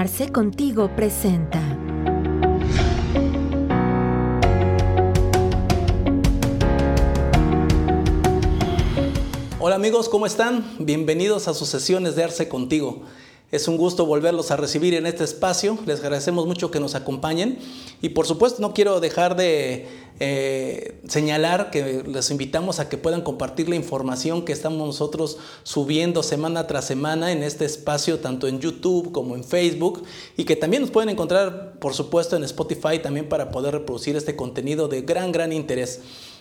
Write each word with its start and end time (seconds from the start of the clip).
Arce 0.00 0.30
Contigo 0.30 0.94
presenta. 0.94 1.60
Hola 9.58 9.74
amigos, 9.74 10.08
¿cómo 10.08 10.26
están? 10.26 10.64
Bienvenidos 10.78 11.48
a 11.48 11.54
sus 11.54 11.68
sesiones 11.68 12.14
de 12.14 12.22
Arce 12.22 12.48
Contigo. 12.48 13.02
Es 13.50 13.66
un 13.66 13.78
gusto 13.78 14.04
volverlos 14.04 14.50
a 14.50 14.56
recibir 14.56 14.92
en 14.92 15.06
este 15.06 15.24
espacio. 15.24 15.78
Les 15.86 16.00
agradecemos 16.00 16.46
mucho 16.46 16.70
que 16.70 16.80
nos 16.80 16.94
acompañen. 16.94 17.58
Y 18.02 18.10
por 18.10 18.26
supuesto 18.26 18.60
no 18.60 18.74
quiero 18.74 19.00
dejar 19.00 19.36
de 19.36 19.86
eh, 20.20 21.00
señalar 21.08 21.70
que 21.70 22.02
les 22.06 22.30
invitamos 22.30 22.78
a 22.78 22.90
que 22.90 22.98
puedan 22.98 23.22
compartir 23.22 23.70
la 23.70 23.76
información 23.76 24.44
que 24.44 24.52
estamos 24.52 24.86
nosotros 24.86 25.38
subiendo 25.62 26.22
semana 26.22 26.66
tras 26.66 26.84
semana 26.84 27.32
en 27.32 27.42
este 27.42 27.64
espacio, 27.64 28.18
tanto 28.18 28.48
en 28.48 28.60
YouTube 28.60 29.12
como 29.12 29.34
en 29.34 29.42
Facebook. 29.42 30.02
Y 30.36 30.44
que 30.44 30.54
también 30.54 30.82
nos 30.82 30.90
pueden 30.90 31.08
encontrar, 31.08 31.78
por 31.78 31.94
supuesto, 31.94 32.36
en 32.36 32.44
Spotify 32.44 32.98
también 33.02 33.30
para 33.30 33.50
poder 33.50 33.72
reproducir 33.72 34.14
este 34.14 34.36
contenido 34.36 34.88
de 34.88 35.00
gran, 35.00 35.32
gran 35.32 35.54
interés. 35.54 36.00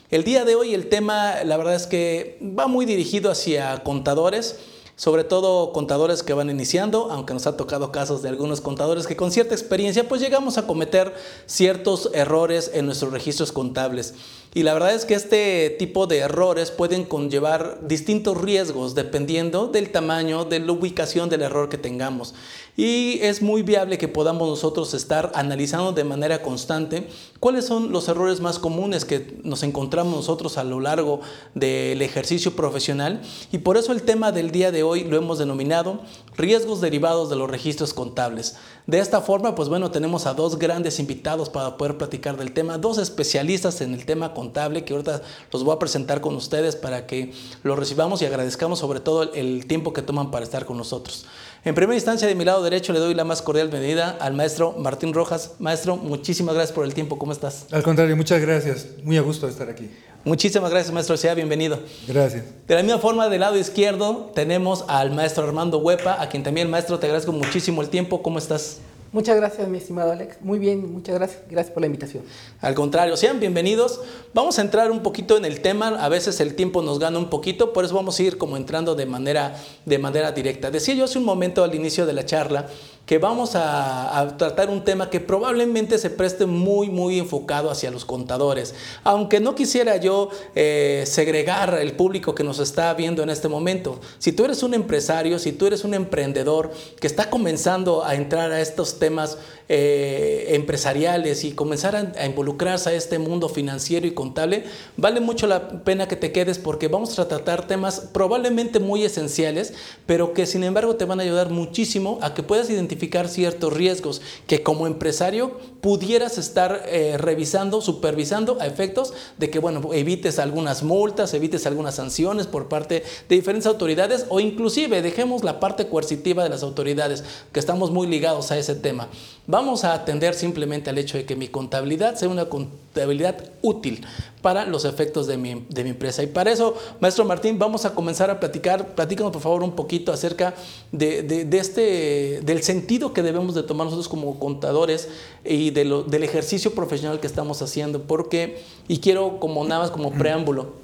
El 0.09 0.25
día 0.25 0.43
de 0.43 0.55
hoy 0.55 0.73
el 0.73 0.89
tema, 0.89 1.35
la 1.45 1.55
verdad 1.55 1.75
es 1.75 1.87
que 1.87 2.37
va 2.41 2.67
muy 2.67 2.85
dirigido 2.85 3.31
hacia 3.31 3.81
contadores 3.85 4.57
sobre 4.97 5.23
todo 5.23 5.71
contadores 5.73 6.23
que 6.23 6.33
van 6.33 6.49
iniciando, 6.49 7.11
aunque 7.11 7.35
nos 7.35 7.45
ha 7.45 7.55
tocado 7.55 7.91
casos 7.91 8.23
de 8.23 8.29
algunos 8.29 8.61
contadores 8.61 9.05
que 9.05 9.15
con 9.15 9.31
cierta 9.31 9.53
experiencia 9.53 10.09
pues 10.09 10.19
llegamos 10.19 10.57
a 10.57 10.65
cometer 10.65 11.13
ciertos 11.45 12.09
errores 12.13 12.71
en 12.73 12.87
nuestros 12.87 13.13
registros 13.13 13.51
contables. 13.51 14.15
Y 14.55 14.63
la 14.63 14.73
verdad 14.73 14.95
es 14.95 15.05
que 15.05 15.13
este 15.13 15.69
tipo 15.77 16.07
de 16.07 16.17
errores 16.17 16.71
pueden 16.71 17.03
conllevar 17.03 17.87
distintos 17.87 18.41
riesgos 18.41 18.95
dependiendo 18.95 19.67
del 19.67 19.91
tamaño, 19.91 20.45
de 20.45 20.59
la 20.59 20.71
ubicación 20.71 21.29
del 21.29 21.43
error 21.43 21.69
que 21.69 21.77
tengamos. 21.77 22.33
Y 22.77 23.17
es 23.23 23.41
muy 23.41 23.63
viable 23.63 23.97
que 23.97 24.07
podamos 24.07 24.47
nosotros 24.47 24.93
estar 24.93 25.31
analizando 25.33 25.93
de 25.93 26.03
manera 26.03 26.43
constante 26.43 27.07
cuáles 27.39 27.65
son 27.65 27.91
los 27.91 28.07
errores 28.07 28.39
más 28.39 28.59
comunes 28.59 29.03
que 29.03 29.39
nos 29.43 29.63
encontramos 29.63 30.13
nosotros 30.13 30.59
a 30.59 30.63
lo 30.63 30.79
largo 30.79 31.21
del 31.55 32.03
ejercicio 32.03 32.55
profesional. 32.55 33.23
Y 33.51 33.57
por 33.57 33.77
eso 33.77 33.93
el 33.93 34.03
tema 34.03 34.31
del 34.31 34.51
día 34.51 34.71
de 34.71 34.83
hoy 34.83 35.05
lo 35.05 35.17
hemos 35.17 35.39
denominado 35.39 36.01
riesgos 36.37 36.79
derivados 36.79 37.31
de 37.31 37.35
los 37.35 37.49
registros 37.49 37.95
contables. 37.95 38.57
De 38.85 38.99
esta 38.99 39.21
forma, 39.21 39.55
pues 39.55 39.69
bueno, 39.69 39.89
tenemos 39.89 40.27
a 40.27 40.35
dos 40.35 40.59
grandes 40.59 40.99
invitados 40.99 41.49
para 41.49 41.77
poder 41.77 41.97
platicar 41.97 42.37
del 42.37 42.53
tema, 42.53 42.77
dos 42.77 42.99
especialistas 42.99 43.81
en 43.81 43.95
el 43.95 44.05
tema 44.05 44.35
contable 44.35 44.85
que 44.85 44.93
ahorita 44.93 45.23
los 45.51 45.63
voy 45.63 45.75
a 45.75 45.79
presentar 45.79 46.21
con 46.21 46.35
ustedes 46.35 46.75
para 46.75 47.07
que 47.07 47.33
los 47.63 47.77
recibamos 47.77 48.21
y 48.21 48.27
agradezcamos 48.27 48.77
sobre 48.77 48.99
todo 48.99 49.33
el 49.33 49.65
tiempo 49.65 49.93
que 49.93 50.03
toman 50.03 50.29
para 50.29 50.45
estar 50.45 50.65
con 50.65 50.77
nosotros. 50.77 51.25
En 51.67 51.75
primera 51.75 51.95
instancia, 51.95 52.25
de 52.29 52.33
mi 52.33 52.45
lado 52.45 52.63
derecho, 52.63 52.93
le 52.93 52.99
doy 52.99 53.13
la 53.13 53.25
más 53.25 53.41
cordial 53.41 53.67
bienvenida 53.67 54.15
al 54.21 54.33
maestro 54.33 54.71
Martín 54.77 55.13
Rojas. 55.13 55.51
Maestro, 55.59 55.97
muchísimas 55.97 56.55
gracias 56.55 56.73
por 56.73 56.85
el 56.85 56.93
tiempo. 56.93 57.19
¿Cómo 57.19 57.33
estás? 57.33 57.65
Al 57.71 57.83
contrario, 57.83 58.15
muchas 58.15 58.39
gracias. 58.39 58.87
Muy 59.03 59.17
a 59.17 59.21
gusto 59.21 59.47
de 59.47 59.51
estar 59.51 59.69
aquí. 59.69 59.91
Muchísimas 60.23 60.71
gracias, 60.71 60.93
maestro. 60.93 61.17
Sea 61.17 61.33
bienvenido. 61.33 61.77
Gracias. 62.07 62.45
De 62.65 62.73
la 62.73 62.83
misma 62.83 62.99
forma, 62.99 63.27
del 63.27 63.41
lado 63.41 63.57
izquierdo 63.57 64.31
tenemos 64.33 64.85
al 64.87 65.11
maestro 65.11 65.43
Armando 65.43 65.79
Huepa, 65.79 66.21
a 66.21 66.29
quien 66.29 66.41
también, 66.41 66.69
maestro, 66.69 66.99
te 66.99 67.07
agradezco 67.07 67.33
muchísimo 67.33 67.81
el 67.81 67.89
tiempo. 67.89 68.23
¿Cómo 68.23 68.39
estás? 68.39 68.77
Muchas 69.17 69.35
gracias, 69.35 69.67
mi 69.67 69.79
estimado 69.79 70.11
Alex. 70.11 70.37
Muy 70.41 70.59
bien, 70.59 70.93
muchas 70.93 71.15
gracias. 71.15 71.41
Gracias 71.49 71.73
por 71.73 71.81
la 71.81 71.87
invitación. 71.87 72.23
Al 72.61 72.75
contrario, 72.75 73.17
sean 73.17 73.39
bienvenidos. 73.39 73.99
Vamos 74.35 74.59
a 74.59 74.61
entrar 74.61 74.91
un 74.91 75.01
poquito 75.01 75.37
en 75.37 75.45
el 75.45 75.59
tema. 75.59 75.87
A 75.87 76.07
veces 76.07 76.39
el 76.39 76.53
tiempo 76.53 76.83
nos 76.83 76.99
gana 76.99 77.17
un 77.17 77.27
poquito, 77.31 77.73
por 77.73 77.83
eso 77.83 77.95
vamos 77.95 78.19
a 78.19 78.21
ir 78.21 78.37
como 78.37 78.57
entrando 78.57 78.93
de 78.93 79.07
manera, 79.07 79.55
de 79.87 79.97
manera 79.97 80.33
directa. 80.33 80.69
Decía 80.69 80.93
yo 80.93 81.05
hace 81.05 81.17
un 81.17 81.25
momento 81.25 81.63
al 81.63 81.73
inicio 81.73 82.05
de 82.05 82.13
la 82.13 82.27
charla 82.27 82.67
que 83.07 83.19
vamos 83.19 83.51
a, 83.55 84.35
tratar 84.37 84.69
un 84.69 84.83
tema 84.83 85.09
que 85.09 85.21
probablemente 85.21 85.97
se 85.97 86.09
preste 86.09 86.45
muy, 86.45 86.89
muy 86.89 87.17
enfocado 87.17 87.71
hacia 87.71 87.89
los 87.89 88.03
contadores. 88.03 88.75
Aunque 89.05 89.39
no 89.39 89.55
quisiera 89.55 89.95
yo 89.95 90.29
eh, 90.55 91.05
segregar 91.07 91.79
el 91.81 91.93
público 91.93 92.35
que 92.35 92.43
nos 92.43 92.59
está 92.59 92.93
viendo 92.93 93.23
en 93.23 93.29
este 93.29 93.47
momento. 93.47 94.01
Si 94.19 94.33
tú 94.33 94.43
eres 94.43 94.61
un 94.61 94.73
empresario, 94.73 95.39
si 95.39 95.53
tú 95.53 95.67
eres 95.67 95.85
un 95.85 95.93
emprendedor 95.93 96.69
que 96.99 97.07
está 97.07 97.29
comenzando 97.29 98.03
a 98.03 98.13
entrar 98.13 98.51
a 98.51 98.59
estos 98.59 98.99
temas 98.99 99.37
eh, 99.69 100.47
empresariales 100.49 101.45
y 101.45 101.53
comenzar 101.53 101.95
a, 101.95 102.25
involucrarse 102.25 102.89
a 102.89 102.93
este 102.93 103.19
mundo 103.19 103.47
financiero 103.47 104.05
y 104.05 104.11
contable, 104.11 104.65
vale 104.97 105.21
mucho 105.21 105.47
la 105.47 105.83
pena 105.85 106.09
que 106.09 106.17
te 106.17 106.33
quedes 106.33 106.59
porque 106.59 106.89
vamos 106.89 107.17
a 107.19 107.27
tratar 107.29 107.67
temas 107.67 108.09
probablemente 108.11 108.81
muy 108.81 109.05
esenciales, 109.05 109.73
pero 110.05 110.33
que 110.33 110.45
sin 110.45 110.65
embargo 110.65 110.97
te 110.97 111.05
van 111.05 111.21
a 111.21 111.23
ayudar 111.23 111.51
muchísimo 111.51 112.19
a 112.21 112.33
que 112.33 112.43
puedas 112.43 112.69
identificar 112.69 112.96
ciertos 113.27 113.73
riesgos 113.73 114.21
que 114.47 114.63
como 114.63 114.87
empresario 114.87 115.59
pudieras 115.81 116.37
estar 116.37 116.83
eh, 116.87 117.17
revisando, 117.17 117.81
supervisando 117.81 118.57
a 118.59 118.67
efectos 118.67 119.13
de 119.37 119.49
que, 119.49 119.59
bueno, 119.59 119.93
evites 119.93 120.39
algunas 120.39 120.83
multas, 120.83 121.33
evites 121.33 121.65
algunas 121.65 121.95
sanciones 121.95 122.47
por 122.47 122.67
parte 122.67 123.03
de 123.29 123.35
diferentes 123.35 123.67
autoridades 123.67 124.25
o 124.29 124.39
inclusive 124.39 125.01
dejemos 125.01 125.43
la 125.43 125.59
parte 125.59 125.87
coercitiva 125.87 126.43
de 126.43 126.49
las 126.49 126.63
autoridades, 126.63 127.23
que 127.51 127.59
estamos 127.59 127.91
muy 127.91 128.07
ligados 128.07 128.51
a 128.51 128.57
ese 128.57 128.75
tema. 128.75 129.07
Vamos 129.45 129.83
a 129.83 129.93
atender 129.93 130.33
simplemente 130.33 130.89
al 130.89 130.97
hecho 130.97 131.17
de 131.17 131.25
que 131.25 131.35
mi 131.35 131.47
contabilidad 131.47 132.15
sea 132.15 132.29
una 132.29 132.45
contabilidad 132.45 133.37
útil 133.61 134.05
para 134.47 134.65
los 134.65 134.85
efectos 134.85 135.27
de 135.27 135.35
mi, 135.35 135.65
empresa. 135.75 136.23
Y 136.23 136.27
para 136.27 136.49
eso, 136.49 136.73
maestro 137.01 137.25
Martín, 137.25 137.59
vamos 137.59 137.83
a 137.83 137.93
comenzar 137.93 138.29
a 138.29 138.39
platicar. 138.39 138.95
Platícanos, 138.95 139.33
por 139.33 139.41
favor, 139.41 139.61
un 139.61 139.73
poquito 139.73 140.13
acerca 140.13 140.53
de, 140.93 141.45
este, 141.51 142.39
del 142.43 142.63
sentido 142.63 143.11
que 143.11 143.23
debemos 143.23 143.55
de 143.55 143.63
tomar 143.63 143.87
nosotros 143.87 144.07
como 144.07 144.39
contadores 144.39 145.09
y 145.43 145.71
del 145.71 146.23
ejercicio 146.23 146.73
profesional 146.73 147.19
que 147.19 147.27
estamos 147.27 147.61
haciendo. 147.61 148.03
Porque, 148.03 148.63
y 148.87 148.99
quiero 148.99 149.41
como 149.41 149.65
nada 149.65 149.81
más 149.81 149.91
como 149.91 150.13
preámbulo, 150.13 150.75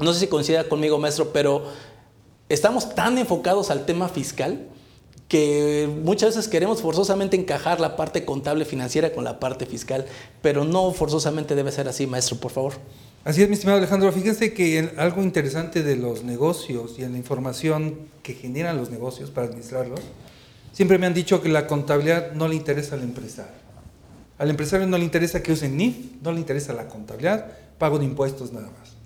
no 0.00 0.12
sé 0.12 0.18
si 0.18 0.26
coincida 0.26 0.68
conmigo, 0.68 0.98
maestro, 0.98 1.28
pero 1.32 1.62
estamos 2.48 2.92
tan 2.92 3.18
enfocados 3.18 3.70
al 3.70 3.86
tema 3.86 4.08
fiscal 4.08 4.66
que 5.28 5.88
muchas 6.02 6.34
veces 6.34 6.50
queremos 6.50 6.82
forzosamente 6.82 7.36
encajar 7.36 7.78
la 7.78 7.94
parte 7.94 8.24
contable 8.24 8.64
financiera 8.64 9.12
con 9.12 9.22
la 9.22 9.38
parte 9.38 9.64
fiscal, 9.64 10.06
pero 10.40 10.64
no 10.64 10.90
forzosamente 10.90 11.54
debe 11.54 11.70
ser 11.70 11.86
así, 11.86 12.08
maestro, 12.08 12.38
por 12.38 12.50
favor. 12.50 12.72
Así 13.24 13.40
es, 13.40 13.48
mi 13.48 13.54
estimado 13.54 13.78
Alejandro. 13.78 14.10
Fíjense 14.10 14.52
que 14.52 14.90
algo 14.96 15.22
interesante 15.22 15.84
de 15.84 15.94
los 15.94 16.24
negocios 16.24 16.98
y 16.98 17.04
en 17.04 17.12
la 17.12 17.18
información 17.18 17.98
que 18.24 18.34
generan 18.34 18.76
los 18.76 18.90
negocios 18.90 19.30
para 19.30 19.46
administrarlos, 19.46 20.00
siempre 20.72 20.98
me 20.98 21.06
han 21.06 21.14
dicho 21.14 21.40
que 21.40 21.48
la 21.48 21.68
contabilidad 21.68 22.32
no 22.32 22.48
le 22.48 22.56
interesa 22.56 22.96
al 22.96 23.02
empresario. 23.02 23.62
Al 24.38 24.50
empresario 24.50 24.88
no 24.88 24.98
le 24.98 25.04
interesa 25.04 25.40
que 25.40 25.52
usen 25.52 25.76
NIF, 25.76 26.20
no 26.20 26.32
le 26.32 26.40
interesa 26.40 26.72
la 26.72 26.88
contabilidad, 26.88 27.46
pago 27.78 28.00
de 28.00 28.06
impuestos 28.06 28.52
nada 28.52 28.66
más. 28.66 28.96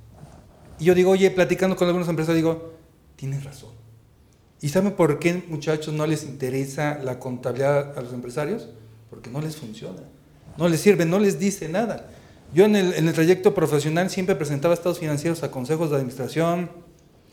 Y 0.78 0.87
yo 0.87 0.94
digo, 0.94 1.10
oye, 1.10 1.31
platicando 1.31 1.77
con 1.77 1.87
algunos 1.87 2.09
empresarios, 2.09 2.43
digo, 2.43 2.72
tienes 3.16 3.44
razón. 3.44 3.71
¿Y 4.62 4.71
saben 4.71 4.93
por 4.93 5.19
qué, 5.19 5.44
muchachos, 5.47 5.93
no 5.93 6.06
les 6.06 6.25
interesa 6.25 6.98
la 7.04 7.19
contabilidad 7.19 7.98
a 7.98 8.00
los 8.00 8.15
empresarios? 8.15 8.71
Porque 9.10 9.28
no 9.28 9.43
les 9.43 9.56
funciona. 9.56 10.00
No 10.56 10.71
les 10.71 10.81
sirve, 10.81 11.04
no 11.04 11.19
les 11.19 11.38
dice 11.38 11.69
nada. 11.69 12.09
Yo 12.55 12.65
en 12.65 12.77
el, 12.77 12.95
en 12.95 13.09
el 13.09 13.15
trayecto 13.15 13.55
profesional 13.55 14.11
siempre 14.11 14.34
presentaba 14.34 14.75
estados 14.75 14.99
financieros 14.99 15.43
a 15.43 15.51
consejos 15.51 15.91
de 15.91 15.97
administración, 15.97 16.71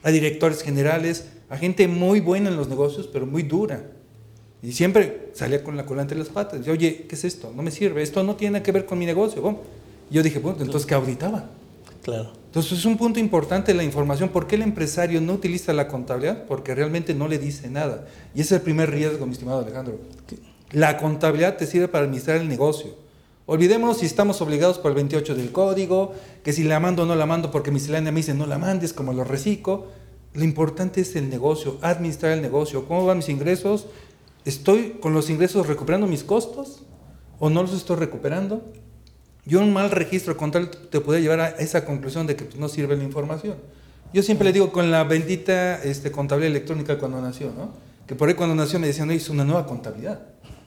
a 0.04 0.12
directores 0.12 0.62
generales, 0.62 1.26
a 1.50 1.58
gente 1.58 1.88
muy 1.88 2.20
buena 2.20 2.50
en 2.50 2.58
los 2.58 2.68
negocios, 2.68 3.08
pero 3.12 3.26
muy 3.26 3.44
dura. 3.44 3.84
Y 4.62 4.72
siempre 4.72 5.30
salía 5.34 5.64
con 5.64 5.76
la 5.76 5.86
cola 5.86 6.02
entre 6.02 6.18
las 6.18 6.30
patas. 6.30 6.60
Decía, 6.60 6.74
oye, 6.74 7.06
¿qué 7.08 7.16
es 7.16 7.24
esto? 7.26 7.52
No 7.56 7.64
me 7.64 7.72
sirve, 7.72 8.02
esto 8.02 8.24
no 8.24 8.36
tiene 8.36 8.62
que 8.62 8.72
ver 8.72 8.86
con 8.86 8.98
mi 8.98 9.06
negocio. 9.06 9.60
Y 10.10 10.16
yo 10.16 10.24
dije, 10.24 10.40
bueno, 10.40 10.60
entonces, 10.62 10.86
¿qué 10.86 10.94
auditaba? 10.94 11.50
Claro. 12.02 12.32
Entonces 12.46 12.80
es 12.80 12.86
un 12.86 12.98
punto 12.98 13.20
importante 13.20 13.74
la 13.74 13.84
información. 13.84 14.30
¿Por 14.30 14.48
qué 14.48 14.56
el 14.56 14.62
empresario 14.62 15.20
no 15.22 15.34
utiliza 15.34 15.74
la 15.74 15.88
contabilidad? 15.88 16.46
Porque 16.46 16.76
realmente 16.76 17.14
no 17.14 17.28
le 17.28 17.40
dice 17.40 17.70
nada. 17.70 18.08
Y 18.36 18.42
ese 18.42 18.56
es 18.56 18.60
el 18.60 18.62
primer 18.62 18.92
riesgo, 18.92 19.26
mi 19.26 19.34
estimado 19.34 19.60
Alejandro. 19.60 20.00
La 20.72 20.98
contabilidad 20.98 21.58
te 21.58 21.66
sirve 21.66 21.88
para 21.88 22.06
administrar 22.06 22.38
el 22.38 22.48
negocio. 22.48 23.03
Olvidémonos 23.46 23.98
si 23.98 24.06
estamos 24.06 24.42
obligados 24.42 24.80
por 24.80 24.92
el 24.92 24.96
28 24.96 25.36
del 25.36 25.52
código, 25.52 26.14
que 26.44 26.54
si 26.54 26.64
la 26.64 26.80
mando 26.80 27.04
o 27.04 27.06
no 27.06 27.16
la 27.16 27.26
mando 27.26 27.52
porque 27.52 27.72
miscelánea 27.72 28.12
me 28.12 28.22
dice 28.22 28.34
no 28.34 28.46
la 28.46 28.58
mandes, 28.58 28.94
como 28.94 29.12
lo 29.12 29.24
reciclo. 29.24 29.88
Lo 30.34 30.44
importante 30.44 31.02
es 31.02 31.16
el 31.16 31.30
negocio, 31.30 31.78
administrar 31.82 32.32
el 32.32 32.42
negocio. 32.42 32.88
¿Cómo 32.88 33.06
van 33.06 33.18
mis 33.18 33.30
ingresos? 33.30 33.88
¿Estoy 34.46 34.98
con 35.00 35.14
los 35.14 35.30
ingresos 35.30 35.68
recuperando 35.68 36.08
mis 36.08 36.24
costos 36.24 36.84
o 37.40 37.50
no 37.50 37.62
los 37.62 37.74
estoy 37.74 37.98
recuperando? 37.98 38.64
Yo 39.46 39.60
un 39.60 39.74
mal 39.74 39.92
registro 39.92 40.38
contable 40.38 40.70
te 40.90 41.02
puede 41.02 41.22
llevar 41.22 41.42
a 41.42 41.50
esa 41.50 41.84
conclusión 41.86 42.28
de 42.28 42.36
que 42.38 42.46
pues, 42.46 42.58
no 42.58 42.70
sirve 42.70 42.96
la 42.96 43.04
información. 43.04 43.58
Yo 44.14 44.24
siempre 44.24 44.46
le 44.46 44.54
digo 44.54 44.72
con 44.72 44.90
la 44.90 45.04
bendita 45.04 45.84
este, 45.84 46.12
contabilidad 46.12 46.52
electrónica 46.52 46.98
cuando 46.98 47.20
nació, 47.20 47.52
¿no? 47.52 47.74
Que 48.08 48.16
por 48.16 48.30
ahí 48.30 48.36
cuando 48.36 48.56
nació 48.56 48.80
me 48.80 48.88
decían, 48.88 49.08
no, 49.08 49.14
es 49.14 49.30
una 49.30 49.44
nueva 49.44 49.66
contabilidad. 49.66 50.22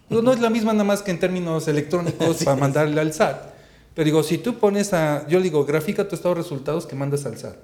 No 0.08 0.32
es 0.32 0.40
la 0.40 0.50
misma 0.50 0.72
nada 0.72 0.84
más 0.84 1.02
que 1.02 1.10
en 1.10 1.18
términos 1.18 1.66
electrónicos 1.68 2.44
para 2.44 2.56
mandarle 2.56 3.00
al 3.00 3.12
SAT. 3.12 3.54
Pero 3.94 4.04
digo, 4.04 4.22
si 4.22 4.38
tú 4.38 4.58
pones 4.58 4.92
a, 4.92 5.26
yo 5.26 5.40
digo, 5.40 5.64
grafica 5.64 6.06
tu 6.06 6.14
estado 6.14 6.34
de 6.34 6.42
resultados 6.42 6.86
que 6.86 6.94
mandas 6.94 7.24
al 7.24 7.38
SAT. 7.38 7.56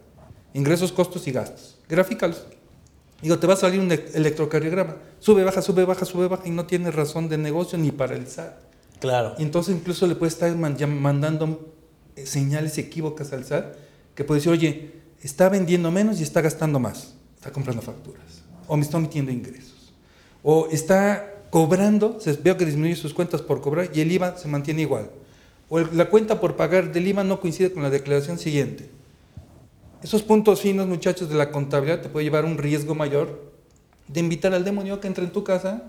Ingresos, 0.55 0.91
costos 0.91 1.27
y 1.29 1.33
gastos. 1.33 1.79
Grafícalos. 1.89 2.45
Digo, 3.21 3.39
te 3.39 3.47
va 3.47 3.55
a 3.55 3.57
salir 3.57 3.81
un 3.81 3.93
electrocardiograma. 3.93 4.97
Sube, 5.21 5.45
baja, 5.45 5.63
sube, 5.63 5.85
baja, 5.85 6.05
sube, 6.05 6.29
baja 6.29 6.43
y 6.47 6.51
no 6.51 6.67
tiene 6.67 6.91
razón 6.91 7.29
de 7.29 7.39
negocio 7.39 7.79
ni 7.79 7.93
para 7.93 8.17
el 8.17 8.27
SAT. 8.27 8.55
Claro. 8.99 9.35
Y 9.39 9.43
entonces 9.43 9.75
incluso 9.77 10.07
le 10.07 10.15
puede 10.15 10.31
estar 10.31 10.55
mandando 10.57 11.75
eh, 12.17 12.27
señales 12.27 12.77
equívocas 12.79 13.33
al 13.33 13.45
SAT 13.45 13.77
que 14.15 14.25
puede 14.25 14.41
decir, 14.41 14.53
oye, 14.53 14.93
está 15.23 15.49
vendiendo 15.49 15.91
menos 15.91 16.21
y 16.21 16.23
está 16.23 16.41
gastando 16.41 16.81
más. 16.81 17.15
Está 17.37 17.53
comprando 17.53 17.83
facturas. 17.83 18.43
O 18.67 18.77
me 18.77 18.83
está 18.83 18.97
omitiendo 18.97 19.31
ingresos. 19.31 19.93
O 20.43 20.69
está 20.71 21.32
cobrando, 21.53 22.17
se- 22.19 22.33
veo 22.33 22.57
que 22.57 22.65
disminuye 22.65 22.97
sus 22.97 23.13
cuentas 23.13 23.43
por 23.43 23.61
cobrar 23.61 23.91
y 23.93 24.01
el 24.01 24.11
IVA 24.11 24.39
se 24.39 24.49
mantiene 24.49 24.81
igual. 24.81 25.11
O 25.69 25.79
el- 25.79 25.89
la 25.95 26.09
cuenta 26.09 26.41
por 26.41 26.57
pagar 26.57 26.91
del 26.93 27.07
IVA 27.07 27.25
no 27.25 27.41
coincide 27.41 27.71
con 27.71 27.83
la 27.83 27.91
declaración 27.91 28.39
siguiente. 28.39 28.89
Esos 30.03 30.23
puntos 30.23 30.63
finos, 30.63 30.87
muchachos, 30.89 31.29
de 31.29 31.35
la 31.35 31.51
contabilidad 31.53 32.01
te 32.01 32.09
puede 32.09 32.25
llevar 32.25 32.45
a 32.45 32.47
un 32.47 32.57
riesgo 32.57 32.95
mayor 32.95 33.53
de 34.09 34.21
invitar 34.21 34.55
al 34.55 34.65
demonio 34.65 34.99
que 34.99 35.09
entre 35.09 35.25
en 35.25 35.31
tu 35.31 35.45
casa, 35.45 35.83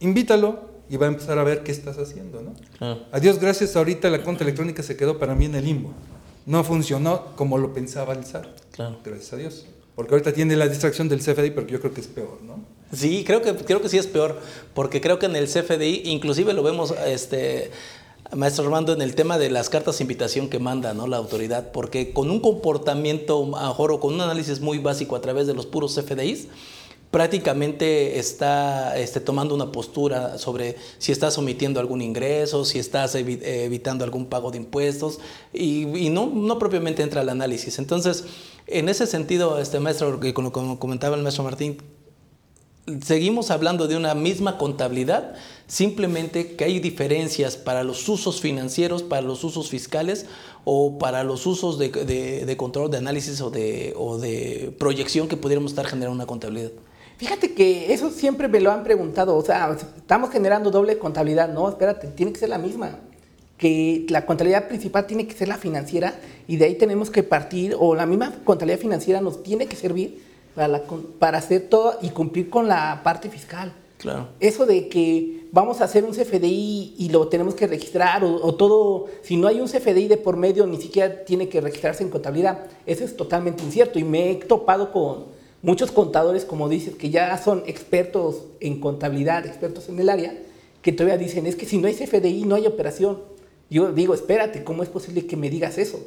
invítalo 0.00 0.68
y 0.90 0.98
va 0.98 1.06
a 1.06 1.08
empezar 1.08 1.38
a 1.38 1.44
ver 1.44 1.62
qué 1.62 1.72
estás 1.72 1.96
haciendo, 1.96 2.42
¿no? 2.42 2.52
Claro. 2.76 3.00
A 3.10 3.20
Dios 3.20 3.38
gracias, 3.40 3.74
ahorita 3.76 4.10
la 4.10 4.22
cuenta 4.22 4.44
electrónica 4.44 4.82
se 4.82 4.96
quedó 4.98 5.18
para 5.18 5.34
mí 5.34 5.46
en 5.46 5.54
el 5.54 5.64
limbo. 5.64 5.92
No 6.44 6.62
funcionó 6.62 7.34
como 7.36 7.56
lo 7.56 7.72
pensaba 7.72 8.12
el 8.12 8.24
SAT. 8.26 8.46
Claro. 8.72 8.98
Gracias 9.02 9.32
a 9.32 9.36
Dios. 9.36 9.64
Porque 9.96 10.12
ahorita 10.14 10.34
tiene 10.34 10.56
la 10.56 10.68
distracción 10.68 11.08
del 11.08 11.20
CFDI, 11.20 11.52
pero 11.52 11.66
yo 11.68 11.80
creo 11.80 11.94
que 11.94 12.02
es 12.02 12.06
peor, 12.06 12.38
¿no? 12.42 12.58
Sí, 12.94 13.24
creo 13.24 13.42
que, 13.42 13.54
creo 13.54 13.80
que 13.80 13.88
sí 13.88 13.98
es 13.98 14.06
peor, 14.06 14.38
porque 14.74 15.00
creo 15.00 15.18
que 15.18 15.26
en 15.26 15.36
el 15.36 15.46
CFDI, 15.46 16.02
inclusive 16.04 16.52
lo 16.52 16.62
vemos, 16.62 16.94
este, 17.06 17.70
maestro 18.34 18.64
Armando, 18.64 18.92
en 18.92 19.02
el 19.02 19.14
tema 19.14 19.38
de 19.38 19.50
las 19.50 19.68
cartas 19.68 19.98
de 19.98 20.04
invitación 20.04 20.48
que 20.48 20.58
manda 20.58 20.94
¿no? 20.94 21.06
la 21.06 21.16
autoridad, 21.16 21.72
porque 21.72 22.12
con 22.12 22.30
un 22.30 22.40
comportamiento, 22.40 23.44
mejor, 23.46 23.92
o 23.92 24.00
con 24.00 24.14
un 24.14 24.20
análisis 24.20 24.60
muy 24.60 24.78
básico 24.78 25.16
a 25.16 25.20
través 25.20 25.46
de 25.46 25.54
los 25.54 25.66
puros 25.66 25.94
CFDIs, 25.94 26.48
prácticamente 27.10 28.18
está 28.18 28.98
este, 28.98 29.20
tomando 29.20 29.54
una 29.54 29.70
postura 29.70 30.36
sobre 30.36 30.74
si 30.98 31.12
estás 31.12 31.38
omitiendo 31.38 31.78
algún 31.78 32.02
ingreso, 32.02 32.64
si 32.64 32.80
estás 32.80 33.14
evi- 33.14 33.38
evitando 33.40 34.04
algún 34.04 34.26
pago 34.26 34.50
de 34.50 34.56
impuestos 34.56 35.20
y, 35.52 35.84
no, 36.10 36.26
no 36.26 36.58
propiamente 36.58 37.04
entra 37.04 37.20
al 37.20 37.28
análisis. 37.28 37.78
Entonces, 37.78 38.24
en 38.66 38.88
ese 38.88 39.06
sentido, 39.06 39.60
este 39.60 39.78
maestro, 39.78 40.18
como 40.34 40.80
comentaba 40.80 41.14
el 41.14 41.22
maestro 41.22 41.44
Martín, 41.44 41.78
seguimos 43.02 43.50
hablando 43.50 43.88
de 43.88 43.96
una 43.96 44.14
misma 44.14 44.58
contabilidad, 44.58 45.34
simplemente 45.66 46.54
que 46.56 46.64
hay 46.64 46.80
diferencias 46.80 47.56
para 47.56 47.82
los 47.82 48.08
usos 48.08 48.40
financieros, 48.40 49.02
para 49.02 49.22
los 49.22 49.44
usos 49.44 49.70
fiscales 49.70 50.26
o 50.64 50.98
para 50.98 51.24
los 51.24 51.46
usos 51.46 51.78
de, 51.78 52.54
control, 52.56 52.90
de 52.90 52.98
análisis 52.98 53.40
o 53.40 53.50
de, 53.50 53.94
o 53.96 54.18
de 54.18 54.74
proyección 54.78 55.28
que 55.28 55.36
pudiéramos 55.36 55.72
estar 55.72 55.86
generando 55.86 56.14
una 56.14 56.26
contabilidad. 56.26 56.72
Fíjate 57.16 57.54
que 57.54 57.92
eso 57.92 58.10
siempre 58.10 58.48
me 58.48 58.60
lo 58.60 58.72
han 58.72 58.82
preguntado, 58.82 59.36
o 59.36 59.44
sea, 59.44 59.76
estamos 59.96 60.30
generando 60.30 60.70
doble 60.70 60.98
contabilidad, 60.98 61.48
no, 61.48 61.68
espérate, 61.68 62.08
tiene 62.08 62.32
que 62.32 62.40
ser 62.40 62.48
la 62.48 62.58
misma, 62.58 62.98
que 63.56 64.04
la 64.08 64.26
contabilidad 64.26 64.66
principal 64.66 65.06
tiene 65.06 65.26
que 65.26 65.34
ser 65.34 65.46
la 65.46 65.56
financiera 65.56 66.18
y 66.48 66.56
de 66.56 66.64
ahí 66.64 66.74
tenemos 66.74 67.10
que 67.10 67.22
partir, 67.22 67.76
o 67.78 67.94
la 67.94 68.04
misma 68.04 68.34
contabilidad 68.42 68.80
financiera 68.80 69.20
nos 69.20 69.44
tiene 69.44 69.66
que 69.66 69.76
servir 69.76 70.23
para, 70.54 70.68
la 70.68 70.82
para 71.18 71.38
hacer 71.38 71.68
todo 71.68 71.98
y 72.02 72.10
cumplir 72.10 72.50
con 72.50 72.68
la 72.68 73.00
parte 73.02 73.28
fiscal. 73.28 73.72
Claro. 73.98 74.28
Eso 74.40 74.66
de 74.66 74.88
que 74.88 75.46
vamos 75.50 75.80
a 75.80 75.84
hacer 75.84 76.04
un 76.04 76.12
CFDI 76.12 76.94
y 76.98 77.08
lo 77.10 77.28
tenemos 77.28 77.54
que 77.54 77.66
registrar 77.66 78.24
o, 78.24 78.34
o 78.34 78.54
todo, 78.54 79.06
si 79.22 79.36
no 79.36 79.48
hay 79.48 79.60
un 79.60 79.68
CFDI 79.68 80.08
de 80.08 80.16
por 80.16 80.36
medio 80.36 80.66
ni 80.66 80.80
siquiera 80.80 81.24
tiene 81.24 81.48
que 81.48 81.60
registrarse 81.60 82.02
en 82.02 82.10
contabilidad, 82.10 82.66
eso 82.86 83.04
es 83.04 83.16
totalmente 83.16 83.62
incierto 83.62 83.98
y 83.98 84.04
me 84.04 84.30
he 84.30 84.34
topado 84.34 84.92
con 84.92 85.24
muchos 85.64 85.90
contadores, 85.90 86.44
como 86.44 86.68
dices, 86.68 86.94
que 86.94 87.08
ya 87.08 87.36
son 87.38 87.62
expertos 87.66 88.42
en 88.60 88.80
contabilidad, 88.80 89.46
expertos 89.46 89.88
en 89.88 89.98
el 89.98 90.10
área, 90.10 90.36
que 90.82 90.92
todavía 90.92 91.16
dicen, 91.16 91.46
es 91.46 91.56
que 91.56 91.64
si 91.64 91.78
no 91.78 91.88
hay 91.88 91.94
CFDI 91.94 92.44
no 92.44 92.54
hay 92.54 92.66
operación. 92.66 93.18
Yo 93.70 93.90
digo, 93.90 94.12
espérate, 94.12 94.62
¿cómo 94.62 94.82
es 94.82 94.90
posible 94.90 95.26
que 95.26 95.38
me 95.38 95.48
digas 95.48 95.78
eso? 95.78 96.06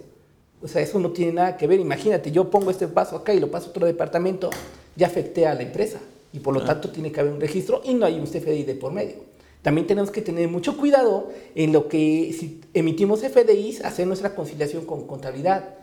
O 0.62 0.68
sea, 0.68 0.82
eso 0.82 1.00
no 1.00 1.12
tiene 1.12 1.34
nada 1.34 1.58
que 1.58 1.68
ver. 1.68 1.80
Imagínate, 1.80 2.32
yo 2.32 2.50
pongo 2.50 2.72
este 2.72 2.88
paso 2.88 3.16
acá 3.16 3.34
y 3.34 3.40
lo 3.40 3.52
paso 3.52 3.68
a 3.68 3.70
otro 3.70 3.86
departamento, 3.86 4.50
ya 4.96 5.08
afecté 5.08 5.46
a 5.46 5.54
la 5.54 5.62
empresa 5.64 6.00
y 6.34 6.40
por 6.40 6.54
lo 6.54 6.64
tanto 6.64 6.90
tiene 6.90 7.12
que 7.12 7.20
haber 7.20 7.34
un 7.34 7.40
registro 7.40 7.82
y 7.84 7.94
no 7.94 8.06
hay 8.06 8.20
un 8.20 8.26
CFDI 8.26 8.64
de 8.64 8.76
por 8.76 8.92
medio. 8.92 9.16
También 9.62 9.88
tenemos 9.88 10.12
que 10.12 10.22
tener 10.22 10.48
mucho 10.48 10.78
cuidado 10.78 11.30
en 11.56 11.74
lo 11.74 11.88
que 11.88 12.34
si 12.38 12.62
emitimos 12.74 13.22
CFDIs, 13.22 13.84
hacer 13.84 14.08
nuestra 14.08 14.34
conciliación 14.34 14.86
con 14.86 15.06
contabilidad. 15.08 15.76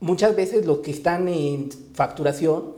Muchas 0.00 0.36
veces 0.36 0.64
los 0.64 0.78
que 0.78 0.92
están 0.92 1.28
en 1.28 1.70
facturación 1.94 2.74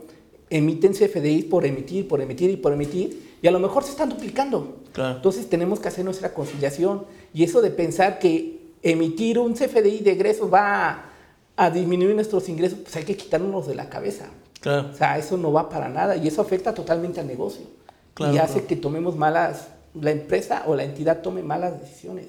emiten 0.49 0.93
CFDIs 0.93 1.45
por 1.45 1.65
emitir, 1.65 2.07
por 2.07 2.21
emitir 2.21 2.49
y 2.49 2.57
por 2.57 2.73
emitir 2.73 3.37
y 3.41 3.47
a 3.47 3.51
lo 3.51 3.59
mejor 3.59 3.83
se 3.83 3.91
están 3.91 4.09
duplicando. 4.09 4.77
Claro. 4.93 5.17
Entonces 5.17 5.49
tenemos 5.49 5.79
que 5.79 5.87
hacer 5.87 6.05
nuestra 6.05 6.33
conciliación 6.33 7.05
y 7.33 7.43
eso 7.43 7.61
de 7.61 7.71
pensar 7.71 8.19
que 8.19 8.59
emitir 8.81 9.39
un 9.39 9.53
CFDI 9.53 9.99
de 9.99 10.11
egresos 10.11 10.51
va 10.51 10.89
a, 10.89 11.12
a 11.55 11.69
disminuir 11.69 12.15
nuestros 12.15 12.49
ingresos, 12.49 12.79
pues 12.79 12.95
hay 12.95 13.03
que 13.03 13.15
quitárnoslos 13.15 13.67
de 13.67 13.75
la 13.75 13.89
cabeza. 13.89 14.27
Claro. 14.59 14.89
O 14.91 14.93
sea, 14.95 15.17
eso 15.17 15.37
no 15.37 15.51
va 15.51 15.69
para 15.69 15.89
nada 15.89 16.15
y 16.15 16.27
eso 16.27 16.41
afecta 16.41 16.73
totalmente 16.73 17.19
al 17.19 17.27
negocio. 17.27 17.65
Claro, 18.13 18.33
y 18.33 18.37
hace 18.37 18.53
claro. 18.53 18.67
que 18.67 18.75
tomemos 18.75 19.15
malas, 19.15 19.67
la 19.93 20.11
empresa 20.11 20.63
o 20.67 20.75
la 20.75 20.83
entidad 20.83 21.21
tome 21.21 21.43
malas 21.43 21.79
decisiones. 21.79 22.27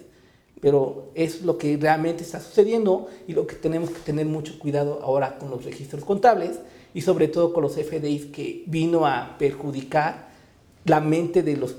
Pero 0.61 1.11
es 1.15 1.43
lo 1.43 1.59
que 1.59 1.77
realmente 1.77 2.23
está 2.23 2.41
sucediendo 2.41 3.09
y 3.27 3.35
lo 3.35 3.47
que 3.47 3.55
tenemos 3.55 3.91
que 3.91 4.01
tener 4.01 4.27
mucho 4.27 4.59
cuidado 4.59 5.01
ahora 5.03 5.39
con 5.39 5.51
los 5.51 5.65
registros 5.65 6.05
contables 6.05 6.59
y 6.95 7.03
sobre 7.03 7.29
todo 7.29 7.53
con 7.53 7.63
los 7.63 7.75
FDIs 7.75 8.27
que 8.27 8.65
vino 8.67 9.07
a 9.07 9.37
perjudicar 9.39 10.29
la 10.85 11.01
mente 11.01 11.43
de 11.43 11.57
los 11.57 11.77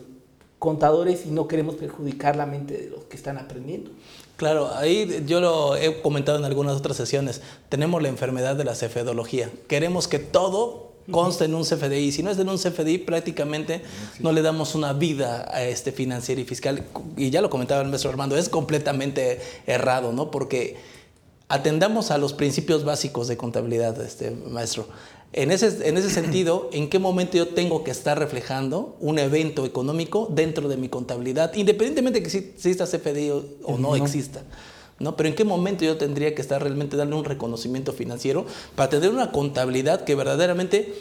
contadores 0.59 1.25
y 1.25 1.31
no 1.31 1.47
queremos 1.47 1.75
perjudicar 1.75 2.35
la 2.35 2.45
mente 2.45 2.75
de 2.77 2.89
los 2.89 3.03
que 3.05 3.17
están 3.17 3.37
aprendiendo. 3.37 3.91
Claro, 4.37 4.73
ahí 4.75 5.23
yo 5.25 5.39
lo 5.39 5.77
he 5.77 6.01
comentado 6.01 6.37
en 6.37 6.45
algunas 6.45 6.75
otras 6.75 6.97
sesiones. 6.97 7.41
Tenemos 7.69 8.01
la 8.01 8.09
enfermedad 8.09 8.55
de 8.55 8.65
la 8.65 8.75
cefedología. 8.75 9.49
Queremos 9.67 10.07
que 10.07 10.19
todo 10.19 10.91
conste 11.11 11.45
en 11.45 11.55
un 11.55 11.63
CFDI. 11.63 12.11
Si 12.11 12.23
no 12.23 12.31
es 12.31 12.39
en 12.39 12.49
un 12.49 12.57
CFDI, 12.57 12.99
prácticamente 12.99 13.81
no 14.19 14.31
le 14.31 14.41
damos 14.41 14.75
una 14.75 14.93
vida 14.93 15.47
a 15.53 15.63
este 15.63 15.91
financiera 15.91 16.41
y 16.41 16.45
fiscal. 16.45 16.83
Y 17.15 17.29
ya 17.29 17.41
lo 17.41 17.49
comentaba 17.49 17.81
el 17.81 17.87
maestro 17.87 18.09
Armando, 18.09 18.35
es 18.35 18.49
completamente 18.49 19.39
errado, 19.67 20.11
¿no? 20.11 20.31
Porque 20.31 20.77
atendamos 21.47 22.11
a 22.11 22.17
los 22.17 22.33
principios 22.33 22.83
básicos 22.83 23.27
de 23.27 23.37
contabilidad, 23.37 23.99
este 24.01 24.31
maestro. 24.31 24.87
En 25.37 25.51
ese, 25.51 25.85
en 25.89 25.97
ese 25.97 26.09
sentido, 26.09 26.69
¿en 26.71 26.89
qué 26.89 26.97
momento 26.97 27.35
yo 27.35 27.49
tengo 27.49 27.83
que 27.83 27.91
estar 27.91 28.17
reflejando 28.17 28.95
un 29.01 29.19
evento 29.19 29.65
económico 29.65 30.29
dentro 30.31 30.69
de 30.69 30.77
mi 30.77 30.87
contabilidad, 30.87 31.53
independientemente 31.55 32.19
de 32.19 32.23
que 32.23 32.29
si- 32.29 32.37
exista 32.37 32.85
CFDI 32.87 33.31
o, 33.31 33.43
o 33.63 33.77
no, 33.77 33.89
No. 33.89 33.95
exista? 33.97 34.43
¿no? 34.97 35.17
Pero 35.17 35.27
¿en 35.27 35.35
qué 35.35 35.43
momento 35.43 35.83
yo 35.83 35.97
tendría 35.97 36.33
que 36.33 36.41
estar 36.41 36.61
realmente 36.63 36.95
darle 36.95 37.15
un 37.15 37.25
reconocimiento 37.25 37.91
financiero 37.91 38.45
para 38.77 38.89
tener 38.89 39.09
una 39.09 39.33
contabilidad 39.33 40.05
que 40.05 40.15
verdaderamente 40.15 40.93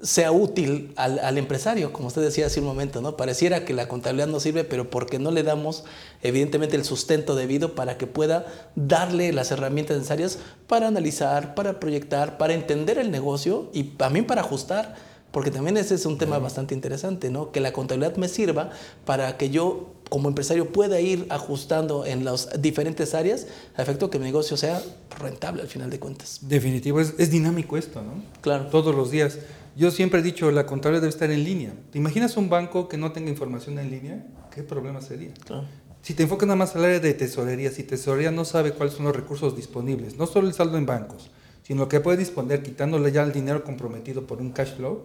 sea 0.00 0.30
útil 0.30 0.92
al, 0.96 1.18
al 1.20 1.38
empresario, 1.38 1.92
como 1.92 2.08
usted 2.08 2.20
decía 2.20 2.46
hace 2.46 2.60
un 2.60 2.66
momento, 2.66 3.00
¿no? 3.00 3.16
Pareciera 3.16 3.64
que 3.64 3.72
la 3.72 3.88
contabilidad 3.88 4.26
no 4.26 4.40
sirve, 4.40 4.62
pero 4.62 4.90
porque 4.90 5.18
no 5.18 5.30
le 5.30 5.42
damos 5.42 5.84
evidentemente 6.22 6.76
el 6.76 6.84
sustento 6.84 7.34
debido 7.34 7.74
para 7.74 7.96
que 7.96 8.06
pueda 8.06 8.46
darle 8.74 9.32
las 9.32 9.50
herramientas 9.50 9.96
necesarias 9.96 10.38
para 10.66 10.88
analizar, 10.88 11.54
para 11.54 11.80
proyectar, 11.80 12.36
para 12.36 12.52
entender 12.52 12.98
el 12.98 13.10
negocio 13.10 13.70
y 13.72 13.84
también 13.84 14.26
para 14.26 14.42
ajustar, 14.42 14.96
porque 15.30 15.50
también 15.50 15.78
ese 15.78 15.94
es 15.94 16.04
un 16.04 16.18
tema 16.18 16.38
bastante 16.38 16.74
interesante, 16.74 17.30
¿no? 17.30 17.50
Que 17.50 17.60
la 17.60 17.72
contabilidad 17.72 18.16
me 18.16 18.28
sirva 18.28 18.70
para 19.06 19.38
que 19.38 19.48
yo 19.48 19.95
como 20.08 20.28
empresario 20.28 20.72
pueda 20.72 21.00
ir 21.00 21.26
ajustando 21.30 22.06
en 22.06 22.24
las 22.24 22.60
diferentes 22.60 23.14
áreas 23.14 23.46
a 23.76 23.82
efecto 23.82 24.10
que 24.10 24.18
mi 24.18 24.24
negocio 24.26 24.56
sea 24.56 24.82
rentable 25.18 25.62
al 25.62 25.68
final 25.68 25.90
de 25.90 25.98
cuentas. 25.98 26.40
Definitivo, 26.42 27.00
es, 27.00 27.14
es 27.18 27.30
dinámico 27.30 27.76
esto, 27.76 28.02
¿no? 28.02 28.22
Claro. 28.40 28.66
Todos 28.66 28.94
los 28.94 29.10
días. 29.10 29.38
Yo 29.76 29.90
siempre 29.90 30.20
he 30.20 30.22
dicho, 30.22 30.50
la 30.50 30.64
contabilidad 30.64 31.02
debe 31.02 31.10
estar 31.10 31.30
en 31.30 31.44
línea. 31.44 31.74
¿Te 31.90 31.98
imaginas 31.98 32.36
un 32.36 32.48
banco 32.48 32.88
que 32.88 32.96
no 32.96 33.12
tenga 33.12 33.30
información 33.30 33.78
en 33.78 33.90
línea? 33.90 34.26
¿Qué 34.54 34.62
problema 34.62 35.00
sería? 35.02 35.34
Claro. 35.44 35.66
Si 36.02 36.14
te 36.14 36.22
enfocas 36.22 36.46
nada 36.46 36.56
más 36.56 36.76
al 36.76 36.84
área 36.84 37.00
de 37.00 37.14
tesorería, 37.14 37.70
si 37.72 37.82
tesorería 37.82 38.30
no 38.30 38.44
sabe 38.44 38.72
cuáles 38.72 38.94
son 38.94 39.06
los 39.06 39.16
recursos 39.16 39.56
disponibles, 39.56 40.16
no 40.16 40.26
solo 40.26 40.46
el 40.46 40.54
saldo 40.54 40.78
en 40.78 40.86
bancos, 40.86 41.30
sino 41.64 41.80
lo 41.80 41.88
que 41.88 41.98
puede 41.98 42.16
disponer 42.16 42.62
quitándole 42.62 43.10
ya 43.10 43.24
el 43.24 43.32
dinero 43.32 43.64
comprometido 43.64 44.24
por 44.24 44.40
un 44.40 44.52
cash 44.52 44.76
flow, 44.76 45.02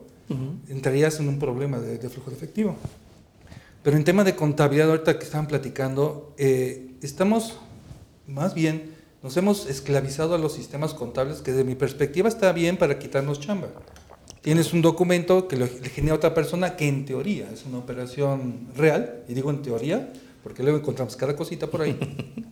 entrarías 0.70 1.20
en 1.20 1.28
un 1.28 1.40
problema 1.40 1.80
de, 1.80 1.98
de 1.98 2.10
flujo 2.10 2.30
de 2.30 2.38
efectivo. 2.38 2.78
Pero 3.84 3.98
en 3.98 4.04
tema 4.04 4.24
de 4.24 4.36
contabilidad, 4.36 4.90
ahorita 4.92 5.18
que 5.18 5.26
estaban 5.26 5.48
platicando, 5.48 6.34
eh, 6.38 6.92
estamos 7.02 7.58
más 8.28 8.54
bien, 8.54 8.92
nos 9.24 9.36
hemos 9.38 9.66
esclavizado 9.68 10.36
a 10.36 10.38
los 10.38 10.54
sistemas 10.54 10.94
contables 10.94 11.42
que 11.42 11.52
de 11.52 11.64
mi 11.64 11.76
perspectiva 11.76 12.30
está 12.30 12.52
bien 12.54 12.78
para 12.78 12.98
quitarnos 13.00 13.40
chamba. 13.40 13.68
Tienes 14.42 14.74
un 14.74 14.82
documento 14.82 15.48
que 15.48 15.58
lo- 15.58 15.68
genera 15.68 16.16
otra 16.16 16.34
persona 16.34 16.76
que 16.76 16.88
en 16.88 17.06
teoría 17.06 17.50
es 17.54 17.66
una 17.66 17.78
operación 17.80 18.68
real, 18.76 19.24
y 19.28 19.34
digo 19.34 19.50
en 19.52 19.62
teoría 19.62 20.12
porque 20.44 20.64
luego 20.64 20.80
encontramos 20.80 21.16
cada 21.16 21.36
cosita 21.36 21.68
por 21.68 21.82
ahí. 21.82 21.98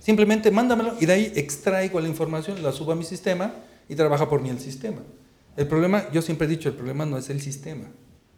Simplemente 0.00 0.50
mándamelo 0.50 0.94
y 1.00 1.06
de 1.06 1.12
ahí 1.12 1.32
extraigo 1.34 1.98
la 2.00 2.08
información, 2.08 2.62
la 2.62 2.72
subo 2.72 2.92
a 2.92 2.94
mi 2.94 3.04
sistema 3.04 3.54
y 3.88 3.94
trabaja 3.94 4.28
por 4.28 4.40
mí 4.42 4.50
el 4.50 4.60
sistema. 4.60 5.00
El 5.56 5.66
problema, 5.66 6.10
yo 6.12 6.20
siempre 6.22 6.46
he 6.46 6.50
dicho, 6.50 6.68
el 6.68 6.74
problema 6.74 7.04
no 7.06 7.16
es 7.18 7.28
el 7.30 7.40
sistema. 7.40 7.84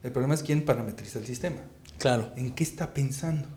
El 0.07 0.13
problema 0.13 0.35
es 0.35 0.45
quién 0.45 0.65
parametriza 0.65 1.19
el 1.19 1.27
sistema. 1.27 1.57
Claro. 1.99 2.31
¿En 2.37 2.53
qué 2.53 2.63
está 2.63 2.95
pensando? 2.95 3.49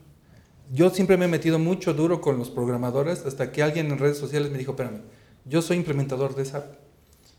Yo 0.74 0.90
siempre 0.90 1.16
me 1.16 1.26
he 1.26 1.28
metido 1.28 1.60
mucho 1.60 1.94
duro 1.94 2.22
con 2.22 2.40
los 2.40 2.50
programadores 2.50 3.24
hasta 3.28 3.52
que 3.52 3.62
alguien 3.62 3.92
en 3.92 4.00
redes 4.00 4.18
sociales 4.18 4.50
me 4.50 4.58
dijo, 4.58 4.72
espérame, 4.72 5.02
yo 5.46 5.62
soy 5.62 5.78
implementador 5.78 6.36
de 6.36 6.46
SAP. 6.46 6.66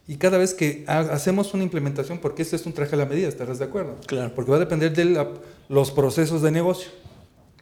Y 0.07 0.15
cada 0.15 0.39
vez 0.39 0.55
que 0.55 0.85
hacemos 0.87 1.55
una 1.55 1.65
implementación, 1.65 2.19
porque 2.19 2.43
este 2.43 2.55
es 2.55 2.67
un 2.67 2.73
traje 2.73 2.95
a 2.95 2.99
la 2.99 3.07
medida, 3.07 3.27
¿estarás 3.27 3.59
de 3.59 3.65
acuerdo? 3.65 3.97
Claro. 4.07 4.33
Porque 4.33 4.53
va 4.53 4.59
a 4.59 4.61
depender 4.61 4.95
de 4.95 5.27
los 5.69 5.91
procesos 5.91 6.41
de 6.41 6.53
negocio, 6.53 6.91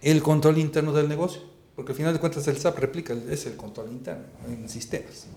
el 0.03 0.23
control 0.23 0.59
interno 0.59 0.93
del 0.93 1.09
negocio, 1.09 1.41
porque 1.75 1.93
al 1.93 1.97
final 1.97 2.13
de 2.13 2.21
cuentas 2.21 2.47
el 2.47 2.59
SAP 2.59 2.79
replica, 2.79 3.17
es 3.31 3.47
el 3.47 3.57
control 3.57 3.91
interno 3.91 4.25
en 4.47 4.69
sistemas. 4.69 5.29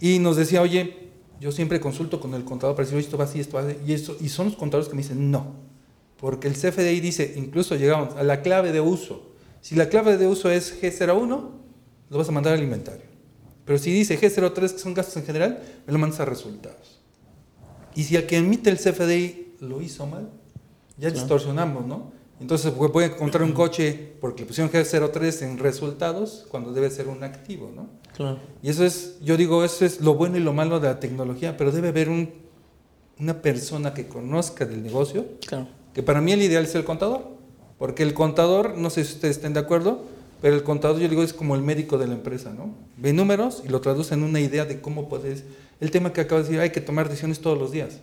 Y 0.00 0.18
nos 0.18 0.36
decía, 0.36 0.60
oye, 0.60 1.05
yo 1.40 1.52
siempre 1.52 1.80
consulto 1.80 2.20
con 2.20 2.34
el 2.34 2.44
contador 2.44 2.76
para 2.76 2.86
decir, 2.86 2.98
esto 2.98 3.18
va 3.18 3.24
así, 3.24 3.40
esto 3.40 3.56
va 3.56 3.62
así, 3.62 3.76
y, 3.86 3.92
eso, 3.92 4.16
y 4.20 4.28
son 4.28 4.46
los 4.46 4.56
contadores 4.56 4.88
que 4.88 4.94
me 4.94 5.02
dicen, 5.02 5.30
no, 5.30 5.54
porque 6.18 6.48
el 6.48 6.54
CFDI 6.54 7.00
dice, 7.00 7.34
incluso 7.36 7.76
llegamos 7.76 8.16
a 8.16 8.22
la 8.22 8.42
clave 8.42 8.72
de 8.72 8.80
uso. 8.80 9.34
Si 9.60 9.74
la 9.74 9.88
clave 9.88 10.16
de 10.16 10.26
uso 10.26 10.50
es 10.50 10.80
G01, 10.80 11.50
lo 12.08 12.18
vas 12.18 12.28
a 12.28 12.32
mandar 12.32 12.54
al 12.54 12.62
inventario. 12.62 13.04
Pero 13.64 13.78
si 13.78 13.92
dice 13.92 14.18
G03, 14.18 14.72
que 14.72 14.78
son 14.78 14.94
gastos 14.94 15.16
en 15.16 15.24
general, 15.24 15.62
me 15.86 15.92
lo 15.92 15.98
mandas 15.98 16.20
a 16.20 16.24
resultados. 16.24 17.00
Y 17.94 18.04
si 18.04 18.16
el 18.16 18.26
que 18.26 18.36
emite 18.36 18.70
el 18.70 18.78
CFDI 18.78 19.56
lo 19.60 19.82
hizo 19.82 20.06
mal, 20.06 20.30
ya 20.96 21.10
distorsionamos, 21.10 21.86
¿no? 21.86 22.12
Entonces 22.40 22.72
puede 22.72 23.08
encontrar 23.08 23.42
un 23.42 23.52
coche 23.52 24.14
porque 24.20 24.42
le 24.42 24.46
pusieron 24.46 24.70
G03 24.70 25.42
en 25.42 25.58
resultados 25.58 26.46
cuando 26.50 26.72
debe 26.72 26.90
ser 26.90 27.08
un 27.08 27.24
activo, 27.24 27.72
¿no? 27.74 27.88
Claro. 28.16 28.38
Y 28.62 28.70
eso 28.70 28.84
es, 28.84 29.18
yo 29.20 29.36
digo, 29.36 29.62
eso 29.62 29.84
es 29.84 30.00
lo 30.00 30.14
bueno 30.14 30.38
y 30.38 30.40
lo 30.40 30.52
malo 30.52 30.80
de 30.80 30.88
la 30.88 30.98
tecnología, 30.98 31.56
pero 31.56 31.70
debe 31.70 31.88
haber 31.88 32.08
un, 32.08 32.30
una 33.18 33.42
persona 33.42 33.92
que 33.92 34.08
conozca 34.08 34.64
del 34.64 34.82
negocio, 34.82 35.26
claro. 35.46 35.68
que 35.92 36.02
para 36.02 36.20
mí 36.20 36.32
el 36.32 36.42
ideal 36.42 36.64
es 36.64 36.74
el 36.74 36.84
contador, 36.84 37.28
porque 37.78 38.02
el 38.02 38.14
contador, 38.14 38.76
no 38.78 38.88
sé 38.88 39.04
si 39.04 39.14
ustedes 39.14 39.36
estén 39.36 39.52
de 39.52 39.60
acuerdo, 39.60 40.00
pero 40.40 40.54
el 40.54 40.62
contador, 40.62 41.00
yo 41.00 41.08
digo, 41.08 41.22
es 41.22 41.32
como 41.32 41.54
el 41.54 41.62
médico 41.62 41.98
de 41.98 42.06
la 42.06 42.14
empresa, 42.14 42.52
¿no? 42.52 42.74
Ve 42.96 43.12
números 43.12 43.62
y 43.64 43.68
lo 43.68 43.80
traduce 43.80 44.14
en 44.14 44.22
una 44.22 44.40
idea 44.40 44.64
de 44.64 44.80
cómo 44.80 45.08
puedes. 45.08 45.44
El 45.80 45.90
tema 45.90 46.12
que 46.12 46.22
acabo 46.22 46.40
de 46.40 46.48
decir, 46.48 46.60
hay 46.60 46.70
que 46.70 46.80
tomar 46.80 47.08
decisiones 47.08 47.40
todos 47.40 47.58
los 47.58 47.70
días, 47.70 47.98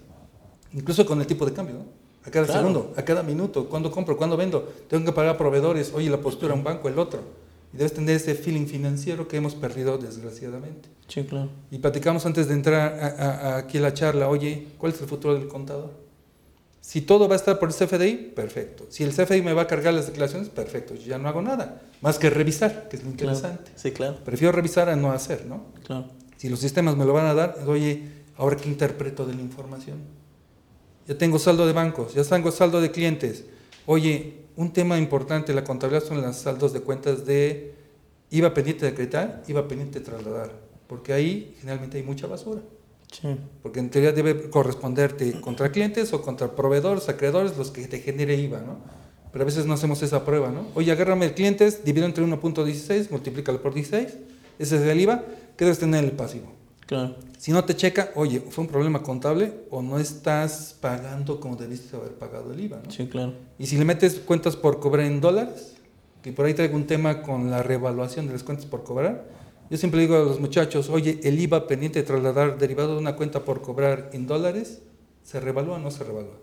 incluso 0.74 1.06
con 1.06 1.20
el 1.22 1.28
tipo 1.28 1.46
de 1.46 1.54
cambio, 1.54 1.76
¿no? 1.76 1.86
A 2.26 2.32
cada 2.32 2.48
segundo, 2.48 2.94
a 2.96 3.04
cada 3.04 3.22
minuto, 3.22 3.68
cuándo 3.68 3.92
compro, 3.92 4.16
cuándo 4.16 4.38
vendo, 4.38 4.72
tengo 4.88 5.06
que 5.06 5.12
pagar 5.12 5.36
a 5.36 5.38
proveedores, 5.38 5.92
oye, 5.94 6.10
la 6.10 6.22
postura, 6.22 6.54
un 6.54 6.64
banco, 6.64 6.88
el 6.88 6.98
otro. 6.98 7.20
Y 7.74 7.78
debes 7.78 7.94
tener 7.94 8.16
ese 8.16 8.36
feeling 8.36 8.68
financiero 8.68 9.28
que 9.28 9.38
hemos 9.38 9.56
perdido 9.56 9.98
desgraciadamente. 9.98 10.90
Sí, 11.08 11.24
claro. 11.24 11.50
Y 11.72 11.80
platicamos 11.80 12.26
antes 12.26 12.48
de 12.48 12.54
entrar 12.54 13.00
a, 13.00 13.58
aquí 13.58 13.80
a 13.80 13.82
la 13.82 13.94
charla, 13.94 14.30
oye, 14.30 14.68
¿cuál 14.78 14.94
es 14.94 15.02
el 15.02 15.08
futuro 15.08 15.34
del 15.34 15.48
contador? 15.48 16.04
Si 16.84 17.02
todo 17.02 17.30
va 17.30 17.36
a 17.36 17.38
estar 17.38 17.60
por 17.60 17.70
el 17.70 17.76
CFDI, 17.76 18.34
perfecto. 18.36 18.86
Si 18.90 19.04
el 19.04 19.12
CFDI 19.12 19.42
me 19.42 19.54
va 19.54 19.64
a 19.64 19.68
cargar 19.68 19.94
las 19.94 20.08
declaraciones, 20.08 20.50
perfecto. 20.50 20.94
Yo 20.96 21.04
ya 21.04 21.18
no 21.18 21.30
hago 21.30 21.42
nada. 21.42 21.82
Más 22.02 22.20
que 22.20 22.30
revisar, 22.30 22.90
que 22.90 22.98
es 22.98 23.04
lo 23.04 23.10
interesante. 23.10 23.72
Sí, 23.76 23.92
claro. 23.92 24.18
Prefiero 24.26 24.52
revisar 24.52 24.90
a 24.90 24.98
no 24.98 25.14
hacer, 25.14 25.46
¿no? 25.46 25.68
Claro. 25.86 26.10
Si 26.36 26.50
los 26.50 26.60
sistemas 26.60 26.98
me 26.98 27.06
lo 27.06 27.14
van 27.14 27.26
a 27.28 27.34
dar, 27.34 27.58
oye, 27.68 28.04
ahora 28.36 28.58
qué 28.58 28.68
interpreto 28.68 29.26
de 29.26 29.34
la 29.34 29.42
información. 29.42 30.00
Ya 31.08 31.18
tengo 31.18 31.40
saldo 31.40 31.66
de 31.66 31.72
bancos, 31.72 32.14
ya 32.14 32.24
tengo 32.26 32.52
saldo 32.52 32.82
de 32.82 32.92
clientes. 32.92 33.46
Oye, 33.86 34.43
un 34.56 34.72
tema 34.72 34.98
importante 34.98 35.52
de 35.52 35.56
la 35.56 35.64
contabilidad 35.64 36.04
son 36.06 36.22
los 36.22 36.36
saldos 36.36 36.74
de 36.74 36.82
cuentas 36.82 37.26
de 37.26 37.74
IVA 38.30 38.54
pendiente 38.54 38.86
de 38.86 38.92
acreditar, 38.92 39.44
IVA 39.48 39.68
pendiente 39.68 40.00
de 40.00 40.06
trasladar. 40.06 40.52
Porque 40.88 41.14
ahí 41.14 41.56
generalmente 41.60 41.98
hay 41.98 42.04
mucha 42.04 42.28
basura. 42.28 42.62
Porque 43.62 43.80
en 43.80 43.90
teoría 43.90 44.12
debe 44.12 44.50
corresponderte 44.50 45.40
contra 45.40 45.72
clientes 45.72 46.14
o 46.14 46.22
contra 46.22 46.56
proveedores, 46.56 47.10
acreedores, 47.10 47.56
los 47.58 47.70
que 47.70 47.88
te 47.88 48.00
genere 48.00 48.36
IVA, 48.36 48.62
¿no? 48.62 48.78
Pero 49.32 49.44
a 49.44 49.46
veces 49.46 49.66
no 49.66 49.74
hacemos 49.74 50.02
esa 50.02 50.26
prueba, 50.26 50.52
¿no? 50.52 50.68
Oye, 50.76 50.92
agárrame 50.92 51.26
el 51.26 51.34
cliente, 51.34 51.70
divido 51.84 52.06
entre 52.06 52.24
1.16, 52.24 53.10
multiplícalo 53.12 53.62
por 53.62 53.74
16, 53.74 54.18
ese 54.60 54.76
es 54.76 54.82
el 54.82 55.02
IVA, 55.02 55.24
¿qué 55.58 55.66
debes 55.66 55.80
tener 55.80 56.04
en 56.04 56.10
el 56.10 56.16
pasivo? 56.16 56.52
Claro. 56.86 57.16
Si 57.44 57.52
no 57.52 57.66
te 57.66 57.76
checa, 57.76 58.10
oye, 58.16 58.40
fue 58.40 58.64
un 58.64 58.70
problema 58.70 59.04
contable 59.04 59.52
o 59.70 59.82
no 59.82 60.00
estás 60.00 60.78
pagando 60.80 61.42
como 61.42 61.58
debiste 61.58 61.94
haber 61.98 62.14
pagado 62.14 62.54
el 62.54 62.60
IVA, 62.62 62.82
¿no? 62.86 62.90
Sí, 62.90 63.06
claro. 63.08 63.34
Y 63.60 63.66
si 63.66 63.76
le 63.76 63.84
metes 63.84 64.22
cuentas 64.22 64.56
por 64.56 64.80
cobrar 64.80 65.06
en 65.08 65.20
dólares, 65.20 65.74
que 66.22 66.32
por 66.32 66.46
ahí 66.46 66.54
traigo 66.54 66.78
un 66.78 66.88
tema 66.88 67.22
con 67.22 67.52
la 67.52 67.62
revaluación 67.62 68.28
de 68.28 68.32
las 68.32 68.44
cuentas 68.44 68.66
por 68.66 68.86
cobrar, 68.86 69.26
yo 69.70 69.76
siempre 69.76 70.00
digo 70.00 70.16
a 70.16 70.20
los 70.20 70.40
muchachos, 70.40 70.88
oye, 70.88 71.20
el 71.24 71.38
IVA 71.38 71.68
pendiente 71.68 72.00
de 72.00 72.06
trasladar 72.06 72.58
derivado 72.58 72.94
de 72.94 73.00
una 73.00 73.18
cuenta 73.18 73.44
por 73.44 73.62
cobrar 73.62 74.12
en 74.14 74.26
dólares, 74.26 74.82
¿se 75.24 75.42
revalúa 75.42 75.76
o 75.76 75.80
no 75.80 75.92
se 75.92 76.06
revalúa? 76.06 76.38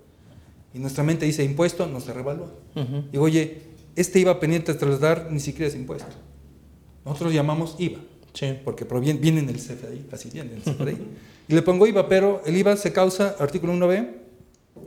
Y 0.74 0.80
nuestra 0.80 1.02
mente 1.02 1.24
dice 1.24 1.42
impuesto, 1.42 1.86
no 1.86 2.00
se 2.00 2.12
revalúa. 2.12 2.52
Digo, 3.10 3.24
oye, 3.24 3.62
este 3.96 4.18
IVA 4.18 4.38
pendiente 4.38 4.74
de 4.74 4.78
trasladar 4.78 5.28
ni 5.30 5.40
siquiera 5.40 5.66
es 5.66 5.74
impuesto. 5.74 6.12
Nosotros 7.06 7.32
llamamos 7.32 7.76
IVA, 7.78 8.00
sí. 8.32 8.58
porque 8.64 8.84
proviene, 8.84 9.18
viene 9.18 9.40
en 9.40 9.48
el 9.48 9.56
CFDI, 9.56 10.06
así 10.12 10.30
viene 10.30 10.54
el 10.54 10.62
CFDI. 10.62 10.96
y 11.48 11.54
le 11.54 11.62
pongo 11.62 11.86
IVA, 11.86 12.08
pero 12.08 12.42
el 12.46 12.56
IVA 12.56 12.76
se 12.76 12.92
causa, 12.92 13.36
artículo 13.38 13.72
1b, 13.74 14.08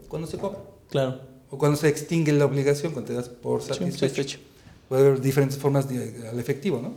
cuando 0.07 0.27
se 0.27 0.37
cobra. 0.37 0.59
Claro. 0.89 1.21
O 1.49 1.57
cuando 1.57 1.77
se 1.77 1.87
extingue 1.87 2.31
la 2.31 2.45
obligación, 2.45 2.93
cuando 2.93 3.11
te 3.11 3.15
das 3.15 3.29
por 3.29 3.61
satisfecho. 3.61 4.39
Puede 4.89 5.07
haber 5.07 5.21
diferentes 5.21 5.57
formas 5.57 5.87
de, 5.87 6.27
al 6.27 6.39
efectivo, 6.39 6.81
¿no? 6.81 6.93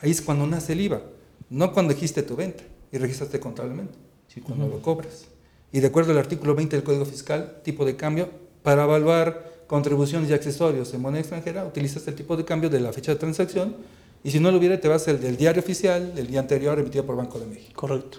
Ahí 0.00 0.10
es 0.10 0.20
cuando 0.20 0.46
nace 0.46 0.72
el 0.72 0.80
IVA, 0.80 1.02
no 1.50 1.72
cuando 1.72 1.92
dijiste 1.92 2.22
tu 2.22 2.36
venta 2.36 2.62
y 2.92 2.98
registraste 2.98 3.40
contablemente, 3.40 3.94
sino 4.28 4.46
cuando 4.46 4.68
lo 4.68 4.80
cobras. 4.80 5.26
Y 5.72 5.80
de 5.80 5.88
acuerdo 5.88 6.12
al 6.12 6.18
artículo 6.18 6.54
20 6.54 6.76
del 6.76 6.84
Código 6.84 7.04
Fiscal, 7.04 7.60
tipo 7.62 7.84
de 7.84 7.96
cambio, 7.96 8.30
para 8.62 8.84
evaluar 8.84 9.64
contribuciones 9.66 10.30
y 10.30 10.32
accesorios 10.32 10.92
en 10.94 11.02
moneda 11.02 11.20
extranjera, 11.20 11.64
utilizas 11.66 12.06
el 12.08 12.14
tipo 12.14 12.36
de 12.36 12.44
cambio 12.44 12.70
de 12.70 12.80
la 12.80 12.92
fecha 12.92 13.12
de 13.12 13.18
transacción 13.18 13.76
y 14.22 14.30
si 14.30 14.40
no 14.40 14.50
lo 14.50 14.58
hubiera, 14.58 14.80
te 14.80 14.88
vas 14.88 15.06
el 15.08 15.20
del 15.20 15.36
diario 15.36 15.62
oficial 15.62 16.14
del 16.14 16.26
día 16.26 16.40
anterior 16.40 16.78
emitido 16.78 17.06
por 17.06 17.16
Banco 17.16 17.38
de 17.38 17.46
México. 17.46 17.72
Correcto. 17.74 18.18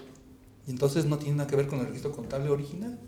Y 0.66 0.70
entonces 0.70 1.04
no 1.04 1.18
tiene 1.18 1.36
nada 1.36 1.48
que 1.48 1.56
ver 1.56 1.66
con 1.66 1.80
el 1.80 1.86
registro 1.86 2.12
contable 2.12 2.48
original. 2.50 2.98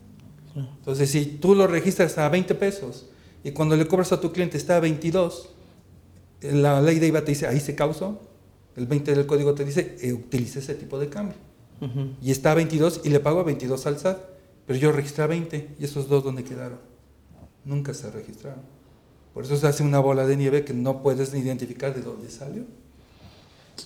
Entonces, 0.54 1.10
si 1.10 1.24
tú 1.24 1.54
lo 1.54 1.66
registras 1.66 2.18
a 2.18 2.28
20 2.28 2.54
pesos 2.54 3.06
y 3.42 3.52
cuando 3.52 3.76
le 3.76 3.86
cobras 3.86 4.12
a 4.12 4.20
tu 4.20 4.32
cliente 4.32 4.58
está 4.58 4.76
a 4.76 4.80
22, 4.80 5.48
la 6.42 6.82
ley 6.82 6.98
de 6.98 7.06
IVA 7.06 7.24
te 7.24 7.32
dice, 7.32 7.46
ahí 7.46 7.60
se 7.60 7.74
causó, 7.74 8.20
el 8.76 8.86
20 8.86 9.14
del 9.14 9.26
código 9.26 9.54
te 9.54 9.64
dice, 9.64 9.96
eh, 10.00 10.12
utilice 10.12 10.58
ese 10.58 10.74
tipo 10.74 10.98
de 10.98 11.08
cambio. 11.08 11.36
Y 12.20 12.30
está 12.30 12.52
a 12.52 12.54
22 12.54 13.00
y 13.02 13.08
le 13.08 13.18
pago 13.18 13.40
a 13.40 13.42
22 13.42 13.86
al 13.86 13.98
SAT, 13.98 14.18
pero 14.66 14.78
yo 14.78 14.92
registré 14.92 15.24
a 15.24 15.26
20 15.26 15.74
y 15.80 15.84
esos 15.84 16.08
dos 16.08 16.22
¿dónde 16.22 16.44
quedaron? 16.44 16.78
Nunca 17.64 17.92
se 17.92 18.08
registraron. 18.08 18.62
Por 19.34 19.44
eso 19.44 19.56
se 19.56 19.66
hace 19.66 19.82
una 19.82 19.98
bola 19.98 20.24
de 20.24 20.36
nieve 20.36 20.64
que 20.64 20.74
no 20.74 21.02
puedes 21.02 21.34
identificar 21.34 21.92
de 21.92 22.02
dónde 22.02 22.30
salió. 22.30 22.64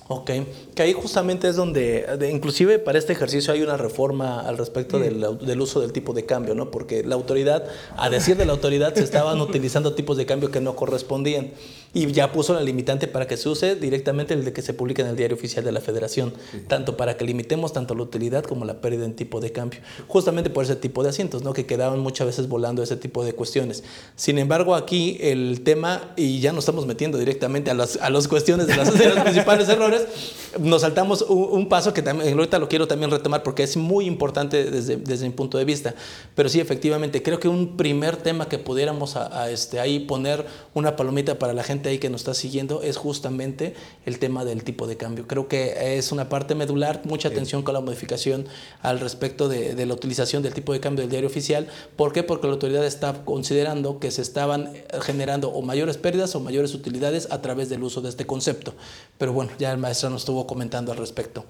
Ok, 0.08 0.30
que 0.74 0.82
ahí 0.82 0.92
justamente 0.92 1.48
es 1.48 1.56
donde, 1.56 2.06
inclusive 2.32 2.78
para 2.78 2.96
este 2.96 3.12
ejercicio 3.12 3.52
hay 3.52 3.62
una 3.62 3.76
reforma 3.76 4.40
al 4.40 4.56
respecto 4.56 5.00
del, 5.00 5.38
del, 5.40 5.60
uso 5.60 5.80
del 5.80 5.92
tipo 5.92 6.12
de 6.12 6.24
cambio, 6.24 6.54
¿no? 6.54 6.70
Porque 6.70 7.02
la 7.02 7.16
autoridad, 7.16 7.64
a 7.96 8.08
decir 8.08 8.36
de 8.36 8.46
la 8.46 8.52
autoridad, 8.52 8.94
se 8.94 9.02
estaban 9.02 9.40
utilizando 9.40 9.94
tipos 9.94 10.16
de 10.16 10.24
cambio 10.24 10.52
que 10.52 10.60
no 10.60 10.76
correspondían 10.76 11.50
y 11.96 12.12
ya 12.12 12.30
puso 12.30 12.52
la 12.52 12.60
limitante 12.60 13.08
para 13.08 13.26
que 13.26 13.36
se 13.36 13.48
use 13.48 13.74
directamente 13.74 14.34
el 14.34 14.44
de 14.44 14.52
que 14.52 14.60
se 14.60 14.74
publique 14.74 15.00
en 15.00 15.08
el 15.08 15.16
diario 15.16 15.34
oficial 15.34 15.64
de 15.64 15.72
la 15.72 15.80
Federación, 15.80 16.34
tanto 16.68 16.96
para 16.96 17.16
que 17.16 17.24
limitemos 17.24 17.72
tanto 17.72 17.94
la 17.94 18.02
utilidad 18.02 18.44
como 18.44 18.64
la 18.66 18.82
pérdida 18.82 19.06
en 19.06 19.16
tipo 19.16 19.40
de 19.40 19.50
cambio, 19.50 19.80
justamente 20.06 20.50
por 20.50 20.64
ese 20.64 20.76
tipo 20.76 21.02
de 21.02 21.08
asientos, 21.08 21.42
¿no? 21.42 21.54
Que 21.54 21.64
quedaban 21.64 22.00
muchas 22.00 22.26
veces 22.26 22.48
volando 22.48 22.82
ese 22.82 22.96
tipo 22.96 23.24
de 23.24 23.32
cuestiones. 23.32 23.82
Sin 24.14 24.38
embargo, 24.38 24.74
aquí 24.74 25.16
el 25.20 25.62
tema, 25.62 26.12
y 26.16 26.40
ya 26.40 26.52
nos 26.52 26.64
estamos 26.64 26.86
metiendo 26.86 27.16
directamente 27.16 27.70
a 27.70 27.74
las, 27.74 27.96
a 27.96 28.10
las 28.10 28.28
cuestiones 28.28 28.66
de, 28.66 28.76
las, 28.76 28.96
de 28.96 29.08
los 29.08 29.18
principales 29.24 29.68
errores, 29.76 30.45
nos 30.58 30.82
saltamos 30.82 31.22
un, 31.28 31.68
paso 31.68 31.92
que 31.92 32.02
también, 32.02 32.32
ahorita 32.34 32.58
lo 32.58 32.68
quiero 32.68 32.86
también 32.86 33.10
retomar 33.10 33.42
porque 33.42 33.62
es 33.62 33.76
muy 33.76 34.06
importante 34.06 34.70
desde, 34.70 34.96
desde 34.96 35.26
mi 35.26 35.34
punto 35.34 35.58
de 35.58 35.64
vista. 35.64 35.94
Pero 36.34 36.48
sí, 36.48 36.60
efectivamente, 36.60 37.22
creo 37.22 37.40
que 37.40 37.48
un 37.48 37.76
primer 37.76 38.16
tema 38.16 38.48
que 38.48 38.58
pudiéramos 38.58 39.16
a, 39.16 39.50
este, 39.50 39.80
ahí 39.80 40.00
poner 40.00 40.46
una 40.74 40.96
palomita 40.96 41.38
para 41.38 41.52
la 41.52 41.62
gente 41.62 41.88
ahí 41.88 41.98
que 41.98 42.10
nos 42.10 42.22
está 42.22 42.34
siguiendo 42.34 42.82
es 42.82 42.96
justamente 42.96 43.74
el 44.04 44.18
tema 44.18 44.44
del 44.44 44.64
tipo 44.64 44.86
de 44.86 44.96
cambio. 44.96 45.26
Creo 45.26 45.48
que 45.48 45.96
es 45.98 46.12
una 46.12 46.28
parte 46.28 46.54
medular, 46.54 47.02
mucha 47.04 47.28
atención 47.28 47.62
con 47.62 47.74
la 47.74 47.80
modificación 47.80 48.46
al 48.82 49.00
respecto 49.00 49.48
de, 49.48 49.74
de 49.74 49.86
la 49.86 49.94
utilización 49.94 50.42
del 50.42 50.54
tipo 50.54 50.72
de 50.72 50.80
cambio 50.80 51.02
del 51.02 51.10
diario 51.10 51.28
oficial. 51.28 51.68
¿Por 51.96 52.12
qué? 52.12 52.22
Porque 52.22 52.46
la 52.46 52.54
autoridad 52.54 52.84
está 52.84 53.24
considerando 53.24 53.98
que 53.98 54.10
se 54.10 54.22
estaban 54.22 54.72
generando 55.02 55.50
o 55.50 55.62
mayores 55.62 55.96
pérdidas 55.96 56.34
o 56.34 56.40
mayores 56.40 56.74
utilidades 56.74 57.28
a 57.30 57.42
través 57.42 57.68
del 57.68 57.82
uso 57.82 58.00
de 58.00 58.08
este 58.08 58.26
concepto. 58.26 58.74
Pero 59.18 59.32
bueno, 59.32 59.50
ya 59.58 59.72
el 59.72 59.78
maestro 59.78 60.10
nos 60.10 60.22
estuvo 60.22 60.45
comentando 60.46 60.92
al 60.92 60.98
respecto. 60.98 61.44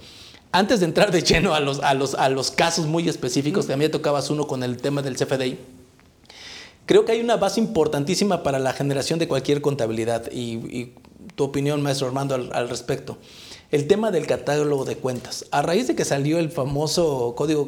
Antes 0.52 0.80
de 0.80 0.86
entrar 0.86 1.10
de 1.10 1.22
lleno 1.22 1.54
a 1.54 1.60
los, 1.60 1.80
a 1.80 1.92
los, 1.94 2.14
a 2.14 2.28
los 2.28 2.50
casos 2.50 2.86
muy 2.86 3.08
específicos, 3.08 3.66
también 3.66 3.90
tocabas 3.90 4.30
uno 4.30 4.46
con 4.46 4.62
el 4.62 4.76
tema 4.78 5.02
del 5.02 5.16
CFDI. 5.16 5.58
Creo 6.86 7.04
que 7.04 7.12
hay 7.12 7.20
una 7.20 7.36
base 7.36 7.60
importantísima 7.60 8.42
para 8.42 8.58
la 8.58 8.72
generación 8.72 9.18
de 9.18 9.26
cualquier 9.26 9.60
contabilidad 9.60 10.30
y, 10.30 10.54
y 10.54 10.94
tu 11.34 11.44
opinión, 11.44 11.82
maestro 11.82 12.06
Armando, 12.06 12.34
al, 12.34 12.50
al 12.52 12.68
respecto. 12.68 13.18
el 13.72 13.88
tema 13.88 14.10
del 14.10 14.26
catálogo 14.26 14.84
de 14.84 14.96
cuentas. 14.96 15.46
A 15.50 15.62
raíz 15.62 15.88
de 15.88 15.96
que 15.96 16.04
salió 16.04 16.38
el 16.38 16.50
famoso 16.50 17.34
código 17.36 17.66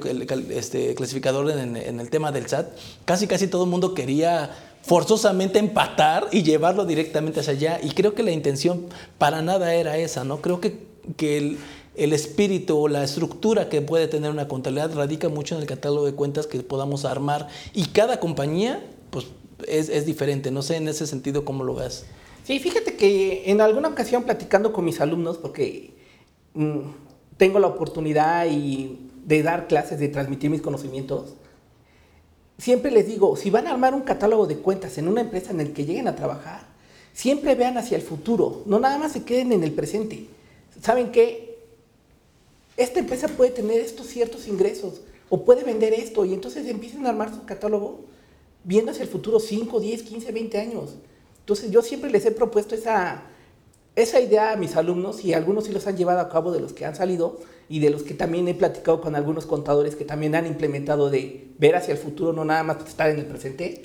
este, 0.50 0.94
clasificador 0.94 1.50
en, 1.50 1.76
en, 1.76 2.00
el 2.00 2.08
tema 2.10 2.30
del 2.30 2.46
SAT, 2.46 2.68
casi 3.04 3.26
casi 3.26 3.48
todo 3.48 3.64
el 3.64 3.70
mundo 3.70 3.94
quería 3.94 4.50
forzosamente 4.82 5.58
empatar 5.58 6.28
y 6.30 6.44
llevarlo 6.44 6.84
directamente 6.84 7.40
hacia 7.40 7.52
allá. 7.52 7.80
Y 7.82 7.90
creo 7.90 8.14
que 8.14 8.22
la 8.22 8.30
intención 8.30 8.86
para 9.18 9.42
nada 9.42 9.74
era 9.74 9.98
esa, 9.98 10.24
¿no? 10.24 10.40
Creo 10.40 10.60
que, 10.60 10.86
que 11.16 11.38
el, 11.38 12.12
espíritu 12.12 12.78
o 12.78 12.88
la 12.88 13.02
estructura 13.02 13.68
que 13.68 13.82
puede 13.82 14.06
tener 14.06 14.30
una 14.30 14.46
contabilidad 14.46 14.94
radica 14.94 15.28
mucho 15.28 15.56
en 15.56 15.62
el 15.62 15.66
catálogo 15.66 16.06
de 16.06 16.12
cuentas 16.12 16.46
que 16.46 16.60
podamos 16.60 17.04
armar. 17.04 17.48
Y 17.74 17.86
cada 17.86 18.20
compañía, 18.20 18.84
pues, 19.10 19.26
es, 19.66 19.88
es 19.88 20.06
diferente. 20.06 20.50
No 20.50 20.62
sé 20.62 20.76
en 20.76 20.88
ese 20.88 21.06
sentido 21.06 21.44
cómo 21.44 21.64
lo 21.64 21.74
ves. 21.74 22.04
Sí, 22.44 22.58
fíjate 22.60 22.96
que 22.96 23.50
en 23.50 23.60
alguna 23.60 23.88
ocasión 23.88 24.22
platicando 24.22 24.72
con 24.72 24.84
mis 24.84 25.00
alumnos, 25.00 25.36
porque 25.36 25.92
mm, 26.54 26.78
tengo 27.36 27.58
la 27.58 27.66
oportunidad 27.66 28.46
y 28.46 29.10
de 29.26 29.42
dar 29.42 29.68
clases, 29.68 29.98
de 30.00 30.08
transmitir 30.08 30.48
mis 30.48 30.62
conocimientos, 30.62 31.34
siempre 32.56 32.90
les 32.90 33.06
digo, 33.06 33.36
si 33.36 33.50
van 33.50 33.66
a 33.66 33.70
armar 33.70 33.94
un 33.94 34.00
catálogo 34.00 34.46
de 34.46 34.56
cuentas 34.56 34.98
en 34.98 35.08
una 35.08 35.20
empresa 35.20 35.50
en 35.50 35.60
el 35.60 35.72
que 35.72 35.84
lleguen 35.84 36.08
a 36.08 36.16
trabajar, 36.16 36.62
siempre 37.12 37.54
vean 37.54 37.76
hacia 37.78 37.96
el 37.96 38.02
futuro, 38.02 38.62
no 38.66 38.80
nada 38.80 38.98
más 38.98 39.12
se 39.12 39.24
queden 39.24 39.52
en 39.52 39.64
el 39.64 39.72
presente. 39.72 40.26
¿Saben 40.80 41.10
qué? 41.10 41.58
Esta 42.76 43.00
empresa 43.00 43.28
puede 43.28 43.50
tener 43.50 43.80
estos 43.80 44.06
ciertos 44.06 44.46
ingresos 44.46 45.00
o 45.28 45.44
puede 45.44 45.64
vender 45.64 45.92
esto 45.92 46.24
y 46.24 46.32
entonces 46.32 46.66
empiecen 46.66 47.06
a 47.06 47.10
armar 47.10 47.34
su 47.34 47.44
catálogo 47.44 48.04
viendo 48.64 48.92
hacia 48.92 49.02
el 49.02 49.08
futuro 49.08 49.40
5, 49.40 49.80
10, 49.80 50.02
15, 50.02 50.32
20 50.32 50.58
años. 50.58 50.94
Entonces 51.40 51.70
yo 51.70 51.82
siempre 51.82 52.10
les 52.10 52.24
he 52.26 52.30
propuesto 52.30 52.74
esa, 52.74 53.22
esa 53.96 54.20
idea 54.20 54.52
a 54.52 54.56
mis 54.56 54.76
alumnos 54.76 55.24
y 55.24 55.32
algunos 55.32 55.64
sí 55.64 55.72
los 55.72 55.86
han 55.86 55.96
llevado 55.96 56.20
a 56.20 56.28
cabo 56.28 56.52
de 56.52 56.60
los 56.60 56.72
que 56.72 56.84
han 56.84 56.94
salido 56.94 57.40
y 57.68 57.80
de 57.80 57.90
los 57.90 58.02
que 58.02 58.14
también 58.14 58.46
he 58.48 58.54
platicado 58.54 59.00
con 59.00 59.16
algunos 59.16 59.46
contadores 59.46 59.96
que 59.96 60.04
también 60.04 60.34
han 60.34 60.46
implementado 60.46 61.10
de 61.10 61.48
ver 61.58 61.74
hacia 61.76 61.92
el 61.92 61.98
futuro, 61.98 62.32
no 62.32 62.44
nada 62.44 62.62
más 62.62 62.86
estar 62.86 63.10
en 63.10 63.18
el 63.18 63.26
presente, 63.26 63.82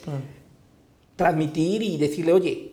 transmitir 1.15 1.81
y 1.81 1.97
decirle, 1.97 2.33
oye, 2.33 2.72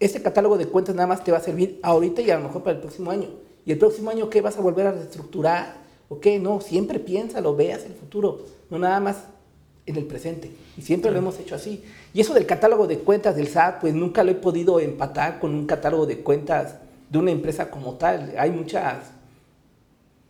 este 0.00 0.22
catálogo 0.22 0.58
de 0.58 0.66
cuentas 0.66 0.94
nada 0.94 1.06
más 1.06 1.24
te 1.24 1.32
va 1.32 1.38
a 1.38 1.42
servir 1.42 1.78
ahorita 1.82 2.22
y 2.22 2.30
a 2.30 2.38
lo 2.38 2.44
mejor 2.44 2.62
para 2.62 2.76
el 2.76 2.82
próximo 2.82 3.10
año. 3.10 3.28
¿Y 3.64 3.72
el 3.72 3.78
próximo 3.78 4.10
año 4.10 4.28
qué 4.28 4.40
vas 4.40 4.56
a 4.56 4.60
volver 4.60 4.86
a 4.86 4.92
reestructurar? 4.92 5.76
¿O 6.08 6.20
qué? 6.20 6.38
No, 6.38 6.60
siempre 6.60 6.98
piénsalo, 6.98 7.56
veas 7.56 7.84
el 7.84 7.94
futuro, 7.94 8.40
no 8.70 8.78
nada 8.78 9.00
más 9.00 9.24
en 9.86 9.96
el 9.96 10.04
presente. 10.04 10.50
Y 10.76 10.82
siempre 10.82 11.10
lo 11.10 11.18
hemos 11.18 11.38
hecho 11.38 11.54
así. 11.54 11.82
Y 12.12 12.20
eso 12.20 12.34
del 12.34 12.46
catálogo 12.46 12.86
de 12.86 12.98
cuentas 12.98 13.36
del 13.36 13.48
SAT, 13.48 13.80
pues 13.80 13.94
nunca 13.94 14.24
lo 14.24 14.30
he 14.30 14.34
podido 14.34 14.80
empatar 14.80 15.40
con 15.40 15.54
un 15.54 15.66
catálogo 15.66 16.06
de 16.06 16.18
cuentas 16.20 16.76
de 17.08 17.18
una 17.18 17.30
empresa 17.30 17.70
como 17.70 17.94
tal. 17.94 18.34
Hay 18.38 18.50
muchas 18.50 19.10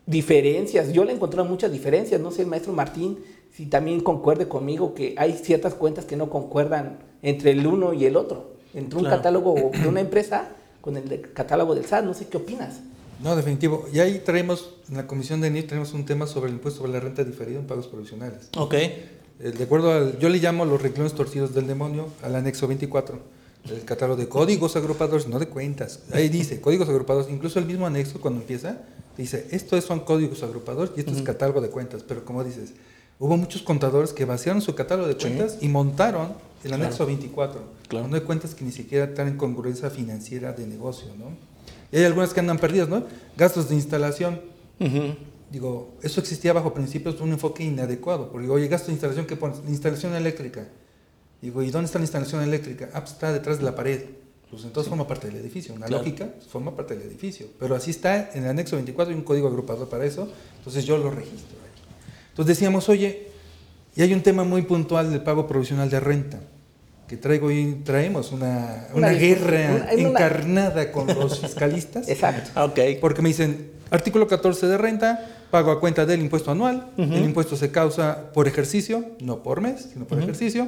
diferencias. 0.05 0.91
Yo 0.91 1.03
le 1.03 1.11
he 1.11 1.15
encontrado 1.15 1.47
muchas 1.47 1.71
diferencias. 1.71 2.19
No 2.21 2.31
sé, 2.31 2.43
el 2.43 2.47
maestro 2.47 2.73
Martín, 2.73 3.19
si 3.51 3.65
también 3.65 4.01
concuerde 4.01 4.47
conmigo 4.47 4.93
que 4.93 5.15
hay 5.17 5.33
ciertas 5.33 5.73
cuentas 5.73 6.05
que 6.05 6.15
no 6.15 6.29
concuerdan 6.29 6.99
entre 7.21 7.51
el 7.51 7.65
uno 7.65 7.93
y 7.93 8.05
el 8.05 8.17
otro. 8.17 8.54
Entre 8.75 8.99
un 8.99 9.05
catálogo 9.05 9.71
de 9.81 9.87
una 9.87 10.01
empresa 10.01 10.49
con 10.81 10.97
el 10.97 11.31
catálogo 11.33 11.73
del 11.73 11.85
SAT. 11.85 12.05
No 12.05 12.13
sé 12.13 12.27
qué 12.27 12.37
opinas. 12.37 12.75
No, 13.23 13.35
definitivo. 13.35 13.87
Y 13.91 13.99
ahí 13.99 14.19
traemos, 14.19 14.71
en 14.89 14.97
la 14.97 15.07
comisión 15.07 15.41
de 15.41 15.49
NIR, 15.49 15.67
tenemos 15.67 15.93
un 15.93 16.05
tema 16.05 16.27
sobre 16.27 16.49
el 16.49 16.55
impuesto 16.55 16.81
sobre 16.81 16.91
la 16.91 16.99
renta 16.99 17.23
diferida 17.23 17.57
en 17.57 17.65
pagos 17.65 17.87
provisionales. 17.87 18.49
Ok. 18.57 18.73
Eh, 18.73 19.01
de 19.39 19.63
acuerdo 19.63 19.91
al, 19.91 20.19
yo 20.19 20.29
le 20.29 20.37
llamo 20.39 20.65
los 20.65 20.81
reclones 20.81 21.13
torcidos 21.13 21.53
del 21.53 21.67
demonio 21.67 22.07
al 22.23 22.35
anexo 22.35 22.67
24, 22.67 23.19
el 23.69 23.83
catálogo 23.83 24.19
de 24.19 24.29
códigos 24.29 24.75
agrupados, 24.75 25.27
no 25.27 25.39
de 25.39 25.47
cuentas. 25.47 26.01
Ahí 26.11 26.29
dice 26.29 26.61
códigos 26.61 26.87
agrupados, 26.89 27.27
incluso 27.29 27.59
el 27.59 27.65
mismo 27.65 27.85
anexo 27.85 28.21
cuando 28.21 28.41
empieza, 28.41 28.77
dice, 29.17 29.47
estos 29.51 29.83
son 29.83 30.01
códigos 30.01 30.43
agrupados 30.43 30.91
y 30.95 30.99
esto 31.01 31.11
es 31.11 31.21
catálogo 31.21 31.61
de 31.61 31.69
cuentas. 31.69 32.03
Pero 32.03 32.23
como 32.23 32.43
dices, 32.43 32.73
hubo 33.19 33.35
muchos 33.37 33.61
contadores 33.61 34.13
que 34.13 34.25
vaciaron 34.25 34.61
su 34.61 34.75
catálogo 34.75 35.07
de 35.07 35.17
cuentas 35.17 35.57
y 35.61 35.67
montaron 35.67 36.33
el 36.65 36.73
anexo 36.73 37.05
24, 37.05 37.61
claro. 37.87 38.07
no 38.07 38.15
hay 38.15 38.21
cuentas 38.21 38.55
que 38.55 38.65
ni 38.65 38.71
siquiera 38.71 39.05
están 39.05 39.27
en 39.27 39.37
congruencia 39.37 39.89
financiera 39.89 40.51
de 40.53 40.65
negocio, 40.65 41.09
¿no? 41.17 41.31
Y 41.91 41.97
hay 41.97 42.05
algunas 42.05 42.33
que 42.33 42.39
andan 42.39 42.57
perdidas, 42.57 42.89
¿no? 42.89 43.05
Gastos 43.37 43.69
de 43.69 43.75
instalación. 43.75 44.41
Digo, 45.51 45.93
eso 46.01 46.19
existía 46.19 46.51
bajo 46.51 46.73
principios 46.73 47.17
de 47.17 47.23
un 47.23 47.31
enfoque 47.31 47.63
inadecuado. 47.63 48.31
Porque, 48.31 48.49
oye, 48.49 48.67
gasto 48.67 48.87
de 48.87 48.93
instalación, 48.93 49.25
¿qué 49.25 49.35
pones? 49.35 49.59
Instalación 49.67 50.15
eléctrica. 50.15 50.67
Digo, 51.41 51.61
¿y 51.61 51.69
dónde 51.69 51.85
está 51.85 51.99
la 51.99 52.05
instalación 52.05 52.41
eléctrica? 52.41 52.89
Ah, 52.93 53.01
pues 53.01 53.13
está 53.13 53.31
detrás 53.31 53.59
de 53.59 53.63
la 53.63 53.75
pared. 53.75 54.05
Pues 54.49 54.63
entonces 54.63 54.89
forma 54.89 55.07
parte 55.07 55.27
del 55.27 55.37
edificio. 55.37 55.73
Una 55.73 55.87
lógica, 55.87 56.27
pues, 56.27 56.47
forma 56.47 56.75
parte 56.75 56.95
del 56.97 57.07
edificio. 57.07 57.47
Pero 57.59 57.75
así 57.75 57.91
está 57.91 58.31
en 58.33 58.43
el 58.43 58.49
anexo 58.49 58.75
24, 58.75 59.13
hay 59.13 59.17
un 59.17 59.23
código 59.23 59.47
agrupador 59.47 59.87
para 59.87 60.05
eso. 60.05 60.27
Entonces 60.57 60.85
yo 60.85 60.97
lo 60.97 61.11
registro 61.11 61.57
ahí. 61.63 61.81
Entonces 62.31 62.57
decíamos, 62.57 62.89
oye, 62.89 63.27
y 63.95 64.01
hay 64.01 64.13
un 64.13 64.21
tema 64.21 64.43
muy 64.43 64.63
puntual 64.63 65.11
del 65.11 65.21
pago 65.21 65.47
provisional 65.47 65.89
de 65.89 65.99
renta 65.99 66.41
que 67.07 67.17
traigo 67.17 67.51
y 67.51 67.81
traemos 67.83 68.31
una, 68.31 68.87
una, 68.93 69.11
guerra 69.11 69.91
encarnada 69.91 70.91
con 70.91 71.07
los 71.07 71.39
fiscalistas. 71.39 72.07
Exacto. 72.09 72.63
Okay. 72.69 72.97
Porque 72.97 73.21
me 73.21 73.29
dicen, 73.29 73.71
artículo 73.91 74.27
14 74.27 74.67
de 74.67 74.77
renta, 74.77 75.27
pago 75.51 75.71
a 75.71 75.79
cuenta 75.79 76.05
del 76.05 76.21
impuesto 76.21 76.51
anual. 76.51 76.87
El 76.97 77.23
impuesto 77.23 77.55
se 77.55 77.71
causa 77.71 78.31
por 78.33 78.47
ejercicio, 78.47 79.05
no 79.19 79.43
por 79.43 79.61
mes, 79.61 79.89
sino 79.93 80.05
por 80.05 80.19
ejercicio. 80.19 80.67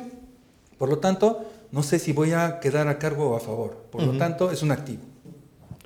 Por 0.78 0.89
lo 0.89 1.00
tanto, 1.00 1.45
no 1.71 1.82
sé 1.82 1.97
si 1.97 2.13
voy 2.13 2.34
a 2.34 2.60
quedar 2.60 2.88
a 2.88 3.00
cargo 3.00 3.32
o 3.32 3.36
a 3.36 3.39
favor. 3.39 3.88
Por 3.91 4.04
lo 4.04 4.17
tanto, 4.17 4.52
es 4.52 4.62
un 4.62 4.71
activo. 4.71 5.02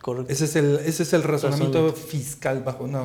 Correcto. 0.02 0.34
Ese 0.34 0.46
es 0.46 0.56
el, 0.56 0.80
ese 0.86 1.04
es 1.04 1.14
el 1.14 1.24
razonamiento 1.24 1.94
fiscal, 1.94 2.62
bajo 2.64 2.84
una 2.84 3.04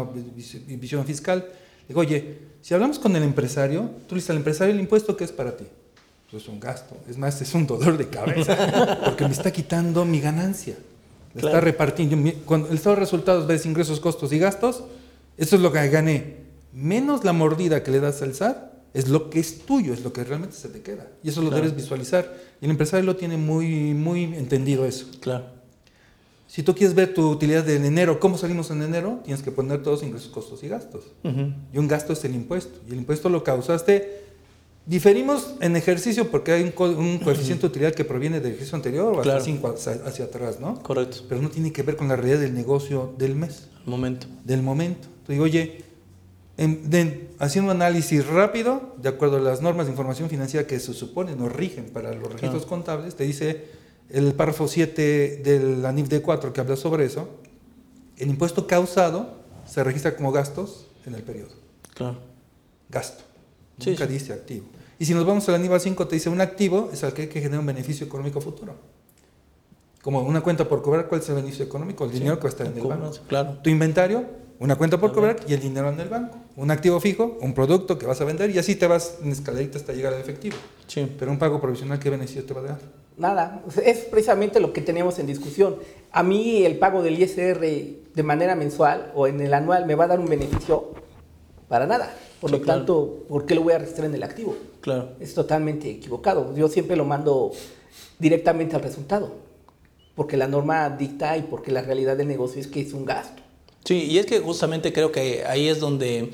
visión 0.67 1.05
fiscal. 1.05 1.47
Digo, 1.87 2.01
oye, 2.01 2.39
si 2.61 2.75
hablamos 2.75 2.99
con 2.99 3.15
el 3.15 3.23
empresario, 3.23 3.91
tú 4.09 4.15
le 4.15 4.21
dices 4.21 4.31
al 4.31 4.39
empresario 4.39 4.75
el 4.75 4.81
impuesto, 4.81 5.17
¿qué 5.17 5.25
es 5.25 5.31
para 5.31 5.57
ti? 5.57 5.67
Pues 6.31 6.43
es 6.43 6.49
un 6.49 6.59
gasto. 6.59 6.97
Es 7.09 7.17
más, 7.17 7.41
es 7.41 7.55
un 7.55 7.67
dolor 7.67 7.97
de 7.97 8.09
cabeza, 8.09 9.01
porque 9.05 9.25
me 9.25 9.33
está 9.33 9.53
quitando 9.53 10.05
mi 10.05 10.21
ganancia. 10.21 10.77
Está 11.35 11.61
repartiendo. 11.61 12.17
Cuando 12.45 12.69
el 12.69 12.77
estado 12.77 12.97
de 12.97 13.01
resultados 13.01 13.47
ves 13.47 13.67
ingresos, 13.67 14.01
costos 14.01 14.33
y 14.33 14.39
gastos, 14.39 14.85
eso 15.37 15.57
es 15.57 15.62
lo 15.62 15.73
que 15.73 15.89
gané. 15.89 16.37
Menos 16.73 17.25
la 17.25 17.33
mordida 17.33 17.83
que 17.83 17.91
le 17.91 18.01
das 18.01 18.23
al 18.23 18.35
SAT, 18.35 18.57
es 18.95 19.09
lo 19.09 19.29
que 19.29 19.41
es 19.41 19.61
tuyo, 19.61 19.93
es 19.93 20.03
lo 20.03 20.12
que 20.12 20.25
realmente 20.25 20.57
se 20.57 20.69
te 20.69 20.81
queda. 20.81 21.07
Y 21.23 21.29
eso 21.29 21.43
lo 21.43 21.51
debes 21.51 21.77
visualizar. 21.77 22.35
Y 22.61 22.65
el 22.65 22.71
empresario 22.71 23.05
lo 23.05 23.17
tiene 23.17 23.37
muy, 23.37 23.93
muy 23.93 24.25
entendido 24.25 24.87
eso. 24.87 25.07
Claro. 25.21 25.45
Si 26.49 26.62
tú 26.62 26.75
quieres 26.75 26.95
ver 26.95 27.12
tu 27.12 27.29
utilidad 27.29 27.69
en 27.69 27.85
enero, 27.85 28.19
cómo 28.19 28.39
salimos 28.39 28.71
en 28.71 28.83
enero, 28.83 29.21
tienes 29.25 29.43
que 29.43 29.51
poner 29.51 29.83
todos 29.83 30.03
ingresos, 30.03 30.29
costos 30.29 30.62
y 30.62 30.69
gastos. 30.69 31.05
Y 31.73 31.79
un 31.79 31.89
gasto 31.89 32.15
es 32.15 32.25
el 32.25 32.35
impuesto. 32.35 32.81
Y 32.89 32.93
el 32.93 32.99
impuesto 32.99 33.29
lo 33.29 33.45
causaste 33.45 34.26
Diferimos 34.87 35.55
en 35.61 35.75
ejercicio 35.75 36.31
porque 36.31 36.53
hay 36.53 36.62
un, 36.62 37.18
coeficiente 37.18 37.66
utilidad 37.66 37.92
que 37.92 38.05
proviene 38.05 38.38
del 38.38 38.53
ejercicio 38.53 38.77
anterior 38.77 39.16
o 39.16 39.20
hasta 39.20 39.40
5 39.40 39.75
hacia, 40.07 40.25
atrás, 40.25 40.61
¿no? 40.61 40.81
Correcto. 40.81 41.25
Pero 41.29 41.42
no 41.42 41.51
tiene 41.51 41.72
que 41.72 41.83
ver 41.83 41.96
con 41.96 42.07
la 42.07 42.14
realidad 42.14 42.38
del 42.38 42.55
negocio 42.55 43.12
del 43.18 43.35
mes. 43.35 43.66
Momento. 43.85 44.29
Del 44.44 44.62
momento. 44.62 45.09
Te 45.27 45.33
digo, 45.33 45.44
oye, 45.44 45.83
haciendo 47.40 47.72
un 47.72 47.77
análisis 47.77 48.25
rápido, 48.29 48.94
de 48.99 49.09
acuerdo 49.09 49.38
a 49.38 49.40
las 49.40 49.61
normas 49.61 49.87
de 49.87 49.92
información 49.92 50.31
financiera 50.31 50.68
que 50.68 50.79
se 50.79 50.94
supone 50.94 51.35
nos 51.35 51.53
rigen 51.53 51.87
para 51.87 52.14
los 52.14 52.33
registros 52.33 52.64
contables, 52.64 53.16
te 53.16 53.25
dice 53.25 53.64
el 54.09 54.35
párrafo 54.35 54.68
7 54.68 55.40
del 55.42 55.85
ANIF 55.85 56.09
D4 56.09 56.53
que 56.53 56.61
habla 56.61 56.77
sobre 56.77 57.07
eso, 57.07 57.29
el 58.18 58.29
impuesto 58.29 58.68
causado 58.68 59.35
se 59.66 59.83
registra 59.83 60.14
como 60.14 60.31
gastos 60.31 60.87
en 61.07 61.16
el 61.16 61.25
periodo. 61.25 61.51
Claro. 61.94 62.18
Gasto. 62.88 63.25
Nunca 63.85 64.07
dice 64.07 64.33
activo. 64.33 64.67
Y 64.99 65.05
si 65.05 65.15
nos 65.15 65.27
vamos 65.27 65.49
al 65.49 65.61
nivel 65.61 65.81
5, 65.81 66.07
te 66.09 66.17
dice 66.17 66.31
un 66.31 66.41
activo 66.41 66.91
es 66.93 67.05
aquel 67.05 67.29
que 67.29 67.41
genera 67.41 67.61
un 67.61 67.67
beneficio 67.67 68.07
económico 68.07 68.41
futuro. 68.41 68.75
Como 70.03 70.23
una 70.23 70.41
cuenta 70.41 70.69
por 70.69 70.83
cobrar, 70.83 71.09
¿cuál 71.09 71.21
es 71.21 71.29
el 71.29 71.35
beneficio 71.35 71.65
económico? 71.65 72.05
El 72.05 72.12
dinero 72.12 72.37
que 72.37 72.45
va 72.45 72.49
a 72.49 72.53
estar 72.53 72.67
en 72.67 72.79
el 72.79 72.87
banco. 72.87 73.11
Claro. 73.29 73.59
Tu 73.62 73.71
inventario, 73.71 74.25
una 74.59 74.77
cuenta 74.77 74.99
por 74.99 75.12
cobrar 75.12 75.37
y 75.47 75.53
el 75.53 75.61
dinero 75.61 75.91
en 75.91 76.01
el 76.01 76.09
banco. 76.09 76.39
Un 76.57 76.71
activo 76.71 77.01
fijo, 77.01 77.37
un 77.41 77.53
producto 77.53 77.99
que 77.99 78.07
vas 78.07 78.21
a 78.21 78.25
vender 78.25 78.51
y 78.51 78.59
así 78.59 78.77
te 78.77 78.87
vas 78.87 79.19
en 79.23 79.33
escalerita 79.33 79.79
hasta 79.79 79.93
llegar 79.93 80.15
al 80.15 80.21
efectivo. 80.21 80.57
Sí. 80.87 81.12
Pero 81.19 81.31
un 81.31 81.39
pago 81.39 81.61
provisional, 81.61 81.99
¿qué 81.99 82.09
beneficio 82.09 82.45
te 82.45 82.55
va 82.55 82.61
a 82.61 82.65
dar? 82.65 82.79
Nada, 83.19 83.62
es 83.85 83.99
precisamente 84.01 84.61
lo 84.61 84.73
que 84.73 84.81
teníamos 84.81 85.19
en 85.19 85.27
discusión. 85.27 85.77
A 86.12 86.23
mí 86.23 86.65
el 86.65 86.79
pago 86.79 87.03
del 87.03 87.21
ISR 87.21 87.61
de 87.61 88.23
manera 88.23 88.55
mensual 88.55 89.12
o 89.15 89.27
en 89.27 89.41
el 89.41 89.53
anual 89.53 89.87
me 89.87 89.95
va 89.95 90.05
a 90.05 90.09
dar 90.09 90.21
un 90.21 90.27
beneficio 90.27 90.93
para 91.69 91.87
nada. 91.87 92.15
Por 92.40 92.51
lo 92.51 92.61
tanto, 92.61 93.25
¿por 93.29 93.46
qué 93.46 93.55
lo 93.55 93.62
voy 93.62 93.72
a 93.72 93.79
registrar 93.79 94.07
en 94.07 94.14
el 94.14 94.22
activo? 94.22 94.57
Claro. 94.81 95.11
Es 95.20 95.35
totalmente 95.35 95.90
equivocado. 95.90 96.55
Yo 96.55 96.68
siempre 96.68 96.96
lo 96.96 97.05
mando 97.05 97.53
directamente 98.18 98.77
al 98.77 98.83
resultado, 98.83 99.33
porque 100.14 100.37
la 100.37 100.46
norma 100.46 100.90
dicta 100.90 101.37
y 101.37 101.42
porque 101.42 101.72
la 101.72 101.83
realidad 101.83 102.16
del 102.16 102.29
negocio 102.29 102.61
es 102.61 102.66
que 102.66 102.81
es 102.81 102.92
un 102.92 103.05
gasto. 103.05 103.42
Sí, 103.85 104.05
y 104.05 104.18
es 104.18 104.27
que 104.27 104.40
justamente 104.40 104.92
creo 104.92 105.12
que 105.12 105.44
ahí 105.46 105.68
es 105.68 105.81
donde 105.81 106.33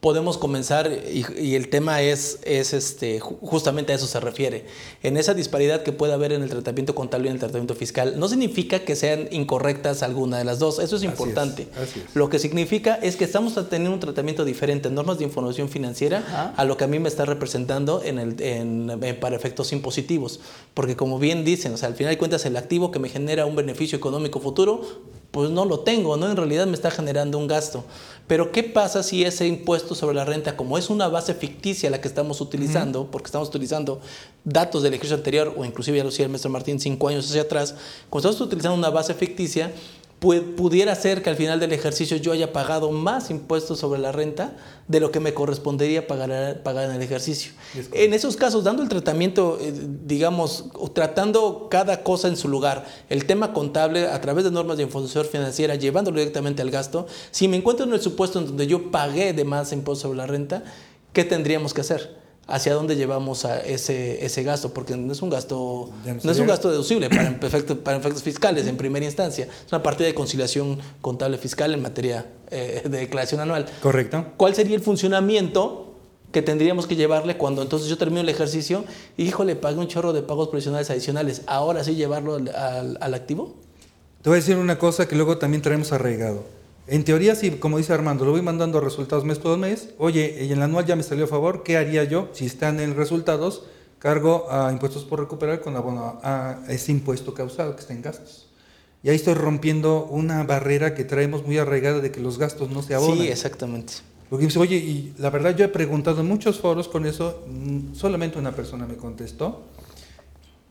podemos 0.00 0.38
comenzar, 0.38 0.90
y, 1.12 1.26
y 1.38 1.56
el 1.56 1.68
tema 1.68 2.00
es, 2.00 2.38
es 2.44 2.72
este, 2.72 3.20
ju- 3.20 3.36
justamente 3.42 3.92
a 3.92 3.96
eso 3.96 4.06
se 4.06 4.18
refiere, 4.18 4.64
en 5.02 5.18
esa 5.18 5.34
disparidad 5.34 5.82
que 5.82 5.92
puede 5.92 6.14
haber 6.14 6.32
en 6.32 6.42
el 6.42 6.48
tratamiento 6.48 6.94
contable 6.94 7.26
y 7.26 7.28
en 7.28 7.34
el 7.34 7.40
tratamiento 7.40 7.74
fiscal, 7.74 8.18
no 8.18 8.26
significa 8.26 8.78
que 8.80 8.96
sean 8.96 9.28
incorrectas 9.30 10.02
alguna 10.02 10.38
de 10.38 10.44
las 10.44 10.58
dos, 10.58 10.78
eso 10.78 10.96
es 10.96 11.02
Así 11.02 11.06
es, 11.06 11.12
importante. 11.12 11.68
así 11.82 12.00
es. 12.00 12.16
Lo 12.16 12.30
que 12.30 12.38
significa 12.38 12.94
es 12.94 13.16
que 13.16 13.24
estamos 13.24 13.52
teniendo 13.68 13.92
un 13.92 14.00
tratamiento 14.00 14.46
diferente 14.46 14.88
en 14.88 14.94
normas 14.94 15.18
de 15.18 15.24
información 15.24 15.68
financiera 15.68 16.18
Ajá. 16.26 16.54
a 16.56 16.64
lo 16.64 16.78
que 16.78 16.84
a 16.84 16.86
mí 16.86 16.98
me 16.98 17.08
está 17.10 17.26
representando 17.26 18.02
en 18.02 18.18
el, 18.18 18.40
en- 18.40 18.90
en- 19.02 19.20
para 19.20 19.36
efectos 19.36 19.70
impositivos. 19.72 20.40
Porque 20.72 20.96
como 20.96 21.18
bien 21.18 21.44
dicen, 21.44 21.74
o 21.74 21.76
sea, 21.76 21.88
al 21.88 21.94
final 21.94 22.14
de 22.14 22.18
cuentas 22.18 22.46
el 22.46 22.56
activo 22.56 22.90
que 22.90 22.98
me 23.00 23.10
genera 23.10 23.44
un 23.44 23.54
beneficio 23.54 23.98
económico 23.98 24.40
futuro, 24.40 24.80
pues 25.30 25.50
no 25.50 25.64
lo 25.64 25.80
tengo, 25.80 26.16
¿no? 26.16 26.28
En 26.28 26.36
realidad 26.36 26.66
me 26.66 26.74
está 26.74 26.90
generando 26.90 27.38
un 27.38 27.46
gasto. 27.46 27.84
Pero 28.30 28.52
¿qué 28.52 28.62
pasa 28.62 29.02
si 29.02 29.24
ese 29.24 29.48
impuesto 29.48 29.96
sobre 29.96 30.14
la 30.14 30.24
renta, 30.24 30.56
como 30.56 30.78
es 30.78 30.88
una 30.88 31.08
base 31.08 31.34
ficticia 31.34 31.90
la 31.90 32.00
que 32.00 32.06
estamos 32.06 32.40
utilizando, 32.40 33.10
porque 33.10 33.26
estamos 33.26 33.48
utilizando 33.48 34.00
datos 34.44 34.84
del 34.84 34.94
ejercicio 34.94 35.16
anterior, 35.16 35.52
o 35.56 35.64
inclusive 35.64 35.96
ya 35.96 36.04
lo 36.04 36.10
decía 36.10 36.26
el 36.26 36.30
maestro 36.30 36.48
Martín, 36.48 36.78
cinco 36.78 37.08
años 37.08 37.28
hacia 37.28 37.42
atrás, 37.42 37.74
cuando 38.08 38.30
estamos 38.30 38.46
utilizando 38.46 38.78
una 38.78 38.90
base 38.90 39.14
ficticia, 39.14 39.72
pudiera 40.20 40.94
ser 40.94 41.22
que 41.22 41.30
al 41.30 41.36
final 41.36 41.60
del 41.60 41.72
ejercicio 41.72 42.18
yo 42.18 42.32
haya 42.32 42.52
pagado 42.52 42.90
más 42.90 43.30
impuestos 43.30 43.78
sobre 43.78 43.98
la 44.00 44.12
renta 44.12 44.54
de 44.86 45.00
lo 45.00 45.10
que 45.10 45.18
me 45.18 45.32
correspondería 45.32 46.06
pagar, 46.06 46.62
pagar 46.62 46.90
en 46.90 46.96
el 46.96 47.02
ejercicio. 47.02 47.52
En 47.92 48.12
esos 48.12 48.36
casos, 48.36 48.62
dando 48.62 48.82
el 48.82 48.90
tratamiento, 48.90 49.58
eh, 49.58 49.72
digamos, 50.04 50.66
tratando 50.92 51.68
cada 51.70 52.02
cosa 52.02 52.28
en 52.28 52.36
su 52.36 52.48
lugar, 52.48 52.84
el 53.08 53.24
tema 53.24 53.54
contable 53.54 54.08
a 54.08 54.20
través 54.20 54.44
de 54.44 54.50
normas 54.50 54.76
de 54.76 54.82
información 54.82 55.24
financiera, 55.24 55.74
llevándolo 55.76 56.18
directamente 56.18 56.60
al 56.60 56.70
gasto, 56.70 57.06
si 57.30 57.48
me 57.48 57.56
encuentro 57.56 57.86
en 57.86 57.94
el 57.94 58.00
supuesto 58.02 58.40
en 58.40 58.46
donde 58.46 58.66
yo 58.66 58.90
pagué 58.90 59.32
de 59.32 59.44
más 59.44 59.72
impuestos 59.72 60.02
sobre 60.02 60.18
la 60.18 60.26
renta, 60.26 60.64
¿qué 61.14 61.24
tendríamos 61.24 61.72
que 61.72 61.80
hacer? 61.80 62.20
¿Hacia 62.50 62.74
dónde 62.74 62.96
llevamos 62.96 63.44
a 63.44 63.60
ese, 63.60 64.24
ese 64.24 64.42
gasto? 64.42 64.74
Porque 64.74 64.96
no 64.96 65.12
es 65.12 65.22
un 65.22 65.30
gasto, 65.30 65.90
no 66.04 66.14
no 66.22 66.32
es 66.32 66.38
un 66.38 66.46
gasto 66.46 66.70
deducible 66.70 67.08
para 67.08 67.28
efectos, 67.42 67.78
para 67.78 67.96
efectos 67.98 68.22
fiscales 68.22 68.66
en 68.66 68.76
primera 68.76 69.04
instancia. 69.06 69.44
Es 69.66 69.72
una 69.72 69.82
partida 69.82 70.06
de 70.08 70.14
conciliación 70.14 70.78
contable 71.00 71.38
fiscal 71.38 71.72
en 71.74 71.80
materia 71.82 72.26
eh, 72.50 72.82
de 72.84 72.98
declaración 72.98 73.40
anual. 73.40 73.66
Correcto. 73.82 74.26
¿Cuál 74.36 74.54
sería 74.54 74.74
el 74.76 74.82
funcionamiento 74.82 75.94
que 76.32 76.42
tendríamos 76.42 76.86
que 76.86 76.96
llevarle 76.96 77.36
cuando 77.36 77.62
entonces 77.62 77.88
yo 77.88 77.98
termino 77.98 78.20
el 78.20 78.28
ejercicio 78.28 78.84
y, 79.16 79.24
híjole, 79.24 79.56
pagué 79.56 79.78
un 79.78 79.88
chorro 79.88 80.12
de 80.12 80.22
pagos 80.22 80.48
provisionales 80.48 80.90
adicionales? 80.90 81.42
¿Ahora 81.46 81.82
sí 81.84 81.94
llevarlo 81.94 82.34
al, 82.36 82.48
al- 82.54 82.98
al 83.00 83.14
activo? 83.14 83.54
Te 84.22 84.28
voy 84.28 84.36
a 84.36 84.40
decir 84.40 84.56
una 84.56 84.78
cosa 84.78 85.08
que 85.08 85.16
luego 85.16 85.38
también 85.38 85.62
traemos 85.62 85.92
arraigado. 85.92 86.44
En 86.90 87.04
teoría, 87.04 87.36
si, 87.36 87.52
como 87.52 87.78
dice 87.78 87.92
Armando, 87.92 88.24
lo 88.24 88.32
voy 88.32 88.42
mandando 88.42 88.80
resultados 88.80 89.24
mes 89.24 89.38
por 89.38 89.56
mes, 89.56 89.90
oye, 89.96 90.44
en 90.44 90.50
el 90.50 90.60
anual 90.60 90.84
ya 90.86 90.96
me 90.96 91.04
salió 91.04 91.26
a 91.26 91.28
favor, 91.28 91.62
¿qué 91.62 91.76
haría 91.76 92.02
yo? 92.02 92.28
Si 92.32 92.46
están 92.46 92.80
en 92.80 92.96
resultados, 92.96 93.62
cargo 94.00 94.50
a 94.50 94.72
impuestos 94.72 95.04
por 95.04 95.20
recuperar 95.20 95.60
con 95.60 95.76
abono 95.76 96.18
a 96.24 96.58
ese 96.68 96.90
impuesto 96.90 97.32
causado 97.32 97.76
que 97.76 97.82
está 97.82 97.92
en 97.92 98.02
gastos. 98.02 98.48
Y 99.04 99.08
ahí 99.08 99.14
estoy 99.14 99.34
rompiendo 99.34 100.04
una 100.06 100.42
barrera 100.42 100.96
que 100.96 101.04
traemos 101.04 101.46
muy 101.46 101.58
arraigada 101.58 102.00
de 102.00 102.10
que 102.10 102.18
los 102.20 102.38
gastos 102.38 102.70
no 102.70 102.82
se 102.82 102.96
abonan. 102.96 103.18
Sí, 103.18 103.28
exactamente. 103.28 103.92
Porque 104.28 104.46
dice, 104.46 104.58
oye, 104.58 104.74
y 104.76 105.14
la 105.18 105.30
verdad 105.30 105.54
yo 105.56 105.64
he 105.66 105.68
preguntado 105.68 106.22
en 106.22 106.26
muchos 106.26 106.58
foros 106.58 106.88
con 106.88 107.06
eso, 107.06 107.44
mm, 107.46 107.94
solamente 107.94 108.36
una 108.36 108.50
persona 108.50 108.88
me 108.88 108.96
contestó, 108.96 109.62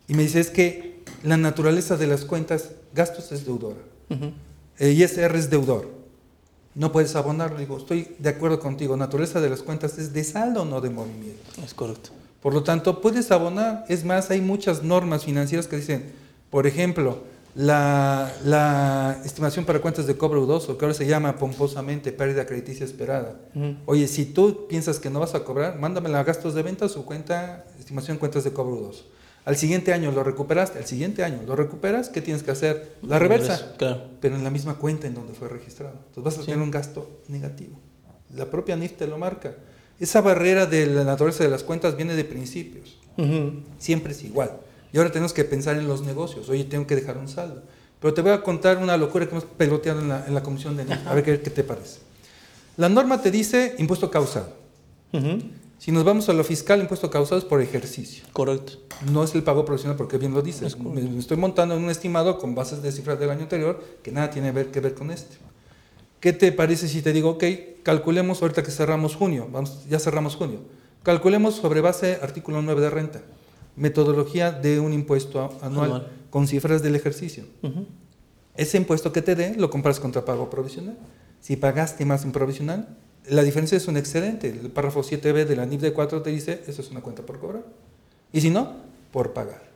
y 0.10 0.16
me 0.16 0.24
dice, 0.24 0.42
es 0.42 0.50
que 0.50 1.00
la 1.24 1.38
naturaleza 1.38 1.96
de 1.96 2.08
las 2.08 2.26
cuentas, 2.26 2.72
gastos 2.94 3.32
es 3.32 3.46
deudora, 3.46 3.80
Ujú. 4.10 4.34
eh, 4.80 4.92
ISR 4.92 5.38
es 5.38 5.50
deudor, 5.50 5.99
no 6.76 6.92
puedes 6.92 7.16
abonarlo. 7.16 7.58
Digo, 7.58 7.78
estoy 7.78 8.16
de 8.20 8.30
acuerdo 8.30 8.60
contigo, 8.60 8.96
naturaleza 8.98 9.42
de 9.42 9.50
las 9.50 9.62
cuentas 9.62 9.98
es 9.98 10.14
de 10.14 10.24
saldo, 10.24 10.66
no 10.66 10.82
de 10.82 10.90
movimiento. 10.90 11.62
Es 11.64 11.74
correcto. 11.74 12.12
Por 12.42 12.54
lo 12.54 12.64
tanto, 12.64 13.02
puedes 13.02 13.32
abonar. 13.32 13.86
Es 13.90 14.06
más, 14.06 14.32
hay 14.32 14.42
muchas 14.42 14.84
normas 14.84 15.26
financieras 15.26 15.68
que 15.68 15.76
dicen, 15.76 16.12
por 16.50 16.68
ejemplo, 16.68 17.24
la, 17.56 18.32
la 18.46 19.22
estimación 19.26 19.66
para 19.66 19.82
cuentas 19.82 20.08
de 20.08 20.16
cobro 20.16 20.42
dudoso, 20.42 20.78
que 20.78 20.86
ahora 20.86 20.94
se 20.94 21.06
llama 21.06 21.38
pomposamente 21.38 22.12
pérdida 22.12 22.46
crediticia 22.46 22.86
esperada. 22.86 23.36
Oye, 23.86 24.08
si 24.08 24.26
tú 24.26 24.68
piensas 24.68 25.00
que 25.00 25.10
no 25.10 25.20
vas 25.20 25.36
a 25.36 25.44
cobrar, 25.44 25.78
mándamela 25.78 26.20
a 26.20 26.24
gastos 26.24 26.54
de 26.54 26.64
venta 26.64 26.88
su 26.88 27.04
cuenta, 27.04 27.66
estimación 27.78 28.18
cuentas 28.18 28.44
de 28.44 28.54
cobro 28.54 28.76
dudoso. 28.76 29.06
Al 29.46 29.56
siguiente 29.58 29.94
año 29.94 30.12
lo 30.12 30.24
recuperaste, 30.24 30.78
al 30.80 30.86
siguiente 30.86 31.24
año 31.24 31.42
lo 31.48 31.56
recuperas, 31.56 32.10
¿qué 32.10 32.22
tienes 32.22 32.44
que 32.44 32.52
hacer? 32.52 32.96
La 33.02 33.18
reversa, 33.20 33.74
Claro. 33.78 34.04
pero 34.22 34.36
en 34.36 34.44
la 34.44 34.50
misma 34.52 34.76
cuenta 34.76 35.08
en 35.08 35.16
donde 35.16 35.34
fue 35.34 35.48
registrado. 35.48 35.94
Entonces 36.08 36.24
vas 36.24 36.38
a 36.38 36.40
Sí. 36.42 36.46
tener 36.48 36.62
un 36.62 36.70
gasto 36.72 37.22
negativo. 37.30 37.80
La 38.36 38.46
propia 38.46 38.76
NIF 38.76 38.94
te 38.98 39.08
lo 39.08 39.18
marca. 39.18 39.56
Esa 40.00 40.22
barrera 40.22 40.66
de 40.66 40.86
la 40.86 41.04
naturaleza 41.04 41.44
de 41.44 41.50
las 41.50 41.64
cuentas 41.64 41.96
viene 41.96 42.16
de 42.16 42.24
principios. 42.26 43.00
Ujú. 43.18 43.64
Siempre 43.80 44.12
es 44.14 44.24
igual. 44.24 44.52
Y 44.94 44.98
ahora 44.98 45.12
tenemos 45.12 45.34
que 45.34 45.44
pensar 45.44 45.78
en 45.78 45.88
los 45.88 46.02
negocios. 46.04 46.48
Oye, 46.50 46.64
tengo 46.66 46.86
que 46.86 46.96
dejar 46.96 47.18
un 47.18 47.28
saldo. 47.28 47.64
Pero 48.00 48.14
te 48.14 48.22
voy 48.22 48.32
a 48.32 48.42
contar 48.44 48.78
una 48.78 48.96
locura 48.98 49.26
que 49.26 49.32
hemos 49.32 49.44
peloteado 49.46 50.00
en 50.02 50.10
la, 50.10 50.26
en 50.28 50.34
la 50.36 50.42
comisión 50.44 50.78
de 50.78 50.86
NIF. 50.86 51.06
A 51.08 51.14
ver 51.16 51.24
qué, 51.24 51.42
qué 51.42 51.50
te 51.50 51.64
parece. 51.64 52.00
La 52.78 52.88
norma 52.88 53.22
te 53.22 53.30
dice 53.32 53.76
impuesto 53.78 54.10
causado. 54.12 54.54
Ujú. 55.12 55.40
Si 55.80 55.92
nos 55.92 56.04
vamos 56.04 56.28
a 56.30 56.34
lo 56.34 56.44
fiscal, 56.44 56.82
impuesto 56.82 57.10
causado 57.10 57.40
es 57.40 57.46
por 57.46 57.62
ejercicio. 57.62 58.26
Correcto. 58.34 58.74
No 59.12 59.24
es 59.24 59.34
el 59.34 59.44
pago 59.44 59.64
profesional 59.66 59.96
porque 59.98 60.18
bien 60.18 60.34
lo 60.34 60.42
dices. 60.42 60.78
Me 60.78 61.02
me 61.02 61.20
estoy 61.20 61.38
montando 61.38 61.76
en 61.76 61.84
un 61.84 61.90
estimado 61.90 62.38
con 62.38 62.54
bases 62.54 62.82
de 62.84 62.92
cifras 62.92 63.18
del 63.20 63.30
año 63.30 63.44
anterior 63.44 63.82
que 64.04 64.12
nada 64.12 64.30
tiene 64.30 64.52
ver- 64.52 64.72
que 64.72 64.82
ver 64.82 64.94
con 64.94 65.10
este. 65.10 65.38
¿Qué 66.20 66.34
te 66.34 66.52
parece 66.52 66.90
si 66.90 67.02
te 67.02 67.14
digo, 67.14 67.30
ok, 67.32 67.44
calculemos 67.82 68.42
ahorita 68.42 68.62
que 68.62 68.72
cerramos 68.72 69.16
junio, 69.16 69.48
vamos, 69.50 69.86
ya 69.90 70.00
cerramos 70.00 70.36
junio, 70.36 70.60
calculemos 71.02 71.56
sobre 71.56 71.80
base 71.80 72.20
artículo 72.22 72.62
9 72.62 72.82
de 72.82 72.90
renta, 72.90 73.22
metodología 73.78 74.52
de 74.52 74.82
un 74.82 74.92
impuesto 74.92 75.58
anual, 75.62 75.86
Anual. 75.86 76.08
con 76.30 76.46
cifras 76.50 76.84
del 76.84 76.96
ejercicio. 76.98 77.46
Ese 78.58 78.76
impuesto 78.78 79.14
que 79.14 79.22
te 79.22 79.36
dé 79.36 79.56
lo 79.56 79.70
compras 79.70 80.02
contra 80.02 80.26
pago 80.26 80.50
provisional. 80.50 80.98
Si 81.40 81.56
pagaste 81.56 82.04
más 82.04 82.26
en 82.26 82.34
provisional, 82.34 82.98
la 83.30 83.44
diferencia 83.44 83.78
es 83.78 83.88
un 83.88 83.98
excedente. 83.98 84.50
El 84.50 84.70
párrafo 84.72 85.02
7b 85.02 85.46
de 85.46 85.56
la 85.56 85.66
NIF 85.66 85.82
de 85.82 85.94
4 85.94 86.22
te 86.22 86.30
dice, 86.30 86.64
eso 86.68 86.82
es 86.82 86.92
una 86.92 87.02
cuenta 87.02 87.24
por 87.24 87.40
cobrar. 87.40 87.64
Y 88.32 88.42
si 88.42 88.50
no, 88.50 88.74
por 89.12 89.34
pagar. 89.34 89.70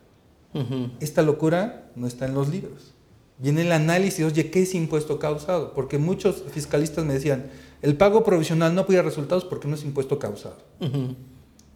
Esta 1.00 1.24
locura 1.24 1.90
no 1.96 2.06
está 2.06 2.26
en 2.28 2.36
los 2.36 2.50
libros. 2.50 2.94
Viene 3.40 3.62
el 3.64 3.72
análisis, 3.72 4.24
oye, 4.24 4.52
¿qué 4.52 4.62
es 4.62 4.76
impuesto 4.76 5.18
causado? 5.18 5.74
Porque 5.74 5.98
muchos 5.98 6.44
fiscalistas 6.52 7.04
me 7.06 7.14
decían, 7.14 7.48
el 7.82 7.98
pago 7.98 8.24
provisional 8.24 8.76
no 8.76 8.86
podía 8.86 9.02
resultados 9.02 9.44
porque 9.46 9.68
no 9.68 9.76
es 9.76 9.84
impuesto 9.84 10.20
causado. 10.20 10.58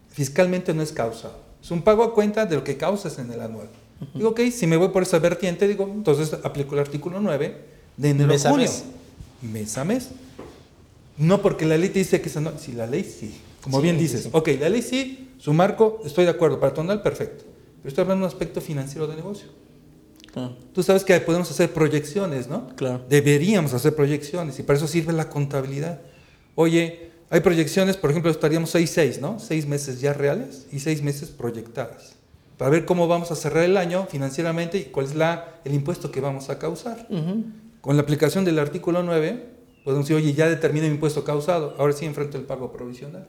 Fiscalmente 0.09 0.73
no 0.73 0.83
es 0.83 0.91
causado. 0.91 1.35
Es 1.61 1.71
un 1.71 1.81
pago 1.81 2.03
a 2.03 2.13
cuenta 2.13 2.45
de 2.45 2.55
lo 2.55 2.63
que 2.63 2.77
causas 2.77 3.17
en 3.19 3.31
el 3.31 3.41
anual. 3.41 3.67
Digo, 4.13 4.29
ok, 4.29 4.41
si 4.51 4.67
me 4.67 4.77
voy 4.77 4.89
por 4.89 5.01
esa 5.03 5.17
vertiente, 5.17 5.67
digo, 5.67 5.89
entonces 5.91 6.33
aplico 6.43 6.75
el 6.75 6.81
artículo 6.81 7.19
9 7.19 7.65
de 7.97 8.09
enero 8.09 8.27
Mes 8.29 8.45
a 8.45 8.49
a 8.49 8.51
junio. 8.51 8.67
mes. 8.67 8.83
Mes 9.41 9.77
a 9.77 9.83
mes. 9.83 10.09
No 11.17 11.41
porque 11.41 11.65
la 11.65 11.77
ley 11.77 11.89
te 11.89 11.99
dice 11.99 12.21
que 12.21 12.30
es 12.30 12.38
anual. 12.38 12.60
Si 12.60 12.71
la 12.73 12.86
ley 12.88 13.03
sí. 13.03 13.34
Como 13.62 13.77
Sí, 13.77 13.84
bien 13.84 13.97
dices, 13.97 14.23
sí. 14.23 14.30
ok, 14.32 14.49
la 14.60 14.69
ley 14.69 14.82
sí, 14.82 15.30
su 15.39 15.51
marco, 15.53 15.99
estoy 16.06 16.25
de 16.25 16.32
acuerdo, 16.32 16.60
para 16.60 16.73
tu 16.73 16.82
anual, 16.82 17.01
perfecto. 17.01 17.43
Pero 17.82 17.89
estoy 17.89 18.03
hablando 18.03 18.23
de 18.25 18.27
un 18.27 18.34
aspecto 18.34 18.62
financiero 18.62 19.08
de 19.08 19.15
negocio. 19.15 19.47
Claro. 20.32 20.56
Tú 20.73 20.84
sabes 20.84 21.03
que 21.03 21.19
podemos 21.19 21.49
hacer 21.49 21.73
proyecciones, 21.73 22.47
¿no? 22.47 22.67
Claro. 22.75 23.01
Deberíamos 23.10 23.73
hacer 23.73 23.95
proyecciones 23.95 24.60
y 24.60 24.63
para 24.63 24.77
eso 24.77 24.88
sirve 24.88 25.12
la 25.13 25.30
contabilidad. 25.30 25.99
Oye, 26.56 27.10
hay 27.30 27.41
proyecciones, 27.41 27.97
por 27.97 28.10
ejemplo, 28.12 28.32
estaríamos 28.32 28.73
6-6, 28.73 29.19
¿no? 29.19 29.39
Seis 29.39 29.65
meses 29.65 29.99
ya 29.99 30.13
reales 30.13 30.67
y 30.71 30.80
seis 30.80 31.01
meses 31.01 31.30
proyectadas. 31.30 32.13
Para 32.58 32.71
ver 32.71 32.86
cómo 32.86 33.08
vamos 33.08 33.32
a 33.32 33.36
cerrar 33.36 33.63
el 33.63 33.75
año 33.77 34.08
financieramente 34.10 34.77
y 34.77 34.84
cuál 34.86 35.08
es 35.08 35.15
la, 35.15 35.60
el 35.65 35.73
impuesto 35.73 36.12
que 36.12 36.21
vamos 36.21 36.49
a 36.49 36.58
causar. 36.58 37.08
Con 37.82 37.95
la 37.95 38.01
aplicación 38.01 38.45
del 38.45 38.60
artículo 38.60 39.03
9, 39.03 39.45
podemos 39.88 40.06
decir, 40.06 40.21
oye, 40.21 40.34
ya 40.34 40.50
determiné 40.50 40.88
mi 40.89 40.95
impuesto 40.95 41.23
causado, 41.23 41.73
ahora 41.78 41.93
sí 41.93 42.04
enfrento 42.06 42.38
el 42.38 42.43
pago 42.43 42.73
provisional. 42.73 43.26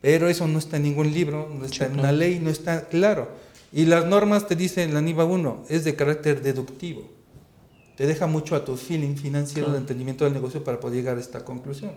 Pero 0.00 0.28
eso 0.28 0.48
no 0.48 0.58
está 0.58 0.76
en 0.76 0.82
ningún 0.82 1.12
libro, 1.14 1.48
no 1.56 1.64
está 1.64 1.86
Sí, 1.86 1.92
en 1.92 2.00
una 2.00 2.10
ley, 2.10 2.40
no 2.40 2.50
está 2.50 2.88
claro. 2.88 3.28
Y 3.72 3.84
las 3.86 4.06
normas 4.06 4.48
te 4.48 4.56
dicen, 4.56 4.92
la 4.92 5.00
NIVA 5.00 5.24
1, 5.24 5.66
es 5.68 5.84
de 5.84 5.94
carácter 5.94 6.42
deductivo. 6.42 7.08
Te 7.96 8.08
deja 8.08 8.26
mucho 8.26 8.56
a 8.56 8.64
tu 8.64 8.76
feeling 8.76 9.14
financiero 9.14 9.66
Claro. 9.66 9.74
de 9.74 9.78
entendimiento 9.78 10.24
del 10.24 10.34
negocio 10.34 10.64
para 10.64 10.80
poder 10.80 10.96
llegar 10.96 11.16
a 11.16 11.20
esta 11.20 11.44
conclusión. 11.44 11.92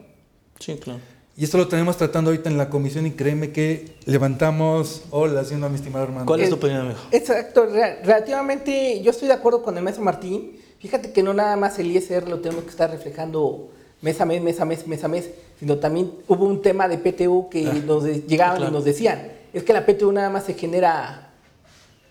Sí, 0.60 0.76
claro. 0.76 1.00
Y 1.36 1.44
esto 1.46 1.58
lo 1.58 1.68
tenemos 1.68 1.98
tratando 1.98 2.30
ahorita 2.30 2.52
en 2.52 2.58
la 2.60 2.70
comisión 2.70 3.08
y 3.08 3.12
créeme 3.12 3.52
que 3.52 3.96
levantamos 4.06 5.06
olas, 5.10 5.48
siendo 5.48 5.66
a 5.66 5.70
mi 5.70 5.76
estimado 5.78 6.06
hermano. 6.06 6.28
¿Cuál 6.28 6.42
es 6.42 6.50
tu 6.50 6.56
opinión, 6.58 6.82
amigo? 6.82 7.00
Exacto, 7.12 7.66
re- 7.66 8.04
relativamente 8.04 9.02
yo 9.02 9.10
estoy 9.10 9.28
de 9.28 9.34
acuerdo 9.34 9.64
con 9.64 9.76
el 9.76 9.84
maestro 9.84 10.04
Martín. 10.06 10.60
Fíjate 10.80 11.12
que 11.12 11.24
no 11.24 11.34
nada 11.34 11.56
más 11.56 11.78
el 11.80 11.96
ISR 11.96 12.28
lo 12.30 12.40
tenemos 12.40 12.64
que 12.64 12.70
estar 12.70 12.90
reflejando 12.90 13.70
mes 14.02 14.20
a 14.22 14.26
mes, 14.26 14.42
mes 14.42 14.60
a 14.62 14.66
mes, 14.66 14.88
mes 14.88 15.04
a 15.04 15.08
mes, 15.08 15.30
sino 15.60 15.78
también 15.78 16.12
hubo 16.28 16.46
un 16.46 16.62
tema 16.62 16.88
de 16.88 16.98
PTU 16.98 17.50
que 17.50 17.68
Ah, 17.68 17.74
nos 17.86 18.06
llegaban 18.06 18.58
claro. 18.58 18.72
y 18.72 18.74
nos 18.74 18.86
decían, 18.86 19.30
es 19.54 19.64
que 19.64 19.74
la 19.74 19.86
PTU 19.86 20.12
nada 20.12 20.30
más 20.30 20.46
se 20.46 20.54
genera 20.54 21.32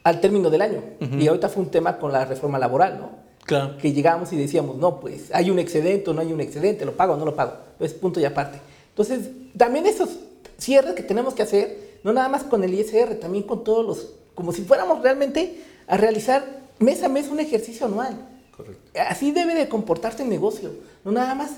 al 0.02 0.20
término 0.20 0.50
del 0.50 0.62
año. 0.62 0.82
Y 1.18 1.26
ahorita 1.28 1.48
fue 1.48 1.62
un 1.62 1.70
tema 1.70 1.98
con 1.98 2.12
la 2.12 2.24
reforma 2.24 2.58
laboral, 2.58 2.98
¿no? 2.98 3.28
Claro. 3.44 3.78
que 3.78 3.94
llegábamos 3.94 4.30
y 4.34 4.36
decíamos, 4.36 4.76
no, 4.76 5.00
pues 5.00 5.30
hay 5.32 5.48
un 5.50 5.58
excedente 5.58 6.10
o 6.10 6.12
no 6.12 6.20
hay 6.20 6.30
un 6.34 6.40
excedente, 6.42 6.84
lo 6.84 6.94
pago 6.94 7.14
o 7.14 7.16
no 7.16 7.24
lo 7.24 7.34
pago. 7.34 7.54
Es 7.80 7.94
punto 7.94 8.20
y 8.20 8.26
aparte. 8.26 8.58
Entonces, 8.90 9.30
también 9.56 9.86
esos 9.86 10.10
cierres 10.58 10.92
que 10.94 11.02
tenemos 11.02 11.32
que 11.32 11.42
hacer, 11.44 11.78
no 12.04 12.12
nada 12.12 12.28
más 12.28 12.42
con 12.44 12.62
el 12.62 12.74
ISR, 12.74 13.14
también 13.18 13.44
con 13.44 13.64
todos 13.64 13.86
los, 13.86 14.08
como 14.34 14.52
si 14.52 14.60
fuéramos 14.64 15.00
realmente 15.02 15.62
a 15.86 15.96
realizar 15.96 16.44
mes 16.78 17.02
a 17.02 17.08
mes 17.08 17.28
un 17.28 17.40
ejercicio 17.40 17.86
anual. 17.86 18.18
Correcto. 18.58 18.90
Así 19.08 19.32
debe 19.32 19.54
de 19.54 19.68
comportarse 19.70 20.22
el 20.24 20.28
negocio, 20.28 20.70
no 21.04 21.12
nada 21.12 21.34
más 21.34 21.52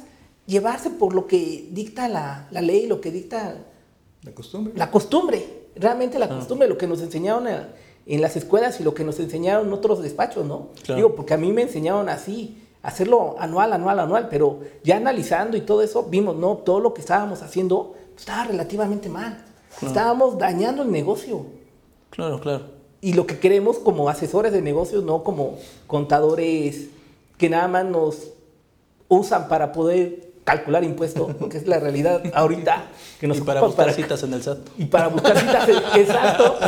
llevarse 0.46 0.90
por 0.90 1.14
lo 1.14 1.26
que 1.26 1.66
dicta 1.72 2.08
la, 2.08 2.46
la 2.52 2.60
ley, 2.60 2.86
lo 2.86 3.00
que 3.00 3.10
dicta 3.10 3.56
La 4.22 4.32
costumbre. 4.32 4.72
la 4.76 4.90
costumbre, 4.92 5.68
realmente 5.74 6.18
la 6.18 6.28
costumbre, 6.28 6.68
lo 6.68 6.76
que 6.78 6.86
nos 6.86 7.00
enseñaron 7.02 7.48
a- 7.48 7.68
en 8.06 8.20
las 8.20 8.36
escuelas 8.36 8.80
y 8.80 8.84
lo 8.84 8.92
que 8.94 9.02
nos 9.04 9.18
enseñaron 9.20 9.66
en 9.68 9.72
otros 9.72 10.02
despachos, 10.02 10.44
¿no? 10.46 10.68
Claro. 10.84 10.96
Digo, 10.96 11.14
porque 11.16 11.34
a 11.34 11.36
mí 11.36 11.52
me 11.52 11.62
enseñaron 11.62 12.08
así, 12.08 12.62
hacerlo 12.82 13.36
anual, 13.38 13.72
anual, 13.72 14.00
anual, 14.00 14.28
pero 14.28 14.60
ya 14.84 14.96
analizando 14.96 15.56
y 15.56 15.60
todo 15.62 15.82
eso, 15.82 16.04
vimos, 16.04 16.36
no, 16.36 16.56
todo 16.58 16.80
lo 16.80 16.92
que 16.94 17.00
estábamos 17.00 17.42
haciendo 17.42 17.94
estaba 18.16 18.44
relativamente 18.44 19.08
mal. 19.08 19.44
Estábamos 19.82 20.36
dañando 20.38 20.82
el 20.82 20.90
negocio. 20.90 21.46
Claro, 22.10 22.40
claro. 22.40 22.79
Y 23.00 23.14
lo 23.14 23.26
que 23.26 23.38
queremos 23.38 23.78
como 23.78 24.08
asesores 24.08 24.52
de 24.52 24.62
negocios, 24.62 25.04
no 25.04 25.22
como 25.24 25.58
contadores 25.86 26.88
que 27.38 27.48
nada 27.48 27.68
más 27.68 27.86
nos 27.86 28.28
usan 29.08 29.48
para 29.48 29.72
poder 29.72 30.30
calcular 30.44 30.84
impuestos, 30.84 31.34
porque 31.38 31.58
es 31.58 31.66
la 31.66 31.78
realidad 31.78 32.22
ahorita 32.34 32.86
que 33.18 33.26
nos 33.26 33.38
y 33.38 33.40
para 33.42 33.60
buscar 33.62 33.92
citas 33.92 34.22
en 34.22 34.34
el 34.34 34.42
SAT. 34.42 34.58
y 34.78 34.84
para 34.86 35.08
buscar 35.08 35.38
citas, 35.38 35.68
exacto, 35.96 36.58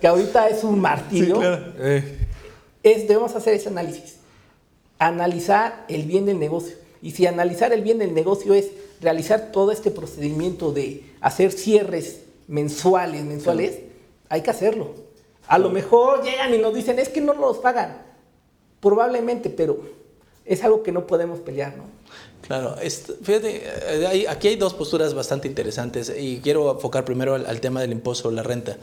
que 0.00 0.06
ahorita 0.06 0.48
es 0.48 0.64
un 0.64 0.80
martirio, 0.80 1.40
Eh, 1.78 2.26
es, 2.82 3.08
debemos 3.08 3.34
hacer 3.34 3.54
ese 3.54 3.68
análisis. 3.68 4.16
Analizar 4.98 5.84
el 5.88 6.04
bien 6.04 6.24
del 6.24 6.38
negocio. 6.38 6.76
Y 7.02 7.10
si 7.10 7.26
analizar 7.26 7.72
el 7.72 7.82
bien 7.82 7.98
del 7.98 8.14
negocio 8.14 8.54
es 8.54 8.70
realizar 9.00 9.50
todo 9.52 9.72
este 9.72 9.90
procedimiento 9.90 10.72
de 10.72 11.04
hacer 11.20 11.52
cierres 11.52 12.20
mensuales, 12.46 13.24
mensuales, 13.24 13.80
hay 14.28 14.42
que 14.42 14.50
hacerlo. 14.50 15.05
A 15.48 15.58
lo 15.58 15.70
mejor 15.70 16.22
llegan 16.22 16.54
y 16.54 16.58
nos 16.58 16.74
dicen, 16.74 16.98
es 16.98 17.08
que 17.08 17.20
no 17.20 17.34
nos 17.34 17.58
pagan. 17.58 18.02
Probablemente, 18.80 19.50
pero 19.50 19.78
es 20.44 20.62
algo 20.64 20.82
que 20.82 20.92
no 20.92 21.06
podemos 21.06 21.40
pelear, 21.40 21.76
¿no? 21.76 21.84
Claro, 22.42 22.76
fíjate, 23.22 23.62
eh, 23.64 24.26
aquí 24.28 24.48
hay 24.48 24.56
dos 24.56 24.72
posturas 24.72 25.14
bastante 25.14 25.48
interesantes 25.48 26.12
y 26.16 26.40
quiero 26.40 26.70
enfocar 26.72 27.04
primero 27.04 27.34
al, 27.34 27.44
al 27.46 27.60
tema 27.60 27.80
del 27.80 27.90
impuesto 27.90 28.24
sobre 28.24 28.36
la 28.36 28.42
renta. 28.44 28.76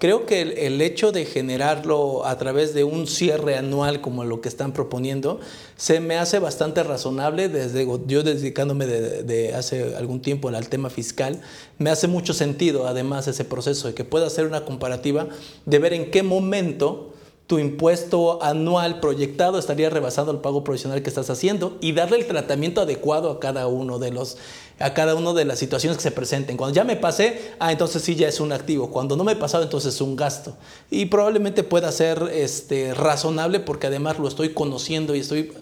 Creo 0.00 0.24
que 0.24 0.40
el, 0.40 0.80
hecho 0.80 1.12
de 1.12 1.26
generarlo 1.26 2.24
a 2.24 2.38
través 2.38 2.72
de 2.72 2.84
un 2.84 3.06
cierre 3.06 3.58
anual 3.58 4.00
como 4.00 4.24
lo 4.24 4.40
que 4.40 4.48
están 4.48 4.72
proponiendo 4.72 5.40
se 5.76 6.00
me 6.00 6.16
hace 6.16 6.38
bastante 6.38 6.82
razonable. 6.82 7.50
Desde 7.50 7.86
yo 8.06 8.22
dedicándome 8.22 8.86
de, 8.86 9.22
de 9.24 9.54
hace 9.54 9.94
algún 9.96 10.22
tiempo 10.22 10.48
al 10.48 10.70
tema 10.70 10.88
fiscal 10.88 11.42
me 11.76 11.90
hace 11.90 12.08
mucho 12.08 12.32
sentido 12.32 12.86
además 12.86 13.28
ese 13.28 13.44
proceso 13.44 13.88
de 13.88 13.94
que 13.94 14.04
pueda 14.04 14.26
hacer 14.26 14.46
una 14.46 14.64
comparativa 14.64 15.28
de 15.66 15.78
ver 15.78 15.92
en 15.92 16.10
qué 16.10 16.22
momento 16.22 17.12
tu 17.50 17.58
impuesto 17.58 18.40
anual 18.44 19.00
proyectado 19.00 19.58
estaría 19.58 19.90
rebasando 19.90 20.30
el 20.30 20.38
pago 20.38 20.62
provisional 20.62 21.02
que 21.02 21.08
estás 21.08 21.30
haciendo 21.30 21.78
y 21.80 21.90
darle 21.90 22.18
el 22.18 22.26
tratamiento 22.28 22.80
adecuado 22.80 23.28
a 23.28 23.40
cada 23.40 23.66
uno 23.66 23.98
de 23.98 24.12
los 24.12 24.38
a 24.80 24.94
cada 24.94 25.14
una 25.14 25.34
de 25.34 25.44
las 25.44 25.58
situaciones 25.58 25.98
que 25.98 26.02
se 26.02 26.10
presenten. 26.10 26.56
Cuando 26.56 26.74
ya 26.74 26.84
me 26.84 26.96
pasé, 26.96 27.52
ah, 27.58 27.70
entonces 27.70 28.02
sí 28.02 28.16
ya 28.16 28.28
es 28.28 28.40
un 28.40 28.50
activo. 28.50 28.90
Cuando 28.90 29.14
no 29.14 29.24
me 29.24 29.32
he 29.32 29.36
pasado, 29.36 29.62
entonces 29.62 29.94
es 29.94 30.00
un 30.00 30.16
gasto. 30.16 30.56
Y 30.90 31.06
probablemente 31.06 31.62
pueda 31.62 31.92
ser 31.92 32.30
este, 32.32 32.94
razonable 32.94 33.60
porque 33.60 33.88
además 33.88 34.18
lo 34.18 34.26
estoy 34.26 34.54
conociendo 34.54 35.14
y 35.14 35.20
estoy, 35.20 35.52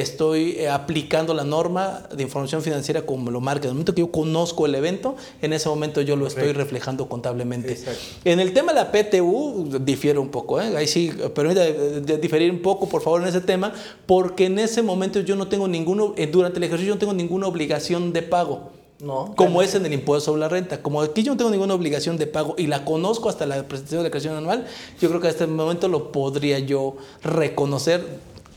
estoy 0.00 0.52
eh, 0.58 0.68
aplicando 0.68 1.32
la 1.34 1.44
norma 1.44 2.02
de 2.14 2.22
información 2.22 2.62
financiera 2.62 3.02
como 3.02 3.30
lo 3.30 3.40
marca. 3.40 3.64
En 3.64 3.70
el 3.70 3.74
momento 3.74 3.94
que 3.94 4.00
yo 4.02 4.10
conozco 4.10 4.66
el 4.66 4.74
evento, 4.74 5.16
en 5.42 5.52
ese 5.52 5.68
momento 5.68 6.00
yo 6.02 6.16
lo 6.16 6.26
estoy 6.26 6.52
reflejando 6.52 7.08
contablemente. 7.08 7.72
Exacto. 7.72 8.00
En 8.24 8.40
el 8.40 8.52
tema 8.52 8.72
de 8.72 8.80
la 8.80 8.92
PTU 8.92 9.78
difiere 9.80 10.18
un 10.18 10.28
poco, 10.28 10.60
¿eh? 10.60 10.76
ahí 10.76 10.86
sí, 10.86 11.10
permítame 11.34 11.72
de- 11.72 12.18
diferir 12.18 12.50
un 12.50 12.60
poco, 12.62 12.88
por 12.88 13.02
favor, 13.02 13.22
en 13.22 13.28
ese 13.28 13.40
tema, 13.40 13.72
porque 14.06 14.46
en 14.46 14.58
ese 14.58 14.82
momento 14.82 15.20
yo 15.20 15.36
no 15.36 15.48
tengo 15.48 15.66
ninguno, 15.68 16.14
eh, 16.16 16.26
durante 16.26 16.58
el 16.58 16.64
ejercicio 16.64 16.88
yo 16.90 16.94
no 16.94 17.00
tengo 17.00 17.14
ninguna 17.14 17.46
obligación 17.46 18.12
de 18.12 18.22
pago. 18.22 18.70
No. 18.98 19.34
Como 19.36 19.60
es 19.60 19.74
en 19.74 19.84
el 19.84 19.92
impuesto 19.92 20.24
sobre 20.30 20.40
la 20.40 20.48
renta. 20.48 20.80
Como 20.80 21.02
aquí 21.02 21.22
yo 21.22 21.32
no 21.32 21.36
tengo 21.36 21.50
ninguna 21.50 21.74
obligación 21.74 22.16
de 22.16 22.26
pago 22.26 22.54
y 22.56 22.66
la 22.66 22.86
conozco 22.86 23.28
hasta 23.28 23.44
la 23.44 23.56
presentación 23.68 23.98
de 23.98 24.02
la 24.04 24.04
declaración 24.04 24.36
anual, 24.36 24.66
yo 24.98 25.08
creo 25.10 25.20
que 25.20 25.26
a 25.26 25.30
este 25.30 25.46
momento 25.46 25.86
lo 25.88 26.10
podría 26.12 26.58
yo 26.60 26.96
reconocer 27.22 28.06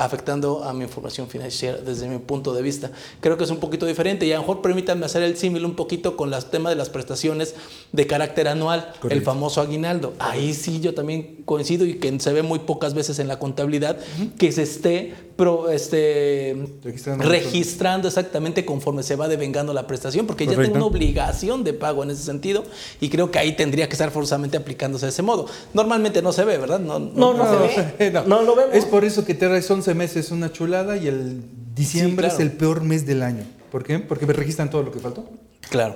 afectando 0.04 0.64
a 0.64 0.74
mi 0.74 0.84
información 0.84 1.28
financiera 1.28 1.78
desde 1.78 2.08
mi 2.08 2.18
punto 2.20 2.54
de 2.54 2.62
vista. 2.62 2.92
Creo 3.22 3.38
que 3.38 3.44
es 3.44 3.50
un 3.52 3.58
poquito 3.58 3.86
diferente 3.86 4.26
y 4.26 4.32
a 4.32 4.36
lo 4.36 4.42
mejor 4.42 4.62
permítanme 4.62 5.06
hacer 5.06 5.24
el 5.24 5.38
símil 5.38 5.66
un 5.66 5.76
poquito 5.76 6.16
con 6.18 6.30
los 6.32 6.50
temas 6.50 6.72
de 6.72 6.76
las 6.78 6.90
prestaciones 6.90 7.56
de 7.92 8.08
carácter 8.08 8.48
anual, 8.48 8.94
el 9.10 9.22
famoso 9.22 9.62
aguinaldo. 9.62 10.14
Ahí 10.20 10.54
sí 10.54 10.80
yo 10.80 10.94
también 10.94 11.38
coincido 11.46 11.86
y 11.86 11.96
que 11.96 12.20
se 12.20 12.34
ve 12.34 12.44
muy 12.44 12.60
pocas 12.60 12.94
veces 12.94 13.20
en 13.20 13.28
la 13.28 13.40
contabilidad 13.40 13.98
que 14.38 14.52
se 14.52 14.64
esté 14.64 15.14
pro- 15.36 15.70
este, 15.70 16.56
Registrando. 16.84 17.24
registrando 17.30 18.08
exactamente 18.08 18.66
conforme 18.66 19.04
se 19.04 19.16
va 19.16 19.28
devengando 19.28 19.74
la 19.74 19.88
prestación, 19.88 20.28
porque 20.28 20.46
ya 20.46 20.56
tengo 20.56 20.76
una 20.76 20.86
obligación 20.86 21.64
de 21.64 21.74
pago 21.74 22.04
en 22.04 22.12
ese 22.12 22.24
sentido 22.24 22.64
y 23.02 23.10
creo 23.10 23.32
que 23.32 23.40
ahí 23.40 23.54
tendría 23.56 23.88
que 23.88 23.94
estar 23.94 24.12
forzosamente 24.12 24.58
aplicándose 24.58 25.06
de 25.06 25.12
ese 25.12 25.22
modo. 25.22 25.46
Normalmente 25.74 26.22
no 26.22 26.32
se 26.34 26.44
ve, 26.46 26.58
¿verdad? 26.58 26.80
No, 26.80 27.00
No, 27.00 27.34
no, 27.34 27.44
se 27.50 27.56
o 27.56 27.60
ve. 27.98 28.24
No 28.28 28.42
lo 28.42 28.56
vemos. 28.56 28.76
Es 28.76 28.86
por 28.86 29.04
eso 29.06 29.26
que 29.26 29.34
te 29.34 29.48
traes 29.48 29.66
11 29.90 29.96
meses 29.96 30.32
una 30.32 30.52
chulada 30.52 30.98
y 30.98 31.08
el 31.08 31.42
diciembre 31.74 32.30
Sí, 32.30 32.30
claro. 32.30 32.34
es 32.36 32.40
el 32.40 32.52
peor 32.58 32.84
mes 32.84 33.06
del 33.08 33.24
año. 33.24 33.44
¿Por 33.72 33.84
qué? 33.84 33.98
Porque 34.00 34.26
me 34.28 34.34
registran 34.34 34.70
todo 34.70 34.84
lo 34.84 34.92
que 34.92 35.00
faltó. 35.00 35.28
Claro. 35.70 35.96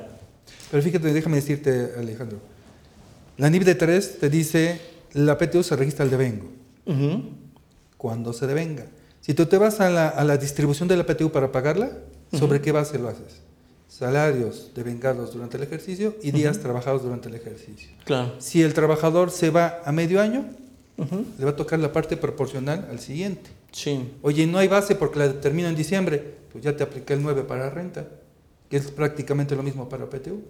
Pero 0.72 0.82
fíjate, 0.82 1.14
déjame 1.14 1.36
decirte, 1.38 1.92
Alejandro. 1.98 2.40
La 3.38 3.50
NIP 3.50 3.64
de 3.64 3.76
3 3.76 4.20
te 4.20 4.30
dice, 4.30 4.82
la 5.14 5.38
PTU 5.38 5.62
se 5.64 5.76
registra 5.76 6.04
al 6.06 6.10
devengo. 6.10 6.50
Ujú. 6.88 7.24
Cuando 7.98 8.34
se 8.34 8.48
devenga. 8.48 8.86
Si 9.22 9.34
tú 9.36 9.46
te 9.46 9.58
vas 9.60 9.80
a 9.80 9.90
la, 9.90 10.10
a 10.10 10.24
la 10.24 10.38
distribución 10.38 10.88
de 10.88 10.98
la 10.98 11.06
PTU 11.06 11.32
para 11.32 11.52
pagarla, 11.52 11.92
¿sobre 12.32 12.62
qué 12.62 12.72
base 12.72 12.98
lo 12.98 13.10
haces? 13.10 13.42
Salarios 13.88 14.72
devengados 14.76 15.34
durante 15.34 15.58
el 15.58 15.64
ejercicio 15.64 16.16
y 16.24 16.32
días 16.32 16.58
trabajados 16.60 17.04
durante 17.04 17.30
el 17.30 17.36
ejercicio. 17.36 17.90
Claro. 18.06 18.34
Si 18.40 18.64
el 18.64 18.74
trabajador 18.74 19.30
se 19.30 19.52
va 19.52 19.82
a 19.86 19.92
medio 19.92 20.20
año, 20.20 20.46
le 21.38 21.46
va 21.46 21.52
a 21.52 21.56
tocar 21.56 21.78
la 21.80 21.92
parte 21.94 22.18
proporcional 22.18 22.88
al 22.90 23.00
siguiente. 23.00 23.50
Sí. 23.74 24.12
Oye, 24.22 24.48
no 24.48 24.58
hay 24.60 24.70
base 24.70 24.96
porque 24.96 25.20
la 25.20 25.28
determino 25.28 25.68
en 25.68 25.76
diciembre, 25.76 26.36
pues 26.52 26.64
ya 26.64 26.78
te 26.78 26.84
apliqué 26.84 27.14
el 27.14 27.22
9 27.24 27.44
para 27.44 27.70
renta, 27.70 28.08
que 28.70 28.78
es 28.78 28.90
prácticamente 28.92 29.56
lo 29.56 29.64
mismo 29.64 29.90
para 29.90 30.10
PTU. 30.10 30.42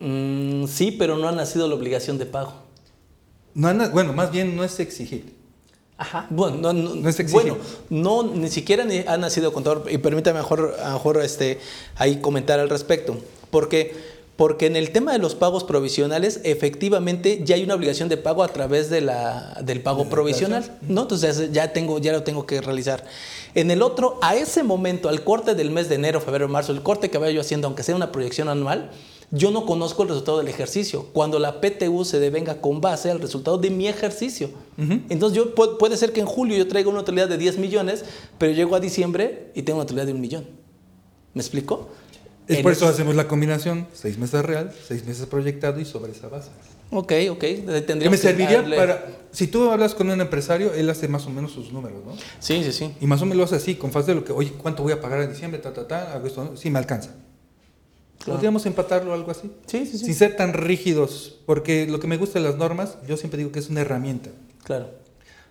Mm, 0.00 0.66
sí, 0.66 0.92
pero 0.92 1.16
no 1.16 1.28
ha 1.28 1.32
nacido 1.32 1.68
la 1.68 1.74
obligación 1.74 2.18
de 2.18 2.26
pago. 2.26 2.52
No 3.54 3.68
han- 3.68 3.90
bueno, 3.92 4.12
más 4.12 4.30
bien 4.30 4.56
no 4.56 4.64
es 4.64 4.78
exigir. 4.80 5.34
Ajá. 5.98 6.26
Bueno, 6.28 6.58
no, 6.58 6.72
no- 6.74 6.94
No 6.94 7.08
es 7.08 7.18
exigir. 7.18 7.52
bueno, 7.52 7.56
no, 7.88 8.22
ni 8.34 8.48
siquiera 8.50 8.84
ni 8.84 8.98
ha 9.06 9.16
nacido 9.16 9.52
contador. 9.54 9.86
Y 9.90 9.96
permítame 9.98 10.38
mejor, 10.40 10.74
mejor 10.92 11.22
este, 11.22 11.58
ahí 11.96 12.20
comentar 12.20 12.60
al 12.60 12.68
respecto. 12.68 13.16
Porque, 13.50 13.94
porque 14.36 14.66
en 14.66 14.76
el 14.76 14.90
tema 14.90 15.12
de 15.12 15.18
los 15.18 15.34
pagos 15.34 15.64
provisionales, 15.64 16.40
efectivamente 16.44 17.40
ya 17.44 17.54
hay 17.56 17.62
una 17.64 17.74
obligación 17.74 18.08
de 18.10 18.16
pago 18.18 18.42
a 18.42 18.48
través 18.48 18.90
de 18.90 19.00
la, 19.00 19.58
del 19.64 19.80
pago 19.82 20.04
De 20.04 20.10
provisional. 20.10 20.78
¿no? 20.88 21.02
Entonces 21.02 21.52
ya, 21.52 21.72
tengo, 21.72 21.98
ya 21.98 22.12
lo 22.12 22.22
tengo 22.22 22.44
que 22.46 22.60
realizar. 22.60 23.04
En 23.54 23.70
el 23.70 23.80
otro, 23.80 24.18
a 24.22 24.36
ese 24.36 24.62
momento, 24.62 25.08
al 25.08 25.24
corte 25.24 25.54
del 25.54 25.70
mes 25.70 25.88
de 25.88 25.94
enero, 25.94 26.20
febrero, 26.20 26.48
marzo, 26.48 26.72
el 26.72 26.82
corte 26.82 27.08
que 27.08 27.16
vaya 27.16 27.32
yo 27.32 27.40
haciendo, 27.40 27.66
aunque 27.66 27.82
sea 27.82 27.96
una 27.96 28.12
proyección 28.12 28.48
anual, 28.50 28.90
yo 29.30 29.50
no 29.50 29.64
conozco 29.66 30.02
el 30.02 30.10
resultado 30.10 30.38
del 30.38 30.48
ejercicio. 30.48 31.06
Cuando 31.14 31.38
la 31.38 31.60
PTU 31.60 32.04
se 32.04 32.20
devenga 32.20 32.60
con 32.60 32.80
base 32.82 33.10
al 33.10 33.20
resultado 33.20 33.56
de 33.58 33.70
mi 33.70 33.88
ejercicio. 33.88 34.50
Entonces 35.08 35.34
yo 35.36 35.54
pu- 35.54 35.78
puede 35.78 35.96
ser 35.96 36.12
que 36.12 36.20
en 36.20 36.26
julio 36.26 36.56
yo 36.58 36.68
traiga 36.68 36.90
una 36.90 37.00
utilidad 37.00 37.26
de 37.28 37.38
10 37.38 37.56
millones, 37.58 38.04
pero 38.38 38.52
llego 38.52 38.76
a 38.76 38.80
diciembre 38.80 39.50
y 39.54 39.62
tengo 39.62 39.78
una 39.78 39.84
utilidad 39.84 40.06
de 40.06 40.12
un 40.12 40.20
millón. 40.20 40.46
¿Me 41.34 41.40
explico? 41.42 41.88
Es 42.48 42.62
por 42.62 42.72
eso 42.72 42.86
hacemos 42.86 43.14
la 43.16 43.26
combinación, 43.28 43.86
seis 43.92 44.18
meses 44.18 44.44
real, 44.44 44.72
seis 44.86 45.04
meses 45.04 45.26
proyectado 45.26 45.80
y 45.80 45.84
sobre 45.84 46.12
esa 46.12 46.28
base. 46.28 46.50
Ok, 46.90 47.12
ok. 47.30 47.38
Que 47.40 47.82
Tendríamos 47.86 48.10
me 48.12 48.16
serviría 48.22 48.62
darle- 48.62 48.76
para, 48.76 49.04
si 49.32 49.48
tú 49.48 49.68
hablas 49.70 49.94
con 49.94 50.08
un 50.08 50.20
empresario, 50.20 50.72
él 50.72 50.88
hace 50.88 51.08
más 51.08 51.26
o 51.26 51.30
menos 51.30 51.50
sus 51.52 51.72
números, 51.72 52.04
¿no? 52.04 52.12
Sí, 52.38 52.62
sí, 52.62 52.70
sí. 52.72 52.94
Y 53.00 53.06
más 53.06 53.20
o 53.22 53.24
menos 53.24 53.38
lo 53.38 53.44
hace 53.44 53.56
así, 53.56 53.74
con 53.74 53.90
faz 53.90 54.06
de 54.06 54.14
lo 54.14 54.24
que, 54.24 54.32
oye, 54.32 54.52
¿cuánto 54.52 54.84
voy 54.84 54.92
a 54.92 55.00
pagar 55.00 55.20
en 55.22 55.30
diciembre? 55.30 55.60
Ta, 55.60 55.72
ta, 55.72 55.88
ta, 55.88 56.12
hago 56.12 56.26
esto, 56.28 56.44
¿no? 56.44 56.56
sí 56.56 56.70
me 56.70 56.78
alcanza. 56.78 57.10
Claro. 58.18 58.34
Podríamos 58.38 58.64
empatarlo 58.66 59.10
o 59.10 59.14
algo 59.14 59.30
así. 59.32 59.50
Sí, 59.66 59.84
sí, 59.86 59.98
sí. 59.98 60.04
Sin 60.06 60.14
ser 60.14 60.36
tan 60.36 60.52
rígidos, 60.52 61.40
porque 61.44 61.86
lo 61.88 61.98
que 62.00 62.06
me 62.06 62.16
gusta 62.16 62.38
de 62.38 62.44
las 62.44 62.56
normas, 62.56 62.96
yo 63.08 63.16
siempre 63.16 63.38
digo 63.38 63.50
que 63.52 63.58
es 63.58 63.68
una 63.68 63.80
herramienta 63.82 64.30
Claro, 64.64 64.90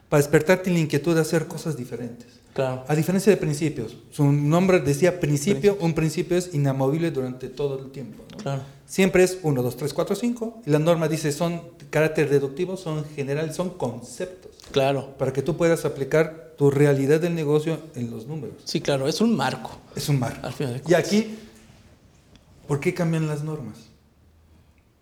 para 0.10 0.22
despertarte 0.22 0.72
la 0.72 0.80
inquietud 0.80 1.14
de 1.16 1.22
hacer 1.22 1.48
cosas 1.48 1.76
diferentes. 1.78 2.28
Claro. 2.56 2.84
A 2.88 2.96
diferencia 2.96 3.30
de 3.30 3.38
principios, 3.38 3.96
su 4.10 4.32
nombre 4.32 4.80
decía 4.80 5.20
principio, 5.20 5.78
un 5.80 5.94
principio 5.94 6.38
es 6.38 6.56
inamovible 6.56 7.12
durante 7.12 7.50
todo 7.50 7.78
el 7.78 7.92
tiempo. 7.92 8.24
¿no? 8.32 8.38
Claro. 8.38 8.64
Siempre 8.88 9.24
es 9.24 9.38
1, 9.44 9.62
2, 9.62 9.78
3, 9.78 9.94
4, 9.94 10.16
5. 10.16 10.62
Y 10.66 10.70
la 10.72 10.80
norma 10.80 11.08
dice 11.08 11.32
son 11.32 11.62
carácter 11.92 12.30
deductivo, 12.30 12.78
son 12.78 13.06
generales, 13.16 13.56
son 13.56 13.70
conceptos. 13.70 14.52
Claro. 14.72 15.14
Para 15.20 15.32
que 15.32 15.44
tú 15.44 15.56
puedas 15.56 15.86
aplicar 15.86 16.54
tu 16.58 16.72
realidad 16.72 17.20
del 17.20 17.36
negocio 17.36 17.78
en 17.94 18.10
los 18.10 18.26
números. 18.26 18.56
Sí, 18.64 18.82
claro. 18.82 19.08
Es 19.08 19.22
un 19.22 19.36
marco. 19.36 19.78
Es 19.96 20.10
un 20.10 20.20
mar. 20.20 20.40
Al 20.42 20.54
final 20.54 20.74
de 20.76 20.82
Y 20.88 20.94
aquí, 20.94 21.36
¿Por 22.68 22.80
qué 22.80 22.94
cambian 22.94 23.28
las 23.28 23.44
normas? 23.44 23.78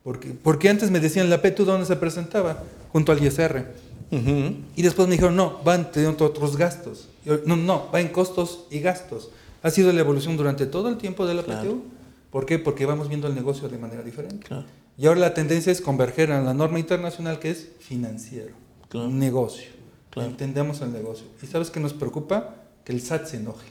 Porque, 0.04 0.32
porque 0.32 0.70
antes 0.70 0.92
me 0.92 1.00
decían, 1.00 1.30
la 1.30 1.42
PETU, 1.42 1.64
¿dónde 1.64 1.86
se 1.86 1.96
presentaba? 1.96 2.64
Junto 2.92 3.12
al 3.12 3.24
ISR. 3.24 3.74
Ujú. 4.12 4.56
Y 4.76 4.82
después 4.82 5.08
me 5.08 5.14
dijeron, 5.14 5.36
no, 5.36 5.60
van 5.64 5.92
teniendo 5.92 6.26
otros 6.26 6.58
gastos. 6.58 7.08
No, 7.46 7.56
no, 7.56 7.90
va 7.94 8.02
en 8.02 8.10
costos 8.10 8.66
y 8.70 8.80
gastos. 8.80 9.30
Ha 9.62 9.70
sido 9.70 9.92
la 9.94 10.00
evolución 10.02 10.36
durante 10.38 10.66
todo 10.66 10.90
el 10.90 10.98
tiempo 10.98 11.26
de 11.26 11.34
la 11.36 11.44
Claro. 11.44 11.62
PTU. 11.70 11.84
¿Por 12.32 12.46
qué? 12.46 12.60
Porque 12.60 12.86
vamos 12.86 13.08
viendo 13.10 13.28
el 13.28 13.36
negocio 13.36 13.70
de 13.70 13.78
manera 13.78 14.02
diferente. 14.04 14.46
Claro. 14.48 14.66
Y 14.98 15.06
ahora 15.08 15.20
la 15.22 15.34
tendencia 15.34 15.72
es 15.72 15.82
converger 15.82 16.32
a 16.32 16.42
la 16.42 16.54
norma 16.54 16.80
internacional 16.80 17.40
que 17.40 17.52
es 17.52 17.70
financiero, 17.80 18.54
Claro. 18.90 19.08
un 19.08 19.20
negocio. 19.20 19.68
Claro. 20.10 20.30
Entendemos 20.30 20.82
el 20.82 20.92
negocio. 20.94 21.26
¿Y 21.42 21.48
sabes 21.48 21.70
qué 21.72 21.80
nos 21.80 21.94
preocupa? 21.94 22.56
Que 22.84 22.92
el 22.92 23.02
SAT 23.02 23.26
se 23.28 23.38
enoje. 23.38 23.68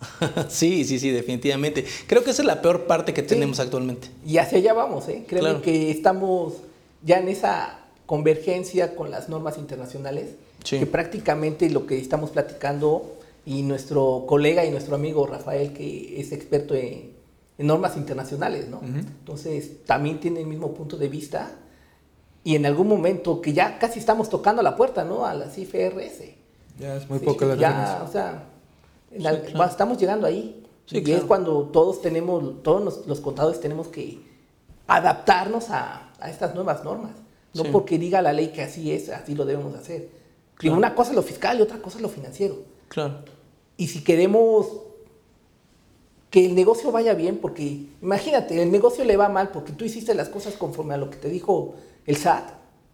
Sí, 0.48 0.84
sí, 0.84 0.98
sí, 0.98 1.10
definitivamente. 1.10 1.84
Creo 2.06 2.24
que 2.24 2.30
esa 2.30 2.42
es 2.42 2.46
la 2.46 2.62
peor 2.62 2.86
parte 2.86 3.12
que 3.14 3.22
tenemos 3.22 3.60
actualmente. 3.60 4.08
Y 4.26 4.38
hacia 4.38 4.58
allá 4.58 4.72
vamos, 4.74 5.08
¿eh? 5.08 5.24
Claro. 5.28 5.60
que 5.62 5.90
estamos 5.90 6.54
ya 7.04 7.18
en 7.18 7.28
esa 7.28 7.78
convergencia 8.06 8.94
con 8.96 9.10
las 9.10 9.28
normas 9.28 9.58
internacionales, 9.58 10.30
Sí. 10.64 10.78
que 10.78 10.86
prácticamente 10.86 11.68
lo 11.70 11.86
que 11.86 11.98
estamos 11.98 12.30
platicando 12.30 13.16
y 13.44 13.62
nuestro 13.62 14.24
colega 14.26 14.64
y 14.64 14.70
nuestro 14.70 14.94
amigo 14.94 15.26
Rafael, 15.26 15.72
que 15.72 16.20
es 16.20 16.30
experto 16.32 16.74
en, 16.74 17.12
en 17.58 17.66
normas 17.66 17.96
internacionales, 17.96 18.68
¿no? 18.68 18.76
Ujú. 18.78 18.86
Entonces, 18.98 19.84
también 19.84 20.20
tiene 20.20 20.40
el 20.40 20.46
mismo 20.46 20.72
punto 20.74 20.96
de 20.96 21.08
vista 21.08 21.50
y 22.44 22.54
en 22.56 22.66
algún 22.66 22.88
momento 22.88 23.40
que 23.40 23.52
ya 23.52 23.78
casi 23.78 23.98
estamos 23.98 24.28
tocando 24.28 24.62
la 24.62 24.76
puerta, 24.76 25.04
¿no? 25.04 25.26
A 25.26 25.34
las 25.34 25.56
IFRS. 25.58 26.34
Ya 26.78 26.96
es 26.96 27.08
muy 27.10 27.18
Sí, 27.18 27.24
poca 27.24 27.46
la 27.46 27.54
ya, 27.56 27.68
diferencia. 27.68 28.02
o 28.04 28.12
sea, 28.12 28.44
la- 29.18 29.34
Sí, 29.44 29.52
claro. 29.52 29.70
estamos 29.70 29.98
llegando 29.98 30.26
ahí. 30.26 30.64
Sí, 30.86 30.98
y 30.98 31.02
claro. 31.02 31.20
es 31.20 31.24
cuando 31.26 31.62
todos 31.72 32.00
tenemos, 32.02 32.62
todos 32.62 32.82
los, 32.82 33.06
los 33.06 33.20
contadores 33.20 33.60
tenemos 33.60 33.88
que 33.88 34.20
adaptarnos 34.86 35.70
a, 35.70 36.10
a 36.20 36.30
estas 36.30 36.54
nuevas 36.54 36.84
normas. 36.84 37.12
No 37.54 37.64
porque 37.64 37.98
diga 37.98 38.22
la 38.22 38.32
ley 38.32 38.48
que 38.48 38.62
así 38.62 38.92
es, 38.92 39.10
así 39.10 39.34
lo 39.34 39.44
debemos 39.44 39.74
hacer. 39.74 40.08
Claro. 40.62 40.78
una 40.78 40.94
cosa 40.94 41.10
es 41.10 41.16
lo 41.16 41.22
fiscal 41.22 41.58
y 41.58 41.62
otra 41.62 41.78
cosa 41.78 41.98
es 41.98 42.02
lo 42.02 42.08
financiero. 42.08 42.56
Claro. 42.88 43.18
Y 43.76 43.88
si 43.88 44.02
queremos 44.02 44.68
que 46.30 46.46
el 46.46 46.54
negocio 46.54 46.90
vaya 46.92 47.14
bien, 47.14 47.38
porque 47.38 47.86
imagínate, 48.00 48.62
el 48.62 48.72
negocio 48.72 49.04
le 49.04 49.16
va 49.16 49.28
mal 49.28 49.50
porque 49.50 49.72
tú 49.72 49.84
hiciste 49.84 50.14
las 50.14 50.28
cosas 50.28 50.54
conforme 50.54 50.94
a 50.94 50.96
lo 50.96 51.10
que 51.10 51.16
te 51.16 51.28
dijo 51.28 51.74
el 52.06 52.16
SAT, 52.16 52.44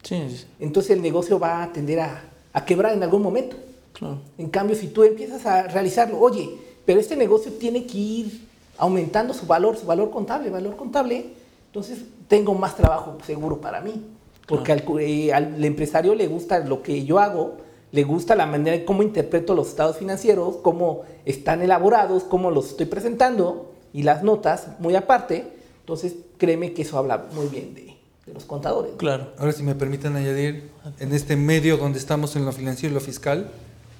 sí, 0.03 0.47
entonces 0.59 0.93
el 0.93 1.03
negocio 1.03 1.39
va 1.39 1.63
a 1.63 1.73
tender 1.73 2.01
a, 2.01 2.25
a 2.53 2.65
quebrar 2.65 2.95
en 2.95 3.03
algún 3.03 3.23
momento. 3.23 3.57
claro. 3.93 4.19
En 4.39 4.49
cambio, 4.49 4.75
si 4.75 4.89
tú 4.89 5.05
empiezas 5.05 5.47
a 5.47 5.65
realizarlo, 5.65 6.19
oye, 6.19 6.51
pero 6.85 6.99
este 6.99 7.17
negocio 7.17 7.53
tiene 7.53 7.87
que 7.87 7.99
ir 7.99 8.49
aumentando 8.79 9.35
su 9.35 9.47
valor, 9.47 9.77
su 9.77 9.87
valor 9.87 10.11
contable, 10.11 10.51
valor 10.51 10.77
contable, 10.77 11.27
entonces 11.67 11.99
tengo 12.29 12.55
más 12.55 12.77
trabajo 12.77 13.19
seguro 13.27 13.61
para 13.61 13.81
mí. 13.81 14.03
Porque 14.49 14.73
al, 14.73 14.83
eh, 15.01 15.33
al 15.33 15.63
empresario 15.65 16.15
le 16.15 16.27
gusta 16.27 16.59
lo 16.61 16.83
que 16.83 17.05
yo 17.05 17.19
hago, 17.19 17.59
le 17.93 18.03
gusta 18.03 18.35
la 18.35 18.47
manera 18.47 18.77
en 18.77 18.85
cómo 18.85 19.03
interpreto 19.03 19.55
los 19.55 19.69
estados 19.69 19.99
financieros, 19.99 20.57
cómo 20.63 21.03
están 21.25 21.63
elaborados, 21.63 22.25
cómo 22.25 22.51
los 22.51 22.71
estoy 22.71 22.87
presentando 22.87 23.73
y 23.93 24.03
las 24.03 24.23
notas, 24.23 24.69
muy 24.79 24.97
aparte. 24.97 25.47
Entonces, 25.81 26.15
créeme 26.39 26.73
que 26.73 26.83
eso 26.83 26.99
habla 26.99 27.27
muy 27.35 27.47
bien 27.47 27.75
de, 27.75 27.95
de 28.27 28.35
los 28.35 28.45
contadores. 28.45 28.93
Claro. 28.97 29.29
Ahora, 29.39 29.53
si 29.53 29.63
me 29.63 29.75
permiten 29.75 30.17
añadir, 30.17 30.71
en 30.99 31.15
este 31.15 31.37
medio 31.37 31.77
donde 31.77 31.99
estamos 31.99 32.35
en 32.37 32.45
lo 32.45 32.53
financiero 32.53 32.93
y 32.93 32.95
lo 32.95 33.01
fiscal, 33.01 33.51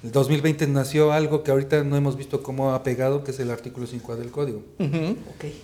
el 0.03 0.11
2020 0.11 0.67
nació 0.67 1.11
algo 1.11 1.43
que 1.43 1.51
ahorita 1.51 1.83
no 1.83 1.97
hemos 1.97 2.15
visto 2.15 2.41
cómo 2.41 2.71
ha 2.73 2.83
pegado, 2.83 3.23
que 3.23 3.31
es 3.31 3.39
el 3.39 3.51
artículo 3.51 3.85
5 3.85 4.15
del 4.15 4.31
código, 4.31 4.61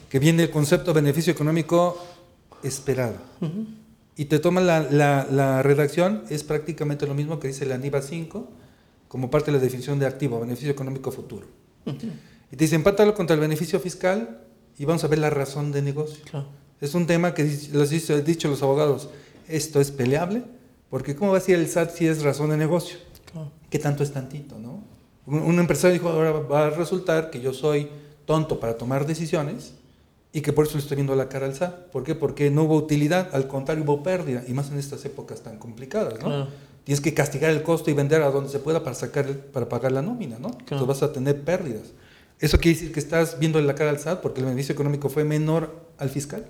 que 0.10 0.19
viene 0.19 0.43
el 0.43 0.50
concepto 0.50 0.93
beneficio 0.93 1.32
económico 1.32 1.98
esperado. 2.62 3.15
Y 4.17 4.25
te 4.25 4.39
toma 4.39 4.62
la, 4.62 4.80
la- 4.82 5.28
la 5.30 5.62
redacción, 5.62 6.23
es 6.30 6.43
prácticamente 6.43 7.06
lo 7.06 7.13
mismo 7.13 7.39
que 7.39 7.49
dice 7.49 7.65
la 7.65 7.78
NIVA 7.78 8.01
5, 8.01 8.47
como 9.08 9.30
parte 9.30 9.51
de 9.51 9.58
la 9.58 9.63
definición 9.63 9.99
de 9.99 10.06
activo, 10.06 10.39
beneficio 10.39 10.71
económico 10.71 11.12
futuro. 11.12 11.47
Y 11.86 12.56
te 12.56 12.63
dice, 12.65 12.75
empátalo 12.75 13.13
contra 13.13 13.34
el 13.34 13.39
beneficio 13.39 13.80
fiscal 13.80 14.41
y 14.78 14.86
vamos 14.86 15.04
a 15.04 15.08
ver 15.08 15.19
la 15.19 15.30
razón 15.30 15.71
de 15.71 15.82
negocio. 15.82 16.23
Claro. 16.30 16.47
Es 16.82 16.93
un 16.95 17.06
tema 17.08 17.34
que 17.34 17.43
los 17.73 17.91
han 18.10 18.23
dicho 18.25 18.47
los 18.47 18.62
abogados, 18.63 19.10
esto 19.47 19.80
es 19.82 19.91
peleable, 19.91 20.43
porque 20.89 21.15
¿cómo 21.15 21.32
va 21.32 21.38
a 21.38 21.41
ser 21.41 21.60
el 21.60 21.67
SAT 21.67 21.91
si 21.91 22.08
es 22.08 22.23
razón 22.23 22.49
de 22.49 22.58
negocio? 22.58 22.97
Claro. 23.32 23.51
¿Qué 23.69 23.80
tanto 23.80 24.04
es 24.04 24.12
tantito, 24.12 24.58
no? 24.60 24.84
Un, 25.25 25.39
un 25.39 25.60
empresario 25.60 25.93
dijo, 25.93 26.10
ahora 26.10 26.32
va 26.32 26.67
a 26.67 26.69
resultar 26.69 27.30
que 27.32 27.41
yo 27.41 27.54
soy 27.54 27.89
tonto 28.25 28.60
para 28.60 28.78
tomar 28.78 29.06
decisiones 29.06 29.73
y 30.36 30.41
que 30.41 30.52
por 30.52 30.65
eso 30.65 30.74
le 30.74 30.82
estoy 30.82 30.95
viendo 30.95 31.15
la 31.15 31.30
cara 31.30 31.45
al 31.45 31.56
SAT. 31.56 31.91
¿Por 31.91 32.04
qué? 32.04 32.13
Porque 32.13 32.52
no 32.52 32.63
hubo 32.63 32.76
utilidad, 32.76 33.30
al 33.32 33.48
contrario 33.48 33.86
hubo 33.86 34.04
pérdida, 34.04 34.43
y 34.45 34.52
más 34.52 34.69
en 34.69 34.78
estas 34.78 35.06
épocas 35.06 35.39
tan 35.39 35.58
complicadas, 35.58 36.15
¿no? 36.15 36.26
Claro. 36.26 36.48
Tienes 36.84 37.00
que 37.00 37.13
castigar 37.13 37.52
el 37.52 37.63
costo 37.63 37.89
y 37.89 37.93
vender 37.93 38.21
a 38.21 38.30
donde 38.32 38.50
se 38.50 38.60
pueda 38.60 38.84
para, 38.84 38.98
sacar, 38.98 39.34
para 39.34 39.69
pagar 39.69 39.93
la 39.93 40.02
nómina, 40.02 40.38
¿no? 40.38 40.50
Entonces 40.60 40.86
vas 40.86 41.04
a 41.04 41.13
tener 41.13 41.41
pérdidas. 41.45 41.93
Eso 42.38 42.58
quiere 42.58 42.78
decir 42.78 42.93
que 42.93 43.00
estás 43.00 43.39
viendo 43.39 43.62
la 43.62 43.76
cara 43.76 43.91
al 43.91 43.98
SAT 43.98 44.19
porque 44.19 44.41
el 44.41 44.48
beneficio 44.48 44.74
económico 44.74 45.08
fue 45.08 45.24
menor 45.24 45.74
al 45.98 46.10
fiscal. 46.10 46.45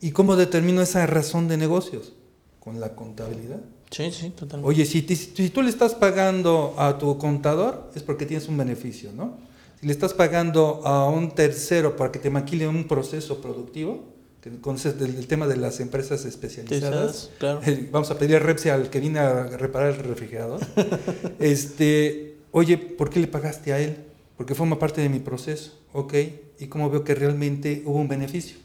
¿Y 0.00 0.10
cómo 0.10 0.34
determino 0.34 0.82
esa 0.82 1.06
razón 1.06 1.46
de 1.46 1.58
negocios? 1.58 2.14
Con 2.58 2.80
la 2.80 2.96
contabilidad. 2.96 3.60
Sí, 3.92 4.10
sí, 4.10 4.30
totalmente. 4.30 4.68
Oye, 4.68 4.84
si, 4.84 5.02
si 5.02 5.50
tú 5.50 5.62
le 5.62 5.70
estás 5.70 5.94
pagando 5.94 6.74
a 6.76 6.98
tu 6.98 7.18
contador, 7.18 7.88
es 7.94 8.02
porque 8.02 8.26
tienes 8.26 8.48
un 8.48 8.56
beneficio, 8.56 9.12
¿no? 9.12 9.46
Si 9.80 9.86
le 9.86 9.92
estás 9.92 10.12
pagando 10.12 10.80
a 10.84 11.08
un 11.08 11.30
tercero 11.30 11.96
para 11.96 12.10
que 12.10 12.18
te 12.18 12.30
maquile 12.30 12.66
un 12.66 12.88
proceso 12.88 13.40
productivo, 13.40 14.04
que 14.40 14.50
conoces 14.60 14.98
del, 14.98 15.26
tema 15.28 15.46
de 15.46 15.56
las 15.56 15.78
empresas 15.78 16.24
especializadas, 16.24 17.30
Claro. 17.38 17.60
vamos 17.92 18.10
a 18.10 18.18
pedir 18.18 18.36
a 18.36 18.38
Repsi 18.40 18.70
al 18.70 18.90
que 18.90 18.98
viene 18.98 19.20
a 19.20 19.44
reparar 19.56 19.90
el 19.94 19.98
refrigerador, 19.98 20.60
este, 21.38 22.38
oye, 22.50 22.76
¿por 22.76 23.10
qué 23.10 23.20
le 23.20 23.28
pagaste 23.28 23.72
a 23.72 23.78
él? 23.78 23.98
Porque 24.36 24.54
forma 24.56 24.78
parte 24.78 25.00
de 25.00 25.08
mi 25.08 25.20
proceso, 25.20 25.78
ok, 25.92 26.14
y 26.58 26.66
cómo 26.66 26.90
veo 26.90 27.04
que 27.04 27.14
realmente 27.14 27.82
hubo 27.86 27.98
un 27.98 28.08
beneficio. 28.08 28.56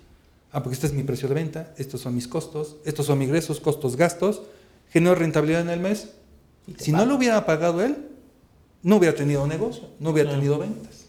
Ah, 0.51 0.61
porque 0.61 0.75
este 0.75 0.87
es 0.87 0.93
mi 0.93 1.03
precio 1.03 1.27
de 1.27 1.35
venta, 1.35 1.73
estos 1.77 2.01
son 2.01 2.15
mis 2.15 2.27
costos, 2.27 2.77
estos 2.85 3.05
son 3.05 3.19
mis 3.19 3.27
ingresos, 3.27 3.59
costos, 3.59 3.95
gastos, 3.95 4.43
genero 4.91 5.15
rentabilidad 5.15 5.61
en 5.61 5.69
el 5.69 5.79
mes. 5.79 6.09
Si 6.77 6.91
no 6.91 7.05
lo 7.05 7.15
hubiera 7.15 7.45
pagado 7.45 7.83
él, 7.83 7.97
no 8.83 8.97
hubiera 8.97 9.15
tenido 9.15 9.45
negocio, 9.47 9.89
no 9.99 10.11
hubiera 10.11 10.31
tenido 10.31 10.59
ventas. 10.59 11.02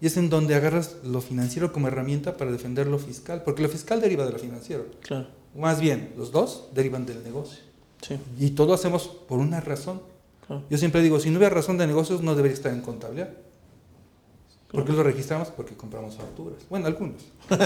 Y 0.00 0.06
es 0.06 0.16
en 0.16 0.30
donde 0.30 0.54
agarras 0.54 0.96
lo 1.04 1.20
financiero 1.20 1.72
como 1.72 1.88
herramienta 1.88 2.36
para 2.36 2.52
defender 2.52 2.86
lo 2.86 2.98
fiscal, 2.98 3.42
porque 3.44 3.62
lo 3.62 3.68
fiscal 3.68 4.00
deriva 4.00 4.24
de 4.24 4.32
lo 4.32 4.38
financiero. 4.38 4.86
Claro. 5.00 5.26
Más 5.56 5.80
bien, 5.80 6.12
los 6.16 6.30
dos 6.30 6.68
derivan 6.74 7.04
del 7.04 7.22
negocio. 7.24 7.58
Sí. 8.06 8.16
Y 8.38 8.50
todo 8.50 8.68
lo 8.68 8.74
hacemos 8.74 9.08
por 9.08 9.38
una 9.38 9.60
razón. 9.60 10.00
Claro. 10.46 10.62
Yo 10.70 10.78
siempre 10.78 11.02
digo, 11.02 11.18
si 11.18 11.30
no 11.30 11.38
hubiera 11.38 11.54
razón 11.54 11.78
de 11.78 11.86
negocios, 11.86 12.22
no 12.22 12.34
debería 12.34 12.54
estar 12.54 12.72
en 12.72 12.80
contabilidad. 12.80 13.30
¿Por 14.70 14.84
qué 14.84 14.92
lo 14.92 15.02
registramos? 15.02 15.48
Porque 15.48 15.74
compramos 15.74 16.16
facturas. 16.16 16.58
Bueno, 16.68 16.86
algunos. 16.86 17.22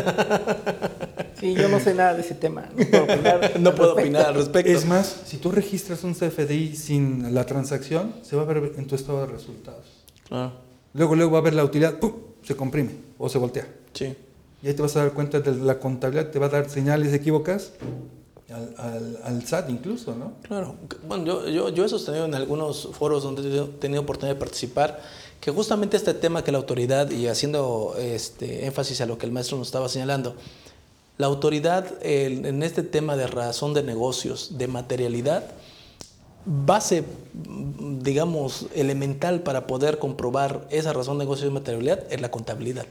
Sí, 1.42 1.54
yo 1.54 1.68
no 1.68 1.80
sé 1.80 1.92
nada 1.92 2.14
de 2.14 2.20
ese 2.20 2.36
tema. 2.36 2.68
No 2.76 2.86
puedo 2.86 3.02
opinar. 3.02 3.52
No 3.60 3.74
puedo 3.74 3.92
opinar 3.94 4.26
al 4.26 4.34
respecto. 4.34 4.70
Es 4.70 4.86
más, 4.86 5.22
si 5.24 5.38
tú 5.38 5.50
registras 5.50 6.04
un 6.04 6.14
CFDI 6.14 6.76
sin 6.76 7.34
la 7.34 7.44
transacción, 7.46 8.14
se 8.22 8.36
va 8.36 8.42
a 8.42 8.44
ver 8.44 8.74
en 8.76 8.86
tu 8.86 8.94
estado 8.94 9.22
de 9.22 9.26
resultados. 9.26 9.84
Claro. 10.28 10.52
Luego, 10.94 11.14
luego 11.14 11.32
va 11.32 11.38
a 11.38 11.42
ver 11.42 11.54
la 11.54 11.64
utilidad, 11.64 11.98
¡pum! 11.98 12.12
se 12.42 12.56
comprime 12.56 12.90
o 13.18 13.28
se 13.28 13.38
voltea. 13.38 13.66
Sí. 13.94 14.14
Y 14.62 14.68
ahí 14.68 14.74
te 14.74 14.82
vas 14.82 14.94
a 14.96 15.00
dar 15.00 15.12
cuenta 15.12 15.40
de 15.40 15.54
la 15.56 15.78
contabilidad, 15.78 16.30
te 16.30 16.38
va 16.38 16.46
a 16.46 16.48
dar 16.48 16.68
señales 16.70 17.12
equívocas 17.12 17.72
al, 18.50 18.74
al, 18.76 19.18
al 19.24 19.46
SAT 19.46 19.70
incluso, 19.70 20.14
¿no? 20.14 20.34
Claro. 20.42 20.76
Bueno, 21.08 21.24
yo, 21.24 21.48
yo, 21.48 21.68
yo 21.70 21.84
he 21.84 21.88
sostenido 21.88 22.24
en 22.26 22.34
algunos 22.34 22.88
foros 22.92 23.22
donde 23.22 23.42
he 23.42 23.64
tenido- 23.78 24.02
oportunidad 24.02 24.34
de 24.34 24.40
participar 24.40 25.00
que 25.40 25.50
justamente 25.50 25.96
este 25.96 26.14
tema 26.14 26.44
que 26.44 26.52
la 26.52 26.58
autoridad, 26.58 27.10
y 27.10 27.26
haciendo 27.26 27.94
este, 27.98 28.66
énfasis 28.66 29.00
a 29.00 29.06
lo 29.06 29.18
que 29.18 29.26
el 29.26 29.32
maestro 29.32 29.56
nos 29.58 29.68
estaba 29.68 29.88
señalando, 29.88 30.36
la 31.18 31.26
autoridad 31.26 31.86
en 32.02 32.62
este 32.62 32.82
tema 32.82 33.16
de 33.16 33.26
razón 33.26 33.74
de 33.74 33.82
negocios, 33.82 34.56
de 34.58 34.66
materialidad, 34.68 35.44
base, 36.44 37.04
digamos, 38.00 38.66
elemental 38.74 39.42
para 39.42 39.66
poder 39.66 39.98
comprobar 39.98 40.66
esa 40.70 40.92
razón 40.92 41.18
de 41.18 41.24
negocios 41.24 41.48
de 41.48 41.54
materialidad 41.54 42.04
es 42.10 42.20
la 42.20 42.30
contabilidad. 42.30 42.86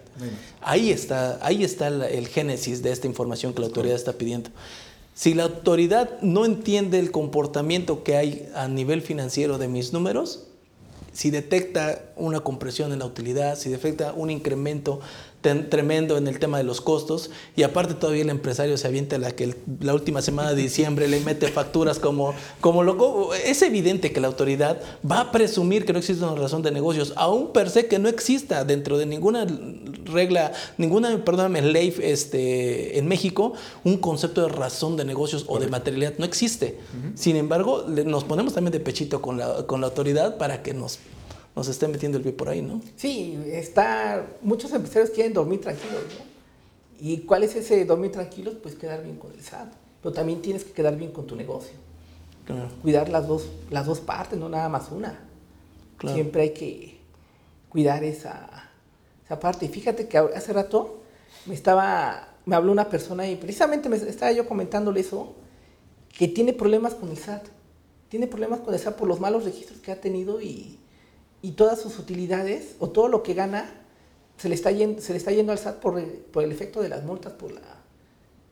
Ahí 0.61 0.91
está, 0.91 1.39
ahí 1.45 1.63
está 1.63 1.87
el 1.87 2.27
génesis 2.27 2.81
de 2.81 2.91
esta 2.91 3.07
información 3.07 3.53
que 3.53 3.59
la 3.61 3.67
autoridad 3.67 3.95
está 3.95 4.13
pidiendo. 4.13 4.49
Si 5.13 5.33
la 5.33 5.43
autoridad 5.43 6.19
no 6.21 6.45
entiende 6.45 6.97
el 6.97 7.11
comportamiento 7.11 8.03
que 8.03 8.15
hay 8.15 8.49
a 8.55 8.67
nivel 8.67 9.01
financiero 9.01 9.57
de 9.57 9.67
mis 9.67 9.93
números, 9.93 10.47
si 11.11 11.29
detecta 11.29 12.01
una 12.15 12.39
compresión 12.39 12.93
en 12.93 12.99
la 12.99 13.05
utilidad, 13.05 13.57
si 13.57 13.69
detecta 13.69 14.13
un 14.13 14.29
incremento 14.29 15.01
tremendo 15.41 16.17
en 16.17 16.27
el 16.27 16.39
tema 16.39 16.57
de 16.59 16.63
los 16.63 16.81
costos 16.81 17.31
y 17.55 17.63
aparte 17.63 17.95
todavía 17.95 18.21
el 18.21 18.29
empresario 18.29 18.77
se 18.77 18.87
avienta 18.87 19.17
la 19.17 19.31
que 19.31 19.55
la 19.79 19.93
última 19.93 20.21
semana 20.21 20.53
de 20.53 20.61
diciembre 20.61 21.07
le 21.07 21.19
mete 21.21 21.47
facturas 21.47 21.99
como, 21.99 22.33
como 22.59 22.83
loco. 22.83 23.33
Es 23.33 23.61
evidente 23.61 24.11
que 24.11 24.21
la 24.21 24.27
autoridad 24.27 24.81
va 25.09 25.21
a 25.21 25.31
presumir 25.31 25.85
que 25.85 25.93
no 25.93 25.99
existe 25.99 26.23
una 26.23 26.39
razón 26.39 26.61
de 26.61 26.71
negocios, 26.71 27.13
aún 27.15 27.51
per 27.53 27.69
se 27.69 27.87
que 27.87 27.97
no 27.97 28.07
exista 28.07 28.63
dentro 28.65 28.97
de 28.97 29.05
ninguna 29.05 29.47
regla, 30.05 30.51
ninguna, 30.77 31.23
perdóname, 31.23 31.61
ley 31.61 31.95
este, 32.01 32.99
en 32.99 33.07
México, 33.07 33.53
un 33.83 33.97
concepto 33.97 34.41
de 34.43 34.49
razón 34.49 34.95
de 34.95 35.05
negocios 35.05 35.45
o 35.47 35.59
de 35.59 35.67
materialidad. 35.67 36.13
No 36.17 36.25
existe. 36.25 36.77
Sin 37.15 37.35
embargo, 37.35 37.85
nos 37.87 38.23
ponemos 38.23 38.53
también 38.53 38.71
de 38.71 38.79
pechito 38.79 39.21
con 39.21 39.37
la, 39.37 39.65
con 39.65 39.81
la 39.81 39.87
autoridad 39.87 40.37
para 40.37 40.61
que 40.61 40.73
nos 40.73 40.99
nos 41.61 41.67
estén 41.67 41.91
metiendo 41.91 42.17
el 42.17 42.23
pie 42.23 42.33
por 42.33 42.49
ahí, 42.49 42.63
¿no? 42.63 42.81
Sí, 42.95 43.39
está, 43.45 44.25
muchos 44.41 44.73
empresarios 44.73 45.11
quieren 45.11 45.31
dormir 45.31 45.61
tranquilos, 45.61 46.01
¿no? 46.17 46.25
¿Y 46.99 47.19
cuál 47.19 47.43
es 47.43 47.55
ese 47.55 47.85
dormir 47.85 48.11
tranquilos? 48.11 48.55
Pues 48.55 48.73
quedar 48.73 49.03
bien 49.03 49.17
con 49.17 49.31
el 49.31 49.43
SAT, 49.43 49.71
pero 50.01 50.11
también 50.11 50.41
tienes 50.41 50.63
que 50.63 50.71
quedar 50.71 50.97
bien 50.97 51.11
con 51.11 51.27
tu 51.27 51.35
negocio. 51.35 51.73
Cuidar 52.81 53.09
las 53.09 53.27
dos, 53.27 53.47
las 53.69 53.85
dos 53.85 53.99
partes, 53.99 54.39
no 54.39 54.49
nada 54.49 54.69
más 54.69 54.91
una. 54.91 55.19
Siempre 56.03 56.41
hay 56.41 56.49
que 56.49 56.97
cuidar 57.69 58.03
esa, 58.03 58.71
esa 59.23 59.39
parte. 59.39 59.67
Y 59.67 59.69
fíjate 59.69 60.07
que 60.07 60.17
hace 60.17 60.53
rato 60.53 61.03
me 61.45 61.53
estaba, 61.53 62.29
me 62.47 62.55
habló 62.55 62.71
una 62.71 62.89
persona 62.89 63.29
y 63.29 63.35
precisamente 63.35 63.87
me 63.87 63.97
estaba 63.97 64.31
yo 64.31 64.47
comentándole 64.47 65.01
eso, 65.01 65.35
que 66.17 66.27
tiene 66.27 66.53
problemas 66.53 66.95
con 66.95 67.11
el 67.11 67.17
SAT. 67.17 67.45
Tiene 68.09 68.25
problemas 68.25 68.61
con 68.61 68.73
el 68.73 68.79
SAT 68.79 68.95
por 68.95 69.07
los 69.07 69.19
malos 69.19 69.43
registros 69.43 69.79
que 69.79 69.91
ha 69.91 70.01
tenido 70.01 70.41
y, 70.41 70.80
y 71.41 71.51
todas 71.51 71.79
sus 71.79 71.97
utilidades 71.99 72.75
o 72.79 72.89
todo 72.89 73.07
lo 73.07 73.23
que 73.23 73.33
gana 73.33 73.69
se 74.37 74.49
le 74.49 74.55
está 74.55 74.71
yendo, 74.71 75.01
se 75.01 75.13
le 75.13 75.17
está 75.17 75.31
yendo 75.31 75.51
al 75.51 75.59
SAT 75.59 75.79
por, 75.79 76.03
por 76.03 76.43
el 76.43 76.51
efecto 76.51 76.81
de 76.81 76.89
las 76.89 77.03
multas, 77.03 77.33
por, 77.33 77.51
la, 77.51 77.61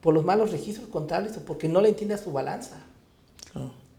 por 0.02 0.14
los 0.14 0.24
malos 0.24 0.52
registros 0.52 0.88
contables 0.88 1.36
o 1.38 1.42
porque 1.42 1.68
no 1.68 1.82
le 1.82 1.90
entiende 1.90 2.16
a 2.16 2.18
su 2.18 2.32
balanza. 2.32 2.78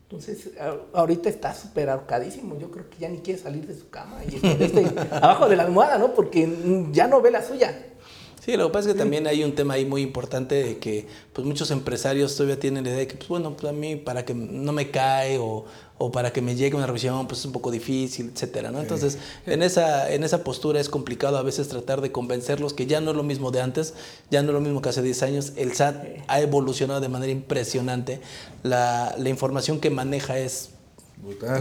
Entonces, 0.02 0.50
ahorita 0.92 1.28
está 1.28 1.54
súper 1.54 1.88
ahorcadísimo. 1.88 2.58
Yo 2.58 2.70
creo 2.70 2.88
que 2.90 2.98
ya 2.98 3.08
ni 3.08 3.18
quiere 3.18 3.38
salir 3.38 3.66
de 3.66 3.76
su 3.76 3.90
cama 3.90 4.18
y 4.24 4.34
está 4.34 5.16
abajo 5.16 5.48
de 5.48 5.56
la 5.56 5.64
almohada, 5.64 5.98
¿no? 5.98 6.14
Porque 6.14 6.88
ya 6.92 7.06
no 7.06 7.20
ve 7.20 7.30
la 7.30 7.42
suya. 7.42 7.86
Sí, 8.44 8.56
lo 8.56 8.68
que 8.68 8.72
pasa 8.72 8.88
es 8.88 8.94
que 8.94 8.98
también 8.98 9.26
hay 9.26 9.44
un 9.44 9.54
tema 9.54 9.74
ahí 9.74 9.84
muy 9.84 10.00
importante 10.00 10.54
de 10.54 10.78
que 10.78 11.06
pues 11.32 11.46
muchos 11.46 11.70
empresarios 11.70 12.34
todavía 12.34 12.58
tienen 12.58 12.84
la 12.84 12.90
idea 12.90 13.00
de 13.00 13.06
que, 13.06 13.16
pues 13.16 13.28
bueno, 13.28 13.54
pues 13.54 13.70
a 13.70 13.76
mí 13.76 13.96
para 13.96 14.24
que 14.24 14.34
no 14.34 14.72
me 14.72 14.90
cae 14.90 15.38
o, 15.38 15.66
o 15.98 16.10
para 16.10 16.32
que 16.32 16.40
me 16.40 16.54
llegue 16.56 16.74
una 16.74 16.86
revisión, 16.86 17.26
pues 17.28 17.40
es 17.40 17.44
un 17.44 17.52
poco 17.52 17.70
difícil, 17.70 18.30
etcétera, 18.32 18.70
¿no? 18.70 18.80
Entonces, 18.80 19.18
en 19.44 19.62
esa, 19.62 20.10
en 20.10 20.24
esa 20.24 20.42
postura 20.42 20.80
es 20.80 20.88
complicado 20.88 21.36
a 21.36 21.42
veces 21.42 21.68
tratar 21.68 22.00
de 22.00 22.10
convencerlos 22.10 22.72
que 22.72 22.86
ya 22.86 23.02
no 23.02 23.10
es 23.10 23.16
lo 23.18 23.22
mismo 23.22 23.50
de 23.50 23.60
antes, 23.60 23.92
ya 24.30 24.40
no 24.40 24.48
es 24.48 24.54
lo 24.54 24.60
mismo 24.62 24.80
que 24.80 24.88
hace 24.88 25.02
10 25.02 25.22
años. 25.22 25.52
El 25.56 25.74
SAT 25.74 26.02
ha 26.26 26.40
evolucionado 26.40 27.02
de 27.02 27.08
manera 27.10 27.30
impresionante. 27.30 28.22
La, 28.62 29.14
la 29.18 29.28
información 29.28 29.80
que 29.80 29.90
maneja 29.90 30.38
es 30.38 30.70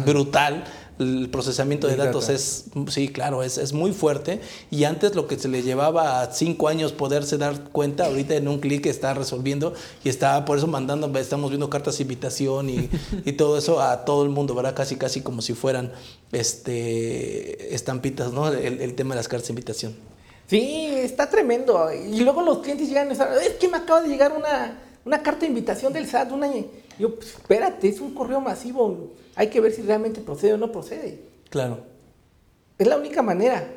brutal. 0.05 0.63
El 0.99 1.29
procesamiento 1.29 1.87
de 1.87 1.95
datos 1.95 2.29
es, 2.29 2.65
sí, 2.89 3.07
claro, 3.07 3.41
es, 3.41 3.57
es, 3.57 3.73
muy 3.73 3.93
fuerte. 3.93 4.41
Y 4.69 4.83
antes 4.83 5.15
lo 5.15 5.27
que 5.27 5.39
se 5.39 5.47
le 5.47 5.63
llevaba 5.63 6.21
a 6.21 6.31
cinco 6.33 6.67
años 6.67 6.91
poderse 6.91 7.37
dar 7.37 7.69
cuenta, 7.71 8.05
ahorita 8.05 8.35
en 8.35 8.47
un 8.47 8.59
clic 8.59 8.85
está 8.85 9.13
resolviendo 9.13 9.73
y 10.03 10.09
está 10.09 10.43
por 10.45 10.57
eso 10.57 10.67
mandando, 10.67 11.17
estamos 11.17 11.49
viendo 11.51 11.69
cartas 11.69 11.97
de 11.97 12.03
invitación 12.03 12.69
y, 12.69 12.89
y, 13.25 13.31
todo 13.33 13.57
eso 13.57 13.81
a 13.81 14.03
todo 14.03 14.23
el 14.23 14.29
mundo, 14.29 14.53
¿verdad? 14.53 14.75
Casi, 14.75 14.97
casi 14.97 15.21
como 15.21 15.41
si 15.41 15.53
fueran 15.53 15.91
este, 16.33 17.73
estampitas, 17.73 18.33
¿no? 18.33 18.49
El, 18.49 18.81
el 18.81 18.93
tema 18.95 19.15
de 19.15 19.19
las 19.19 19.27
cartas 19.27 19.47
de 19.47 19.53
invitación. 19.53 19.95
Sí, 20.49 20.87
está 20.95 21.29
tremendo. 21.29 21.91
Y 21.93 22.21
luego 22.21 22.41
los 22.41 22.59
clientes 22.59 22.87
llegan 22.87 23.07
y 23.07 23.11
dicen, 23.11 23.27
es 23.41 23.53
que 23.53 23.67
me 23.67 23.77
acaba 23.77 24.01
de 24.01 24.09
llegar 24.09 24.33
una, 24.35 24.79
una 25.05 25.21
carta 25.21 25.41
de 25.41 25.47
invitación 25.47 25.93
del 25.93 26.07
SAT, 26.07 26.31
una... 26.31 26.49
Yo, 26.99 27.15
pues, 27.15 27.29
espérate, 27.29 27.87
es 27.87 27.99
un 28.01 28.13
correo 28.13 28.41
masivo 28.41 29.09
hay 29.39 29.47
que 29.47 29.61
ver 29.61 29.71
si 29.71 29.81
realmente 29.83 30.19
procede 30.19 30.53
o 30.53 30.57
no 30.57 30.69
procede. 30.69 31.17
Claro. 31.49 31.77
Es 32.77 32.85
la 32.85 32.97
única 32.97 33.21
manera. 33.21 33.71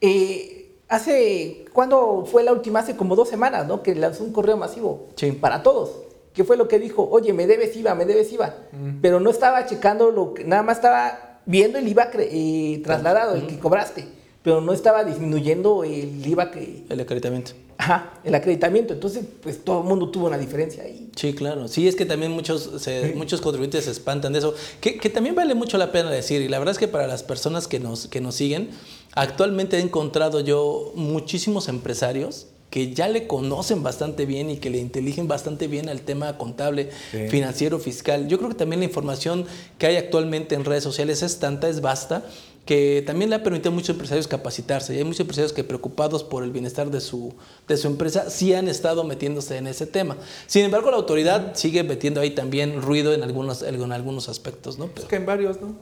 Eh, 0.00 0.76
hace, 0.88 1.64
¿cuándo 1.72 2.24
fue 2.24 2.44
la 2.44 2.52
última? 2.52 2.78
Hace 2.78 2.94
como 2.94 3.16
dos 3.16 3.28
semanas, 3.28 3.66
¿no? 3.66 3.82
Que 3.82 3.96
lanzó 3.96 4.22
un 4.22 4.32
correo 4.32 4.56
masivo 4.56 5.08
sí. 5.16 5.32
para 5.32 5.64
todos. 5.64 5.90
¿Qué 6.34 6.44
fue 6.44 6.56
lo 6.56 6.68
que 6.68 6.78
dijo? 6.78 7.08
Oye, 7.10 7.32
me 7.32 7.48
debes 7.48 7.76
IVA, 7.76 7.96
me 7.96 8.04
debes 8.04 8.32
IVA. 8.32 8.54
Pero 9.00 9.18
no 9.18 9.30
estaba 9.30 9.66
checando 9.66 10.12
lo 10.12 10.34
que, 10.34 10.44
nada 10.44 10.62
más 10.62 10.76
estaba 10.76 11.40
viendo 11.46 11.78
el 11.78 11.88
IVA 11.88 12.10
eh, 12.14 12.80
trasladado, 12.84 13.34
el 13.34 13.48
que 13.48 13.58
cobraste. 13.58 14.06
Pero 14.44 14.60
no 14.60 14.72
estaba 14.72 15.02
disminuyendo 15.02 15.82
el 15.82 16.24
IVA 16.24 16.52
que... 16.52 16.84
El 16.88 17.00
acreditamiento. 17.00 17.52
Ajá, 17.82 18.12
el 18.22 18.32
acreditamiento. 18.32 18.94
Entonces, 18.94 19.24
pues 19.42 19.64
todo 19.64 19.80
el 19.80 19.88
mundo 19.88 20.08
tuvo 20.08 20.28
una 20.28 20.38
diferencia 20.38 20.84
ahí. 20.84 21.10
Sí, 21.16 21.34
claro. 21.34 21.66
Sí, 21.66 21.88
es 21.88 21.96
que 21.96 22.06
también 22.06 22.30
muchos, 22.30 22.70
muchos 23.16 23.40
contribuyentes 23.40 23.86
se 23.86 23.90
espantan 23.90 24.32
de 24.32 24.38
eso. 24.38 24.54
Que, 24.80 24.98
que, 24.98 25.10
también 25.10 25.34
vale 25.34 25.56
mucho 25.56 25.78
la 25.78 25.90
pena 25.90 26.08
decir. 26.08 26.42
Y 26.42 26.48
la 26.48 26.60
verdad 26.60 26.70
es 26.70 26.78
que 26.78 26.86
para 26.86 27.08
las 27.08 27.24
personas 27.24 27.66
que 27.66 27.80
nos, 27.80 28.06
que 28.06 28.20
nos 28.20 28.36
siguen, 28.36 28.70
actualmente 29.14 29.78
he 29.78 29.80
encontrado 29.80 30.38
yo 30.38 30.92
muchísimos 30.94 31.66
empresarios 31.66 32.46
que 32.70 32.94
ya 32.94 33.08
le 33.08 33.26
conocen 33.26 33.82
bastante 33.82 34.26
bien 34.26 34.48
y 34.48 34.58
que 34.58 34.70
le 34.70 34.78
inteligen 34.78 35.26
bastante 35.26 35.66
bien 35.66 35.88
al 35.90 36.02
tema 36.02 36.38
contable, 36.38 36.88
financiero, 37.28 37.78
fiscal. 37.80 38.28
Yo 38.28 38.38
creo 38.38 38.48
que 38.48 38.56
también 38.56 38.80
la 38.80 38.86
información 38.86 39.44
que 39.76 39.86
hay 39.86 39.96
actualmente 39.96 40.54
en 40.54 40.64
redes 40.64 40.84
sociales 40.84 41.22
es 41.22 41.38
tanta, 41.38 41.68
es 41.68 41.82
basta, 41.82 42.24
que 42.64 43.02
también 43.04 43.30
le 43.30 43.36
ha 43.36 43.42
permitido 43.42 43.70
a 43.70 43.74
muchos 43.74 43.90
empresarios 43.90 44.28
capacitarse. 44.28 44.94
Y 44.94 44.98
hay 44.98 45.04
muchos 45.04 45.20
empresarios 45.20 45.52
que 45.52 45.64
preocupados 45.64 46.22
por 46.22 46.44
el 46.44 46.52
bienestar 46.52 46.90
de 46.90 47.00
su, 47.00 47.34
de 47.66 47.76
su 47.76 47.88
empresa 47.88 48.30
sí 48.30 48.54
han 48.54 48.68
estado 48.68 49.04
metiéndose 49.04 49.56
en 49.56 49.66
ese 49.66 49.86
tema. 49.86 50.16
Sin 50.46 50.64
embargo, 50.64 50.90
la 50.90 50.96
autoridad 50.96 51.54
sigue 51.54 51.82
metiendo 51.82 52.20
ahí 52.20 52.30
también 52.30 52.80
ruido 52.80 53.12
en 53.14 53.22
algunos, 53.22 53.62
en 53.62 53.92
algunos 53.92 54.28
aspectos. 54.28 54.78
¿no? 54.78 54.90
Es 54.96 55.04
que 55.04 55.16
en 55.16 55.26
varios, 55.26 55.60
¿no? 55.60 55.74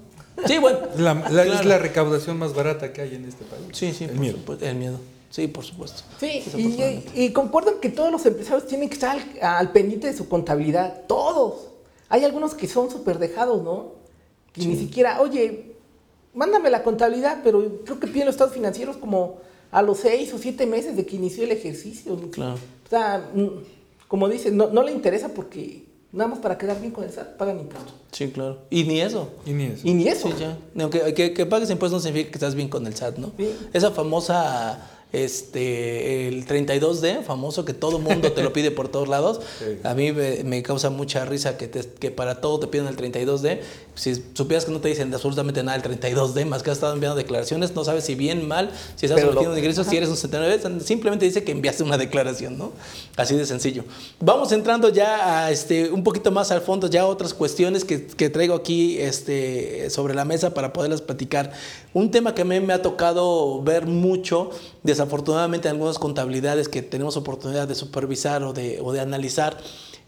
Sí, 0.47 0.59
bueno. 0.59 0.79
Es 1.31 1.65
la 1.67 1.79
recaudación 1.79 2.39
más 2.39 2.55
barata 2.55 2.93
que 2.93 3.03
hay 3.03 3.15
en 3.15 3.27
este 3.27 3.45
país. 3.45 3.65
Sí, 3.73 3.93
sí, 3.93 4.05
el 4.05 4.19
miedo. 4.19 4.39
el 4.61 4.75
miedo. 4.75 4.99
Sí, 5.29 5.47
por 5.47 5.65
supuesto. 5.65 6.03
Sí, 6.19 6.43
y, 6.57 7.23
y, 7.23 7.33
concuerdo 7.33 7.81
que 7.81 7.89
todos 7.89 8.11
los 8.11 8.27
empresarios 8.27 8.67
tienen 8.67 8.89
que 8.89 8.95
estar 8.95 9.17
al, 9.41 9.71
pendiente 9.71 10.09
de 10.09 10.17
su 10.17 10.29
contabilidad. 10.29 11.03
Todos. 11.07 11.69
Hay 12.09 12.25
algunos 12.25 12.55
que 12.55 12.67
son 12.67 12.91
súper 12.91 13.21
dejados, 13.21 13.63
¿no? 13.63 13.93
Que 14.53 14.67
ni 14.67 14.77
siquiera, 14.77 15.21
oye, 15.21 15.70
mándame 16.35 16.71
la 16.71 16.83
contabilidad, 16.83 17.41
pero 17.43 17.81
creo 17.85 18.01
que 18.01 18.07
piden 18.07 18.27
los 18.27 18.35
estados 18.35 18.55
financieros 18.55 18.97
como 18.97 19.39
a 19.71 19.83
los 19.83 19.99
seis 19.99 20.33
o 20.35 20.39
siete 20.39 20.67
meses 20.67 20.97
de 20.97 21.07
que 21.07 21.17
inició 21.17 21.45
el 21.45 21.53
ejercicio. 21.53 22.17
Claro. 22.31 22.55
O 22.55 22.89
sea, 22.89 23.25
como 24.09 24.29
dices, 24.29 24.53
no, 24.53 24.69
no 24.69 24.83
le 24.83 24.93
interesa 24.93 25.29
porque 25.29 25.85
nada 26.13 26.31
más 26.31 26.41
para 26.41 26.59
quedar 26.59 26.81
bien 26.81 26.93
con 26.93 27.05
el 27.05 27.13
SAT 27.13 27.37
pagan 27.37 27.61
impuestos. 27.61 27.95
Sí, 28.13 28.31
claro. 28.31 28.59
Y 28.71 28.85
ni 28.85 29.01
eso. 29.01 29.31
Y 29.47 29.53
ni 29.53 29.67
eso. 29.67 29.87
Y 29.87 29.95
ni 29.95 30.09
eso. 30.09 30.29
Sí, 30.29 30.35
ya. 30.41 30.59
Aunque 30.81 31.15
que, 31.15 31.33
que 31.33 31.47
pagues 31.47 31.71
impuestos 31.71 32.03
no 32.03 32.05
significa 32.05 32.33
que 32.33 32.39
estás 32.39 32.55
bien 32.55 32.69
con 32.69 32.87
el 32.87 32.95
SAT, 32.95 33.19
¿no? 33.19 33.33
Sí. 33.37 33.55
Esa 33.73 33.93
famosa 33.93 35.00
este, 35.13 36.29
el 36.29 36.47
32D, 36.47 37.23
famoso, 37.23 37.65
que 37.65 37.75
todo 37.75 37.99
mundo 37.99 38.33
te 38.33 38.43
lo 38.43 38.53
pide 38.53 38.71
por 38.71 38.89
todos 38.89 39.09
lados. 39.09 39.41
A 39.85 39.95
mí 39.95 40.13
me, 40.13 40.63
causa 40.63 40.91
mucha 40.91 41.25
risa 41.25 41.57
que, 41.57 41.69
que 41.71 42.11
para 42.11 42.41
todo 42.41 42.61
te 42.61 42.67
piden 42.67 42.87
el 42.87 42.97
32D. 42.97 43.61
Si 43.95 44.15
supieras 44.35 44.65
que 44.65 44.73
no 44.73 44.81
te 44.81 44.89
dicen 44.89 45.13
absolutamente 45.13 45.63
nada 45.63 45.77
el 45.77 45.83
32D, 45.83 46.47
más 46.47 46.63
que 46.63 46.71
has 46.71 46.79
estado 46.79 46.95
enviando 46.95 47.17
declaraciones, 47.17 47.75
no 47.75 47.85
sabes 47.85 48.05
si 48.05 48.15
bien, 48.15 48.47
mal, 48.47 48.71
si 48.97 49.07
estás 49.07 49.21
sometiendo 49.21 49.57
ingresos, 49.59 49.87
si 49.87 49.97
eres 49.97 50.09
un 50.09 50.17
79, 50.17 50.81
simplemente 50.81 51.25
dice 51.25 51.45
que 51.45 51.53
enviaste 51.53 51.83
una 51.83 51.99
declaración, 51.99 52.57
¿no? 52.57 52.73
Así 53.17 53.35
de 53.35 53.45
sencillo. 53.45 53.85
Vamos 54.21 54.53
entrando 54.53 54.89
ya 54.89 55.45
a 55.45 55.51
este, 55.51 55.91
un 55.91 56.03
poquito 56.03 56.31
más 56.31 56.51
al 56.51 56.63
fondo, 56.63 56.87
ya 56.87 57.07
otras 57.07 57.35
cuestiones 57.35 57.85
que, 57.85 58.07
que 58.07 58.31
traigo 58.31 58.55
aquí 58.55 58.99
este, 58.99 59.91
sobre 59.91 60.15
la 60.15 60.25
mesa 60.25 60.55
para 60.55 60.73
poderlas 60.73 61.03
platicar. 61.03 61.53
Un 61.93 62.11
tema 62.11 62.35
que 62.35 62.43
a 62.43 62.45
mí 62.45 62.61
me 62.61 62.73
ha 62.73 62.83
tocado 62.83 63.63
ver 63.63 63.87
mucho, 63.87 64.51
desafortunadamente 64.83 65.69
en 65.69 65.75
algunas 65.75 65.99
contabilidades 65.99 66.69
que 66.69 66.83
tenemos 66.83 67.17
oportunidad 67.17 67.69
de 67.69 67.75
supervisar 67.75 68.43
o 68.43 68.53
de, 68.53 68.81
o 68.83 68.93
de 68.93 69.01
analizar, 69.01 69.59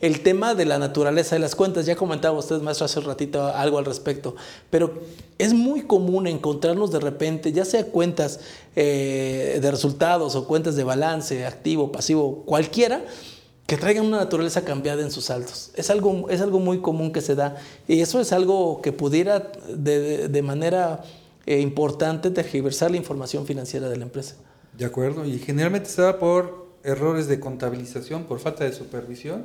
el 0.00 0.20
tema 0.20 0.54
de 0.54 0.64
la 0.64 0.78
naturaleza 0.78 1.36
de 1.36 1.40
las 1.40 1.54
cuentas. 1.54 1.86
Ya 1.86 1.94
comentaba 1.94 2.36
usted, 2.38 2.60
maestro, 2.60 2.86
hace 2.86 2.98
un 2.98 3.06
ratito 3.06 3.46
algo 3.46 3.78
al 3.78 3.84
respecto, 3.84 4.34
pero 4.68 4.94
es 5.38 5.54
muy 5.54 5.82
común 5.82 6.26
encontrarnos 6.26 6.90
de 6.90 7.00
repente, 7.00 7.52
ya 7.52 7.64
sea 7.64 7.86
cuentas 7.86 8.40
eh, 8.74 9.58
de 9.62 9.70
resultados 9.70 10.34
o 10.34 10.46
cuentas 10.46 10.74
de 10.74 10.84
balance, 10.84 11.46
activo, 11.46 11.92
pasivo, 11.92 12.42
cualquiera, 12.44 13.04
que 13.66 13.76
traigan 13.76 14.04
una 14.04 14.18
naturaleza 14.18 14.64
cambiada 14.64 15.02
en 15.02 15.12
sus 15.12 15.26
saldos. 15.26 15.70
Es 15.76 15.88
algo, 15.88 16.28
es 16.28 16.40
algo 16.40 16.58
muy 16.58 16.80
común 16.80 17.12
que 17.12 17.20
se 17.20 17.36
da 17.36 17.56
y 17.86 18.00
eso 18.00 18.20
es 18.20 18.32
algo 18.32 18.82
que 18.82 18.92
pudiera 18.92 19.52
de, 19.68 20.28
de 20.28 20.42
manera 20.42 21.04
eh, 21.46 21.60
importante 21.60 22.30
tergiversar 22.30 22.90
la 22.90 22.96
información 22.96 23.46
financiera 23.46 23.88
de 23.88 23.96
la 23.96 24.02
empresa. 24.02 24.34
De 24.82 24.86
acuerdo, 24.88 25.24
y 25.24 25.38
generalmente 25.38 25.88
se 25.88 26.02
da 26.02 26.18
por 26.18 26.66
errores 26.82 27.28
de 27.28 27.38
contabilización, 27.38 28.24
por 28.24 28.40
falta 28.40 28.64
de 28.64 28.72
supervisión 28.72 29.44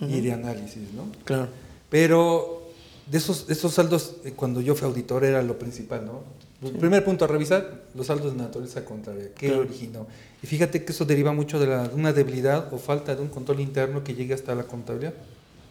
y 0.00 0.20
de 0.20 0.32
análisis, 0.32 0.92
¿no? 0.96 1.04
Claro. 1.24 1.46
Pero 1.88 2.62
de 3.06 3.18
esos, 3.18 3.48
esos 3.48 3.72
saldos, 3.72 4.16
eh, 4.24 4.32
cuando 4.34 4.60
yo 4.60 4.74
fui 4.74 4.88
auditor, 4.88 5.22
era 5.24 5.42
lo 5.42 5.60
principal, 5.60 6.04
¿no? 6.04 6.22
El 6.60 6.72
primer 6.78 7.04
punto 7.04 7.24
a 7.24 7.28
revisar, 7.28 7.82
los 7.94 8.08
saldos 8.08 8.32
de 8.32 8.38
naturaleza 8.42 8.84
contraria. 8.84 9.28
¿Qué 9.36 9.46
Claro. 9.46 9.62
originó? 9.62 10.06
Y 10.42 10.46
fíjate 10.48 10.84
que 10.84 10.90
eso 10.90 11.04
deriva 11.04 11.32
mucho 11.32 11.60
de 11.60 11.66
la- 11.68 11.86
de 11.86 11.94
una 11.94 12.12
debilidad 12.12 12.72
o 12.74 12.78
falta 12.78 13.14
de 13.14 13.22
un 13.22 13.28
control 13.28 13.60
interno 13.60 14.02
que 14.02 14.14
llegue 14.14 14.34
hasta 14.34 14.56
la 14.56 14.64
contabilidad. 14.64 15.14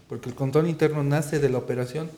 Porque 0.08 0.30
el 0.30 0.36
control 0.36 0.70
interno 0.70 1.04
nace 1.04 1.39
de 1.39 1.49
la 1.49 1.58
operación, 1.58 2.10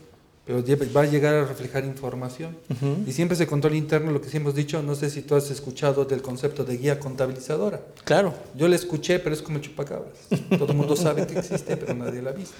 pero 0.45 0.63
va 0.95 1.01
a 1.01 1.05
llegar 1.05 1.33
a 1.33 1.45
reflejar 1.45 1.85
información. 1.85 2.55
Ujú. 2.69 3.03
Y 3.07 3.11
siempre 3.13 3.35
ese 3.35 3.47
control 3.47 3.75
interno, 3.75 4.11
lo 4.11 4.21
que 4.21 4.29
sí 4.29 4.37
hemos 4.37 4.53
dicho, 4.53 4.81
no 4.83 4.93
sé 4.93 5.09
si 5.09 5.23
tú 5.23 5.35
has 5.35 5.49
escuchado 5.49 6.05
del 6.05 6.21
concepto 6.21 6.63
de 6.63 6.77
guía 6.77 6.99
contabilizadora. 6.99 7.81
Claro. 8.03 8.33
Yo 8.55 8.67
la 8.67 8.75
escuché, 8.75 9.19
pero 9.19 9.33
es 9.33 9.41
como 9.41 9.57
el 9.57 9.63
chupacabras. 9.63 10.13
Todo 10.57 10.71
el 10.71 10.77
mundo 10.77 10.95
sabe 10.95 11.25
que 11.25 11.39
existe, 11.39 11.75
pero 11.77 11.95
nadie 11.95 12.21
la 12.21 12.29
ha 12.29 12.33
visto. 12.33 12.55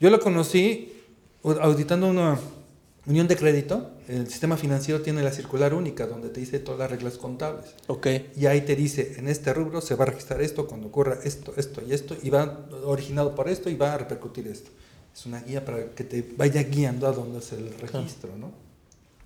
Yo 0.00 0.10
lo 0.10 0.18
conocí 0.18 0.92
auditando 1.44 2.08
una 2.08 2.38
unión 3.06 3.28
de 3.28 3.36
crédito. 3.36 3.92
El 4.08 4.28
sistema 4.28 4.56
financiero 4.56 5.00
tiene 5.00 5.22
la 5.22 5.30
circular 5.30 5.72
única, 5.72 6.08
donde 6.08 6.30
te 6.30 6.40
dice 6.40 6.58
todas 6.58 6.80
las 6.80 6.90
reglas 6.90 7.16
contables. 7.16 7.76
Ok. 7.86 8.08
Y 8.36 8.46
ahí 8.46 8.62
te 8.62 8.74
dice, 8.74 9.14
en 9.18 9.28
este 9.28 9.54
rubro 9.54 9.80
se 9.80 9.94
va 9.94 10.02
a 10.02 10.06
registrar 10.06 10.42
esto 10.42 10.66
cuando 10.66 10.88
ocurra 10.88 11.20
esto, 11.22 11.54
esto 11.56 11.80
y 11.86 11.92
esto, 11.92 12.16
y 12.20 12.30
va 12.30 12.66
originado 12.84 13.36
por 13.36 13.48
esto 13.48 13.70
y 13.70 13.76
va 13.76 13.94
a 13.94 13.98
repercutir 13.98 14.48
esto. 14.48 14.70
Es 15.14 15.26
una 15.26 15.40
guía 15.40 15.64
para 15.64 15.90
que 15.90 16.04
te 16.04 16.24
vaya 16.36 16.62
guiando 16.62 17.06
a 17.06 17.12
dónde 17.12 17.40
es 17.40 17.52
el 17.52 17.72
registro, 17.78 18.36
¿no? 18.36 18.52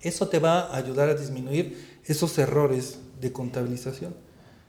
Eso 0.01 0.27
te 0.27 0.39
va 0.39 0.61
a 0.61 0.77
ayudar 0.77 1.09
a 1.09 1.15
disminuir 1.15 1.99
esos 2.05 2.37
errores 2.37 2.99
de 3.19 3.31
contabilización. 3.31 4.13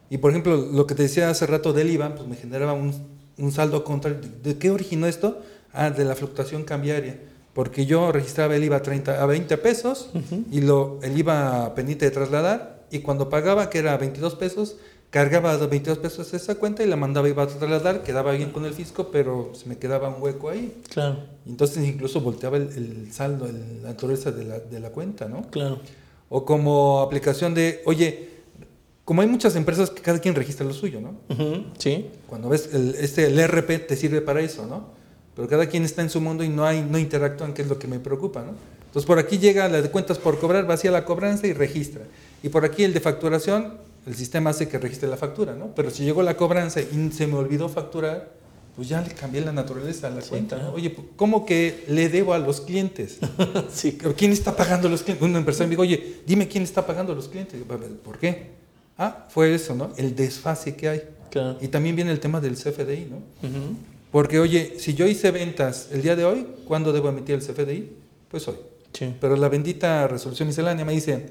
Y 0.08 0.18
por 0.18 0.30
ejemplo, 0.30 0.56
lo 0.56 0.86
que 0.86 0.94
te 0.94 1.02
decía 1.02 1.28
hace 1.28 1.46
rato 1.46 1.72
del 1.72 1.90
IVA, 1.90 2.14
pues 2.14 2.28
me 2.28 2.36
generaba 2.36 2.72
un, 2.72 2.94
un 3.38 3.52
saldo 3.52 3.84
contra... 3.84 4.12
¿De 4.12 4.56
qué 4.56 4.70
originó 4.70 5.06
esto? 5.06 5.42
Ah, 5.72 5.90
de 5.90 6.04
la 6.04 6.14
fluctuación 6.14 6.64
cambiaria. 6.64 7.18
Porque 7.52 7.86
yo 7.86 8.12
registraba 8.12 8.56
el 8.56 8.64
IVA 8.64 8.76
a, 8.76 8.82
30, 8.82 9.22
a 9.22 9.26
20 9.26 9.58
pesos 9.58 10.10
y 10.50 10.60
lo, 10.60 11.00
el 11.02 11.18
IVA 11.18 11.74
pendiente 11.74 12.04
de 12.04 12.10
trasladar 12.10 12.76
y 12.90 13.00
cuando 13.00 13.28
pagaba, 13.28 13.70
que 13.70 13.78
era 13.78 13.96
22 13.96 14.34
pesos, 14.36 14.76
cargaba 15.10 15.54
los 15.56 15.70
22 15.70 15.98
pesos 15.98 16.32
a 16.32 16.36
esa 16.36 16.54
cuenta 16.56 16.82
y 16.82 16.86
la 16.86 16.96
mandaba 16.96 17.28
iba 17.28 17.42
a 17.42 17.46
trasladar, 17.46 18.02
quedaba 18.02 18.32
bien 18.32 18.50
con 18.50 18.64
el 18.66 18.74
fisco, 18.74 19.10
pero 19.10 19.52
se 19.54 19.68
me 19.68 19.78
quedaba 19.78 20.08
un 20.08 20.22
hueco 20.22 20.48
ahí. 20.50 20.74
Claro. 20.90 21.18
Entonces 21.46 21.86
incluso 21.86 22.20
volteaba 22.20 22.56
el, 22.56 22.68
el 22.76 23.12
saldo, 23.12 23.46
el- 23.46 23.82
la 23.82 23.90
naturaleza 23.90 24.30
de 24.32 24.44
la, 24.44 24.58
de 24.58 24.80
la 24.80 24.90
cuenta, 24.90 25.26
¿no? 25.28 25.42
Claro. 25.50 25.78
O 26.28 26.44
como 26.44 27.00
aplicación 27.00 27.54
de, 27.54 27.82
oye, 27.86 28.30
como 29.04 29.22
hay 29.22 29.28
muchas 29.28 29.54
empresas 29.54 29.90
que 29.90 30.02
cada 30.02 30.18
quien 30.18 30.34
registra 30.34 30.66
lo 30.66 30.74
suyo, 30.74 31.00
¿no? 31.00 31.14
Ujú. 31.32 31.64
Sí. 31.78 32.06
Cuando 32.26 32.48
ves 32.48 32.70
el, 32.74 32.96
este, 32.96 33.26
el 33.26 33.38
RP 33.38 33.86
te 33.86 33.96
sirve 33.96 34.20
para 34.20 34.40
eso, 34.40 34.66
¿no? 34.66 34.88
Pero 35.36 35.48
cada 35.48 35.66
quien 35.66 35.84
está 35.84 36.02
en 36.02 36.10
su 36.10 36.20
mundo 36.20 36.42
y 36.42 36.48
no 36.48 36.66
hay, 36.66 36.82
no 36.82 36.98
interactúan, 36.98 37.54
que 37.54 37.62
es 37.62 37.68
lo 37.68 37.78
que 37.78 37.86
me 37.86 38.00
preocupa, 38.00 38.42
¿no? 38.42 38.52
Entonces 38.86 39.06
por 39.06 39.18
aquí 39.18 39.38
llega 39.38 39.68
la 39.68 39.80
de 39.82 39.90
cuentas 39.90 40.18
por 40.18 40.38
cobrar, 40.40 40.66
vacía 40.66 40.90
la 40.90 41.04
cobranza 41.04 41.46
y 41.46 41.52
registra. 41.52 42.02
Y 42.42 42.48
por 42.48 42.64
aquí 42.64 42.82
el 42.84 42.92
de 42.94 43.00
facturación, 43.00 43.74
el 44.06 44.14
sistema 44.14 44.50
hace 44.50 44.68
que 44.68 44.78
registre 44.78 45.08
la 45.08 45.16
factura, 45.16 45.54
¿no? 45.54 45.74
Pero 45.74 45.90
si 45.90 46.04
llegó 46.04 46.22
la 46.22 46.36
cobranza 46.36 46.80
y 46.80 47.10
se 47.12 47.26
me 47.26 47.34
olvidó 47.34 47.68
facturar, 47.68 48.32
pues 48.76 48.88
ya 48.88 49.00
le 49.00 49.08
cambié 49.08 49.40
la 49.40 49.52
naturaleza 49.52 50.06
a 50.06 50.10
la 50.10 50.20
Sí, 50.20 50.28
cuenta, 50.28 50.56
claro. 50.56 50.70
¿no? 50.70 50.76
Oye, 50.76 50.94
¿cómo 51.16 51.44
que 51.44 51.84
le 51.88 52.08
debo 52.08 52.34
a 52.34 52.38
los 52.38 52.60
clientes? 52.60 53.18
sí. 53.72 53.96
¿Pero 53.98 54.14
¿Quién 54.14 54.32
está 54.32 54.54
pagando 54.54 54.86
a 54.86 54.90
los 54.90 55.02
clientes? 55.02 55.26
Un 55.26 55.34
empresario 55.34 55.66
me 55.66 55.70
dijo, 55.72 55.82
oye, 55.82 56.20
dime 56.26 56.46
quién 56.46 56.62
está 56.62 56.86
pagando 56.86 57.12
a 57.12 57.16
los 57.16 57.28
clientes. 57.28 57.60
¿Por 58.04 58.18
qué? 58.18 58.50
Ah, 58.98 59.26
fue 59.30 59.54
eso, 59.54 59.74
¿no? 59.74 59.90
El 59.96 60.14
desfase 60.14 60.76
que 60.76 60.88
hay. 60.88 61.02
Claro. 61.30 61.58
Y 61.60 61.68
también 61.68 61.96
viene 61.96 62.12
el 62.12 62.20
tema 62.20 62.40
del 62.40 62.54
CFDI, 62.54 63.08
¿no? 63.10 63.22
Porque, 64.12 64.38
oye, 64.38 64.76
si 64.78 64.94
yo 64.94 65.06
hice 65.06 65.30
ventas 65.30 65.88
el 65.90 66.02
día 66.02 66.14
de 66.14 66.24
hoy, 66.24 66.46
¿cuándo 66.66 66.92
debo 66.92 67.08
emitir 67.08 67.34
el 67.34 67.40
CFDI? 67.40 67.90
Pues 68.30 68.46
hoy. 68.46 68.56
Sí. 68.92 69.14
Pero 69.20 69.36
la 69.36 69.48
bendita 69.48 70.06
resolución 70.06 70.48
miscelánea 70.48 70.84
me 70.84 70.92
dice, 70.92 71.30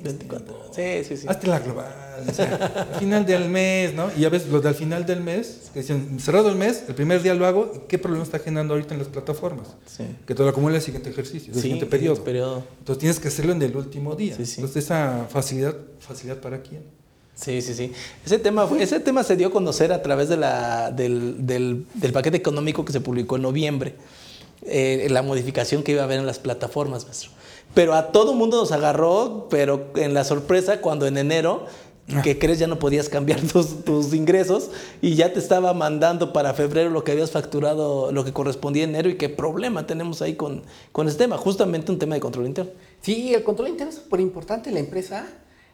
24. 0.00 0.70
Sí, 0.74 1.04
sí, 1.06 1.16
sí. 1.18 1.26
hazte 1.28 1.46
la 1.48 1.58
global, 1.58 1.92
o 2.26 2.32
sea, 2.32 2.86
al 2.92 2.98
final 2.98 3.26
del 3.26 3.48
mes, 3.50 3.92
¿no? 3.92 4.08
Y 4.16 4.24
a 4.24 4.30
veces 4.30 4.48
los 4.48 4.62
del 4.62 4.74
final 4.74 5.04
del 5.04 5.20
mes, 5.20 5.70
que 5.74 5.80
dicen, 5.80 6.18
cerrado 6.18 6.48
el 6.48 6.56
mes, 6.56 6.84
el 6.88 6.94
primer 6.94 7.22
día 7.22 7.34
lo 7.34 7.44
hago, 7.46 7.86
¿qué 7.88 7.98
problema 7.98 8.24
está 8.24 8.38
generando 8.38 8.72
ahorita 8.74 8.94
en 8.94 9.00
las 9.00 9.08
plataformas? 9.08 9.68
Sí. 9.86 10.04
Que 10.26 10.34
te 10.34 10.42
lo 10.42 10.48
acumula 10.48 10.76
el 10.76 10.82
siguiente 10.82 11.10
ejercicio, 11.10 11.48
el 11.50 11.56
Sí, 11.56 11.62
siguiente 11.62 11.84
periodo. 11.86 12.24
periodo. 12.24 12.64
Entonces 12.78 12.98
tienes 13.00 13.20
que 13.20 13.28
hacerlo 13.28 13.52
en 13.52 13.60
el 13.60 13.76
último 13.76 14.14
día. 14.16 14.34
Sí, 14.36 14.46
sí. 14.46 14.60
Entonces 14.60 14.84
esa 14.84 15.26
facilidad, 15.28 15.76
facilidad 16.00 16.38
para 16.38 16.62
quién. 16.62 16.82
Sí, 17.34 17.60
sí, 17.62 17.74
sí. 17.74 17.92
Ese 18.24 18.38
tema, 18.38 18.66
fue- 18.66 18.82
ese 18.82 19.00
tema 19.00 19.22
se 19.24 19.36
dio 19.36 19.48
a 19.48 19.50
conocer 19.50 19.92
a 19.92 20.02
través 20.02 20.28
de 20.28 20.36
la, 20.36 20.90
del, 20.90 21.46
del- 21.46 21.86
del 21.94 22.12
paquete 22.12 22.36
económico 22.36 22.84
que 22.84 22.92
se 22.92 23.00
publicó 23.00 23.36
en 23.36 23.42
noviembre, 23.42 23.94
eh, 24.66 25.06
la 25.10 25.22
modificación 25.22 25.82
que 25.82 25.92
iba 25.92 26.02
a 26.02 26.04
haber 26.04 26.18
en 26.18 26.26
las 26.26 26.38
plataformas, 26.38 27.04
maestro. 27.04 27.30
Pero 27.74 27.94
a 27.94 28.12
todo 28.12 28.34
mundo 28.34 28.58
nos 28.58 28.72
agarró, 28.72 29.46
pero 29.48 29.90
en 29.96 30.14
la 30.14 30.24
sorpresa 30.24 30.80
cuando 30.80 31.06
en 31.06 31.16
enero, 31.16 31.66
que 32.22 32.38
crees 32.38 32.58
ya 32.58 32.66
no 32.66 32.78
podías 32.78 33.08
cambiar 33.08 33.40
tus, 33.52 33.84
tus 33.84 34.12
ingresos 34.12 34.70
y 35.00 35.14
ya 35.14 35.32
te 35.32 35.38
estaba 35.38 35.72
mandando 35.72 36.32
para 36.32 36.52
febrero 36.52 36.90
lo 36.90 37.04
que 37.04 37.12
habías 37.12 37.30
facturado, 37.30 38.12
lo 38.12 38.24
que 38.24 38.32
correspondía 38.32 38.84
en 38.84 38.90
enero 38.90 39.08
y 39.08 39.16
qué 39.16 39.28
problema 39.28 39.86
tenemos 39.86 40.20
ahí 40.20 40.34
con, 40.34 40.62
con 40.90 41.08
ese 41.08 41.16
tema, 41.16 41.38
justamente 41.38 41.90
un 41.90 41.98
tema 41.98 42.14
de 42.14 42.20
control 42.20 42.46
interno. 42.46 42.72
Sí, 43.00 43.32
el 43.34 43.42
control 43.42 43.68
interno 43.68 43.90
es 43.90 43.98
súper 43.98 44.20
importante 44.20 44.68
en 44.68 44.74
la 44.74 44.80
empresa. 44.80 45.26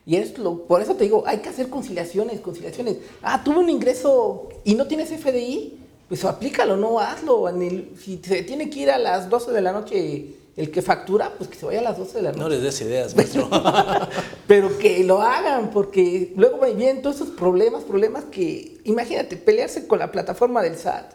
Y 0.07 0.16
es 0.16 0.39
lo, 0.39 0.66
por 0.66 0.80
eso 0.80 0.95
te 0.95 1.05
digo, 1.05 1.24
hay 1.26 1.39
que 1.41 1.51
hacer 1.51 1.68
conciliaciones, 1.68 2.41
conciliaciones. 2.41 2.97
Ah, 3.20 3.45
tuve 3.45 3.59
un 3.59 3.68
ingreso 3.68 4.49
y 4.64 4.74
no 4.74 4.86
tienes 4.86 5.11
FDI, 5.11 5.76
pues 6.09 6.24
aplícalo, 6.24 6.76
no 6.76 6.98
hazlo. 7.00 7.48
En 7.48 7.62
el- 7.62 7.90
si 8.02 8.18
se 8.22 8.42
tiene 8.42 8.70
que 8.70 8.80
ir 8.80 8.90
a 8.90 8.98
las 8.98 9.28
12 9.28 9.52
de 9.52 9.61
la 9.61 9.72
noche 9.72 10.34
el 10.56 10.70
que 10.72 10.82
factura, 10.82 11.32
pues 11.38 11.48
que 11.48 11.56
se 11.56 11.66
vaya 11.66 11.78
a 11.80 11.82
las 11.82 11.98
12 11.98 12.16
de 12.16 12.22
la 12.22 12.30
noche. 12.30 12.40
No 12.42 12.48
les 12.48 12.62
des 12.62 12.80
ideas, 12.80 13.14
maestro. 13.14 13.48
Pero 14.48 14.76
que 14.78 15.04
lo 15.04 15.20
hagan, 15.22 15.70
porque 15.70 16.32
luego 16.36 16.59
vienen 16.74 17.00
todos 17.02 17.16
esos 17.16 17.28
problemas, 17.28 17.84
problemas 17.84 18.24
que, 18.24 18.78
imagínate, 18.84 19.36
pelearse 19.36 19.86
con 19.86 19.98
la 20.00 20.11
plataforma 20.11 20.62
del 20.62 20.76
SAT. 20.76 21.12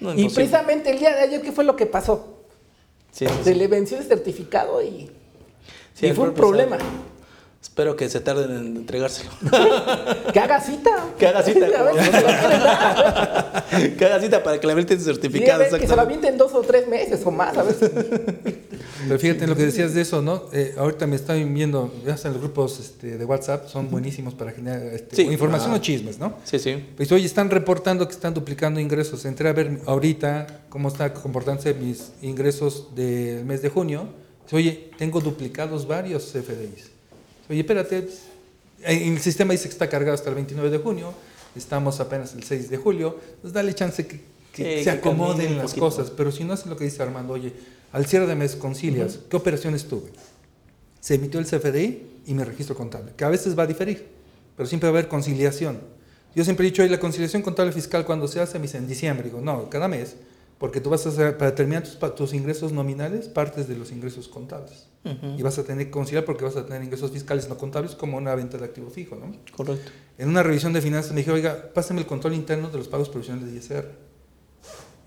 No, 0.00 0.12
y 0.14 0.28
precisamente 0.30 0.90
el 0.90 0.98
día 0.98 1.14
de 1.14 1.20
ayer, 1.20 1.42
¿qué 1.42 1.52
fue 1.52 1.62
lo 1.62 1.76
que 1.76 1.86
pasó? 1.86 2.38
Sí, 3.12 3.26
sí, 3.28 3.32
Se 3.44 3.52
sí. 3.52 3.54
le 3.58 3.68
venció 3.68 3.98
el 3.98 4.04
certificado 4.04 4.82
y, 4.82 5.10
y 6.00 6.12
fue 6.12 6.28
un 6.28 6.34
problema. 6.34 6.76
SAT. 6.78 6.86
Espero 7.62 7.94
que 7.96 8.08
se 8.10 8.20
tarden 8.20 8.50
en 8.50 8.76
entregárselo. 8.76 9.30
Que 10.32 10.40
haga 10.40 10.60
cita. 10.60 10.90
Que 11.16 11.26
haga 11.28 11.42
cita, 11.44 11.66
que 13.98 14.04
haga 14.04 14.20
cita 14.20 14.42
para 14.42 14.60
que 14.60 14.66
le 14.66 14.72
avienten 14.72 14.98
Sí, 14.98 15.04
certificado. 15.04 15.60
que 15.60 15.64
se 15.66 15.70
lo 15.70 15.76
exactamente. 15.78 16.00
avienten 16.16 16.38
dos 16.38 16.52
o 16.54 16.60
tres 16.62 16.88
meses 16.88 17.20
o 17.24 17.30
más, 17.30 17.56
a 17.56 17.62
ver. 17.62 17.74
si- 17.74 17.86
Pero 19.08 19.18
fíjate 19.18 19.44
en 19.44 19.50
lo 19.50 19.56
que 19.56 19.64
decías 19.64 19.94
de 19.94 20.02
eso, 20.02 20.22
¿no? 20.22 20.44
Eh, 20.52 20.74
ahorita 20.76 21.06
me 21.06 21.16
están 21.16 21.54
viendo, 21.54 21.92
ya 22.04 22.14
hasta 22.14 22.28
los 22.28 22.38
grupos 22.38 22.78
este, 22.80 23.16
de 23.16 23.24
WhatsApp 23.24 23.68
son 23.68 23.90
buenísimos 23.90 24.34
para 24.34 24.50
generar 24.52 24.82
este, 24.82 25.16
Sí. 25.16 25.22
información 25.22 25.72
Ah. 25.72 25.76
o 25.76 25.78
chismes, 25.78 26.18
¿no? 26.18 26.34
Sí, 26.44 26.58
sí. 26.58 26.84
Pues 26.96 27.10
oye, 27.12 27.24
están 27.26 27.48
reportando 27.48 28.06
que 28.06 28.12
están 28.14 28.34
duplicando 28.34 28.80
ingresos. 28.80 29.24
Entré 29.24 29.48
a 29.48 29.52
ver 29.52 29.80
ahorita 29.86 30.64
cómo 30.68 30.88
está 30.88 31.12
comportándose 31.14 31.74
mis 31.74 32.12
ingresos 32.22 32.94
del 32.94 33.44
mes 33.44 33.62
de 33.62 33.68
junio. 33.70 34.08
Dice, 34.44 34.56
Oye, 34.56 34.90
tengo 34.98 35.20
duplicados 35.20 35.86
varios 35.86 36.24
CFDIs. 36.32 36.90
Oye, 37.48 37.60
espérate, 37.60 38.08
eh, 38.82 39.08
el 39.08 39.20
sistema 39.20 39.52
dice 39.52 39.64
que 39.64 39.72
está 39.72 39.88
cargado 39.88 40.14
hasta 40.14 40.28
el 40.28 40.34
29 40.36 40.70
de 40.70 40.78
junio, 40.78 41.12
estamos 41.56 42.00
apenas 42.00 42.34
el 42.34 42.42
6 42.42 42.70
de 42.70 42.76
julio, 42.76 43.18
pues 43.40 43.52
dale 43.52 43.74
chance 43.74 44.06
que, 44.06 44.20
que 44.52 44.78
Sí, 44.78 44.84
se 44.84 44.84
que 44.84 44.90
acomoden 44.90 45.52
un 45.52 45.58
las 45.58 45.74
cosas. 45.74 46.10
Pero 46.10 46.32
si 46.32 46.44
no 46.44 46.52
hacen 46.52 46.70
lo 46.70 46.76
que 46.76 46.84
dice 46.84 47.02
Armando, 47.02 47.34
oye, 47.34 47.52
al 47.92 48.06
cierre 48.06 48.26
de 48.26 48.34
mes 48.34 48.56
concilias, 48.56 49.18
¿qué 49.28 49.36
operaciones 49.36 49.86
tuve? 49.86 50.10
Se 51.00 51.14
emitió 51.14 51.40
el 51.40 51.46
CFDI 51.46 52.22
y 52.26 52.34
mi 52.34 52.44
registro 52.44 52.74
contable, 52.74 53.12
que 53.16 53.24
a 53.24 53.28
veces 53.28 53.58
va 53.58 53.64
a 53.64 53.66
diferir, 53.66 54.06
pero 54.56 54.68
siempre 54.68 54.88
va 54.88 54.96
a 54.96 54.98
haber 54.98 55.08
conciliación. 55.08 55.80
Yo 56.34 56.44
siempre 56.44 56.66
he 56.66 56.70
dicho, 56.70 56.82
¿y 56.84 56.88
la 56.88 56.98
conciliación 56.98 57.42
contable 57.42 57.72
fiscal 57.72 58.06
cuando 58.06 58.26
se 58.26 58.40
hace? 58.40 58.58
Me 58.58 58.62
dicen 58.62 58.82
en 58.82 58.88
diciembre. 58.88 59.24
Digo, 59.28 59.40
no, 59.40 59.68
cada 59.68 59.88
mes, 59.88 60.16
porque 60.62 60.80
tú 60.80 60.90
vas 60.90 61.04
a 61.06 61.08
hacer, 61.08 61.36
para 61.36 61.50
determinar 61.50 61.82
tus, 62.14 62.32
ingresos 62.32 62.70
nominales, 62.70 63.26
partes 63.26 63.66
de 63.66 63.76
los 63.76 63.90
ingresos 63.90 64.28
contables. 64.28 64.86
Y 65.36 65.42
vas 65.42 65.58
a 65.58 65.64
tener 65.64 65.86
que 65.86 65.90
conciliar 65.90 66.24
porque 66.24 66.44
vas 66.44 66.54
a 66.54 66.64
tener 66.64 66.84
ingresos 66.84 67.10
fiscales 67.10 67.48
no 67.48 67.58
contables 67.58 67.96
como 67.96 68.16
una 68.16 68.32
venta 68.36 68.58
de 68.58 68.66
activo 68.66 68.88
fijo, 68.88 69.16
¿no? 69.16 69.32
Correcto. 69.56 69.90
En 70.18 70.28
una 70.28 70.44
revisión 70.44 70.72
de 70.72 70.80
finanzas 70.80 71.10
me 71.14 71.18
dije, 71.18 71.32
oiga, 71.32 71.70
pásame 71.74 71.98
el 71.98 72.06
control 72.06 72.34
interno 72.34 72.70
de 72.70 72.78
los 72.78 72.86
pagos 72.86 73.08
provisionales 73.08 73.50
de 73.50 73.58
ISR. 73.58 73.90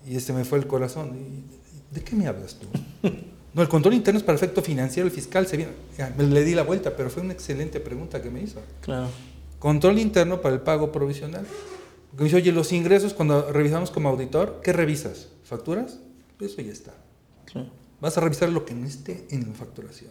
Y 0.06 0.16
este 0.16 0.34
me 0.34 0.44
fue 0.44 0.58
el 0.58 0.66
corazón. 0.66 1.16
Y, 1.16 1.94
¿De 1.94 2.04
qué 2.04 2.14
me 2.14 2.26
hablas 2.26 2.58
tú? 2.58 2.66
No, 3.54 3.62
el 3.62 3.68
control 3.70 3.94
interno 3.94 4.18
es 4.18 4.24
para 4.24 4.36
efecto 4.36 4.60
financiero, 4.60 5.06
el 5.06 5.14
fiscal 5.14 5.46
se 5.46 5.56
viene. 5.56 5.72
Me 6.18 6.24
le 6.24 6.44
di 6.44 6.54
la 6.54 6.64
vuelta, 6.64 6.94
pero 6.94 7.08
fue 7.08 7.22
una 7.22 7.32
excelente 7.32 7.80
pregunta 7.80 8.20
que 8.20 8.28
me 8.28 8.42
hizo. 8.42 8.60
Claro. 8.82 9.08
Control 9.58 9.98
interno 9.98 10.42
para 10.42 10.54
el 10.54 10.60
pago 10.60 10.92
provisional. 10.92 11.46
Porque 12.10 12.24
me 12.24 12.24
dice, 12.24 12.36
oye, 12.36 12.52
los 12.52 12.72
ingresos 12.72 13.14
cuando 13.14 13.50
revisamos 13.50 13.90
como 13.90 14.10
auditor, 14.10 14.60
¿qué 14.62 14.74
revisas? 14.74 15.28
¿Facturas? 15.46 15.98
Eso 16.40 16.60
ya 16.60 16.72
está. 16.72 16.92
Vas 18.00 18.18
a 18.18 18.20
revisar 18.20 18.48
lo 18.50 18.64
que 18.64 18.74
no 18.74 18.86
esté 18.86 19.26
en 19.30 19.46
la 19.48 19.54
facturación. 19.54 20.10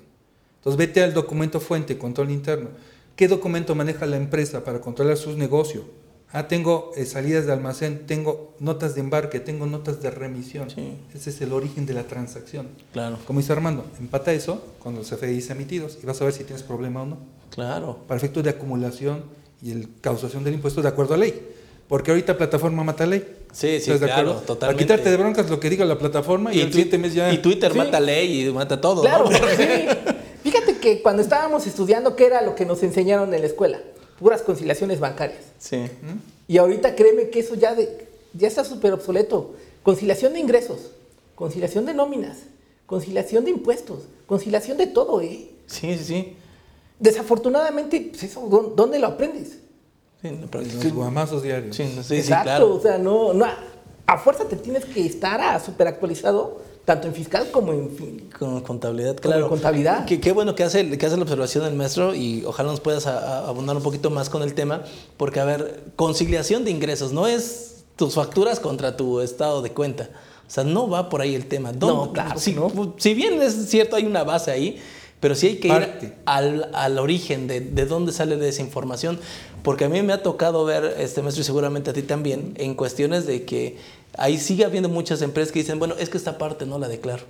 Entonces 0.57 0.77
vete 0.77 1.03
al 1.03 1.13
documento 1.13 1.59
fuente, 1.59 1.97
control 1.97 2.31
interno. 2.31 2.69
¿Qué 3.15 3.27
documento 3.27 3.75
maneja 3.75 4.05
la 4.05 4.17
empresa 4.17 4.63
para 4.63 4.81
controlar 4.81 5.17
sus 5.17 5.35
negocios? 5.37 5.83
Ah, 6.31 6.47
tengo 6.47 6.91
eh, 6.95 7.05
salidas 7.05 7.45
de 7.45 7.53
almacén, 7.53 8.07
tengo 8.07 8.55
notas 8.59 8.95
de 8.95 9.01
embarque, 9.01 9.39
tengo 9.39 9.67
notas 9.67 10.01
de 10.01 10.09
remisión. 10.09 10.69
Sí. 10.69 10.97
Ese 11.13 11.29
es 11.29 11.39
el 11.41 11.53
origen 11.53 11.85
de 11.85 11.93
la 11.93 12.03
transacción. 12.03 12.67
Claro, 12.91 13.19
Como 13.27 13.39
dice 13.39 13.53
Armando, 13.53 13.85
empata 13.99 14.33
eso 14.33 14.61
con 14.79 14.95
los 14.95 15.09
CFDIs 15.09 15.49
emitidos 15.51 15.97
y 16.01 16.05
vas 16.05 16.19
a 16.21 16.25
ver 16.25 16.33
si 16.33 16.43
tienes 16.43 16.63
problema 16.63 17.03
o 17.03 17.05
no. 17.05 17.17
claro. 17.51 17.99
Para 18.07 18.17
efectos 18.17 18.43
de 18.43 18.49
acumulación 18.49 19.23
y 19.61 19.71
el 19.71 19.87
causación 20.01 20.43
del 20.43 20.55
impuesto 20.55 20.81
de 20.81 20.87
acuerdo 20.89 21.13
a 21.13 21.17
ley. 21.17 21.41
Porque 21.87 22.11
ahorita 22.11 22.37
plataforma 22.37 22.83
mata 22.83 23.05
ley. 23.05 23.23
Sí, 23.55 23.67
sí, 23.79 23.91
¿Estás 23.91 24.01
de 24.01 24.05
claro, 24.07 24.29
acuerdo? 24.31 24.45
totalmente. 24.47 24.83
Para 24.85 24.97
quitarte 24.97 25.09
de 25.11 25.17
broncas 25.17 25.49
lo 25.49 25.61
que 25.61 25.69
diga 25.69 25.85
la 25.85 25.97
plataforma 25.97 26.53
y, 26.53 26.59
el 26.59 26.65
tu- 26.67 26.73
siguiente 26.73 26.97
mes 26.97 27.13
ya... 27.13 27.31
y 27.31 27.37
Twitter 27.37 27.71
Sí. 27.71 27.77
mata 27.77 28.01
ley 28.01 28.45
y 28.47 28.51
mata 28.51 28.81
todo. 28.81 29.01
Claro, 29.01 29.29
¿no? 29.29 29.37
sí. 29.37 29.87
Fíjate 30.43 30.77
que 30.79 31.01
cuando 31.01 31.21
estábamos 31.21 31.65
estudiando, 31.65 32.17
¿qué 32.17 32.25
era 32.25 32.41
lo 32.41 32.53
que 32.53 32.65
nos 32.65 32.83
enseñaron 32.83 33.33
en 33.33 33.39
la 33.39 33.47
escuela? 33.47 33.79
Puras 34.19 34.41
conciliaciones 34.41 34.99
bancarias. 34.99 35.39
Sí. 35.57 35.85
Y 36.49 36.57
ahorita 36.57 36.95
créeme 36.95 37.29
que 37.29 37.39
eso 37.39 37.55
ya, 37.55 37.73
de- 37.75 38.07
ya 38.33 38.47
está 38.49 38.65
súper 38.65 38.91
obsoleto. 38.91 39.55
Conciliación 39.83 40.33
de 40.33 40.39
ingresos, 40.41 40.91
conciliación 41.35 41.85
de 41.85 41.93
nóminas, 41.93 42.39
conciliación 42.87 43.45
de 43.45 43.51
impuestos, 43.51 43.99
conciliación 44.27 44.77
de 44.77 44.87
todo, 44.87 45.21
¿eh? 45.21 45.49
Sí, 45.67 45.97
sí, 45.97 46.03
sí. 46.03 46.35
Desafortunadamente, 46.99 48.07
pues 48.11 48.23
eso, 48.23 48.41
¿dó- 48.49 48.73
¿dónde 48.75 48.99
lo 48.99 49.07
aprendes? 49.07 49.59
Sí, 50.29 50.37
no, 50.41 50.47
pero- 50.47 50.63
Los 50.63 50.93
guamazos 50.93 51.43
diarios. 51.43 51.75
sí, 51.75 51.83
no, 51.95 52.01
sí, 52.03 52.07
sí, 52.09 52.15
Exacto, 52.17 52.43
claro. 52.43 52.73
o 52.75 52.79
sea, 52.81 52.97
no, 52.97 53.33
no, 53.33 53.45
a, 53.45 53.53
a 54.07 54.17
fuerza 54.17 54.45
te 54.45 54.55
tienes 54.55 54.85
que 54.85 55.05
estar 55.05 55.39
a 55.41 55.59
súper 55.59 55.87
actualizado, 55.87 56.61
tanto 56.85 57.07
en 57.07 57.13
fiscal 57.13 57.49
como 57.51 57.73
en. 57.73 58.29
Con 58.37 58.61
contabilidad, 58.61 59.15
Como 59.17 59.31
claro. 59.33 59.49
contabilidad. 59.49 60.05
Qué, 60.05 60.19
qué 60.19 60.31
bueno 60.31 60.53
que 60.55 60.63
hace, 60.63 60.97
que 60.97 61.05
hace 61.05 61.17
la 61.17 61.23
observación 61.23 61.65
el 61.65 61.73
maestro 61.75 62.13
y 62.13 62.43
ojalá 62.45 62.69
nos 62.71 62.79
puedas 62.79 63.07
a- 63.07 63.17
a- 63.39 63.47
abundar 63.47 63.75
un 63.75 63.83
poquito 63.83 64.09
más 64.11 64.29
con 64.29 64.41
el 64.43 64.53
tema, 64.53 64.83
porque 65.17 65.39
a 65.39 65.45
ver, 65.45 65.83
conciliación 65.95 66.63
de 66.65 66.71
ingresos 66.71 67.11
no 67.11 67.27
es 67.27 67.83
tus 67.95 68.13
facturas 68.15 68.59
contra 68.59 68.97
tu 68.97 69.21
estado 69.21 69.61
de 69.61 69.71
cuenta. 69.71 70.09
O 70.47 70.51
sea, 70.51 70.63
no 70.63 70.87
va 70.87 71.09
por 71.09 71.21
ahí 71.21 71.33
el 71.33 71.47
tema. 71.47 71.71
No, 71.71 72.11
claro 72.13 72.39
Si, 72.39 72.53
no. 72.53 72.71
si 72.97 73.15
bien 73.15 73.41
es 73.41 73.53
cierto, 73.67 73.95
hay 73.95 74.05
una 74.05 74.23
base 74.23 74.51
ahí, 74.51 74.79
pero 75.19 75.35
sí 75.35 75.47
hay 75.47 75.55
que 75.57 75.69
Parte. 75.69 76.05
ir 76.07 76.13
al, 76.25 76.69
al 76.73 76.99
origen 76.99 77.47
de, 77.47 77.61
de 77.61 77.85
dónde 77.85 78.11
sale 78.11 78.37
de 78.37 78.49
esa 78.49 78.61
información, 78.61 79.19
porque 79.63 79.85
a 79.85 79.89
mí 79.89 80.01
me 80.01 80.13
ha 80.13 80.21
tocado 80.21 80.65
ver, 80.65 80.95
este 80.99 81.21
maestro, 81.21 81.41
y 81.41 81.45
seguramente 81.45 81.89
a 81.89 81.93
ti 81.93 82.03
también, 82.03 82.53
en 82.57 82.75
cuestiones 82.75 83.25
de 83.25 83.45
que 83.45 83.77
ahí 84.17 84.37
sigue 84.37 84.65
habiendo 84.65 84.89
muchas 84.89 85.21
empresas 85.21 85.51
que 85.51 85.59
dicen, 85.59 85.79
bueno, 85.79 85.95
es 85.99 86.09
que 86.09 86.17
esta 86.17 86.37
parte 86.37 86.65
no 86.65 86.77
la 86.79 86.87
declaro. 86.87 87.23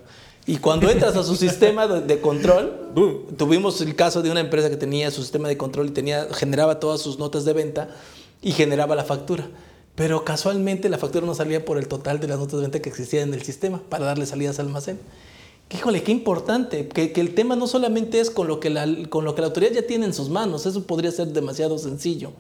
Y 0.48 0.58
cuando 0.58 0.90
entras 0.90 1.16
a 1.16 1.24
su 1.24 1.36
sistema 1.38 1.88
de, 1.88 2.02
de 2.02 2.22
control, 2.22 2.92
¡boom! 2.94 3.36
tuvimos 3.38 3.82
el 3.82 3.96
caso 3.96 4.22
de 4.22 4.30
una 4.30 4.42
empresa 4.42 4.70
que 4.70 4.78
tenía 4.78 5.10
su 5.12 5.22
sistema 5.22 5.48
de 5.48 5.58
control 5.58 5.88
y 5.88 5.92
tenía, 5.92 6.28
generaba 6.34 6.80
todas 6.80 7.02
sus 7.02 7.18
notas 7.18 7.46
de 7.46 7.54
venta 7.54 7.90
y 8.42 8.52
generaba 8.52 8.96
la 8.96 9.04
factura. 9.04 9.48
Pero 9.96 10.26
casualmente 10.26 10.90
la 10.90 10.98
factura 10.98 11.26
no 11.26 11.34
salía 11.34 11.64
por 11.64 11.78
el 11.78 11.88
total 11.88 12.20
de 12.20 12.28
las 12.28 12.38
notas 12.38 12.58
de 12.58 12.64
venta 12.64 12.82
que 12.82 12.90
existían 12.90 13.30
en 13.30 13.34
el 13.34 13.44
sistema 13.44 13.82
para 13.90 14.06
darle 14.06 14.26
salidas 14.26 14.60
al 14.60 14.68
almacén. 14.68 15.00
Híjole, 15.72 16.04
qué 16.04 16.12
importante, 16.12 16.88
que, 16.88 17.12
que 17.12 17.22
el 17.22 17.34
tema 17.34 17.56
no 17.56 17.66
solamente 17.68 18.20
es 18.20 18.30
con 18.30 18.48
lo, 18.48 18.60
que 18.60 18.70
la, 18.70 18.88
con 19.10 19.26
lo 19.26 19.34
que 19.34 19.42
la 19.42 19.48
autoridad 19.48 19.72
ya 19.72 19.82
tiene 19.88 20.06
en 20.06 20.14
sus 20.14 20.30
manos, 20.30 20.66
eso 20.68 20.86
podría 20.86 21.12
ser 21.12 21.28
demasiado 21.30 21.78
sencillo. 21.80 22.32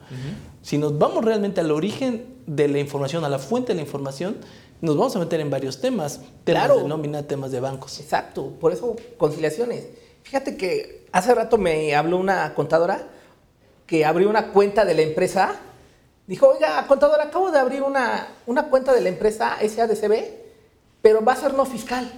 Si 0.61 0.77
nos 0.77 0.97
vamos 0.99 1.25
realmente 1.25 1.59
al 1.59 1.71
origen 1.71 2.25
de 2.45 2.67
la 2.67 2.77
información, 2.79 3.25
a 3.25 3.29
la 3.29 3.39
fuente 3.39 3.69
de 3.73 3.77
la 3.77 3.81
información, 3.81 4.37
nos 4.81 4.95
vamos 4.95 5.15
a 5.15 5.19
meter 5.19 5.39
en 5.39 5.49
varios 5.49 5.81
temas, 5.81 6.19
temas 6.43 6.65
Claro. 6.65 6.77
de 6.77 6.87
nómina, 6.87 7.23
temas 7.23 7.51
de 7.51 7.59
bancos. 7.59 7.99
Exacto, 7.99 8.51
por 8.59 8.71
eso 8.71 8.95
conciliaciones. 9.17 9.87
Fíjate 10.21 10.55
que 10.55 11.05
hace 11.11 11.33
rato 11.33 11.57
me 11.57 11.95
habló 11.95 12.17
una 12.17 12.53
contadora 12.53 13.07
que 13.87 14.05
abrió 14.05 14.29
una 14.29 14.51
cuenta 14.51 14.85
de 14.85 14.93
la 14.93 15.01
empresa. 15.01 15.55
Dijo, 16.27 16.47
oiga, 16.47 16.85
contadora, 16.87 17.23
acabo 17.25 17.49
de 17.51 17.57
abrir 17.59 17.81
una, 17.81 18.27
una 18.45 18.67
cuenta 18.69 18.93
de 18.93 19.01
la 19.01 19.09
empresa 19.09 19.57
SADCB, 19.61 20.13
pero 21.01 21.23
va 21.25 21.33
a 21.33 21.37
ser 21.37 21.53
no 21.55 21.65
fiscal. 21.65 22.11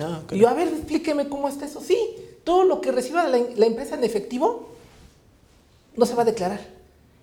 Ah, 0.00 0.20
ok. 0.24 0.32
Y 0.32 0.38
yo, 0.38 0.48
a 0.48 0.54
ver, 0.54 0.68
explíqueme 0.68 1.28
cómo 1.28 1.48
está 1.48 1.66
eso. 1.66 1.80
Sí, 1.80 1.98
todo 2.44 2.64
lo 2.64 2.80
que 2.80 2.92
reciba 2.92 3.26
la, 3.28 3.38
la 3.56 3.66
empresa 3.66 3.94
en 3.94 4.04
efectivo 4.04 4.68
no 5.96 6.06
se 6.06 6.14
va 6.14 6.22
a 6.22 6.26
declarar. 6.26 6.60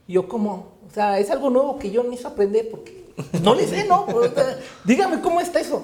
Y 0.07 0.13
yo, 0.13 0.27
¿cómo? 0.27 0.73
O 0.89 0.93
sea, 0.93 1.19
es 1.19 1.29
algo 1.29 1.49
nuevo 1.49 1.79
que 1.79 1.91
yo 1.91 2.03
necesito 2.03 2.29
aprender 2.29 2.69
porque 2.69 3.03
no 3.41 3.55
le 3.55 3.67
sé, 3.67 3.85
¿no? 3.85 4.05
O 4.05 4.23
sea, 4.23 4.59
dígame 4.83 5.21
cómo 5.21 5.39
está 5.39 5.59
eso. 5.59 5.83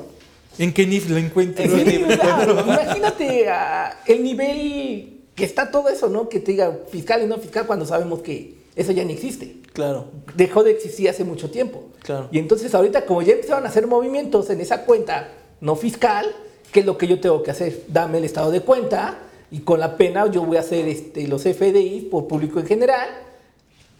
¿En 0.57 0.73
qué 0.73 0.85
NIF 0.85 1.09
la 1.09 1.19
encuentro? 1.19 1.63
Sí, 1.63 2.03
o 2.03 2.15
sea, 2.15 2.63
imagínate 2.65 3.49
ah, 3.49 3.99
el 4.05 4.23
nivel 4.23 5.21
que 5.35 5.45
está 5.45 5.71
todo 5.71 5.89
eso, 5.89 6.09
¿no? 6.09 6.27
Que 6.27 6.39
te 6.39 6.51
diga 6.51 6.79
fiscal 6.91 7.23
y 7.23 7.27
no 7.27 7.37
fiscal 7.37 7.65
cuando 7.65 7.85
sabemos 7.85 8.21
que 8.21 8.55
eso 8.75 8.91
ya 8.91 9.03
ni 9.03 9.13
existe. 9.13 9.57
Claro, 9.73 10.07
Dejó 10.35 10.63
de 10.63 10.71
existir 10.71 11.09
hace 11.09 11.23
mucho 11.23 11.49
tiempo. 11.49 11.83
Claro. 12.01 12.27
Y 12.31 12.39
entonces 12.39 12.73
ahorita 12.73 13.05
como 13.05 13.21
ya 13.21 13.33
empezaron 13.33 13.65
a 13.65 13.69
hacer 13.69 13.87
movimientos 13.87 14.49
en 14.49 14.59
esa 14.59 14.83
cuenta 14.85 15.31
no 15.61 15.75
fiscal, 15.75 16.25
¿qué 16.71 16.81
es 16.81 16.85
lo 16.85 16.97
que 16.97 17.07
yo 17.07 17.19
tengo 17.19 17.41
que 17.43 17.51
hacer? 17.51 17.83
Dame 17.87 18.17
el 18.19 18.23
estado 18.25 18.51
de 18.51 18.61
cuenta 18.61 19.17
y 19.51 19.59
con 19.59 19.79
la 19.79 19.97
pena 19.97 20.29
yo 20.31 20.43
voy 20.43 20.57
a 20.57 20.61
hacer 20.61 20.87
este, 20.87 21.27
los 21.27 21.43
FDI 21.43 22.07
por 22.11 22.27
público 22.27 22.59
en 22.59 22.67
general 22.67 23.09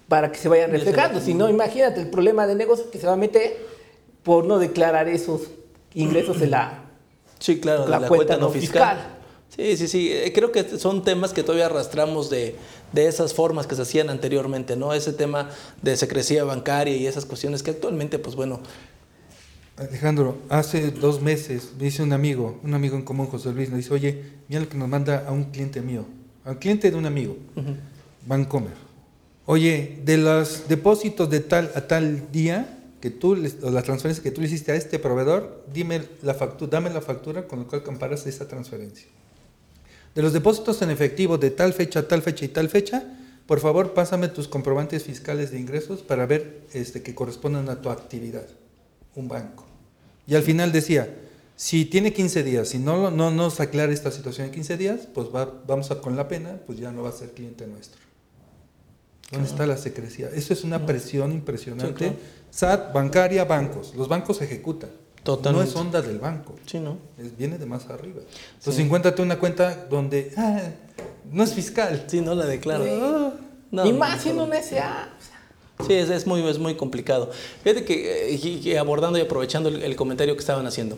para 0.08 0.32
que 0.32 0.38
se 0.40 0.50
vayan 0.50 0.72
reflejando. 0.72 1.20
Si 1.20 1.34
no, 1.34 1.50
imagínate 1.50 2.02
el 2.02 2.10
problema 2.10 2.48
de 2.48 2.56
negocio 2.56 2.90
que 2.92 2.98
se 3.00 3.08
va 3.08 3.14
a 3.14 3.18
meter 3.18 3.58
por 4.24 4.46
no 4.46 4.60
declarar 4.60 5.08
esos 5.08 5.42
ingresos 5.94 6.42
en 6.42 6.52
la... 6.52 6.84
sí, 7.40 7.60
claro, 7.60 7.86
de 7.86 7.90
La 7.90 8.00
la, 8.00 8.08
cuenta 8.08 8.26
cuenta 8.26 8.38
no 8.38 8.48
no 8.48 8.50
fiscal. 8.52 8.98
fiscal. 8.98 9.16
Sí, 9.56 9.78
sí, 9.78 9.88
sí. 9.88 10.12
Eh, 10.12 10.32
Creo 10.34 10.52
que 10.52 10.78
son 10.78 11.04
temas 11.04 11.34
que 11.34 11.42
todavía 11.42 11.66
arrastramos 11.66 12.30
de, 12.30 12.56
de 12.94 13.08
esas 13.08 13.34
formas 13.34 13.66
que 13.66 13.76
se 13.76 13.82
hacían 13.82 14.10
anteriormente, 14.10 14.76
¿no? 14.76 14.94
Ese 14.94 15.12
tema 15.14 15.50
de 15.82 15.98
secrecía 15.98 16.44
bancaria 16.44 16.96
y 16.96 17.08
esas 17.08 17.26
cuestiones 17.26 17.64
que 17.64 17.72
actualmente, 17.72 18.20
pues 18.20 18.36
bueno, 18.36 18.60
Alejandro, 19.80 20.38
hace 20.50 20.92
dos 20.92 21.22
meses 21.22 21.72
me 21.78 21.86
dice 21.86 22.04
un 22.04 22.12
amigo, 22.12 22.60
un 22.64 22.74
amigo 22.74 22.98
en 22.98 23.04
común, 23.04 23.28
José 23.28 23.54
Luis, 23.54 23.70
me 23.70 23.78
dice, 23.78 23.94
oye, 23.94 24.24
mira 24.50 24.62
lo 24.62 24.68
que 24.68 24.78
nos 24.78 24.90
manda 24.90 25.26
a 25.26 25.32
un 25.32 25.46
cliente 25.46 25.82
mío, 25.82 26.06
a 26.44 26.52
un 26.52 26.58
cliente 26.58 26.92
de 26.92 26.98
un 26.98 27.06
amigo, 27.06 27.38
Bancomer. 28.28 28.74
Oye, 29.46 30.02
de 30.04 30.18
los 30.18 30.68
depósitos 30.68 31.30
de 31.30 31.40
tal 31.40 31.72
a 31.76 31.88
tal 31.88 32.30
día, 32.30 32.78
que 33.00 33.10
tú, 33.10 33.38
o 33.64 33.70
la 33.70 33.82
transferencia 33.82 34.22
que 34.22 34.32
tú 34.32 34.42
le 34.42 34.48
hiciste 34.48 34.74
a 34.74 34.76
este 34.76 35.00
proveedor, 35.00 35.64
dime 35.74 36.02
la 36.24 36.34
factura, 36.34 36.70
dame 36.70 36.90
la 36.90 37.00
factura 37.00 37.48
con 37.48 37.60
la 37.60 37.66
cual 37.66 37.82
comparas 37.82 38.28
esa 38.28 38.50
transferencia. 38.50 39.08
De 40.14 40.22
los 40.22 40.34
depósitos 40.34 40.82
en 40.82 40.90
efectivo 40.90 41.38
de 41.38 41.52
tal 41.52 41.72
fecha, 41.72 42.06
tal 42.06 42.22
fecha 42.22 42.44
y 42.44 42.50
tal 42.50 42.68
fecha, 42.68 43.02
por 43.46 43.62
favor 43.62 43.94
pásame 43.94 44.28
tus 44.28 44.50
comprobantes 44.50 45.06
fiscales 45.06 45.52
de 45.52 45.60
ingresos 45.60 46.02
para 46.02 46.26
ver 46.26 46.66
este, 46.74 47.02
que 47.02 47.16
correspondan 47.16 47.70
a 47.70 47.82
tu 47.82 47.90
actividad, 47.90 48.46
un 49.16 49.30
banco. 49.30 49.69
Y 50.30 50.36
al 50.36 50.44
final 50.44 50.72
decía, 50.72 51.10
si 51.56 51.86
tiene 51.86 52.14
15 52.14 52.44
días, 52.44 52.70
si 52.70 52.78
no, 52.78 53.10
no 53.12 53.32
nos 53.32 53.60
aclara 53.60 53.92
esta 53.92 54.12
situación 54.12 54.48
en 54.48 54.54
15 54.54 54.78
días, 54.78 55.00
pues 55.14 55.28
va- 55.34 55.52
vamos 55.68 55.90
a 55.92 56.00
con 56.02 56.16
la 56.16 56.28
pena, 56.28 56.60
pues 56.68 56.78
ya 56.80 56.92
no 56.92 57.04
va 57.04 57.10
a 57.10 57.14
ser 57.14 57.32
cliente 57.32 57.66
nuestro. 57.68 58.00
¿Dónde 59.32 59.48
está 59.48 59.66
la 59.68 59.78
secrecía? 59.78 60.30
Eso 60.34 60.54
es 60.54 60.64
una 60.64 60.86
presión 60.86 61.32
impresionante. 61.32 61.88
Sí, 61.94 61.94
claro. 61.94 62.16
SAT, 62.52 62.94
bancaria, 62.94 63.46
bancos. 63.46 63.94
Los 63.96 64.08
bancos 64.08 64.42
ejecutan. 64.42 64.90
Totalmente. 65.24 65.66
No 65.66 65.70
es 65.72 65.76
onda 65.76 66.02
del 66.02 66.18
banco. 66.18 66.56
sí, 66.66 66.80
¿no? 66.80 66.98
Es- 67.18 67.36
viene 67.38 67.58
de 67.58 67.66
más 67.66 67.88
arriba. 67.90 68.22
Entonces, 68.58 68.84
encuéntrate 68.84 69.22
una 69.22 69.38
cuenta 69.38 69.86
donde 69.90 70.32
ah, 70.38 70.62
no 71.32 71.44
es 71.44 71.54
fiscal. 71.54 72.06
Sí, 72.08 72.22
no 72.22 72.34
la 72.36 72.46
declaro. 72.46 72.86
Ah, 72.88 73.34
No, 73.72 73.86
y 73.86 73.92
no, 73.92 73.98
más 74.00 74.18
no, 74.18 74.22
siendo 74.24 74.44
un 74.46 74.54
SA. 74.54 75.10
Sí, 75.86 75.94
es, 75.94 76.10
es 76.10 76.28
muy, 76.28 76.46
es 76.48 76.60
muy 76.60 76.76
complicado. 76.76 77.32
Fíjate 77.64 77.86
que, 77.86 78.34
eh, 78.34 78.40
y- 78.44 78.70
y 78.70 78.76
abordando 78.76 79.18
y 79.18 79.22
aprovechando 79.22 79.70
el, 79.70 79.82
el 79.82 79.96
comentario 79.96 80.36
que 80.36 80.42
estaban 80.42 80.68
haciendo, 80.68 80.98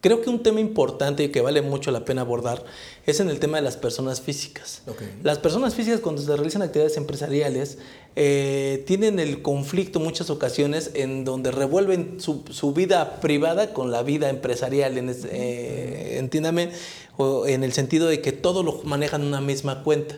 creo 0.00 0.22
que 0.22 0.30
un 0.30 0.40
tema 0.42 0.60
importante 0.60 1.24
y 1.24 1.28
que 1.30 1.40
vale 1.40 1.62
mucho 1.62 1.90
la 1.90 2.04
pena 2.04 2.20
abordar 2.20 2.64
es 3.06 3.18
en 3.18 3.28
el 3.28 3.40
tema 3.40 3.56
de 3.56 3.64
las 3.64 3.76
personas 3.76 4.20
físicas. 4.20 4.82
Ok. 4.86 5.02
Las 5.24 5.38
personas 5.40 5.74
físicas 5.74 5.98
cuando 5.98 6.22
se 6.22 6.34
realizan 6.36 6.62
actividades 6.62 6.96
empresariales 6.96 7.78
eh, 8.14 8.84
tienen 8.86 9.18
el 9.18 9.42
conflicto 9.42 9.98
muchas 9.98 10.30
ocasiones 10.30 10.92
en 10.94 11.24
donde 11.24 11.50
revuelven 11.50 12.20
su, 12.20 12.44
su 12.50 12.72
vida 12.72 13.20
privada 13.20 13.72
con 13.72 13.90
la 13.90 14.04
vida 14.04 14.30
empresarial, 14.30 14.96
en 14.96 15.08
es- 15.08 15.26
eh, 15.28 16.18
entiéndame, 16.18 16.70
o 17.16 17.48
en 17.48 17.64
el 17.64 17.72
sentido 17.72 18.06
de 18.06 18.20
que 18.22 18.30
todo 18.30 18.62
lo 18.62 18.80
manejan 18.84 19.22
en 19.22 19.26
una 19.28 19.40
misma 19.40 19.82
cuenta 19.82 20.14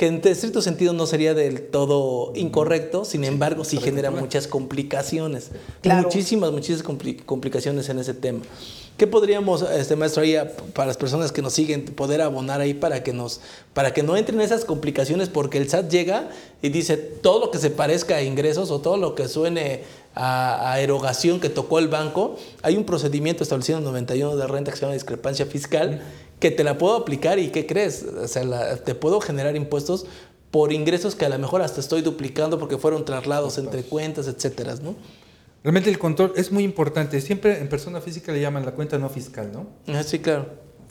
que 0.00 0.06
en 0.06 0.22
estricto 0.24 0.62
sentido 0.62 0.94
no 0.94 1.04
sería 1.06 1.34
del 1.34 1.60
todo 1.60 2.32
incorrecto, 2.34 3.04
sin 3.04 3.22
embargo 3.22 3.64
sí 3.66 3.76
genera 3.76 4.10
muchas 4.10 4.46
complicaciones, 4.46 5.50
Claro. 5.82 6.04
muchísimas, 6.04 6.52
muchísimas 6.52 6.82
compli- 6.82 7.22
complicaciones 7.22 7.86
en 7.90 7.98
ese 7.98 8.14
tema. 8.14 8.40
¿Qué 8.96 9.06
podríamos, 9.06 9.60
este 9.60 9.96
maestro, 9.96 10.22
ahí 10.22 10.36
a- 10.36 10.56
para 10.72 10.86
las 10.86 10.96
personas 10.96 11.32
que 11.32 11.42
nos 11.42 11.52
siguen, 11.52 11.84
poder 11.84 12.22
abonar 12.22 12.62
ahí 12.62 12.72
para 12.72 13.02
que 13.02 13.12
nos, 13.12 13.42
para 13.74 13.92
que 13.92 14.02
no 14.02 14.16
entren 14.16 14.40
esas 14.40 14.64
complicaciones? 14.64 15.28
Porque 15.28 15.58
el 15.58 15.68
SAT 15.68 15.90
llega 15.90 16.30
y 16.62 16.70
dice 16.70 16.96
todo 16.96 17.38
lo 17.38 17.50
que 17.50 17.58
se 17.58 17.68
parezca 17.68 18.16
a 18.16 18.22
ingresos 18.22 18.70
o 18.70 18.80
todo 18.80 18.96
lo 18.96 19.14
que 19.14 19.28
suene 19.28 19.82
a, 20.14 20.72
a 20.72 20.80
erogación 20.80 21.40
que 21.40 21.50
tocó 21.50 21.78
el 21.78 21.88
banco, 21.88 22.36
hay 22.62 22.76
un 22.78 22.84
procedimiento 22.84 23.42
establecido 23.42 23.76
en 23.76 23.84
el 23.84 23.90
91 23.90 24.34
de 24.36 24.46
renta 24.46 24.70
que 24.70 24.78
se 24.78 24.80
llama 24.82 24.94
discrepancia 24.94 25.44
fiscal, 25.44 26.00
que 26.40 26.50
te 26.50 26.64
la 26.64 26.78
puedo 26.78 26.96
aplicar 26.96 27.38
y 27.38 27.48
¿qué 27.50 27.66
crees? 27.66 28.02
O 28.04 28.26
sea, 28.26 28.42
la- 28.44 28.76
te 28.76 28.94
puedo 28.94 29.20
generar 29.20 29.54
impuestos 29.56 30.06
por 30.50 30.72
ingresos 30.72 31.14
que 31.14 31.24
a 31.24 31.28
lo 31.28 31.38
mejor 31.38 31.62
hasta 31.62 31.80
estoy 31.80 32.02
duplicando 32.02 32.58
porque 32.58 32.76
fueron 32.76 33.04
traslados 33.04 33.56
entre 33.58 33.82
cuentas, 33.84 34.26
etcétera, 34.26 34.74
¿no? 34.82 34.96
Realmente 35.62 35.90
el 35.90 35.98
control 35.98 36.32
es 36.36 36.50
muy 36.50 36.64
importante. 36.64 37.20
Siempre 37.20 37.60
en 37.60 37.68
persona 37.68 38.00
física 38.00 38.32
le 38.32 38.40
llaman 38.40 38.64
la 38.64 38.72
cuenta 38.72 38.98
no 38.98 39.08
fiscal, 39.10 39.50
¿no? 39.52 39.66
Ah, 39.94 40.02
Sí, 40.02 40.18
claro. 40.18 40.46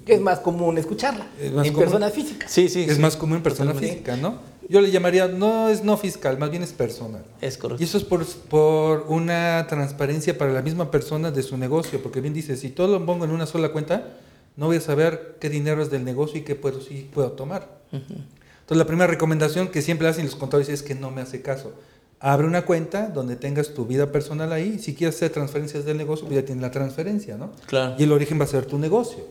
Que 0.05 0.13
es 0.13 0.21
más 0.21 0.39
común 0.39 0.77
escucharla 0.77 1.27
Es 1.39 1.51
más 1.51 1.67
en 1.67 1.73
común. 1.73 1.85
personas 1.87 2.13
físicas. 2.13 2.49
Sí, 2.51 2.69
sí. 2.69 2.83
es 2.87 2.95
sí. 2.95 3.01
más 3.01 3.17
común 3.17 3.37
en 3.37 3.43
persona 3.43 3.73
Totalmente. 3.73 3.97
física, 4.03 4.15
¿no? 4.15 4.37
Yo 4.69 4.81
le 4.81 4.91
llamaría, 4.91 5.27
no 5.27 5.67
es 5.69 5.83
no 5.83 5.97
fiscal, 5.97 6.37
más 6.37 6.51
bien 6.51 6.61
es 6.63 6.71
personal. 6.71 7.23
Es 7.41 7.57
correcto. 7.57 7.81
Y 7.83 7.85
eso 7.85 7.97
es 7.97 8.03
por, 8.03 8.23
por 8.25 9.05
una 9.09 9.65
transparencia 9.67 10.37
para 10.37 10.53
la 10.53 10.61
misma 10.61 10.89
persona 10.91 11.31
de 11.31 11.41
su 11.43 11.57
negocio, 11.57 12.01
porque 12.01 12.21
bien 12.21 12.33
dice, 12.35 12.55
si 12.55 12.69
todo 12.69 12.87
lo 12.87 13.03
pongo 13.05 13.25
en 13.25 13.31
una 13.31 13.45
sola 13.47 13.69
cuenta, 13.69 14.17
no 14.55 14.67
voy 14.67 14.77
a 14.77 14.81
saber 14.81 15.37
qué 15.39 15.49
dinero 15.49 15.81
es 15.81 15.89
del 15.89 16.03
negocio 16.03 16.39
y 16.39 16.43
qué 16.43 16.55
puedo, 16.55 16.81
sí 16.81 17.09
puedo 17.13 17.31
tomar. 17.31 17.79
Entonces 17.91 18.77
la 18.77 18.85
primera 18.85 19.07
recomendación 19.07 19.69
que 19.69 19.81
siempre 19.81 20.07
hacen 20.07 20.25
los 20.25 20.35
contadores 20.35 20.69
es 20.69 20.83
que 20.83 20.95
no 20.95 21.11
me 21.11 21.21
hace 21.21 21.41
caso. 21.41 21.73
Abre 22.19 22.45
una 22.45 22.63
cuenta 22.63 23.07
donde 23.07 23.35
tengas 23.35 23.73
tu 23.73 23.85
vida 23.85 24.11
personal 24.11 24.51
ahí. 24.51 24.77
Si 24.77 24.93
quieres 24.93 25.15
hacer 25.15 25.31
transferencias 25.31 25.85
del 25.85 25.97
negocio, 25.97 26.25
pues 26.25 26.39
ya 26.39 26.45
tienes 26.45 26.61
la 26.61 26.71
transferencia, 26.71 27.37
¿no? 27.37 27.51
Claro. 27.65 27.95
Y 27.97 28.03
el 28.03 28.11
origen 28.11 28.39
va 28.39 28.43
a 28.43 28.47
ser 28.47 28.65
tu 28.65 28.77
negocio. 28.77 29.25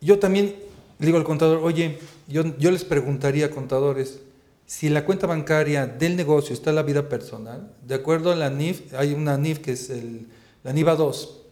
Yo 0.00 0.18
también 0.18 0.54
le 0.98 1.06
digo 1.06 1.18
al 1.18 1.24
contador, 1.24 1.58
oye, 1.62 1.98
yo, 2.26 2.56
yo 2.58 2.70
les 2.70 2.84
preguntaría 2.84 3.46
a 3.46 3.50
contadores, 3.50 4.20
si 4.66 4.86
en 4.86 4.94
la 4.94 5.04
cuenta 5.04 5.26
bancaria 5.26 5.86
del 5.86 6.16
negocio 6.16 6.54
está 6.54 6.72
la 6.72 6.82
vida 6.82 7.08
personal, 7.08 7.70
de 7.86 7.94
acuerdo 7.94 8.32
a 8.32 8.36
la 8.36 8.50
NIF, 8.50 8.94
hay 8.94 9.12
una 9.12 9.36
NIF 9.36 9.58
que 9.58 9.72
es 9.72 9.90
el, 9.90 10.26
la 10.64 10.72
NIVA 10.72 10.96
2, 10.96 11.42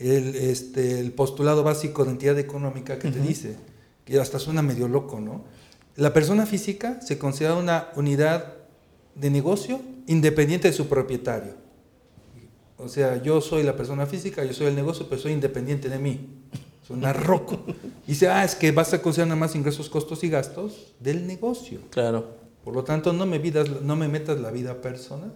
el, 0.00 0.34
este, 0.34 0.98
el 0.98 1.12
postulado 1.12 1.62
básico 1.62 2.04
de 2.04 2.12
entidad 2.12 2.38
económica 2.38 2.98
que 2.98 3.10
te 3.10 3.20
dice, 3.20 3.56
que 4.04 4.18
hasta 4.18 4.38
suena 4.38 4.62
medio 4.62 4.88
loco, 4.88 5.20
¿no? 5.20 5.44
La 5.96 6.12
persona 6.12 6.46
física 6.46 7.00
se 7.02 7.18
considera 7.18 7.54
una 7.54 7.88
unidad 7.96 8.54
de 9.14 9.30
negocio 9.30 9.80
independiente 10.06 10.68
de 10.68 10.74
su 10.74 10.88
propietario. 10.88 11.54
O 12.78 12.88
sea, 12.88 13.22
yo 13.22 13.42
soy 13.42 13.62
la 13.62 13.76
persona 13.76 14.06
física, 14.06 14.42
yo 14.42 14.54
soy 14.54 14.68
el 14.68 14.74
negocio, 14.74 15.06
pero 15.08 15.20
soy 15.20 15.32
independiente 15.32 15.90
de 15.90 15.98
mí. 15.98 16.28
Suena 16.86 17.12
roco. 17.12 17.60
Y 18.06 18.12
dice, 18.12 18.28
ah, 18.28 18.42
es 18.42 18.54
que 18.54 18.72
vas 18.72 18.94
a 18.94 19.02
considerar 19.02 19.28
nada 19.28 19.40
más 19.40 19.54
ingresos, 19.54 19.90
costos 19.90 20.24
y 20.24 20.30
gastos 20.30 20.94
del 20.98 21.26
negocio. 21.26 21.80
Claro. 21.90 22.38
Por 22.64 22.74
lo 22.74 22.84
tanto, 22.84 23.12
no 23.12 23.26
me, 23.26 23.38
vidas, 23.38 23.68
no 23.82 23.96
me 23.96 24.08
metas 24.08 24.40
la 24.40 24.50
vida 24.50 24.80
personal. 24.80 25.34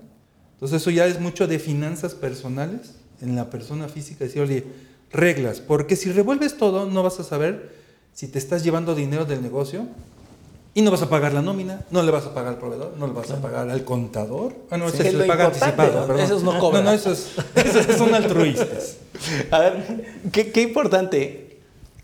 Entonces, 0.54 0.80
eso 0.80 0.90
ya 0.90 1.06
es 1.06 1.20
mucho 1.20 1.46
de 1.46 1.58
finanzas 1.58 2.14
personales 2.14 2.94
en 3.24 3.36
la 3.36 3.50
persona 3.50 3.88
física. 3.88 4.24
Decir, 4.24 4.42
oye, 4.42 4.64
reglas, 5.12 5.60
porque 5.60 5.96
si 5.96 6.12
revuelves 6.12 6.56
todo, 6.56 6.86
no 6.86 7.02
vas 7.02 7.18
a 7.20 7.24
saber 7.24 7.72
si 8.12 8.28
te 8.28 8.38
estás 8.38 8.62
llevando 8.62 8.94
dinero 8.94 9.24
del 9.24 9.42
negocio 9.42 9.86
y 10.74 10.82
no 10.82 10.90
vas 10.90 11.02
a 11.02 11.08
pagar 11.08 11.32
la 11.32 11.42
nómina, 11.42 11.84
no 11.90 12.02
le 12.02 12.10
vas 12.10 12.24
a 12.26 12.34
pagar 12.34 12.54
al 12.54 12.58
proveedor, 12.58 12.94
no 12.98 13.06
le 13.06 13.12
vas 13.12 13.30
a 13.30 13.40
pagar 13.40 13.68
al 13.70 13.84
contador. 13.84 14.54
Ah, 14.70 14.76
no, 14.76 14.88
Sí, 14.88 14.96
ese 14.98 15.06
es 15.08 15.12
se 15.12 15.18
le 15.18 15.24
paga 15.24 15.46
anticipado. 15.46 16.06
perdón. 16.06 16.20
Esos 16.24 16.42
no 16.42 16.58
cobran. 16.58 16.84
No, 16.84 16.90
no, 16.90 16.96
esos, 16.96 17.28
esos 17.54 17.96
son 17.96 18.14
altruistas. 18.14 18.96
A 19.50 19.58
ver, 19.60 20.16
qué, 20.32 20.50
qué 20.52 20.62
importante. 20.62 21.60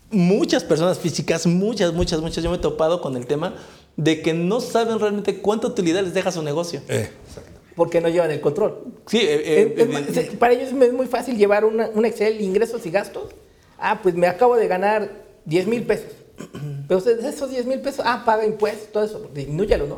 Muchas 0.09 0.63
personas 0.65 0.99
físicas, 0.99 1.47
muchas, 1.47 1.93
muchas, 1.93 2.19
muchas, 2.21 2.43
yo 2.43 2.49
me 2.49 2.57
he 2.57 2.59
topado 2.59 3.01
con 3.01 3.15
el 3.15 3.25
tema 3.25 3.55
de 3.95 4.21
que 4.21 4.33
no 4.33 4.59
saben 4.59 4.99
realmente 4.99 5.39
cuánta 5.39 5.67
utilidad 5.67 6.03
les 6.03 6.13
deja 6.13 6.31
su 6.31 6.41
negocio. 6.43 6.81
Eh, 6.89 7.09
exacto. 7.27 7.60
Porque 7.81 7.99
no 7.99 8.09
llevan 8.09 8.29
el 8.29 8.39
control. 8.41 8.77
Sí, 9.07 9.17
eh, 9.21 9.41
eh, 9.43 9.73
Es- 9.75 10.15
es 10.15 10.17
eh, 10.17 10.31
para 10.37 10.53
ellos 10.53 10.67
es 10.71 10.93
muy 10.93 11.07
fácil 11.07 11.35
llevar 11.35 11.65
una- 11.65 11.89
un 11.91 12.05
Excel, 12.05 12.39
ingresos 12.39 12.85
y 12.85 12.91
gastos. 12.91 13.31
Ah, 13.79 14.01
pues 14.03 14.13
me 14.13 14.27
acabo 14.27 14.55
de 14.55 14.67
ganar 14.67 15.09
10 15.45 15.65
mil 15.65 15.81
pesos. 15.81 16.11
Pero 16.87 16.99
ustedes, 16.99 17.25
esos 17.25 17.49
10 17.49 17.65
mil 17.65 17.79
pesos, 17.81 18.05
ah, 18.07 18.21
paga 18.23 18.45
impuestos, 18.45 18.91
todo 18.91 19.03
eso, 19.03 19.27
disminúyalo, 19.33 19.87
¿no? 19.87 19.97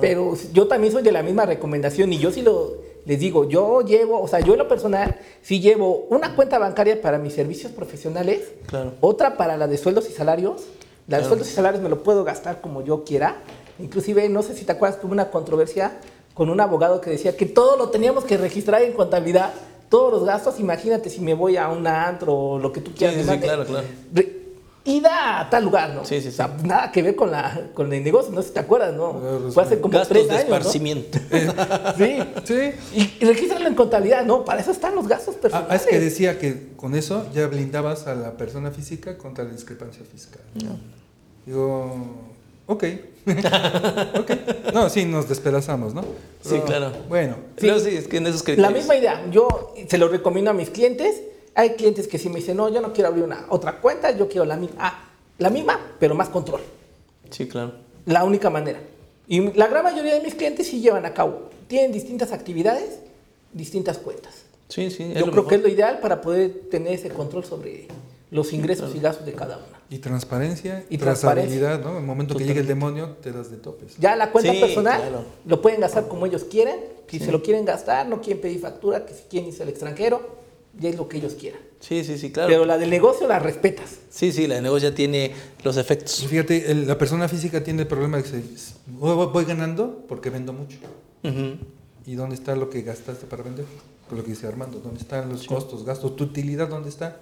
Pero 0.00 0.34
yo 0.52 0.66
también 0.66 0.92
soy 0.92 1.04
de 1.04 1.12
la 1.12 1.22
misma 1.22 1.46
recomendación 1.46 2.12
y 2.12 2.18
yo 2.18 2.32
sí 2.32 2.42
lo 2.42 2.84
les 3.04 3.20
digo, 3.20 3.48
yo 3.48 3.82
llevo, 3.82 4.20
o 4.20 4.26
sea, 4.26 4.40
yo 4.40 4.54
en 4.54 4.58
lo 4.58 4.66
personal, 4.66 5.16
sí 5.42 5.60
llevo 5.60 6.08
una 6.10 6.34
cuenta 6.34 6.58
bancaria 6.58 7.00
para 7.00 7.18
mis 7.18 7.34
servicios 7.34 7.70
profesionales, 7.70 8.40
Claro. 8.66 8.94
otra 9.00 9.36
para 9.36 9.56
la 9.56 9.68
de 9.68 9.78
sueldos 9.78 10.10
y 10.10 10.12
salarios. 10.12 10.62
La 11.06 11.18
de 11.18 11.20
Claro. 11.22 11.28
sueldos 11.28 11.48
y 11.48 11.52
salarios 11.52 11.80
me 11.84 11.88
lo 11.88 12.02
puedo 12.02 12.24
gastar 12.24 12.60
como 12.60 12.82
yo 12.82 13.04
quiera. 13.04 13.36
Inclusive, 13.78 14.28
no 14.28 14.42
sé 14.42 14.54
si 14.56 14.64
te 14.64 14.72
acuerdas 14.72 14.98
hubo 15.04 15.12
una 15.12 15.30
controversia 15.30 15.92
con 16.36 16.50
un 16.50 16.60
abogado 16.60 17.00
que 17.00 17.10
decía 17.10 17.36
que 17.36 17.46
todo 17.46 17.76
lo 17.76 17.88
teníamos 17.88 18.24
que 18.24 18.36
registrar 18.36 18.82
en 18.82 18.92
contabilidad, 18.92 19.52
todos 19.88 20.12
los 20.12 20.24
gastos. 20.24 20.60
Imagínate 20.60 21.08
si 21.10 21.20
me 21.20 21.32
voy 21.34 21.56
a 21.56 21.68
un 21.68 21.86
antro 21.86 22.34
o 22.34 22.58
lo 22.58 22.72
que 22.72 22.80
tú 22.80 22.92
quieras. 22.94 23.16
sí, 23.16 23.22
sí, 23.22 23.26
mande. 23.26 23.46
claro, 23.46 23.64
claro. 23.64 23.86
Ida 24.84 25.40
a 25.40 25.50
tal 25.50 25.64
lugar, 25.64 25.90
¿no? 25.94 26.04
Sí, 26.04 26.20
sí, 26.20 26.28
O 26.28 26.30
sea, 26.30 26.46
sí. 26.60 26.64
nada 26.64 26.92
que 26.92 27.02
ver 27.02 27.16
con, 27.16 27.32
la, 27.32 27.70
con 27.74 27.92
el 27.92 28.04
negocio, 28.04 28.30
no 28.32 28.40
sé 28.40 28.48
si 28.48 28.54
te 28.54 28.60
acuerdas, 28.60 28.94
¿no? 28.94 29.18
Claro, 29.18 29.50
Fue 29.50 29.62
hace 29.64 29.80
como 29.80 29.94
gastos 29.98 30.08
tres 30.10 30.28
de 30.28 30.34
años, 30.36 30.48
¿no? 30.48 30.56
esparcimiento. 30.56 31.18
Sí. 31.98 32.18
Sí. 32.44 32.72
Y, 32.94 33.16
y 33.20 33.26
regístralo 33.26 33.66
en 33.66 33.74
contabilidad, 33.74 34.24
¿no? 34.24 34.44
Para 34.44 34.60
eso 34.60 34.70
están 34.70 34.94
los 34.94 35.08
gastos 35.08 35.34
Ah, 35.38 35.40
personales. 35.42 35.80
es 35.82 35.86
que 35.88 35.98
decía 35.98 36.38
que 36.38 36.68
con 36.76 36.94
eso 36.94 37.26
ya 37.34 37.48
blindabas 37.48 38.06
a 38.06 38.14
la 38.14 38.36
persona 38.36 38.70
física 38.70 39.18
contra 39.18 39.42
la 39.42 39.50
discrepancia 39.50 40.04
fiscal. 40.04 40.42
Digo, 41.44 42.06
ok. 42.66 42.84
ok. 44.18 44.30
No, 44.72 44.88
sí, 44.88 45.04
nos 45.04 45.28
despedazamos, 45.28 45.94
¿no? 45.94 46.04
Sí, 46.42 46.60
claro. 46.64 46.92
Bueno, 47.08 47.34
Sí. 47.56 47.66
Pero 47.66 47.80
sí, 47.80 47.90
es 47.96 48.06
que 48.08 48.18
en 48.18 48.26
esos 48.26 48.40
La 48.40 48.44
criterios. 48.44 48.72
misma 48.72 48.96
idea, 48.96 49.26
yo 49.30 49.74
se 49.88 49.98
lo 49.98 50.08
recomiendo 50.08 50.50
a 50.50 50.54
mis 50.54 50.70
clientes. 50.70 51.22
Hay 51.54 51.70
clientes 51.70 52.06
que 52.06 52.18
sí 52.18 52.28
me 52.28 52.36
dicen, 52.36 52.56
no, 52.56 52.68
yo 52.68 52.80
no 52.80 52.92
quiero 52.92 53.08
abrir 53.08 53.24
una 53.24 53.46
otra 53.48 53.80
cuenta, 53.80 54.10
yo 54.16 54.28
quiero 54.28 54.44
la 54.44 54.56
misma. 54.56 54.76
Ah, 54.78 55.04
la 55.38 55.50
misma, 55.50 55.80
pero 55.98 56.14
más 56.14 56.28
control. 56.28 56.60
Sí, 57.30 57.48
claro. 57.48 57.72
La 58.04 58.24
única 58.24 58.50
manera. 58.50 58.80
Y 59.26 59.52
la 59.54 59.66
gran 59.66 59.82
mayoría 59.82 60.14
de 60.14 60.20
mis 60.20 60.34
clientes 60.34 60.68
sí 60.68 60.80
llevan 60.80 61.04
a 61.06 61.14
cabo. 61.14 61.50
Tienen 61.66 61.90
distintas 61.92 62.30
actividades, 62.32 63.00
distintas 63.52 63.98
cuentas. 63.98 64.34
Sí, 64.68 64.90
sí. 64.90 65.12
Yo 65.16 65.30
creo 65.30 65.46
que 65.46 65.56
es 65.56 65.62
lo 65.62 65.68
ideal 65.68 65.98
para 66.00 66.20
poder 66.20 66.68
tener 66.70 66.92
ese 66.92 67.08
control 67.08 67.44
sobre 67.44 67.88
los 68.30 68.52
ingresos 68.52 68.94
y 68.94 69.00
gastos 69.00 69.26
de 69.26 69.32
cada 69.32 69.56
una. 69.56 69.75
Y 69.88 69.98
transparencia 69.98 70.84
y 70.90 70.98
trazabilidad, 70.98 71.80
¿no? 71.80 71.90
En 71.92 71.96
el 71.98 72.02
momento 72.04 72.34
que 72.36 72.44
llegue 72.44 72.60
el 72.60 72.66
demonio, 72.66 73.16
te 73.22 73.30
das 73.32 73.50
de 73.50 73.56
topes. 73.56 73.96
Ya 73.98 74.16
la 74.16 74.32
cuenta 74.32 74.52
Sí, 74.52 74.60
personal 74.60 75.00
claro. 75.00 75.24
lo 75.46 75.62
pueden 75.62 75.80
gastar 75.80 76.08
como 76.08 76.26
ellos 76.26 76.44
quieren. 76.44 76.76
Si 77.08 77.18
se 77.20 77.30
lo 77.30 77.42
quieren 77.42 77.64
gastar, 77.64 78.08
no 78.08 78.20
quieren 78.20 78.40
pedir 78.42 78.60
factura, 78.60 79.06
que 79.06 79.14
si 79.14 79.22
quieren 79.30 79.48
irse 79.50 79.62
al 79.62 79.68
extranjero, 79.68 80.20
ya 80.78 80.88
es 80.90 80.96
lo 80.96 81.08
que 81.08 81.18
ellos 81.18 81.34
quieran. 81.34 81.60
Sí, 81.78 82.02
sí, 82.04 82.18
sí, 82.18 82.32
claro. 82.32 82.48
Pero 82.48 82.64
la 82.64 82.78
del 82.78 82.90
negocio 82.90 83.28
la 83.28 83.38
respetas. 83.38 83.90
Sí, 84.10 84.32
sí, 84.32 84.46
la 84.48 84.56
de 84.56 84.62
negocio 84.62 84.88
ya 84.90 84.94
tiene 84.94 85.32
los 85.62 85.76
Y 85.76 85.80
efectos. 85.80 86.26
fíjate, 86.26 86.70
el- 86.70 86.86
la 86.88 86.98
persona 86.98 87.28
física 87.28 87.62
tiene 87.62 87.82
el 87.82 87.88
problema 87.88 88.16
de 88.16 88.24
que 88.24 88.28
se, 88.30 88.42
voy, 88.88 89.26
voy 89.26 89.44
ganando 89.44 90.04
porque 90.08 90.30
vendo 90.30 90.52
mucho. 90.52 90.78
¿Y 92.04 92.14
dónde 92.14 92.34
está 92.34 92.54
lo 92.56 92.70
que 92.70 92.82
gastaste 92.82 93.26
para 93.26 93.42
vender? 93.42 93.64
Con 94.08 94.18
lo 94.18 94.24
que 94.24 94.30
dice 94.30 94.46
Armando, 94.46 94.78
¿dónde 94.80 95.00
están 95.00 95.28
los 95.28 95.46
costos, 95.46 95.84
gastos, 95.84 96.14
tu 96.16 96.24
utilidad, 96.24 96.68
dónde 96.68 96.88
está? 96.88 97.20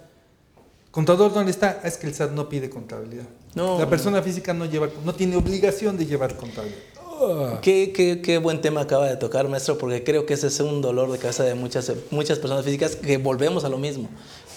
Contador, 0.95 1.33
¿dónde 1.33 1.51
está? 1.51 1.81
Es 1.83 1.97
que 1.97 2.07
el 2.07 2.13
SAT 2.15 2.31
no 2.31 2.47
pide 2.47 2.69
contabilidad. 2.69 3.25
No. 3.53 3.77
La 3.77 3.89
persona 3.89 4.21
física 4.21 4.53
no 4.53 4.65
lleva, 4.65 4.87
no 5.03 5.13
tiene 5.13 5.35
obligación 5.35 5.97
de 5.97 6.05
llevar 6.05 6.35
contabilidad. 6.37 6.79
Ah. 7.21 7.59
Qué, 7.61 7.91
qué- 7.93 8.21
qué 8.21 8.37
buen 8.37 8.61
tema 8.61 8.81
acaba 8.81 9.07
de 9.09 9.17
tocar, 9.17 9.47
maestro, 9.49 9.77
porque 9.77 10.05
creo 10.05 10.25
que 10.25 10.33
ese 10.35 10.47
es 10.47 10.57
un 10.61 10.81
dolor 10.81 11.11
de 11.11 11.17
cabeza 11.17 11.43
de 11.43 11.53
muchas, 11.53 11.91
muchas 12.11 12.39
personas 12.39 12.63
físicas 12.63 12.95
que 12.95 13.17
volvemos 13.17 13.65
a 13.65 13.69
lo 13.69 13.77
mismo. 13.77 14.07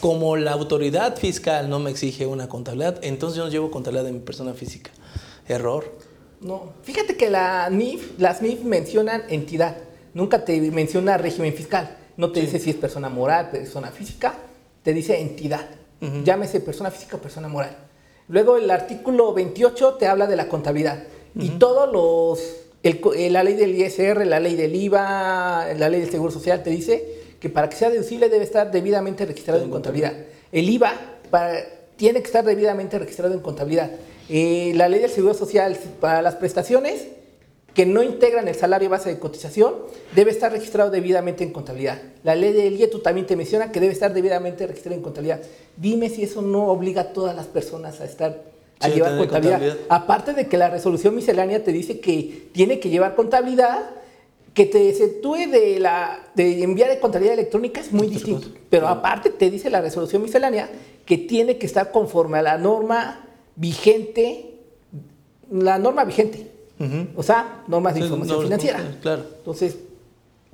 Como 0.00 0.36
la 0.36 0.52
autoridad 0.52 1.16
fiscal 1.16 1.68
no 1.68 1.80
me 1.80 1.90
exige 1.90 2.24
una 2.26 2.48
contabilidad, 2.48 2.98
entonces 3.02 3.36
yo 3.36 3.44
no 3.44 3.50
llevo 3.50 3.70
contabilidad 3.72 4.04
de 4.04 4.12
mi 4.12 4.20
persona 4.20 4.54
física. 4.54 4.92
Error. 5.48 5.92
No. 6.40 6.72
Fíjate 6.84 7.16
que 7.16 7.30
la 7.30 7.68
NIF, 7.68 8.12
las 8.18 8.42
NIF 8.42 8.62
mencionan 8.62 9.24
entidad. 9.28 9.76
Nunca 10.14 10.44
te 10.44 10.60
menciona 10.70 11.16
régimen 11.18 11.52
fiscal. 11.52 11.96
No 12.16 12.30
te 12.30 12.40
dice 12.40 12.60
si 12.60 12.70
es 12.70 12.76
persona 12.76 13.08
moral, 13.08 13.50
persona 13.50 13.90
física. 13.90 14.34
Te 14.84 14.92
dice 14.92 15.20
entidad. 15.20 15.68
Llámese 16.00 16.60
persona 16.60 16.90
física 16.90 17.16
o 17.16 17.20
persona 17.20 17.48
moral. 17.48 17.76
Luego 18.28 18.56
el 18.56 18.70
artículo 18.70 19.32
28 19.34 19.94
te 19.94 20.06
habla 20.06 20.26
de 20.26 20.36
la 20.36 20.48
contabilidad. 20.48 21.02
Y 21.34 21.50
todos 21.50 21.92
los... 21.92 22.40
el 22.82 23.00
eh, 23.16 23.30
la 23.30 23.42
ley 23.42 23.54
del 23.54 23.74
ISR, 23.74 24.24
la 24.26 24.38
ley 24.40 24.54
del 24.56 24.74
IVA, 24.74 25.68
la 25.76 25.88
ley 25.88 26.00
del 26.00 26.10
Seguro 26.10 26.30
Social 26.30 26.62
te 26.62 26.70
dice 26.70 27.18
que 27.40 27.48
para 27.48 27.68
que 27.68 27.76
sea 27.76 27.90
deducible 27.90 28.28
debe 28.28 28.44
estar 28.44 28.70
debidamente 28.70 29.24
registrado 29.26 29.62
en 29.62 29.70
contabilidad. 29.70 30.12
El 30.52 30.68
IVA 30.68 30.92
para- 31.30 31.64
tiene 31.96 32.20
que 32.20 32.26
estar 32.26 32.44
debidamente 32.44 32.98
registrado 32.98 33.34
en 33.34 33.40
contabilidad. 33.40 33.90
Eh, 34.28 34.72
la 34.76 34.88
ley 34.88 35.00
del 35.00 35.10
Seguro 35.10 35.34
Social 35.34 35.76
para 36.00 36.22
las 36.22 36.36
prestaciones 36.36 37.06
que 37.74 37.86
no 37.86 38.02
integran 38.02 38.48
el 38.48 38.54
salario 38.54 38.90
base 38.90 39.08
de 39.08 39.18
cotización 39.18 39.74
debe 40.14 40.30
estar 40.30 40.50
registrado 40.50 40.90
debidamente 40.90 41.44
en 41.44 41.52
contabilidad. 41.52 42.00
La 42.24 42.34
ley 42.34 42.52
del 42.52 42.74
IETU 42.74 43.00
también 43.00 43.26
te 43.26 43.36
menciona 43.36 43.70
que 43.70 43.78
debe 43.78 43.92
estar 43.92 44.12
debidamente 44.12 44.66
registrado 44.66 44.96
en 44.96 45.02
contabilidad. 45.02 45.42
Dime 45.76 46.08
si 46.10 46.24
eso 46.24 46.42
no 46.42 46.66
obliga 46.66 47.02
a 47.02 47.12
todas 47.12 47.36
las 47.36 47.46
personas 47.46 48.00
a 48.00 48.04
estar 48.04 48.42
a 48.80 48.86
Sí, 48.86 48.94
llevar 48.94 49.16
contabilidad. 49.18 49.76
Aparte 49.88 50.34
de 50.34 50.48
que 50.48 50.56
la 50.56 50.70
resolución 50.70 51.14
miscelánea 51.14 51.62
te 51.62 51.72
dice 51.72 52.00
que 52.00 52.48
tiene 52.52 52.80
que 52.80 52.90
llevar 52.90 53.14
contabilidad, 53.14 53.90
que 54.54 54.66
te 54.66 54.88
exceptúe 54.88 55.48
de 55.48 55.78
la 55.78 56.30
de 56.34 56.62
enviar 56.62 56.90
de 56.90 56.98
contabilidad 56.98 57.34
electrónica 57.34 57.80
es 57.80 57.92
muy 57.92 58.08
distinto. 58.08 58.48
Pero 58.70 58.88
aparte 58.88 59.30
te 59.30 59.50
dice 59.50 59.70
la 59.70 59.80
resolución 59.80 60.22
miscelánea 60.22 60.68
que 61.04 61.16
tiene 61.16 61.58
que 61.58 61.66
estar 61.66 61.92
conforme 61.92 62.38
a 62.38 62.42
la 62.42 62.58
norma 62.58 63.24
vigente, 63.54 64.54
la 65.50 65.78
norma 65.78 66.04
vigente 66.04 66.57
O 67.16 67.22
sea, 67.22 67.62
normas 67.66 67.94
de 67.94 68.00
información 68.00 68.36
no, 68.38 68.42
financiera. 68.44 68.98
claro. 69.02 69.24
Entonces, 69.38 69.76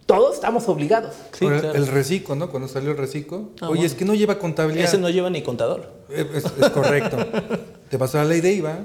todos 0.06 0.34
estamos 0.34 0.68
obligados. 0.68 1.14
Sí, 1.32 1.44
Ahora, 1.44 1.60
claro. 1.60 1.78
El 1.78 1.86
reciclo, 1.86 2.34
¿no? 2.34 2.50
Cuando 2.50 2.68
salió 2.68 2.90
el 2.90 2.96
reciclo. 2.96 3.50
Ah, 3.60 3.66
Oye, 3.66 3.68
bueno. 3.68 3.84
es 3.84 3.94
que 3.94 4.04
no 4.04 4.14
lleva 4.14 4.38
contabilidad. 4.38 4.86
Ese 4.86 4.98
no 4.98 5.08
lleva 5.10 5.30
ni 5.30 5.42
contador. 5.42 5.90
Eh, 6.10 6.26
Es, 6.34 6.44
es 6.44 6.70
correcto. 6.70 7.16
te 7.90 7.98
pasó 7.98 8.18
la 8.18 8.24
ley 8.24 8.40
de 8.40 8.52
IVA, 8.52 8.78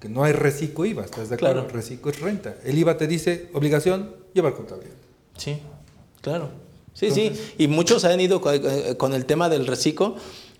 que 0.00 0.08
no 0.08 0.24
hay 0.24 0.32
reciclo 0.32 0.84
IVA, 0.84 1.04
¿estás 1.04 1.28
de 1.28 1.36
acuerdo? 1.36 1.62
Claro. 1.62 1.74
Reciclo 1.74 2.10
es 2.10 2.20
renta. 2.20 2.56
El 2.64 2.76
IVA 2.78 2.96
te 2.96 3.06
dice, 3.06 3.50
obligación, 3.54 4.10
llevar 4.32 4.54
contabilidad. 4.54 4.96
Sí, 5.36 5.58
claro. 6.20 6.48
Sí, 6.92 7.10
sí. 7.10 7.32
Y 7.58 7.66
muchos 7.66 8.04
han 8.04 8.20
ido 8.20 8.40
con, 8.40 8.54
eh, 8.54 8.96
con 8.96 9.14
el 9.14 9.24
tema 9.26 9.48
del 9.48 9.66
reciclo, 9.66 10.14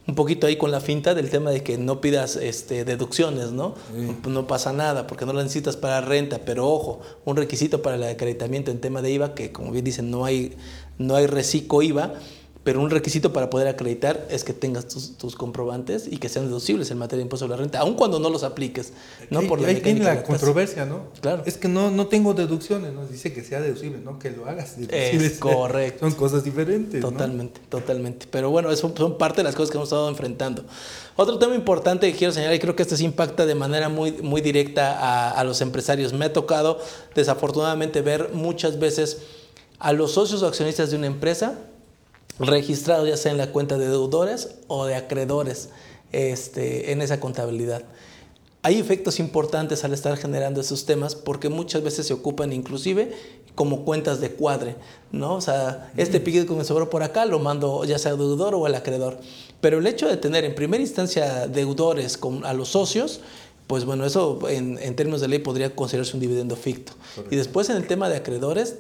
un 0.07 0.14
poquito 0.14 0.46
ahí 0.46 0.57
con 0.57 0.70
la 0.70 0.80
finta 0.80 1.14
del 1.14 1.30
tema 1.30 1.50
de 1.50 1.62
que 1.62 1.78
no 1.78 2.00
pidas 2.00 2.36
este, 2.36 2.84
deducciones, 2.84 3.52
¿no? 3.52 3.74
Sí. 3.94 4.28
No 4.28 4.46
pasa 4.46 4.72
nada 4.72 5.07
porque 5.07 5.24
no 5.24 5.32
lo 5.32 5.42
necesitas 5.42 5.76
para 5.76 6.00
renta, 6.00 6.40
pero 6.44 6.68
ojo, 6.68 7.00
un 7.24 7.36
requisito 7.36 7.80
para 7.80 7.96
el 7.96 8.02
acreditamiento 8.05 8.70
en 8.70 8.80
tema 8.80 9.00
de 9.00 9.12
IVA, 9.12 9.34
que 9.34 9.50
como 9.50 9.72
bien 9.72 9.84
dicen, 9.84 10.11
no 10.11 10.24
hay, 10.24 10.57
no 10.98 11.16
hay 11.16 11.26
reciclo 11.26 11.80
IVA, 11.80 12.14
pero 12.64 12.80
un 12.80 12.88
requisito 12.88 13.34
para 13.34 13.50
poder 13.50 13.68
acreditar 13.68 14.26
es 14.30 14.42
que 14.42 14.54
tengas 14.54 14.88
tus, 14.88 15.18
tus 15.18 15.36
comprobantes 15.36 16.06
y 16.10 16.16
que 16.16 16.30
sean 16.30 16.46
deducibles 16.46 16.90
en 16.90 16.96
materia 16.96 17.18
de 17.18 17.24
impuesto 17.24 17.44
sobre 17.44 17.58
la 17.58 17.62
renta, 17.62 17.78
aun 17.80 17.94
cuando 17.94 18.18
no 18.18 18.30
los 18.30 18.42
apliques, 18.42 18.94
¿no? 19.28 19.42
Por 19.42 19.60
la 19.60 19.68
ahí 19.68 19.94
la 19.98 20.22
controversia, 20.22 20.86
¿no? 20.86 21.10
Claro. 21.20 21.42
Es 21.44 21.58
que 21.58 21.68
no, 21.68 21.90
no 21.90 22.06
tengo 22.06 22.32
deducciones, 22.32 22.94
¿no? 22.94 23.06
Dice 23.06 23.34
que 23.34 23.44
sea 23.44 23.60
deducible, 23.60 23.98
no 23.98 24.18
que 24.18 24.30
lo 24.30 24.46
hagas 24.46 24.78
deducible. 24.78 25.26
Es 25.26 25.38
correcto. 25.38 26.08
Son 26.08 26.14
cosas 26.16 26.42
diferentes, 26.42 27.02
¿no? 27.02 27.10
Totalmente, 27.10 27.60
totalmente. 27.68 28.26
Pero 28.30 28.50
bueno, 28.50 28.70
eso 28.72 28.90
son 28.96 29.18
parte 29.18 29.38
de 29.38 29.44
las 29.44 29.54
cosas 29.54 29.70
que 29.70 29.76
hemos 29.76 29.88
estado 29.88 30.08
enfrentando. 30.08 30.64
Otro 31.16 31.38
tema 31.38 31.54
importante 31.54 32.10
que 32.10 32.16
quiero 32.16 32.32
señalar, 32.32 32.54
y 32.54 32.60
creo 32.60 32.74
que 32.74 32.82
este 32.82 32.96
sí 32.96 33.04
impacta 33.04 33.44
de 33.44 33.54
manera 33.54 33.90
muy, 33.90 34.12
muy 34.22 34.40
directa 34.40 34.98
a, 34.98 35.30
a 35.32 35.44
los 35.44 35.60
empresarios. 35.60 36.14
Me 36.14 36.24
ha 36.24 36.32
tocado, 36.32 36.78
desafortunadamente, 37.14 38.00
ver 38.00 38.30
muchas 38.32 38.78
veces 38.78 39.18
a 39.78 39.92
los 39.92 40.12
socios 40.12 40.42
o 40.42 40.46
accionistas 40.46 40.90
de 40.90 40.96
una 40.96 41.08
empresa 41.08 41.58
registrados 42.39 43.09
ya 43.09 43.16
sea 43.16 43.32
en 43.32 43.39
la 43.39 43.53
cuenta 43.53 43.78
de 43.78 43.89
deudores 43.89 44.57
o 44.66 44.87
de 44.87 44.95
acreedores 44.95 45.70
este, 46.12 46.93
en 46.93 47.03
esa 47.03 47.20
contabilidad. 47.20 47.82
Hay 48.62 48.78
efectos 48.78 49.20
importantes 49.20 49.85
al 49.85 49.93
estar 49.93 50.16
generando 50.16 50.61
esos 50.61 50.87
temas 50.87 51.14
porque 51.14 51.49
muchas 51.49 51.82
veces 51.82 52.07
se 52.07 52.14
ocupan 52.14 52.53
inclusive 52.53 53.12
como 53.55 53.85
cuentas 53.85 54.20
de 54.20 54.30
cuadre, 54.30 54.76
¿no? 55.12 55.35
O 55.35 55.41
sea, 55.41 55.93
este 55.97 56.18
piquete 56.18 56.47
que 56.47 56.55
me 56.55 56.64
sobró 56.64 56.91
por 56.91 57.03
acá 57.03 57.24
lo 57.26 57.39
mando 57.39 57.85
ya 57.85 57.99
sea 57.99 58.12
al 58.12 58.18
deudor 58.18 58.55
o 58.55 58.66
al 58.66 58.74
acreedor. 58.74 59.18
Pero 59.61 59.78
el 59.78 59.87
hecho 59.87 60.09
de 60.09 60.16
tener 60.16 60.45
en 60.45 60.55
primera 60.55 60.82
instancia 60.82 61.47
deudores 61.47 62.16
con, 62.16 62.45
a 62.45 62.53
los 62.53 62.70
socios, 62.70 63.20
pues 63.66 63.85
bueno, 63.85 64.05
eso 64.07 64.41
en, 64.49 64.78
en 64.78 64.97
términos 64.97 65.20
de 65.20 65.28
ley 65.28 65.39
podría 65.39 65.74
considerarse 65.74 66.14
un 66.14 66.20
dividendo 66.20 66.57
ficto. 66.57 66.93
Y 67.30 67.37
después 67.37 67.68
en 67.70 67.76
el 67.76 67.87
tema 67.87 68.09
de 68.09 68.16
acreedores, 68.16 68.78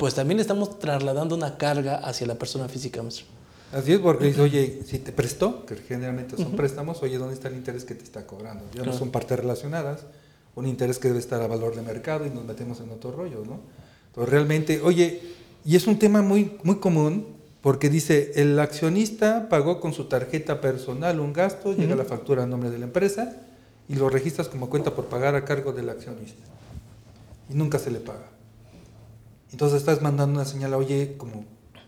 pues 0.00 0.14
también 0.14 0.40
estamos 0.40 0.78
trasladando 0.78 1.34
una 1.34 1.58
carga 1.58 1.96
hacia 1.96 2.26
la 2.26 2.34
persona 2.36 2.70
física, 2.70 3.02
maestro. 3.02 3.26
Así 3.70 3.92
es, 3.92 3.98
porque 3.98 4.24
dice, 4.24 4.40
oye, 4.40 4.80
si 4.86 4.98
te 4.98 5.12
prestó, 5.12 5.66
que 5.66 5.76
generalmente 5.76 6.38
son 6.38 6.56
préstamos, 6.56 7.02
oye, 7.02 7.18
¿dónde 7.18 7.34
está 7.34 7.48
el 7.48 7.54
interés 7.56 7.84
que 7.84 7.94
te 7.94 8.02
está 8.02 8.26
cobrando? 8.26 8.64
Ya 8.72 8.76
Claro. 8.80 8.92
no 8.92 8.98
son 8.98 9.10
partes 9.10 9.38
relacionadas, 9.38 10.06
un 10.54 10.66
interés 10.66 10.98
que 10.98 11.08
debe 11.08 11.20
estar 11.20 11.42
a 11.42 11.46
valor 11.46 11.76
de 11.76 11.82
mercado 11.82 12.24
y 12.24 12.30
nos 12.30 12.46
metemos 12.46 12.80
en 12.80 12.88
otro 12.88 13.12
rollo, 13.12 13.44
¿no? 13.46 13.60
Entonces, 14.06 14.32
realmente, 14.32 14.80
oye, 14.82 15.20
y 15.66 15.76
es 15.76 15.86
un 15.86 15.98
tema 15.98 16.22
muy, 16.22 16.56
muy 16.62 16.76
común, 16.76 17.26
porque 17.60 17.90
dice, 17.90 18.32
el 18.36 18.58
accionista 18.58 19.50
pagó 19.50 19.80
con 19.82 19.92
su 19.92 20.04
tarjeta 20.04 20.62
personal 20.62 21.20
un 21.20 21.34
gasto, 21.34 21.76
llega 21.76 21.94
la 21.94 22.06
factura 22.06 22.44
a 22.44 22.46
nombre 22.46 22.70
de 22.70 22.78
la 22.78 22.86
empresa 22.86 23.36
y 23.86 23.96
lo 23.96 24.08
registras 24.08 24.48
como 24.48 24.70
cuenta 24.70 24.94
por 24.94 25.04
pagar 25.04 25.34
a 25.34 25.44
cargo 25.44 25.74
del 25.74 25.90
accionista. 25.90 26.42
Y 27.50 27.54
nunca 27.54 27.78
se 27.78 27.90
le 27.90 28.00
paga. 28.00 28.29
Entonces 29.52 29.78
estás 29.80 30.00
mandando 30.02 30.38
una 30.40 30.44
señal, 30.48 30.74
oye, 30.74 31.14
como 31.16 31.44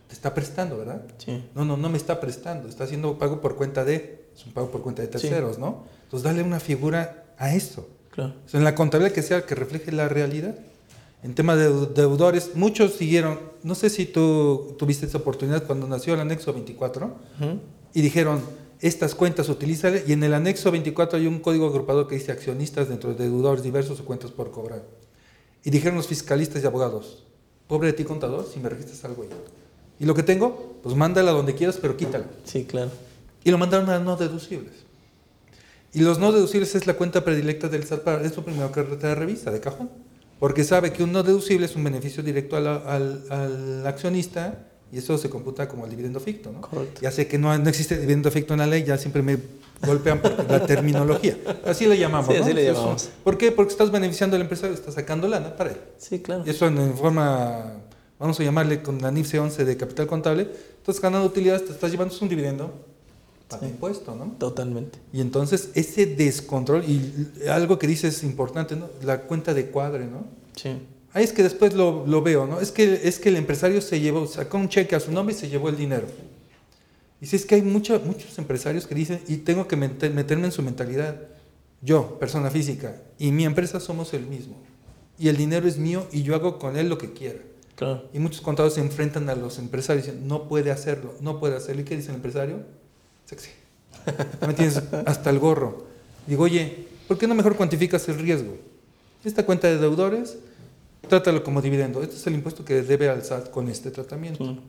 te 0.09 0.15
está 0.15 0.35
prestando, 0.35 0.77
¿verdad? 0.79 1.03
Sí. 1.19 1.45
No, 1.55 1.65
no, 1.65 1.77
no 1.77 1.89
me 1.89 1.97
está 1.97 2.21
prestando, 2.21 2.69
está 2.69 2.85
haciendo 2.85 3.19
pago 3.19 3.41
por 3.41 3.57
cuenta 3.57 3.85
de, 3.85 4.27
es 4.37 4.45
un 4.47 4.53
pago 4.53 4.71
por 4.71 4.83
cuenta 4.83 5.03
de 5.03 5.07
Sí. 5.09 5.13
terceros, 5.13 5.59
¿no? 5.59 5.85
Entonces 6.05 6.25
dale 6.25 6.43
una 6.43 6.61
figura 6.61 7.25
a 7.39 7.55
eso. 7.55 7.89
Claro. 8.11 8.35
O 8.45 8.49
sea, 8.49 8.59
en 8.59 8.65
la 8.65 8.75
contabilidad 8.75 9.15
que 9.15 9.23
sea 9.23 9.47
que 9.47 9.55
refleje 9.55 9.91
la 9.93 10.09
realidad. 10.09 10.55
En 11.23 11.35
tema 11.37 11.55
de 11.55 11.71
deu- 11.71 11.89
deudores, 11.95 12.51
muchos 12.57 12.95
siguieron, 12.95 13.39
no 13.63 13.75
sé 13.77 13.89
si 13.91 14.07
tú 14.07 14.75
tuviste 14.77 15.07
esa 15.07 15.19
oportunidad 15.19 15.65
cuando 15.65 15.87
nació 15.87 16.15
el 16.15 16.21
anexo 16.21 16.53
24 16.53 17.07
Ujú. 17.41 17.61
y 17.95 18.03
dijeron, 18.03 18.41
estas 18.81 19.15
cuentas 19.15 19.49
utilízale 19.49 20.03
y 20.05 20.13
en 20.13 20.25
el 20.25 20.35
anexo 20.35 20.73
24 20.73 21.17
hay 21.19 21.29
un 21.29 21.39
código 21.39 21.69
agrupador 21.69 22.09
que 22.09 22.17
dice 22.17 22.33
accionistas 22.33 22.89
dentro 22.89 23.15
de 23.15 23.25
deudores 23.29 23.63
diversos 23.63 24.01
o 24.01 24.05
cuentas 24.05 24.33
por 24.33 24.51
cobrar. 24.51 24.83
Y 25.63 25.71
dijeron 25.71 25.97
los 25.97 26.09
fiscalistas 26.09 26.61
y 26.63 26.67
abogados, 26.67 27.23
pobre 27.69 27.89
de 27.89 27.93
ti 27.95 28.05
contador 28.05 28.47
si 28.53 28.61
me 28.61 28.69
registras 28.69 29.05
algo 29.05 29.23
ahí. 29.23 29.29
Y 29.99 30.05
lo 30.05 30.15
que 30.15 30.23
tengo, 30.23 30.77
pues 30.83 30.95
mándala 30.97 31.33
donde 31.33 31.55
quieras, 31.55 31.79
pero 31.81 31.97
quítalo. 31.97 32.25
Sí, 32.45 32.65
claro. 32.65 32.91
Y 33.45 33.51
lo 33.51 33.59
mandaron 33.59 33.89
a 33.91 33.99
no 33.99 34.17
deducibles. 34.17 34.73
Y 35.95 36.01
los 36.01 36.19
no 36.19 36.33
deducibles 36.33 36.75
es 36.75 36.87
la 36.87 36.95
cuenta 36.95 37.25
predilecta 37.25 37.69
del 37.69 37.85
SAT 37.85 38.03
para 38.03 38.23
es 38.23 38.37
lo 38.37 38.45
primero 38.45 38.73
que 38.73 38.83
te 38.83 39.15
revisa 39.15 39.51
de 39.51 39.61
cajón. 39.61 39.91
Porque 40.39 40.65
sabe 40.65 40.93
que 40.93 41.03
un 41.05 41.13
no 41.13 41.23
deducible 41.23 41.67
es 41.67 41.77
un 41.77 41.85
beneficio 41.85 42.23
directo 42.23 42.57
al, 42.57 42.67
al- 42.67 43.25
al 43.31 43.87
accionista 43.87 44.67
y 44.93 44.99
eso 44.99 45.17
se 45.17 45.31
computa 45.31 45.67
como 45.69 45.85
el 45.85 45.91
dividendo 45.91 46.21
ficto. 46.21 46.53
¿no? 46.53 46.61
Correcto. 46.61 47.01
Ya 47.01 47.11
sé 47.11 47.27
que 47.27 47.39
no, 47.39 47.57
no 47.59 47.69
existe 47.69 47.97
dividendo 47.99 48.31
ficto 48.31 48.53
en 48.55 48.61
la 48.61 48.67
ley, 48.67 48.85
ya 48.85 48.99
siempre 48.99 49.23
me 49.23 49.39
golpean 49.87 50.21
por 50.21 50.49
la 50.51 50.65
terminología. 50.67 51.37
Así 51.65 51.87
le 51.87 51.99
llamamos. 51.99 52.29
Sí, 52.33 52.39
¿no? 52.39 52.45
así 52.45 52.53
le 52.55 52.65
llamamos. 52.67 53.09
¿Por 53.25 53.39
qué? 53.39 53.51
Porque 53.53 53.73
estás 53.73 53.91
beneficiando 53.91 54.37
al 54.37 54.43
empresario, 54.43 54.75
estás 54.75 54.95
sacando 54.95 55.27
lana 55.27 55.57
para 55.57 55.71
él. 55.71 55.79
Sí, 55.99 56.21
claro. 56.21 56.45
Y 56.47 56.51
eso 56.51 56.67
en, 56.67 56.79
en 56.79 56.95
forma, 56.97 57.73
vamos 58.19 58.39
a 58.39 58.45
llamarle 58.45 58.83
con 58.83 59.01
la 59.01 59.11
NIF 59.11 59.35
11 59.35 59.65
de 59.65 59.77
capital 59.77 60.07
contable, 60.07 60.49
estás 60.79 61.01
ganando 61.01 61.27
utilidades, 61.27 61.65
te 61.65 61.73
estás 61.73 61.91
llevando 61.91 62.15
un 62.21 62.29
dividendo 62.29 62.71
para 63.49 63.63
Sí. 63.63 63.69
impuesto, 63.71 64.15
¿no? 64.15 64.35
Totalmente. 64.39 64.99
Y 65.13 65.21
entonces 65.21 65.71
ese 65.75 66.07
descontrol, 66.07 66.85
y 66.85 67.27
algo 67.49 67.79
que 67.79 67.87
dices 67.87 68.23
importante, 68.25 68.77
¿no? 68.77 68.89
La 69.03 69.23
cuenta 69.23 69.53
de 69.55 69.67
cuadre, 69.67 70.07
¿no? 70.07 70.25
Sí. 70.55 70.71
Ahí 71.15 71.25
es 71.25 71.33
que 71.33 71.43
después 71.43 71.75
lo, 71.75 72.07
lo 72.07 72.23
veo, 72.23 72.47
¿no? 72.47 72.61
Es 72.61 72.71
que, 72.71 73.01
es 73.05 73.19
que 73.19 73.29
el 73.29 73.37
empresario 73.37 73.81
se 73.83 74.01
llevó, 74.01 74.27
sacó 74.27 74.57
un 74.57 74.69
cheque 74.69 74.95
a 74.97 75.01
su 75.01 75.13
nombre 75.13 75.35
y 75.35 75.39
se 75.39 75.49
llevó 75.49 75.69
el 75.69 75.77
dinero. 75.77 76.07
Y 77.21 77.27
si 77.27 77.37
es 77.37 77.45
que 77.47 77.55
hay 77.57 77.63
mucha- 77.63 77.99
muchos 77.99 78.37
empresarios 78.39 78.87
que 78.87 78.95
dicen, 78.95 79.21
y 79.29 79.37
tengo 79.39 79.69
que 79.69 79.77
meter- 79.77 80.13
meterme 80.13 80.47
en 80.47 80.53
su 80.53 80.63
mentalidad, 80.63 81.17
yo, 81.83 82.19
persona 82.19 82.51
física, 82.51 82.97
y 83.19 83.31
mi 83.33 83.45
empresa 83.45 83.79
somos 83.79 84.15
el 84.15 84.27
mismo. 84.27 84.57
Y 85.19 85.29
el 85.29 85.37
dinero 85.37 85.69
es 85.69 85.77
mío 85.79 86.07
y 86.11 86.23
yo 86.23 86.35
hago 86.35 86.59
con 86.59 86.77
él 86.77 86.89
lo 86.89 86.99
que 86.99 87.13
quiera. 87.13 87.39
Claro. 87.77 88.09
Y 88.13 88.19
muchos 88.19 88.41
contadores 88.41 88.75
se 88.75 88.81
enfrentan 88.81 89.29
a 89.29 89.35
los 89.35 89.59
empresarios 89.59 90.07
y 90.07 90.11
dicen, 90.13 90.27
no 90.29 90.49
puede 90.49 90.71
hacerlo, 90.71 91.15
no 91.21 91.39
puede 91.39 91.57
hacerlo. 91.57 91.83
¿Y 91.83 91.85
qué 91.85 91.97
dice 91.97 92.09
el 92.11 92.17
empresario? 92.17 92.61
Sexy. 93.27 93.51
Me 94.47 94.55
tienes 94.55 94.79
hasta 95.07 95.31
el 95.31 95.39
gorro. 95.39 95.87
Digo, 96.27 96.45
oye, 96.45 96.87
¿por 97.07 97.19
qué 97.19 97.27
no 97.27 97.35
mejor 97.35 97.57
cuantificas 97.57 98.09
el 98.09 98.19
riesgo? 98.19 98.57
Esta 99.25 99.45
cuenta 99.47 99.69
de 99.69 99.79
deudores, 99.79 100.39
trátalo 101.09 101.43
como 101.45 101.61
dividendo. 101.63 102.03
Este 102.03 102.17
es 102.17 102.27
el 102.27 102.35
impuesto 102.35 102.65
que 102.65 102.83
debe 102.83 103.09
al 103.09 103.25
SAT 103.25 103.51
con 103.51 103.69
este 103.69 103.91
tratamiento. 103.91 104.45
Sí. 104.45 104.61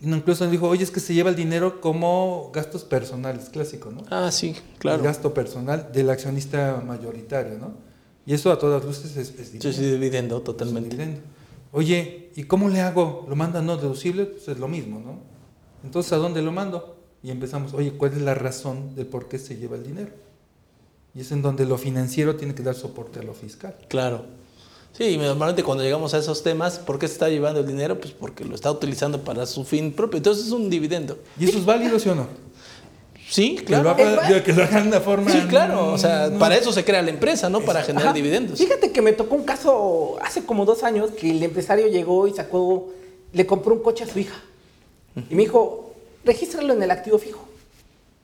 Y 0.00 0.06
no, 0.06 0.16
incluso 0.16 0.44
nos 0.44 0.52
dijo, 0.52 0.68
oye, 0.68 0.84
es 0.84 0.90
que 0.92 1.00
se 1.00 1.12
lleva 1.12 1.30
el 1.30 1.36
dinero 1.36 1.80
como 1.80 2.50
gastos 2.54 2.84
personales, 2.84 3.48
clásico, 3.48 3.90
¿no? 3.90 4.02
Ah, 4.10 4.30
sí, 4.30 4.50
El 4.74 4.78
claro. 4.78 5.02
gasto 5.02 5.34
personal 5.34 5.90
del 5.92 6.08
accionista 6.10 6.82
mayoritario, 6.86 7.58
¿no? 7.58 7.72
Y 8.24 8.34
eso 8.34 8.52
a 8.52 8.58
todas 8.58 8.84
luces 8.84 9.16
es, 9.16 9.30
es 9.30 9.52
dividendo. 9.52 9.72
sí, 9.72 9.82
dividendo, 9.90 10.36
Es 10.38 10.44
totalmente. 10.44 10.90
dividendo. 10.90 11.20
Oye, 11.72 12.30
¿y 12.36 12.44
cómo 12.44 12.68
le 12.68 12.80
hago? 12.80 13.26
¿Lo 13.28 13.34
manda 13.36 13.60
no 13.60 13.76
deducible? 13.76 14.26
Pues 14.26 14.46
es 14.48 14.58
lo 14.58 14.68
mismo, 14.68 15.00
¿no? 15.00 15.18
Entonces, 15.82 16.12
¿a 16.12 16.16
dónde 16.16 16.42
lo 16.42 16.52
mando? 16.52 16.96
Y 17.22 17.30
empezamos, 17.30 17.74
oye, 17.74 17.92
¿cuál 17.92 18.12
es 18.12 18.20
la 18.22 18.34
razón 18.34 18.94
de 18.94 19.04
por 19.04 19.28
qué 19.28 19.38
se 19.40 19.56
lleva 19.56 19.76
el 19.76 19.82
dinero? 19.82 20.10
Y 21.14 21.20
es 21.22 21.32
en 21.32 21.42
donde 21.42 21.64
lo 21.66 21.76
financiero 21.76 22.36
tiene 22.36 22.54
que 22.54 22.62
dar 22.62 22.76
soporte 22.76 23.18
a 23.18 23.22
lo 23.24 23.34
fiscal. 23.34 23.76
Claro. 23.88 24.26
Sí, 24.92 25.04
y 25.04 25.16
normalmente 25.16 25.62
cuando 25.62 25.84
llegamos 25.84 26.12
a 26.14 26.18
esos 26.18 26.42
temas, 26.42 26.78
¿por 26.80 26.98
qué 26.98 27.06
se 27.06 27.12
está 27.14 27.28
llevando 27.28 27.60
el 27.60 27.66
dinero? 27.66 28.00
Pues 28.00 28.12
porque 28.12 28.44
lo 28.44 28.54
está 28.56 28.70
utilizando 28.70 29.22
para 29.22 29.46
su 29.46 29.64
fin 29.64 29.92
propio. 29.92 30.16
Entonces 30.16 30.46
es 30.46 30.52
un 30.52 30.68
dividendo. 30.68 31.18
¿Y 31.38 31.48
eso 31.48 31.58
es 31.58 31.64
válido, 31.64 31.98
sí 32.00 32.08
o 32.08 32.14
no? 32.16 32.26
Sí, 33.30 33.56
Que 33.56 33.60
lo, 33.76 33.82
claro. 33.82 33.90
haga- 33.90 34.42
que 34.42 34.52
lo 34.54 34.62
hagan 34.64 34.90
de 34.90 35.00
forma... 35.00 35.30
Sí, 35.30 35.38
claro. 35.48 35.92
O 35.92 35.98
sea, 35.98 36.28
no- 36.30 36.38
para 36.38 36.56
eso 36.56 36.72
se 36.72 36.82
crea 36.84 37.02
la 37.02 37.10
empresa, 37.10 37.48
¿no? 37.50 37.60
Para 37.60 37.82
generar 37.82 38.08
Ajá. 38.08 38.14
dividendos. 38.14 38.58
Fíjate 38.58 38.90
que 38.90 39.02
me 39.02 39.12
tocó 39.12 39.34
un 39.36 39.44
caso 39.44 40.16
hace 40.22 40.44
como 40.44 40.64
dos 40.64 40.82
años 40.82 41.10
que 41.10 41.30
el 41.30 41.42
empresario 41.42 41.86
llegó 41.88 42.26
y 42.26 42.32
sacó, 42.32 42.88
le 43.32 43.46
compró 43.46 43.74
un 43.74 43.82
coche 43.82 44.04
a 44.04 44.06
su 44.08 44.18
hija. 44.18 44.42
Y 45.30 45.34
me 45.34 45.42
dijo, 45.42 45.92
regístralo 46.24 46.72
en 46.72 46.82
el 46.82 46.90
activo 46.90 47.18
fijo, 47.18 47.46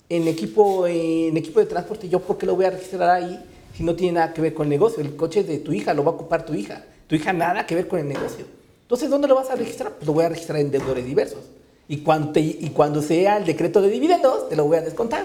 en 0.09 0.27
equipo, 0.27 0.87
en 0.87 1.37
equipo 1.37 1.61
de 1.61 1.67
transporte. 1.67 2.07
Y 2.07 2.11
yo, 2.11 2.21
¿por 2.21 2.39
qué 2.39 2.47
lo 2.47 2.57
voy 2.57 2.65
a 2.65 2.71
registrar 2.71 3.11
ahí 3.11 3.39
si 3.77 3.83
no 3.83 3.95
tiene 3.95 4.15
nada 4.15 4.33
que 4.33 4.41
ver 4.41 4.55
con 4.55 4.65
el 4.67 4.71
negocio? 4.71 5.03
El 5.03 5.17
coche 5.17 5.41
es 5.41 5.47
de 5.47 5.59
tu 5.59 5.73
hija, 5.73 5.95
lo 5.95 6.05
va 6.05 6.13
a 6.13 6.15
ocupar 6.15 6.47
tu 6.47 6.55
hija. 6.55 6.85
Tu 7.07 7.17
hija 7.17 7.33
nada 7.33 7.67
que 7.67 7.75
ver 7.75 7.89
con 7.89 7.99
el 7.99 8.09
negocio. 8.09 8.47
Entonces, 8.83 9.11
¿dónde 9.11 9.29
lo 9.29 9.35
vas 9.35 9.51
a 9.51 9.57
registrar? 9.57 9.93
Pues 9.93 10.07
lo 10.07 10.13
voy 10.13 10.25
a 10.25 10.29
registrar 10.29 10.59
en 10.61 10.71
deudores 10.71 11.05
diversos. 11.05 11.41
Y 11.89 11.99
cuando, 11.99 12.39
y 12.39 12.71
cuando 12.75 13.03
sea 13.03 13.37
el 13.37 13.45
decreto 13.45 13.83
de 13.83 13.91
dividendos, 13.91 14.49
te 14.49 14.57
lo 14.57 14.65
voy 14.65 14.79
a 14.79 14.83
descontar. 14.83 15.25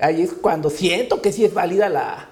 Ahí 0.00 0.22
es 0.22 0.32
cuando 0.32 0.70
siento 0.70 1.20
que 1.20 1.32
sí 1.32 1.44
es 1.44 1.52
válida 1.52 1.88
la, 1.88 2.28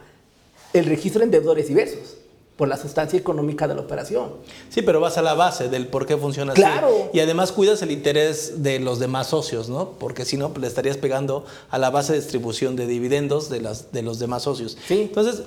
el 0.72 0.84
registro 0.84 1.22
en 1.22 1.30
deudores 1.30 1.68
diversos. 1.68 2.16
Por 2.60 2.68
la 2.68 2.76
sustancia 2.76 3.18
económica 3.18 3.66
de 3.66 3.74
la 3.74 3.80
operación. 3.80 4.32
Sí, 4.68 4.82
pero 4.82 5.00
vas 5.00 5.16
a 5.16 5.22
la 5.22 5.32
base 5.32 5.70
del 5.70 5.86
por 5.86 6.04
qué 6.04 6.18
funciona 6.18 6.52
Claro. 6.52 6.88
así. 6.88 7.16
Y 7.16 7.20
además 7.20 7.52
cuidas 7.52 7.80
el 7.80 7.90
interés 7.90 8.62
de 8.62 8.78
los 8.80 8.98
demás 8.98 9.28
socios, 9.28 9.70
¿no? 9.70 9.92
Porque 9.92 10.26
si 10.26 10.36
no, 10.36 10.52
le 10.60 10.66
estarías 10.66 10.98
pegando 10.98 11.46
a 11.70 11.78
la 11.78 11.88
base 11.88 12.12
de 12.12 12.18
distribución 12.20 12.76
de 12.76 12.86
dividendos 12.86 13.48
de, 13.48 13.62
las, 13.62 13.92
de 13.92 14.02
los 14.02 14.18
demás 14.18 14.42
socios. 14.42 14.76
Sí. 14.86 15.00
Entonces, 15.08 15.42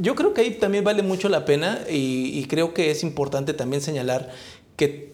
yo 0.00 0.14
creo 0.14 0.34
que 0.34 0.42
ahí 0.42 0.50
también 0.52 0.84
vale 0.84 1.02
mucho 1.02 1.28
la 1.28 1.44
pena 1.44 1.80
y, 1.90 2.30
y 2.38 2.44
creo 2.46 2.72
que 2.74 2.92
es 2.92 3.02
importante 3.02 3.54
también 3.54 3.82
señalar 3.82 4.30
que 4.76 5.11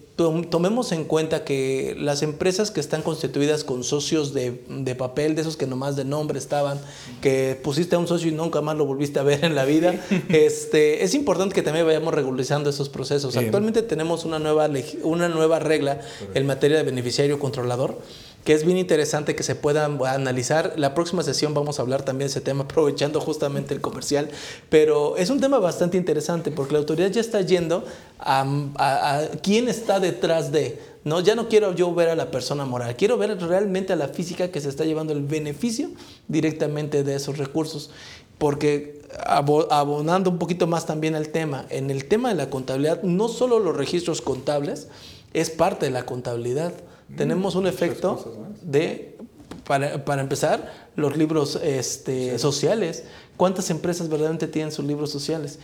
tomemos 0.49 0.91
en 0.91 1.05
cuenta 1.05 1.43
que 1.43 1.95
las 1.97 2.21
empresas 2.23 2.71
que 2.71 2.79
están 2.79 3.01
constituidas 3.01 3.63
con 3.63 3.83
socios 3.83 4.33
de, 4.33 4.61
de 4.67 4.95
papel, 4.95 5.35
de 5.35 5.41
esos 5.41 5.55
que 5.55 5.65
nomás 5.65 5.95
de 5.95 6.03
nombre 6.03 6.37
estaban, 6.37 6.79
que 7.21 7.59
pusiste 7.63 7.95
a 7.95 7.99
un 7.99 8.07
socio 8.07 8.29
y 8.29 8.33
nunca 8.33 8.61
más 8.61 8.75
lo 8.75 8.85
volviste 8.85 9.19
a 9.19 9.23
ver 9.23 9.45
en 9.45 9.55
la 9.55 9.65
vida, 9.65 9.95
este, 10.29 11.03
es 11.03 11.15
importante 11.15 11.55
que 11.55 11.61
también 11.61 11.85
vayamos 11.85 12.13
regularizando 12.13 12.69
esos 12.69 12.89
procesos. 12.89 13.37
Actualmente 13.37 13.81
tenemos 13.81 14.25
una 14.25 14.39
nueva, 14.39 14.69
una 15.03 15.29
nueva 15.29 15.59
regla 15.59 16.01
en 16.33 16.45
materia 16.45 16.77
de 16.77 16.83
beneficiario 16.83 17.39
controlador 17.39 17.97
que 18.45 18.53
es 18.53 18.65
bien 18.65 18.77
interesante 18.77 19.35
que 19.35 19.43
se 19.43 19.53
pueda 19.55 19.85
analizar. 19.85 20.73
La 20.77 20.93
próxima 20.95 21.21
sesión 21.23 21.53
vamos 21.53 21.77
a 21.77 21.81
hablar 21.83 22.03
también 22.03 22.27
de 22.27 22.31
ese 22.31 22.41
tema, 22.41 22.63
aprovechando 22.69 23.19
justamente 23.21 23.73
el 23.73 23.81
comercial, 23.81 24.29
pero 24.69 25.17
es 25.17 25.29
un 25.29 25.39
tema 25.39 25.59
bastante 25.59 25.97
interesante 25.97 26.51
porque 26.51 26.73
la 26.73 26.79
autoridad 26.79 27.09
ya 27.11 27.21
está 27.21 27.41
yendo 27.41 27.83
a, 28.19 28.41
a- 28.75 29.17
a 29.19 29.27
quién 29.43 29.67
está 29.69 29.99
detrás 29.99 30.51
de, 30.51 30.79
¿no? 31.03 31.19
Ya 31.19 31.35
no 31.35 31.47
quiero 31.49 31.73
yo 31.75 31.93
ver 31.93 32.09
a 32.09 32.15
la 32.15 32.31
persona 32.31 32.65
moral, 32.65 32.95
quiero 32.95 33.17
ver 33.17 33.37
realmente 33.39 33.93
a 33.93 33.95
la 33.95 34.07
física 34.07 34.49
que 34.49 34.61
se 34.61 34.69
está 34.69 34.85
llevando 34.85 35.13
el 35.13 35.21
beneficio 35.23 35.89
directamente 36.27 37.03
de 37.03 37.15
esos 37.15 37.37
recursos. 37.37 37.89
Porque 38.37 39.01
abo- 39.25 39.67
abonando 39.69 40.29
un 40.29 40.39
poquito 40.39 40.65
más 40.65 40.85
también 40.85 41.13
al 41.15 41.27
tema, 41.27 41.65
en 41.69 41.89
el 41.91 42.05
tema 42.05 42.29
de 42.29 42.35
la 42.35 42.49
contabilidad, 42.49 43.03
no 43.03 43.27
solo 43.27 43.59
los 43.59 43.75
registros 43.75 44.21
contables, 44.21 44.87
es 45.33 45.49
parte 45.49 45.87
de 45.87 45.91
la 45.91 46.05
contabilidad. 46.05 46.71
Tenemos 47.15 47.55
un 47.55 47.67
efecto 47.67 48.17
cosas 48.17 48.37
más. 48.37 48.71
de, 48.71 49.17
para, 49.65 50.05
para 50.05 50.21
empezar, 50.21 50.89
los 50.95 51.17
libros 51.17 51.59
este, 51.63 52.37
sociales. 52.39 53.03
¿Cuántas 53.37 53.69
empresas 53.69 54.09
verdaderamente 54.09 54.47
tienen 54.47 54.71
sus 54.71 54.85
libros 54.85 55.11
sociales? 55.11 55.59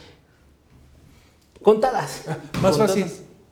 Contadas. 1.62 2.22
Más 2.62 2.78
Contadas. 2.78 2.91
fácil. 2.91 3.06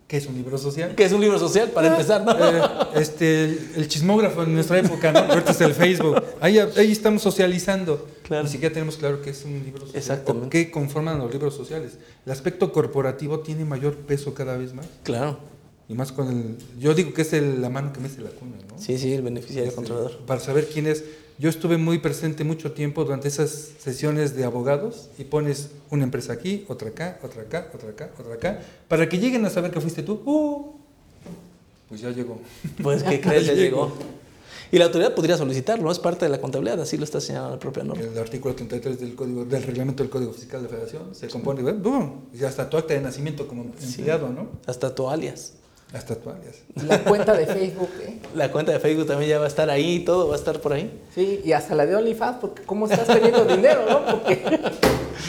¿Qué 0.07 0.17
es 0.17 0.27
un 0.27 0.35
libro 0.35 0.57
social? 0.59 0.93
¿Qué 0.95 1.05
es 1.05 1.11
un 1.11 1.21
libro 1.21 1.39
social? 1.39 1.69
Para 1.71 1.87
empezar, 1.87 2.23
¿no? 2.23 2.33
Eh, 2.33 2.61
este, 2.95 3.45
el, 3.45 3.71
el 3.77 3.87
chismógrafo 3.87 4.43
en 4.43 4.53
nuestra 4.53 4.77
época, 4.77 5.11
¿no? 5.11 5.19
Ahorita 5.19 5.51
es 5.51 5.61
el 5.61 5.73
Facebook. 5.73 6.21
Ahí, 6.39 6.59
ahí 6.59 6.91
estamos 6.91 7.23
socializando. 7.23 8.07
Claro. 8.21 8.43
Ni 8.43 8.49
siquiera 8.49 8.71
tenemos 8.71 8.97
claro 8.97 9.21
qué 9.23 9.31
es 9.31 9.43
un 9.43 9.63
libro 9.63 9.81
social. 9.81 9.97
Exactamente. 9.97 10.49
qué 10.49 10.69
conforman 10.69 11.17
los 11.17 11.31
libros 11.31 11.55
sociales. 11.55 11.97
El 12.25 12.31
aspecto 12.31 12.71
corporativo 12.71 13.39
tiene 13.39 13.65
mayor 13.65 13.95
peso 13.95 14.35
cada 14.35 14.55
vez 14.55 14.73
más. 14.73 14.85
Claro. 15.01 15.39
Y 15.89 15.93
más 15.95 16.11
con 16.11 16.27
el. 16.29 16.57
Yo 16.79 16.93
digo 16.93 17.13
que 17.13 17.23
es 17.23 17.33
el- 17.33 17.61
la 17.61 17.69
mano 17.69 17.91
que 17.93 17.99
mece 17.99 18.21
la 18.21 18.29
cuna, 18.29 18.55
¿no? 18.69 18.77
Sí, 18.81 18.97
sí, 18.97 19.13
el 19.13 19.21
beneficiario 19.21 19.65
Este, 19.69 19.75
controlador. 19.75 20.17
Para 20.25 20.39
saber 20.39 20.67
quién 20.71 20.87
es. 20.87 21.03
Yo 21.39 21.49
estuve 21.49 21.77
muy 21.77 21.97
presente 21.97 22.43
mucho 22.43 22.71
tiempo 22.73 23.03
durante 23.03 23.27
esas 23.27 23.49
sesiones 23.79 24.35
de 24.35 24.43
abogados 24.45 25.09
y 25.17 25.23
pones 25.23 25.71
una 25.89 26.03
empresa 26.03 26.31
aquí, 26.33 26.63
otra 26.69 26.89
acá, 26.89 27.19
otra 27.23 27.41
acá, 27.41 27.69
otra 27.73 27.89
acá, 27.89 28.11
otra 28.19 28.33
acá, 28.35 28.59
para 28.87 29.09
que 29.09 29.17
lleguen 29.17 29.43
a 29.45 29.49
saber 29.49 29.71
que 29.71 29.81
fuiste 29.81 30.03
tú. 30.03 30.21
¡Uh! 30.25 30.73
pues 31.89 32.01
ya 32.01 32.11
llegó. 32.11 32.39
Pues, 32.81 33.03
¿qué 33.03 33.19
crees? 33.21 33.45
Ya 33.47 33.53
Llegó. 33.53 33.91
Y 34.71 34.79
la 34.79 34.85
autoridad 34.85 35.13
podría 35.13 35.37
solicitarlo. 35.37 35.91
Es 35.91 35.99
parte 35.99 36.25
de 36.25 36.29
la 36.29 36.41
contabilidad, 36.41 36.81
así 36.81 36.97
lo 36.97 37.03
está 37.03 37.21
señalando 37.21 37.55
la 37.55 37.59
propia 37.59 37.83
norma. 37.83 38.01
El 38.01 38.17
artículo 38.17 38.55
33 38.55 38.99
del 38.99 39.13
código 39.15 39.45
del 39.45 39.61
reglamento 39.61 40.01
del 40.01 40.09
Código 40.09 40.33
Fiscal 40.33 40.61
de 40.61 40.63
la 40.63 40.69
Federación 40.69 41.13
se 41.13 41.27
compone, 41.27 41.61
¡boom! 41.73 42.25
Y 42.33 42.43
hasta 42.43 42.67
tu 42.69 42.77
acta 42.77 42.95
de 42.95 43.01
nacimiento 43.01 43.47
como 43.47 43.63
empleado, 43.63 44.29
¿no? 44.29 44.49
Hasta 44.65 44.95
tu 44.95 45.07
alias. 45.09 45.53
Hasta 45.93 46.15
tu 46.15 46.29
alias. 46.29 46.55
La 46.87 47.03
cuenta 47.03 47.33
de 47.33 47.45
Facebook, 47.45 47.89
¿eh? 48.01 48.17
La 48.35 48.51
cuenta 48.51 48.71
de 48.71 48.79
Facebook 48.79 49.05
también 49.07 49.29
ya 49.29 49.37
va 49.39 49.45
a 49.45 49.47
estar 49.47 49.69
ahí, 49.69 49.99
todo 50.03 50.27
va 50.27 50.33
a 50.33 50.37
estar 50.37 50.59
por 50.59 50.73
ahí. 50.73 50.91
Sí, 51.13 51.41
y 51.45 51.51
hasta 51.51 51.75
la 51.75 51.85
de 51.85 51.95
OnlyFans, 51.95 52.37
porque 52.41 52.63
cómo 52.63 52.87
estás 52.87 53.05
teniendo 53.07 53.45
dinero, 53.55 53.81
¿no? 53.87 54.03
Porque 54.05 54.41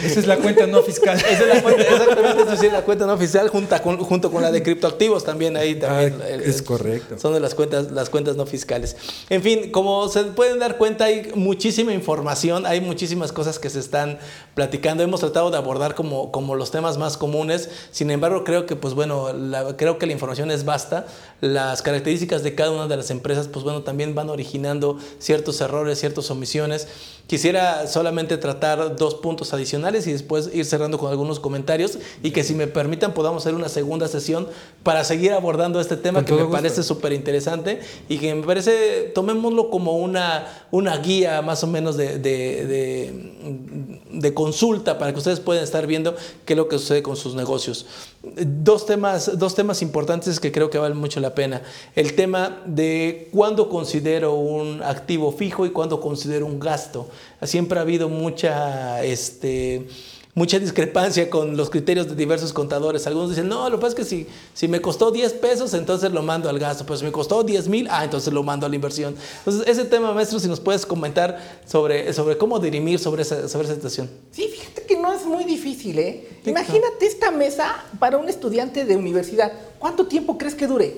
Esa 0.04 0.20
es 0.20 0.26
la 0.26 0.36
cuenta 0.38 0.66
no 0.66 0.82
fiscal. 0.82 1.16
Esa 1.16 1.28
es 1.30 1.46
la 1.54 1.62
cuenta, 1.62 1.82
exactamente, 1.82 2.42
eso 2.42 2.56
sí, 2.56 2.68
la 2.70 2.82
cuenta 2.82 3.06
no 3.06 3.12
oficial 3.12 3.48
junto 3.48 3.80
con, 3.82 3.96
junto 3.98 4.30
con 4.30 4.42
la 4.42 4.50
de 4.50 4.62
criptoactivos 4.62 5.22
también 5.24 5.56
ahí 5.56 5.76
también. 5.76 6.18
Ah, 6.22 6.28
el- 6.28 6.40
es 6.42 6.62
correcto. 6.62 7.18
Son 7.18 7.32
de 7.32 7.40
las 7.40 7.54
cuentas, 7.54 7.90
las 7.92 8.10
cuentas 8.10 8.36
no 8.36 8.44
fiscales. 8.44 8.96
En 9.30 9.42
fin, 9.42 9.70
como 9.70 10.08
se 10.08 10.24
pueden 10.24 10.58
dar 10.58 10.78
cuenta, 10.78 11.04
hay 11.04 11.30
muchísima 11.34 11.92
información, 11.92 12.66
hay 12.66 12.80
muchísimas 12.80 13.32
cosas 13.32 13.58
que 13.58 13.70
se 13.70 13.78
están 13.80 14.18
platicando. 14.54 15.02
Hemos 15.02 15.20
tratado 15.20 15.50
de 15.50 15.58
abordar 15.58 15.94
como, 15.94 16.32
como 16.32 16.54
los 16.56 16.70
temas 16.70 16.98
más 16.98 17.16
comunes. 17.16 17.68
Sin 17.92 18.10
embargo, 18.10 18.42
creo 18.44 18.66
que, 18.66 18.76
pues 18.76 18.94
bueno, 18.94 19.32
la- 19.32 19.76
creo 19.76 19.98
que 19.98 20.06
la 20.06 20.12
información 20.12 20.50
es 20.50 20.53
vasta. 20.62 21.06
Las 21.40 21.82
características 21.82 22.44
de 22.44 22.54
cada 22.54 22.70
una 22.70 22.86
de 22.86 22.96
las 22.96 23.10
empresas, 23.10 23.48
pues 23.48 23.64
bueno, 23.64 23.82
también 23.82 24.14
van 24.14 24.30
originando 24.30 24.96
ciertos 25.18 25.60
errores, 25.60 25.98
ciertas 25.98 26.30
omisiones. 26.30 26.86
Quisiera 27.26 27.86
solamente 27.86 28.36
tratar 28.36 28.96
dos 28.96 29.14
puntos 29.14 29.54
adicionales 29.54 30.06
y 30.06 30.12
después 30.12 30.50
ir 30.52 30.66
cerrando 30.66 30.98
con 30.98 31.10
algunos 31.10 31.40
comentarios 31.40 31.98
y 32.22 32.32
que 32.32 32.44
si 32.44 32.54
me 32.54 32.66
permitan 32.66 33.14
podamos 33.14 33.42
hacer 33.42 33.54
una 33.54 33.70
segunda 33.70 34.08
sesión 34.08 34.46
para 34.82 35.04
seguir 35.04 35.32
abordando 35.32 35.80
este 35.80 35.96
tema 35.96 36.18
Con 36.18 36.26
que 36.26 36.32
me 36.34 36.42
gusto. 36.42 36.52
parece 36.58 36.82
súper 36.82 37.14
interesante 37.14 37.80
y 38.10 38.18
que 38.18 38.34
me 38.34 38.42
parece, 38.46 39.10
tomémoslo 39.14 39.70
como 39.70 39.96
una, 39.96 40.66
una 40.70 40.98
guía 40.98 41.40
más 41.40 41.64
o 41.64 41.66
menos 41.66 41.96
de, 41.96 42.18
de- 42.18 42.66
de- 42.66 44.00
de 44.12 44.34
consulta 44.34 44.98
para 44.98 45.12
que 45.12 45.18
ustedes 45.18 45.40
puedan 45.40 45.64
estar 45.64 45.86
viendo 45.86 46.14
qué 46.44 46.52
es 46.52 46.56
lo 46.58 46.68
que 46.68 46.78
sucede 46.78 47.02
con 47.02 47.16
sus 47.16 47.34
negocios. 47.34 47.86
Dos 48.22 48.86
temas, 48.86 49.38
dos 49.38 49.54
temas 49.54 49.80
importantes 49.82 50.38
que 50.40 50.52
creo 50.52 50.68
que 50.70 50.78
valen 50.78 50.96
mucho 50.98 51.20
la 51.20 51.34
pena. 51.34 51.62
El 51.96 52.14
tema 52.14 52.62
de 52.66 53.28
cuándo 53.32 53.68
considero 53.68 54.34
un 54.34 54.82
activo 54.82 55.32
fijo 55.32 55.64
y 55.66 55.70
cuándo 55.70 56.00
considero 56.00 56.46
un 56.46 56.60
gasto. 56.60 57.08
Siempre 57.42 57.78
ha 57.78 57.82
habido 57.82 58.08
mucha... 58.08 59.02
Este, 59.04 59.86
mucha 60.34 60.58
discrepancia 60.58 61.30
con 61.30 61.56
los 61.56 61.70
criterios 61.70 62.08
de 62.08 62.14
diversos 62.16 62.52
contadores. 62.52 63.06
Algunos 63.06 63.30
dicen, 63.30 63.48
no, 63.48 63.70
lo 63.70 63.76
que 63.76 63.82
pasa 63.82 63.90
es 63.90 63.94
que 63.94 64.04
si, 64.04 64.26
si 64.52 64.68
me 64.68 64.80
costó 64.80 65.10
10 65.10 65.32
pesos, 65.34 65.74
entonces 65.74 66.12
lo 66.12 66.22
mando 66.22 66.48
al 66.48 66.58
gasto, 66.58 66.84
pero 66.84 66.96
si 66.96 67.04
me 67.04 67.12
costó 67.12 67.44
10 67.44 67.68
mil, 67.68 67.86
ah, 67.90 68.04
entonces 68.04 68.32
lo 68.32 68.42
mando 68.42 68.66
a 68.66 68.68
la 68.68 68.74
inversión. 68.74 69.14
Entonces, 69.38 69.66
ese 69.66 69.84
tema, 69.84 70.12
maestro, 70.12 70.40
si 70.40 70.48
nos 70.48 70.60
puedes 70.60 70.84
comentar 70.84 71.60
sobre, 71.66 72.12
sobre 72.12 72.36
cómo 72.36 72.58
dirimir 72.58 72.98
sobre 72.98 73.22
esa, 73.22 73.48
sobre 73.48 73.66
esa 73.66 73.76
situación. 73.76 74.10
Sí, 74.32 74.48
fíjate 74.48 74.82
que 74.82 74.98
no 74.98 75.12
es 75.12 75.24
muy 75.24 75.44
difícil, 75.44 75.98
¿eh? 75.98 76.28
Imagínate 76.44 77.06
esta 77.06 77.30
mesa 77.30 77.84
para 77.98 78.18
un 78.18 78.28
estudiante 78.28 78.84
de 78.84 78.96
universidad. 78.96 79.52
¿Cuánto 79.78 80.06
tiempo 80.06 80.36
crees 80.36 80.54
que 80.54 80.66
dure? 80.66 80.96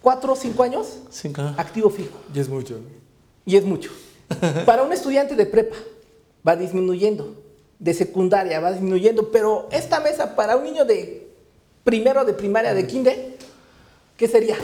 ¿Cuatro 0.00 0.32
o 0.32 0.36
cinco 0.36 0.62
años? 0.62 0.86
Claro. 1.32 1.54
Activo 1.56 1.90
fijo. 1.90 2.16
Y 2.32 2.38
es 2.38 2.48
mucho. 2.48 2.78
Y 3.44 3.56
es 3.56 3.64
mucho. 3.64 3.90
Para 4.66 4.82
un 4.82 4.92
estudiante 4.92 5.34
de 5.36 5.46
prepa 5.46 5.76
va 6.46 6.56
disminuyendo. 6.56 7.34
De 7.78 7.94
secundaria 7.94 8.60
va 8.60 8.72
disminuyendo. 8.72 9.30
Pero 9.30 9.68
esta 9.72 10.00
mesa 10.00 10.34
para 10.36 10.56
un 10.56 10.64
niño 10.64 10.84
de 10.84 11.28
primero 11.84 12.24
de 12.24 12.32
primaria, 12.34 12.74
de 12.74 12.86
kinder, 12.86 13.36
¿qué 14.16 14.28
sería? 14.28 14.56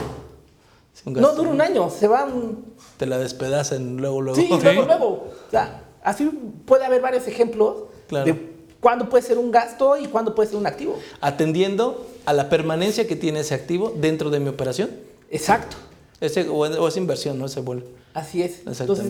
No 1.05 1.33
dura 1.33 1.49
un 1.49 1.61
año, 1.61 1.89
se 1.89 2.07
van 2.07 2.57
Te 2.97 3.05
la 3.05 3.17
despedazan 3.17 3.97
luego, 3.97 4.21
luego. 4.21 4.39
Sí, 4.39 4.47
luego, 4.49 4.83
luego. 4.83 5.05
O 5.47 5.51
sea, 5.51 5.83
así 6.03 6.25
puede 6.65 6.85
haber 6.85 7.01
varios 7.01 7.27
ejemplos 7.27 7.75
Claro. 8.07 8.25
de 8.25 8.55
cuándo 8.79 9.09
puede 9.09 9.23
ser 9.23 9.37
un 9.39 9.49
gasto 9.51 9.97
y 9.97 10.05
cuándo 10.05 10.35
puede 10.35 10.49
ser 10.49 10.57
un 10.59 10.67
activo. 10.67 10.97
Atendiendo 11.21 12.05
a 12.25 12.33
la 12.33 12.49
permanencia 12.49 13.07
que 13.07 13.15
tiene 13.15 13.39
ese 13.39 13.55
activo 13.55 13.91
dentro 13.95 14.29
de 14.29 14.39
mi 14.39 14.49
operación. 14.49 14.91
Exacto, 15.31 15.75
Ese, 16.21 16.47
o, 16.47 16.53
o 16.59 16.87
esa 16.87 16.99
inversión, 16.99 17.39
¿no? 17.39 17.47
Se 17.47 17.59
vuelve. 17.61 17.85
así 18.13 18.43
es. 18.43 18.59
Entonces, 18.65 19.07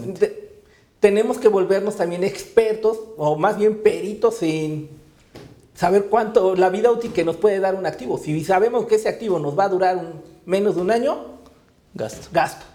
tenemos 1.06 1.38
que 1.38 1.50
volvernos 1.50 1.98
también 1.98 2.24
expertos 2.24 2.98
o 3.18 3.36
más 3.36 3.60
bien 3.60 3.84
peritos 3.84 4.42
en 4.42 4.90
saber 5.76 6.06
cuánto 6.06 6.56
la 6.56 6.70
vida 6.72 6.90
útil 6.90 7.14
que 7.14 7.24
nos 7.24 7.36
puede 7.36 7.60
dar 7.60 7.76
un 7.76 7.86
activo. 7.86 8.18
Si 8.18 8.44
sabemos 8.44 8.88
que 8.88 8.96
ese 8.96 9.08
activo 9.08 9.38
nos 9.38 9.56
va 9.56 9.66
a 9.66 9.70
durar 9.70 9.98
un- 9.98 10.24
menos 10.48 10.74
de 10.78 10.82
un 10.82 10.90
año, 10.90 11.18
Gasto. 11.94 12.28
gasto. 12.32 12.66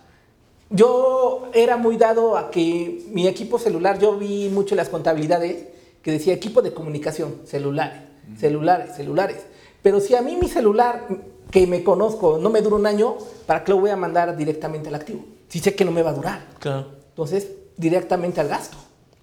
Yo 0.71 1.49
era 1.55 1.77
muy 1.77 1.97
dado 1.97 2.37
a 2.37 2.53
que 2.53 3.03
mi 3.11 3.27
equipo 3.27 3.59
celular, 3.59 3.99
yo 3.99 4.17
vi 4.17 4.49
mucho 4.49 4.77
las 4.77 4.89
contabilidades 4.89 5.67
que 6.01 6.13
decía 6.13 6.33
equipo 6.33 6.63
de 6.63 6.73
comunicación, 6.73 7.35
celulares, 7.47 8.01
celulares, 8.39 8.95
celulares. 8.95 9.39
Pero 9.83 9.99
si 9.99 10.15
a 10.15 10.23
mí 10.23 10.37
mi 10.41 10.47
celular, 10.47 11.05
que 11.51 11.67
me 11.67 11.83
conozco, 11.83 12.39
no 12.39 12.49
me 12.49 12.63
dura 12.63 12.77
un 12.77 12.87
año, 12.87 13.17
¿para 13.47 13.65
qué 13.65 13.73
lo 13.73 13.81
voy 13.81 13.91
a 13.91 13.97
mandar 13.97 14.37
directamente 14.37 14.89
al 14.89 14.95
activo? 14.95 15.25
Si 15.49 15.59
sé 15.59 15.75
que 15.75 15.85
no 15.85 15.91
me 15.91 16.03
va 16.05 16.11
a 16.11 16.15
durar. 16.15 16.47
Claro, 16.61 16.87
Entonces, 17.09 17.49
directamente 17.81 18.41
al 18.41 18.49
gasto. 18.49 18.77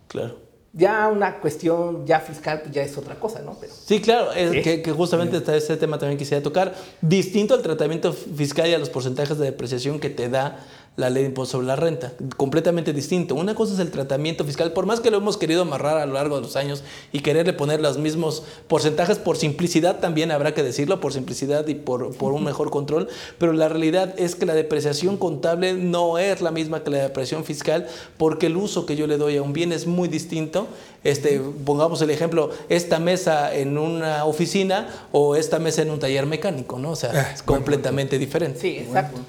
claro. 0.08 0.48
Ya 0.74 1.08
una 1.08 1.40
cuestión 1.40 2.06
ya 2.06 2.20
fiscal 2.20 2.62
pues 2.62 2.72
ya 2.72 2.84
es 2.84 2.96
otra 2.98 3.16
cosa, 3.16 3.42
¿no? 3.42 3.58
Pero 3.60 3.74
Sí, 3.74 4.00
claro, 4.00 4.32
es 4.34 4.52
Sí. 4.52 4.62
Que, 4.62 4.82
que 4.84 4.92
justamente 4.92 5.38
está 5.38 5.56
ese 5.56 5.76
tema 5.76 5.98
también 5.98 6.20
quisiera 6.20 6.44
tocar. 6.44 6.76
Distinto 7.02 7.56
al 7.56 7.64
tratamiento 7.64 8.14
fiscal 8.14 8.70
y 8.70 8.76
a 8.76 8.78
los 8.78 8.90
porcentajes 8.92 9.40
de 9.40 9.46
depreciación 9.46 10.00
que 10.00 10.12
te 10.12 10.30
da 10.30 10.60
la 10.98 11.12
ley 11.12 11.22
de 11.24 11.30
impuesto 11.30 11.54
sobre 11.54 11.68
la 11.68 11.76
renta, 11.76 12.12
completamente 12.38 12.92
distinto. 12.92 13.36
Una 13.36 13.54
cosa 13.54 13.76
es 13.76 13.80
el 13.80 13.92
tratamiento 13.92 14.44
fiscal, 14.44 14.74
por 14.74 14.88
más 14.88 15.00
que 15.00 15.12
lo 15.12 15.18
hemos 15.18 15.38
querido 15.38 15.62
amarrar 15.62 16.00
a 16.00 16.08
lo 16.08 16.14
largo 16.14 16.38
de 16.38 16.42
los 16.42 16.56
años 16.56 16.84
y 17.12 17.20
quererle 17.20 17.54
poner 17.54 17.80
los 17.82 18.00
mismos 18.00 18.44
porcentajes 18.68 19.20
por 19.20 19.38
simplicidad, 19.38 20.00
también 20.00 20.32
habrá 20.32 20.56
que 20.56 20.64
decirlo, 20.64 21.00
por 21.00 21.14
simplicidad 21.14 21.68
y 21.68 21.76
por, 21.76 22.16
por 22.16 22.34
un 22.34 22.44
mejor 22.44 22.72
control, 22.72 23.08
pero 23.38 23.54
la 23.54 23.70
realidad 23.70 24.16
es 24.18 24.34
que 24.34 24.48
la 24.48 24.56
depreciación 24.56 25.18
contable 25.18 25.74
no 25.76 26.18
es 26.18 26.42
la 26.42 26.50
misma 26.50 26.84
que 26.84 26.90
la 26.90 26.98
depreciación 27.04 27.46
fiscal 27.46 27.88
porque 28.18 28.48
el 28.48 28.58
uso 28.58 28.88
que 28.88 28.96
yo 28.96 29.06
le 29.06 29.18
doy 29.18 29.38
a 29.38 29.44
un 29.44 29.54
bien 29.54 29.72
es 29.72 29.86
muy 29.86 30.08
distinto. 30.08 30.68
Este, 31.04 31.40
pongamos 31.64 32.02
el 32.02 32.10
ejemplo, 32.10 32.50
esta 32.70 33.00
mesa 33.00 33.54
en 33.54 33.78
una 33.78 34.26
oficina 34.26 34.90
o 35.12 35.36
esta 35.36 35.60
mesa 35.60 35.84
en 35.84 35.92
un 35.92 36.00
taller 36.00 36.26
mecánico, 36.26 36.80
¿no? 36.80 36.90
O 36.92 36.96
sea, 36.96 37.12
Ah, 37.14 37.32
es 37.34 37.44
completamente 37.44 38.18
diferente. 38.18 38.60
Sí, 38.60 38.78
exacto. 38.80 39.20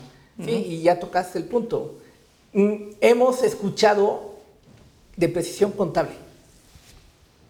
Sí, 0.45 0.51
y 0.51 0.82
ya 0.82 1.01
tocaste 1.01 1.39
el 1.39 1.45
punto. 1.45 1.97
Mm, 2.53 2.74
Hemos 3.01 3.43
escuchado 3.43 4.34
depreciación 5.16 5.72
contable 5.72 6.12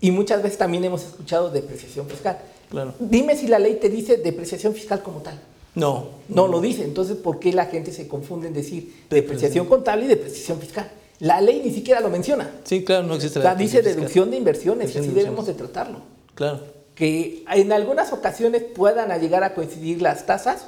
y 0.01 0.11
muchas 0.11 0.43
veces 0.43 0.59
también 0.59 0.85
hemos 0.85 1.05
escuchado 1.05 1.51
depreciación 1.51 2.07
fiscal. 2.09 2.39
Claro. 2.71 2.95
Dime 2.99 3.37
si 3.37 3.47
la 3.47 3.59
ley 3.59 3.79
te 3.81 3.89
dice 3.89 4.17
depreciación 4.17 4.75
fiscal 4.75 5.03
como 5.03 5.21
tal. 5.21 5.39
No, 5.75 6.09
No 6.29 6.49
lo 6.49 6.61
dice, 6.61 6.83
entonces 6.83 7.17
¿por 7.17 7.39
qué 7.39 7.53
la 7.53 7.67
gente 7.67 7.93
se 7.93 8.09
confunde 8.09 8.49
en 8.49 8.55
decir 8.55 9.05
depreciación 9.11 9.67
contable 9.67 10.07
y 10.07 10.09
depreciación 10.09 10.59
fiscal? 10.59 10.91
La 11.21 11.41
ley 11.41 11.61
ni 11.65 11.73
siquiera 11.73 12.01
lo 12.01 12.11
menciona. 12.11 12.51
Sí, 12.65 12.85
claro, 12.85 13.07
no 13.07 13.15
existe 13.15 13.39
la 13.39 13.45
sea, 13.45 13.55
dice 13.55 13.83
deducción 13.83 14.31
de 14.31 14.37
inversiones, 14.37 14.95
y 14.95 14.99
así 14.99 15.09
de 15.09 15.15
debemos 15.15 15.47
de 15.47 15.55
tratarlo. 15.55 16.01
Claro. 16.35 16.61
Que 16.95 17.45
en 17.53 17.73
algunas 17.73 18.13
ocasiones 18.13 18.63
puedan 18.63 19.17
llegar 19.21 19.45
a 19.45 19.55
coincidir 19.55 20.01
las 20.03 20.27
tasas, 20.27 20.67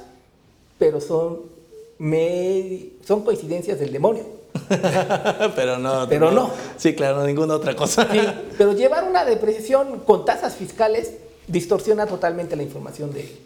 pero 0.77 0.99
son, 1.01 1.41
me- 2.05 2.89
son 3.07 3.23
coincidencias 3.23 3.79
del 3.79 3.91
demonio. 3.93 4.25
pero 5.55 5.77
no. 5.77 6.07
Pero 6.09 6.31
no. 6.31 6.49
Sí, 6.77 6.95
claro, 6.95 7.23
ninguna 7.25 7.53
otra 7.55 7.75
cosa. 7.75 8.07
Sí, 8.11 8.19
pero 8.57 8.73
llevar 8.73 9.03
una 9.03 9.23
depreciación 9.23 9.99
con 9.99 10.25
tasas 10.25 10.55
fiscales 10.55 11.11
distorsiona 11.47 12.07
totalmente 12.07 12.55
la 12.55 12.63
información 12.63 13.13
de- 13.13 13.37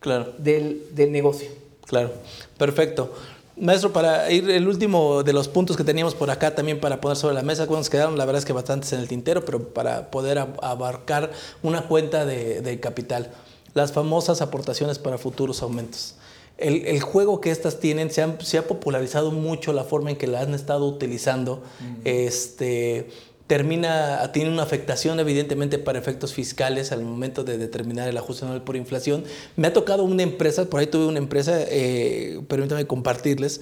claro, 0.00 0.32
del, 0.38 0.86
del 0.92 1.10
negocio. 1.10 1.48
claro. 1.86 2.12
Perfecto. 2.56 3.12
Maestro, 3.56 3.92
para 3.92 4.30
ir 4.30 4.48
el 4.50 4.66
último 4.66 5.22
de 5.24 5.32
los 5.32 5.46
puntos 5.48 5.76
que 5.76 5.84
teníamos 5.84 6.14
por 6.14 6.30
acá 6.30 6.54
también 6.54 6.80
para 6.80 7.00
poner 7.00 7.16
sobre 7.16 7.34
la 7.34 7.42
mesa, 7.42 7.66
nos 7.66 7.90
quedaron 7.90 8.16
la 8.16 8.24
verdad 8.24 8.38
es 8.38 8.44
que 8.46 8.52
bastantes 8.54 8.92
en 8.94 9.00
el 9.00 9.08
tintero, 9.08 9.44
pero 9.44 9.68
para 9.68 10.10
poder 10.10 10.38
ab- 10.38 10.56
abarcar 10.62 11.30
una 11.62 11.82
cuenta 11.88 12.24
de, 12.24 12.62
de 12.62 12.80
capital, 12.80 13.30
las 13.74 13.92
famosas 13.92 14.40
aportaciones 14.40 14.98
para 14.98 15.18
futuros 15.18 15.62
aumentos. 15.62 16.14
El, 16.58 16.86
el 16.86 17.00
juego 17.00 17.40
que 17.40 17.50
estas 17.50 17.80
tienen, 17.80 18.10
se, 18.10 18.22
han- 18.22 18.40
se 18.40 18.58
ha 18.58 18.66
popularizado 18.68 19.30
mucho 19.32 19.72
la 19.72 19.84
forma 19.84 20.10
en 20.10 20.16
que 20.16 20.26
la 20.26 20.40
han 20.42 20.54
estado 20.54 20.86
utilizando. 20.86 21.62
este, 22.04 23.08
termina, 23.46 24.30
tiene 24.32 24.50
una 24.50 24.62
afectación 24.62 25.20
evidentemente 25.20 25.78
para 25.78 25.98
efectos 25.98 26.32
fiscales 26.32 26.90
al 26.92 27.02
momento 27.04 27.44
de 27.44 27.58
determinar 27.58 28.08
el 28.08 28.16
ajuste 28.16 28.44
anual 28.46 28.62
por 28.62 28.76
inflación. 28.76 29.24
Me 29.56 29.66
ha 29.66 29.72
tocado 29.72 30.04
una 30.04 30.22
empresa, 30.22 30.64
por 30.70 30.80
ahí 30.80 30.86
tuve 30.86 31.06
una 31.06 31.18
empresa, 31.18 31.58
eh, 31.68 32.40
permítanme 32.48 32.86
compartirles, 32.86 33.60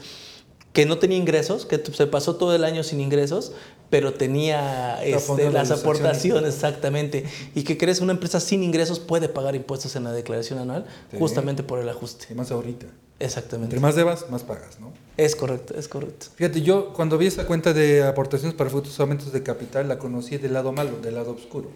que 0.73 0.87
no 0.87 0.99
tenía 0.99 1.19
ingresos, 1.19 1.67
que 1.67 1.79
se 1.79 2.07
pasó 2.07 2.37
todo 2.37 2.55
el 2.55 2.65
año 2.65 2.83
sin 2.85 3.01
ingresos, 3.01 3.53
pero 3.91 4.15
tenía 4.15 5.03
este, 5.05 5.51
las 5.51 5.71
aportaciones, 5.73 6.55
exactamente. 6.55 7.25
Y 7.55 7.65
que 7.65 7.77
crees, 7.77 8.01
una 8.01 8.13
empresa 8.13 8.39
sin 8.39 8.63
ingresos 8.63 9.01
puede 9.01 9.29
pagar 9.29 9.57
impuestos 9.57 9.97
en 9.97 10.05
la 10.05 10.13
declaración 10.13 10.61
anual 10.61 10.87
Sí. 11.11 11.17
justamente 11.19 11.63
por 11.65 11.81
el 11.81 11.89
ajuste. 11.89 12.27
Y 12.31 12.35
más 12.35 12.53
ahorita. 12.53 12.87
Exactamente. 13.19 13.75
Entre 13.75 13.81
más 13.81 13.97
debas, 13.97 14.31
más 14.31 14.45
pagas, 14.45 14.81
¿no? 14.81 14.93
Es 15.17 15.37
correcto, 15.37 15.75
es 15.77 15.89
correcto. 15.89 16.27
Fíjate, 16.37 16.63
yo 16.63 16.93
cuando 16.95 17.19
vi 17.19 17.27
esa 17.27 17.47
cuenta 17.47 17.75
de 17.75 18.03
aportaciones 18.05 18.57
para 18.57 18.71
futuros 18.71 18.99
aumentos 19.01 19.33
de 19.33 19.43
capital, 19.43 19.89
la 19.89 19.99
conocí 19.99 20.39
del 20.39 20.55
lado 20.55 20.73
malo, 20.73 20.99
del 21.03 21.17
lado 21.17 21.33
oscuro. 21.33 21.69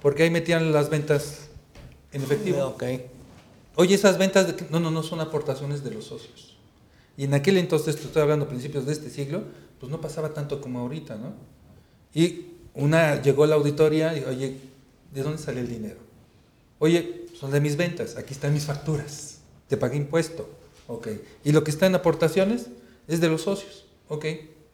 Porque 0.00 0.22
ahí 0.22 0.30
metían 0.30 0.72
las 0.72 0.88
ventas 0.88 1.48
en 2.12 2.22
efectivo. 2.22 2.64
Ok. 2.64 2.84
Oye, 3.74 3.94
esas 3.94 4.16
ventas, 4.16 4.46
de 4.46 4.54
no, 4.70 4.80
no, 4.80 4.90
no 4.90 5.02
son 5.02 5.20
aportaciones 5.20 5.84
de 5.84 5.90
los 5.90 6.04
socios. 6.06 6.45
Y 7.16 7.24
en 7.24 7.34
aquel 7.34 7.56
entonces, 7.56 7.96
te 7.96 8.02
estoy 8.02 8.22
hablando 8.22 8.48
principios 8.48 8.86
de 8.86 8.92
este 8.92 9.10
siglo, 9.10 9.42
pues 9.80 9.90
no 9.90 10.00
pasaba 10.00 10.34
tanto 10.34 10.60
como 10.60 10.80
ahorita, 10.80 11.16
¿no? 11.16 11.32
Y 12.14 12.46
una 12.74 13.22
llegó 13.22 13.44
a 13.44 13.46
la 13.46 13.54
auditoría 13.54 14.16
y, 14.16 14.24
oye, 14.24 14.58
¿de 15.12 15.22
dónde 15.22 15.38
sale 15.38 15.60
el 15.60 15.68
dinero? 15.68 15.96
Oye, 16.78 17.26
son 17.38 17.50
de 17.50 17.60
mis 17.60 17.76
ventas, 17.76 18.16
aquí 18.16 18.34
están 18.34 18.52
mis 18.52 18.64
facturas, 18.64 19.38
te 19.68 19.76
pagué 19.76 19.96
impuesto, 19.96 20.48
ok. 20.88 21.08
Y 21.44 21.52
lo 21.52 21.64
que 21.64 21.70
está 21.70 21.86
en 21.86 21.94
aportaciones 21.94 22.66
es 23.08 23.20
de 23.20 23.28
los 23.28 23.42
socios, 23.42 23.86
ok. 24.08 24.26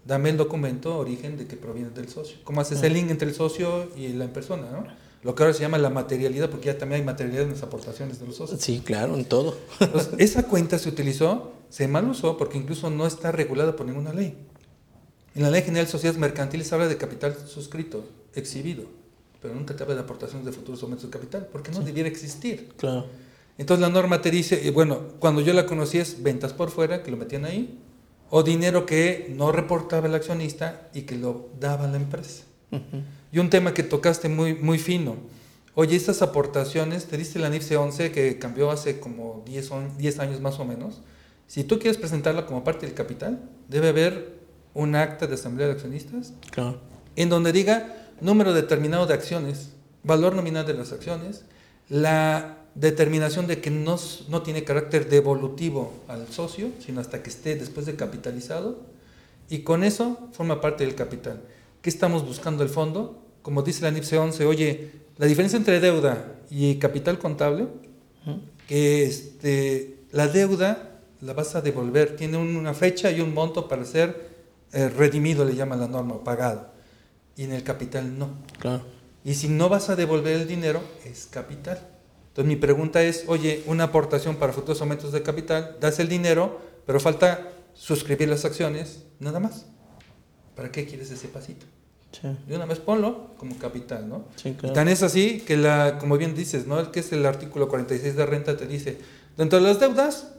Dame 0.04 0.30
el 0.30 0.36
documento 0.36 0.98
origen 0.98 1.38
de 1.38 1.46
que 1.46 1.56
proviene 1.56 1.90
del 1.90 2.08
socio. 2.08 2.38
¿Cómo 2.42 2.60
haces 2.60 2.82
el 2.82 2.94
link 2.94 3.08
entre 3.10 3.28
el 3.28 3.36
socio 3.36 3.88
y 3.96 4.08
la 4.08 4.26
persona, 4.26 4.68
no? 4.68 4.84
Lo 5.22 5.36
que 5.36 5.44
ahora 5.44 5.54
se 5.54 5.60
llama 5.60 5.78
la 5.78 5.90
materialidad, 5.90 6.50
porque 6.50 6.66
ya 6.66 6.76
también 6.76 7.00
hay 7.00 7.06
materialidad 7.06 7.44
en 7.44 7.52
las 7.52 7.62
aportaciones 7.62 8.18
de 8.18 8.26
los 8.26 8.34
socios. 8.34 8.60
Sí, 8.60 8.82
claro, 8.84 9.14
en 9.14 9.24
todo. 9.24 9.56
Entonces, 9.78 10.14
esa 10.18 10.48
cuenta 10.48 10.80
se 10.80 10.88
utilizó, 10.88 11.52
se 11.72 11.88
mal 11.88 12.06
usó 12.06 12.36
porque 12.36 12.58
incluso 12.58 12.90
no 12.90 13.06
está 13.06 13.32
regulada 13.32 13.74
por 13.76 13.86
ninguna 13.86 14.12
ley. 14.12 14.36
En 15.34 15.42
la 15.42 15.50
Ley 15.50 15.62
General 15.62 15.86
de 15.86 15.90
Sociedades 15.90 16.20
Mercantiles 16.20 16.70
habla 16.74 16.86
de 16.86 16.98
capital 16.98 17.34
suscrito, 17.46 18.04
exhibido, 18.34 18.84
pero 19.40 19.54
nunca 19.54 19.74
te 19.74 19.82
habla 19.82 19.94
de 19.94 20.02
aportaciones 20.02 20.44
de 20.44 20.52
futuros 20.52 20.82
aumentos 20.82 21.06
de 21.06 21.10
capital, 21.18 21.48
porque 21.50 21.70
no 21.72 21.80
debiera 21.80 22.10
existir. 22.10 22.74
Claro. 22.76 23.06
Entonces 23.56 23.80
la 23.80 23.88
norma 23.88 24.20
te 24.20 24.30
dice, 24.30 24.68
eh, 24.68 24.70
bueno, 24.70 24.98
cuando 25.18 25.40
yo 25.40 25.54
la 25.54 25.64
conocí 25.64 25.96
es 25.96 26.22
ventas 26.22 26.52
por 26.52 26.68
fuera, 26.70 27.02
que 27.02 27.10
lo 27.10 27.16
metían 27.16 27.46
ahí, 27.46 27.78
o 28.28 28.42
dinero 28.42 28.84
que 28.84 29.32
no 29.34 29.50
reportaba 29.52 30.06
el 30.08 30.14
accionista 30.14 30.90
y 30.92 31.02
que 31.02 31.16
lo 31.16 31.48
daba 31.58 31.86
la 31.86 31.96
empresa. 31.96 32.44
Y 33.32 33.38
un 33.38 33.48
tema 33.48 33.72
que 33.72 33.82
tocaste 33.82 34.28
muy, 34.28 34.54
muy 34.54 34.78
fino. 34.78 35.16
Oye, 35.74 35.96
estas 35.96 36.20
aportaciones, 36.20 37.06
te 37.06 37.16
diste 37.16 37.38
la 37.38 37.48
NIFC 37.48 37.72
11 37.78 38.12
que 38.12 38.38
cambió 38.38 38.70
hace 38.70 39.00
como 39.00 39.42
10, 39.46 39.70
on- 39.70 39.96
10 39.96 40.18
años 40.18 40.40
más 40.42 40.58
o 40.60 40.66
menos. 40.66 41.00
Si 41.52 41.64
tú 41.64 41.78
quieres 41.78 41.98
presentarla 41.98 42.46
como 42.46 42.64
parte 42.64 42.86
del 42.86 42.94
capital, 42.94 43.38
debe 43.68 43.88
haber 43.90 44.38
un 44.72 44.94
acta 44.94 45.26
de 45.26 45.34
asamblea 45.34 45.66
de 45.66 45.74
accionistas 45.74 46.32
Claro. 46.50 46.80
en 47.14 47.28
donde 47.28 47.52
diga 47.52 48.08
número 48.22 48.54
determinado 48.54 49.04
de 49.04 49.12
acciones, 49.12 49.68
valor 50.02 50.34
nominal 50.34 50.64
de 50.64 50.72
las 50.72 50.92
acciones, 50.92 51.44
la 51.90 52.56
determinación 52.74 53.46
de 53.48 53.60
que 53.60 53.70
no 53.70 54.42
tiene 54.42 54.64
carácter 54.64 55.10
devolutivo 55.10 55.92
al 56.08 56.26
socio, 56.28 56.70
sino 56.80 57.02
hasta 57.02 57.22
que 57.22 57.28
esté 57.28 57.54
después 57.54 57.84
de 57.84 57.96
capitalizado, 57.96 58.80
y 59.50 59.58
con 59.58 59.84
eso 59.84 60.30
forma 60.32 60.62
parte 60.62 60.86
del 60.86 60.94
capital. 60.94 61.42
¿Qué 61.82 61.90
estamos 61.90 62.24
buscando 62.24 62.62
el 62.62 62.70
fondo? 62.70 63.26
Como 63.42 63.60
dice 63.60 63.82
la 63.82 63.90
NIPSE 63.90 64.16
11, 64.16 64.46
oye, 64.46 64.90
la 65.18 65.26
diferencia 65.26 65.58
entre 65.58 65.80
deuda 65.80 66.34
y 66.48 66.76
capital 66.76 67.18
contable, 67.18 67.66
que 68.66 69.04
este, 69.04 69.98
la 70.12 70.28
deuda 70.28 70.88
la 71.22 71.32
vas 71.32 71.54
a 71.54 71.60
devolver, 71.60 72.16
tiene 72.16 72.36
una 72.36 72.74
fecha 72.74 73.10
y 73.10 73.20
un 73.20 73.32
monto 73.32 73.68
para 73.68 73.84
ser 73.84 74.30
eh, 74.72 74.88
redimido, 74.88 75.44
le 75.44 75.54
llama 75.54 75.76
la 75.76 75.86
norma, 75.86 76.14
o 76.16 76.24
pagado. 76.24 76.66
Y 77.36 77.44
en 77.44 77.52
el 77.52 77.62
capital 77.62 78.18
no. 78.18 78.30
Claro. 78.58 78.82
Y 79.24 79.34
si 79.34 79.48
no 79.48 79.68
vas 79.68 79.88
a 79.88 79.96
devolver 79.96 80.34
el 80.34 80.48
dinero, 80.48 80.82
es 81.04 81.26
capital. 81.26 81.78
Entonces 82.28 82.48
mi 82.48 82.56
pregunta 82.56 83.02
es, 83.02 83.24
oye, 83.28 83.62
una 83.66 83.84
aportación 83.84 84.36
para 84.36 84.52
futuros 84.52 84.80
aumentos 84.80 85.12
de 85.12 85.22
capital, 85.22 85.76
das 85.80 86.00
el 86.00 86.08
dinero, 86.08 86.60
pero 86.86 86.98
falta 86.98 87.48
suscribir 87.74 88.28
las 88.28 88.44
acciones, 88.44 89.04
nada 89.20 89.38
más. 89.38 89.66
¿Para 90.56 90.72
qué 90.72 90.86
quieres 90.86 91.10
ese 91.10 91.28
pasito? 91.28 91.66
Sí. 92.10 92.28
De 92.46 92.56
una 92.56 92.66
vez 92.66 92.78
ponlo 92.78 93.30
como 93.38 93.56
capital, 93.58 94.08
¿no? 94.08 94.24
Sí, 94.36 94.50
Y 94.50 94.54
claro. 94.54 94.74
tan 94.74 94.88
es 94.88 95.02
así 95.02 95.40
que, 95.40 95.56
la, 95.56 95.98
como 95.98 96.18
bien 96.18 96.34
dices, 96.34 96.66
¿no? 96.66 96.80
El 96.80 96.90
que 96.90 97.00
es 97.00 97.12
el 97.12 97.24
artículo 97.24 97.68
46 97.68 98.16
de 98.16 98.26
renta 98.26 98.56
te 98.56 98.66
dice, 98.66 98.98
dentro 99.36 99.60
de 99.60 99.64
las 99.68 99.78
deudas 99.78 100.32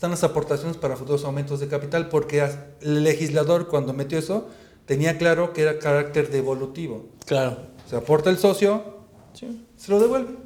están 0.00 0.12
las 0.12 0.24
aportaciones 0.24 0.78
para 0.78 0.96
futuros 0.96 1.26
aumentos 1.26 1.60
de 1.60 1.68
capital, 1.68 2.08
porque 2.08 2.42
el 2.80 3.04
legislador 3.04 3.68
cuando 3.68 3.92
metió 3.92 4.18
eso 4.18 4.48
tenía 4.86 5.18
claro 5.18 5.52
que 5.52 5.60
era 5.60 5.78
carácter 5.78 6.30
devolutivo. 6.30 7.04
Claro. 7.26 7.58
Se 7.86 7.96
aporta 7.96 8.30
el 8.30 8.38
socio, 8.38 8.82
Sí. 9.34 9.62
se 9.76 9.92
lo 9.92 10.00
devuelve. 10.00 10.36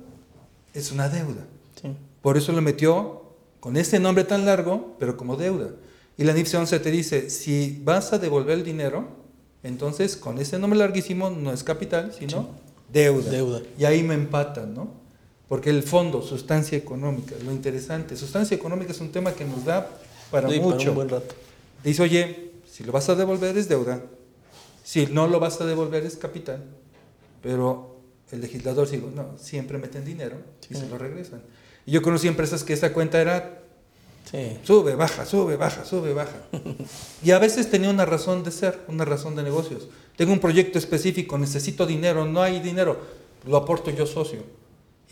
Es 0.73 0.91
una 0.91 1.09
deuda. 1.09 1.47
Sí. 1.81 1.97
Por 2.21 2.37
eso 2.37 2.51
lo 2.51 2.63
metió 2.63 3.23
con 3.61 3.77
ese 3.77 4.01
nombre 4.01 4.25
tan 4.25 4.45
largo, 4.45 4.97
pero 4.99 5.17
como 5.17 5.37
deuda. 5.37 5.69
Y 6.17 6.25
la 6.25 6.33
NIPSE 6.33 6.57
11 6.57 6.81
te 6.81 6.91
dice, 6.91 7.31
si 7.31 7.81
vas 7.85 8.13
a 8.13 8.19
devolver 8.19 8.59
el 8.59 8.65
dinero, 8.65 9.07
entonces 9.63 10.17
con 10.17 10.39
ese 10.41 10.59
nombre 10.59 10.81
larguísimo 10.81 11.31
no 11.31 11.53
es 11.53 11.63
capital, 11.63 12.13
sino 12.13 12.49
deuda. 12.93 13.31
Deuda. 13.31 13.63
Y 13.79 13.85
ahí 13.85 14.03
me 14.03 14.15
empatan, 14.15 14.75
¿no? 14.75 15.04
Porque 15.49 15.71
el 15.71 15.83
fondo, 15.83 16.23
sustancia 16.23 16.77
económica, 16.79 17.35
lo 17.45 17.53
interesante, 17.53 18.17
sustancia 18.17 18.55
económica 18.57 18.93
es 18.93 19.01
un 19.01 19.13
tema 19.13 19.33
que 19.33 19.45
nos 19.45 19.65
da 19.65 19.89
para 20.31 20.49
Sí, 20.49 20.59
mucho. 20.61 20.91
un 20.91 20.95
buen 20.97 21.09
rato. 21.09 21.35
Dice, 21.83 22.03
oye, 22.03 22.51
si 22.71 22.83
lo 22.85 22.93
vas 22.93 23.09
a 23.11 23.15
devolver 23.15 23.57
es 23.59 23.69
deuda, 23.69 24.01
si 24.83 25.07
no 25.07 25.27
lo 25.27 25.39
vas 25.41 25.61
a 25.61 25.67
devolver 25.67 26.05
es 26.05 26.17
capital, 26.17 26.65
pero 27.43 27.97
el 28.33 28.41
legislador 28.41 28.89
digo, 28.91 29.11
no, 29.15 29.37
siempre 29.39 29.79
meten 29.79 30.05
dinero 30.05 30.37
y 30.71 30.75
Sí. 30.75 30.81
se 30.81 30.89
lo 30.89 30.97
regresan. 30.99 31.43
Y 31.87 31.93
yo 31.93 32.01
conocí 32.03 32.27
empresas 32.27 32.65
que 32.65 32.73
esa 32.73 32.93
cuenta 32.93 33.21
era 33.21 33.61
Sí. 34.31 34.57
Sube, 34.63 34.95
baja, 34.95 35.27
sube, 35.27 35.55
baja, 35.57 35.85
sube, 35.85 36.15
baja. 36.15 36.39
Y 37.23 37.33
a 37.33 37.39
veces 37.39 37.71
tenía 37.71 37.91
una 37.91 38.07
razón 38.07 38.43
de 38.43 38.51
ser, 38.51 38.81
una 38.89 39.05
razón 39.05 39.37
de 39.37 39.43
negocios. 39.43 39.87
Tengo 40.17 40.33
un 40.33 40.41
proyecto 40.41 40.79
específico, 40.79 41.37
necesito 41.37 41.85
dinero, 41.85 42.25
no 42.25 42.41
hay 42.43 42.59
dinero, 42.61 42.99
lo 43.47 43.59
aporto 43.59 43.91
yo 43.91 44.07
socio. 44.07 44.41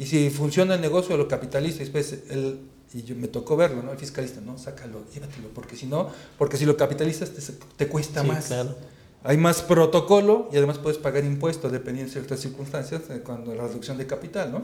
Y 0.02 0.06
si 0.06 0.30
funciona 0.30 0.74
el 0.74 0.80
negocio, 0.80 1.16
lo 1.16 1.28
capitalizo. 1.28 1.76
Y 1.76 1.80
después 1.80 2.24
el, 2.30 2.58
y 2.94 3.02
yo, 3.02 3.14
me 3.14 3.28
tocó 3.28 3.56
verlo, 3.56 3.82
¿no? 3.82 3.92
El 3.92 3.98
fiscalista, 3.98 4.40
no, 4.40 4.58
sácalo, 4.58 5.04
llévatelo, 5.14 5.48
porque 5.54 5.76
si 5.76 5.86
no, 5.86 6.08
porque 6.38 6.56
si 6.56 6.64
lo 6.66 6.76
capitalizas 6.76 7.30
te, 7.30 7.40
te 7.76 7.86
cuesta 7.88 8.22
Sí, 8.22 8.28
más. 8.28 8.46
claro. 8.46 8.74
Hay 9.24 9.36
más 9.36 9.62
protocolo 9.62 10.48
y 10.52 10.56
además 10.56 10.78
puedes 10.78 10.98
pagar 10.98 11.24
impuestos 11.24 11.70
dependiendo 11.70 12.08
de 12.12 12.12
ciertas 12.18 12.40
circunstancias, 12.40 13.02
eh, 13.10 13.20
cuando 13.24 13.54
la 13.54 13.66
reducción 13.68 13.96
de 13.96 14.06
capital, 14.08 14.50
¿no? 14.52 14.60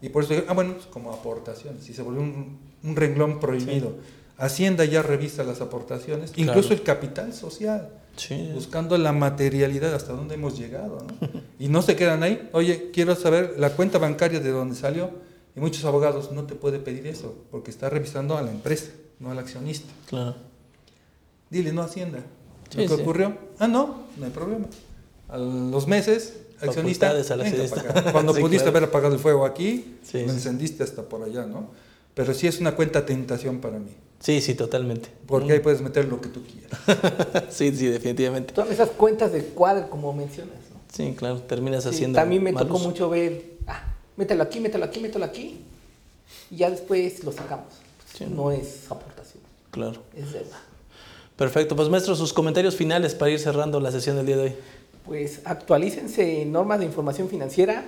Y 0.00 0.08
por 0.08 0.22
eso, 0.24 0.34
ah, 0.48 0.52
bueno, 0.54 0.74
pues 0.74 0.86
como 0.86 1.12
aportaciones, 1.12 1.88
y 1.88 1.92
se 1.92 2.02
volvió 2.02 2.22
un, 2.22 2.58
un 2.84 2.96
renglón 2.96 3.40
prohibido. 3.40 3.96
Hacienda 4.38 4.84
ya 4.84 5.02
revisa 5.02 5.42
las 5.44 5.60
aportaciones, 5.60 6.30
Claro. 6.30 6.50
incluso 6.52 6.72
el 6.72 6.82
capital 6.82 7.32
social, 7.34 7.88
Sí. 8.16 8.50
buscando 8.54 8.98
la 8.98 9.12
materialidad 9.12 9.94
hasta 9.94 10.12
dónde 10.12 10.34
hemos 10.34 10.58
llegado, 10.58 10.98
¿no? 11.06 11.28
Y 11.58 11.68
no 11.68 11.80
se 11.82 11.96
quedan 11.96 12.22
ahí, 12.22 12.48
oye, 12.52 12.90
quiero 12.92 13.14
saber 13.14 13.54
la 13.58 13.70
cuenta 13.70 13.98
bancaria 13.98 14.40
de 14.40 14.50
dónde 14.50 14.74
salió, 14.76 15.10
y 15.56 15.60
muchos 15.60 15.84
abogados 15.84 16.30
no 16.32 16.44
te 16.44 16.54
puede 16.54 16.78
pedir 16.78 17.06
eso, 17.06 17.34
porque 17.50 17.70
está 17.70 17.88
revisando 17.90 18.36
a 18.36 18.42
la 18.42 18.50
empresa, 18.50 18.90
no 19.18 19.30
al 19.30 19.38
accionista. 19.38 19.88
Claro. 20.08 20.36
Dile, 21.50 21.72
no 21.72 21.82
Hacienda. 21.82 22.20
Sí, 22.70 22.78
¿Lo 22.82 22.88
que 22.88 22.96
sí. 22.96 23.02
ocurrió? 23.02 23.36
Ah, 23.58 23.68
no, 23.68 24.04
no 24.16 24.24
hay 24.24 24.30
problema. 24.30 24.66
A 25.28 25.36
los 25.38 25.86
meses, 25.86 26.34
accionista. 26.60 27.12
Cuando 28.12 28.34
Sí, 28.34 28.40
pudiste 28.40 28.64
claro. 28.64 28.78
haber 28.78 28.88
apagado 28.88 29.14
el 29.14 29.20
fuego 29.20 29.44
aquí, 29.44 29.96
lo 30.12 30.20
encendiste 30.20 30.82
hasta 30.82 31.02
por 31.02 31.22
allá, 31.22 31.44
¿no? 31.46 31.70
Pero 32.14 32.32
sí 32.34 32.46
es 32.46 32.60
una 32.60 32.74
cuenta 32.74 33.04
tentación 33.06 33.60
para 33.60 33.78
mí, 33.78 33.92
Sí, 34.22 34.40
sí, 34.40 34.54
totalmente. 34.54 35.08
porque 35.26 35.52
ahí 35.52 35.58
puedes 35.60 35.80
meter 35.80 36.04
lo 36.06 36.20
que 36.20 36.28
tú 36.28 36.42
quieras. 36.44 37.44
sí, 37.50 37.74
sí, 37.74 37.88
definitivamente. 37.88 38.54
Todas 38.54 38.70
esas 38.70 38.90
cuentas 38.90 39.32
de 39.32 39.42
cuadro, 39.46 39.90
como 39.90 40.12
mencionas. 40.12 40.54
¿no? 40.72 40.80
Sí, 40.92 41.14
claro, 41.16 41.40
terminas 41.42 41.82
Sí, 41.84 41.90
haciendo. 41.90 42.18
también 42.18 42.42
me 42.42 42.52
tocó 42.52 42.76
uso. 42.76 42.88
mucho 42.88 43.10
ver, 43.10 43.42
ah, 43.66 43.82
mételo 44.16 44.44
aquí, 44.44 44.60
mételo 44.60 44.84
aquí, 44.84 45.00
mételo 45.00 45.24
aquí, 45.24 45.60
y 46.50 46.56
ya 46.56 46.70
después 46.70 47.24
lo 47.24 47.32
sacamos. 47.32 47.66
Sí. 48.16 48.26
No 48.28 48.52
es 48.52 48.90
aportación, 48.90 49.42
Claro. 49.70 50.02
es 50.16 50.32
deuda. 50.32 50.60
Perfecto. 51.36 51.74
Pues, 51.74 51.88
maestro, 51.88 52.14
sus 52.14 52.32
comentarios 52.32 52.76
finales 52.76 53.14
para 53.14 53.30
ir 53.32 53.40
cerrando 53.40 53.80
la 53.80 53.90
sesión 53.90 54.16
del 54.16 54.26
día 54.26 54.36
de 54.36 54.42
hoy. 54.44 54.54
Pues 55.04 55.40
actualícense 55.44 56.42
en 56.42 56.52
normas 56.52 56.78
de 56.78 56.84
información 56.84 57.28
financiera. 57.28 57.84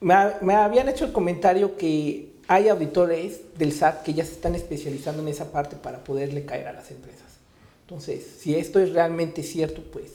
Me, 0.00 0.12
ha- 0.12 0.38
me 0.42 0.54
habían 0.54 0.88
hecho 0.90 1.04
el 1.06 1.12
comentario 1.12 1.76
que 1.78 2.31
hay 2.48 2.68
auditores 2.68 3.40
del 3.56 3.72
SAT 3.72 4.02
que 4.02 4.14
ya 4.14 4.24
se 4.24 4.32
están 4.32 4.54
especializando 4.54 5.22
en 5.22 5.28
esa 5.28 5.52
parte 5.52 5.76
para 5.76 6.04
poderle 6.04 6.44
caer 6.44 6.66
a 6.66 6.72
las 6.72 6.90
empresas. 6.90 7.22
Entonces, 7.82 8.24
si 8.38 8.54
esto 8.54 8.80
es 8.80 8.92
realmente 8.92 9.42
cierto, 9.42 9.82
pues 9.92 10.12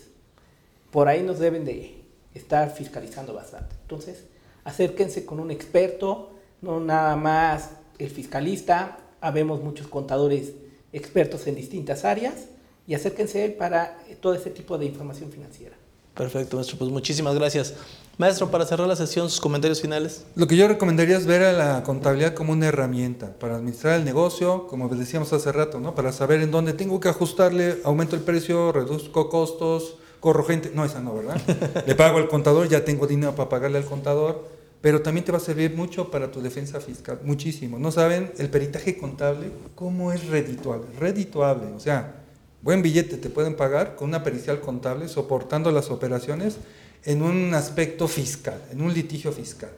por 0.92 1.08
ahí 1.08 1.24
nos 1.24 1.40
deben 1.40 1.66
de 1.66 2.04
estar 2.34 2.72
fiscalizando 2.74 3.34
bastante. 3.34 3.76
Entonces, 3.82 4.24
acérquense 4.64 5.26
con 5.26 5.40
un 5.40 5.52
experto, 5.52 6.32
no 6.62 6.80
nada 6.80 7.16
más 7.16 7.72
el 8.00 8.10
fiscalista, 8.10 9.00
habemos 9.22 9.62
muchos 9.62 9.88
contadores 9.88 10.54
expertos 10.94 11.48
en 11.48 11.56
distintas 11.56 12.06
áreas 12.06 12.46
y 12.88 12.94
acérquense 12.94 13.50
para 13.50 14.00
todo 14.22 14.34
ese 14.34 14.50
tipo 14.50 14.78
de 14.78 14.86
información 14.86 15.32
financiera. 15.32 15.76
Perfecto, 16.14 16.56
maestro. 16.56 16.78
Pues 16.78 16.90
muchísimas 16.90 17.36
gracias. 17.36 17.76
Maestro, 18.18 18.50
para 18.50 18.66
cerrar 18.66 18.88
la 18.88 18.96
sesión, 18.96 19.30
sus 19.30 19.40
comentarios 19.40 19.80
finales. 19.80 20.26
Lo 20.36 20.48
que 20.48 20.58
yo 20.58 20.68
recomendaría 20.68 21.18
es 21.18 21.28
ver 21.28 21.44
a 21.44 21.54
la 21.54 21.84
contabilidad 21.84 22.34
como 22.34 22.52
una 22.52 22.66
herramienta 22.66 23.38
para 23.38 23.58
administrar 23.58 24.00
el 24.00 24.06
negocio, 24.06 24.66
como 24.66 24.90
decíamos 24.90 25.32
hace 25.34 25.52
rato, 25.52 25.80
¿no? 25.80 25.94
Para 25.94 26.12
saber 26.12 26.42
en 26.42 26.50
dónde 26.50 26.74
tengo 26.74 27.00
que 27.00 27.10
ajustarle, 27.10 27.78
aumento 27.84 28.16
el 28.16 28.24
precio, 28.24 28.72
reduzco 28.72 29.30
costos, 29.30 29.98
corro 30.20 30.44
gente. 30.44 30.72
No, 30.74 30.84
esa 30.84 31.00
no, 31.00 31.14
¿verdad? 31.14 31.40
Le 31.86 31.94
pago 31.94 32.18
al 32.18 32.28
contador, 32.28 32.68
ya 32.68 32.84
tengo 32.84 33.06
dinero 33.06 33.36
para 33.36 33.50
pagarle 33.50 33.78
al 33.78 33.86
contador, 33.86 34.46
pero 34.82 35.04
también 35.04 35.24
te 35.24 35.32
va 35.32 35.38
a 35.38 35.42
servir 35.42 35.76
mucho 35.76 36.10
para 36.10 36.32
tu 36.32 36.42
defensa 36.42 36.80
fiscal, 36.80 37.20
muchísimo. 37.24 37.78
No 37.78 37.92
saben 37.92 38.32
el 38.40 38.50
peritaje 38.50 38.98
contable, 38.98 39.52
cómo 39.76 40.12
es 40.12 40.26
redituable, 40.26 40.88
redituable, 41.00 41.68
o 41.68 41.80
sea, 41.80 42.17
buen 42.62 42.82
billete 42.82 43.18
te 43.18 43.30
pueden 43.30 43.56
pagar 43.56 43.96
con 43.96 44.10
una 44.10 44.24
pericial 44.24 44.60
contable 44.60 45.08
soportando 45.08 45.72
las 45.72 45.90
operaciones 45.92 46.58
en 47.04 47.22
un 47.22 47.54
aspecto 47.54 48.08
fiscal, 48.08 48.62
en 48.72 48.82
un 48.82 48.94
litigio 48.94 49.32
fiscal. 49.32 49.72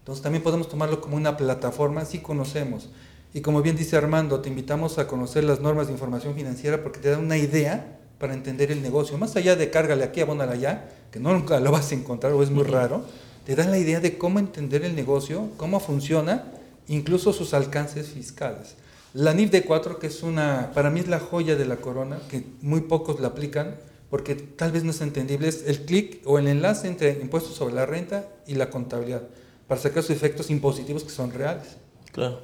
Entonces 0.00 0.22
también 0.22 0.42
podemos 0.42 0.68
tomarlo 0.68 1.00
como 1.00 1.16
una 1.16 1.36
plataforma, 1.36 2.04
si 2.04 2.18
conocemos. 2.18 2.90
Y 3.32 3.42
como 3.42 3.62
bien 3.62 3.76
dice 3.76 3.96
Armando, 3.96 4.40
te 4.40 4.48
invitamos 4.48 4.98
a 4.98 5.06
conocer 5.06 5.44
las 5.44 5.60
normas 5.60 5.86
de 5.86 5.92
información 5.92 6.34
financiera 6.34 6.82
porque 6.82 6.98
te 6.98 7.10
dan 7.10 7.20
una 7.20 7.36
idea 7.36 7.98
para 8.18 8.34
entender 8.34 8.72
el 8.72 8.82
negocio. 8.82 9.16
Más 9.18 9.36
allá 9.36 9.56
de 9.56 9.70
cárgale 9.70 10.04
aquí, 10.04 10.20
abónale 10.20 10.52
allá, 10.52 10.88
que 11.10 11.20
no 11.20 11.32
nunca 11.32 11.60
lo 11.60 11.70
vas 11.70 11.92
a 11.92 11.94
encontrar 11.94 12.32
o 12.32 12.42
es 12.42 12.50
muy 12.50 12.64
raro, 12.64 13.04
te 13.46 13.54
dan 13.54 13.70
la 13.70 13.78
idea 13.78 14.00
de 14.00 14.18
cómo 14.18 14.38
entender 14.38 14.84
el 14.84 14.94
negocio, 14.94 15.48
cómo 15.56 15.80
funciona, 15.80 16.44
incluso 16.88 17.32
sus 17.32 17.54
alcances 17.54 18.08
fiscales. 18.08 18.74
La 19.12 19.34
NIF 19.34 19.50
D4, 19.50 19.98
que 19.98 20.06
es 20.06 20.22
una, 20.22 20.70
para 20.72 20.90
mí 20.90 21.00
es 21.00 21.08
la 21.08 21.18
joya 21.18 21.56
de 21.56 21.66
la 21.66 21.76
corona, 21.76 22.18
que 22.30 22.44
muy 22.62 22.82
pocos 22.82 23.18
la 23.18 23.28
aplican, 23.28 23.76
porque 24.08 24.34
tal 24.34 24.72
vez 24.72 24.84
no 24.84 24.92
es 24.92 25.00
entendible, 25.00 25.48
es 25.48 25.64
el 25.66 25.84
clic 25.84 26.20
o 26.24 26.38
el 26.38 26.46
enlace 26.46 26.86
entre 26.86 27.12
impuestos 27.20 27.54
sobre 27.54 27.74
la 27.74 27.86
renta 27.86 28.28
y 28.46 28.54
la 28.54 28.70
contabilidad, 28.70 29.22
para 29.66 29.80
sacar 29.80 30.02
sus 30.02 30.14
efectos 30.14 30.50
impositivos 30.50 31.02
que 31.02 31.10
son 31.10 31.32
reales. 31.32 31.76
Claro. 32.12 32.40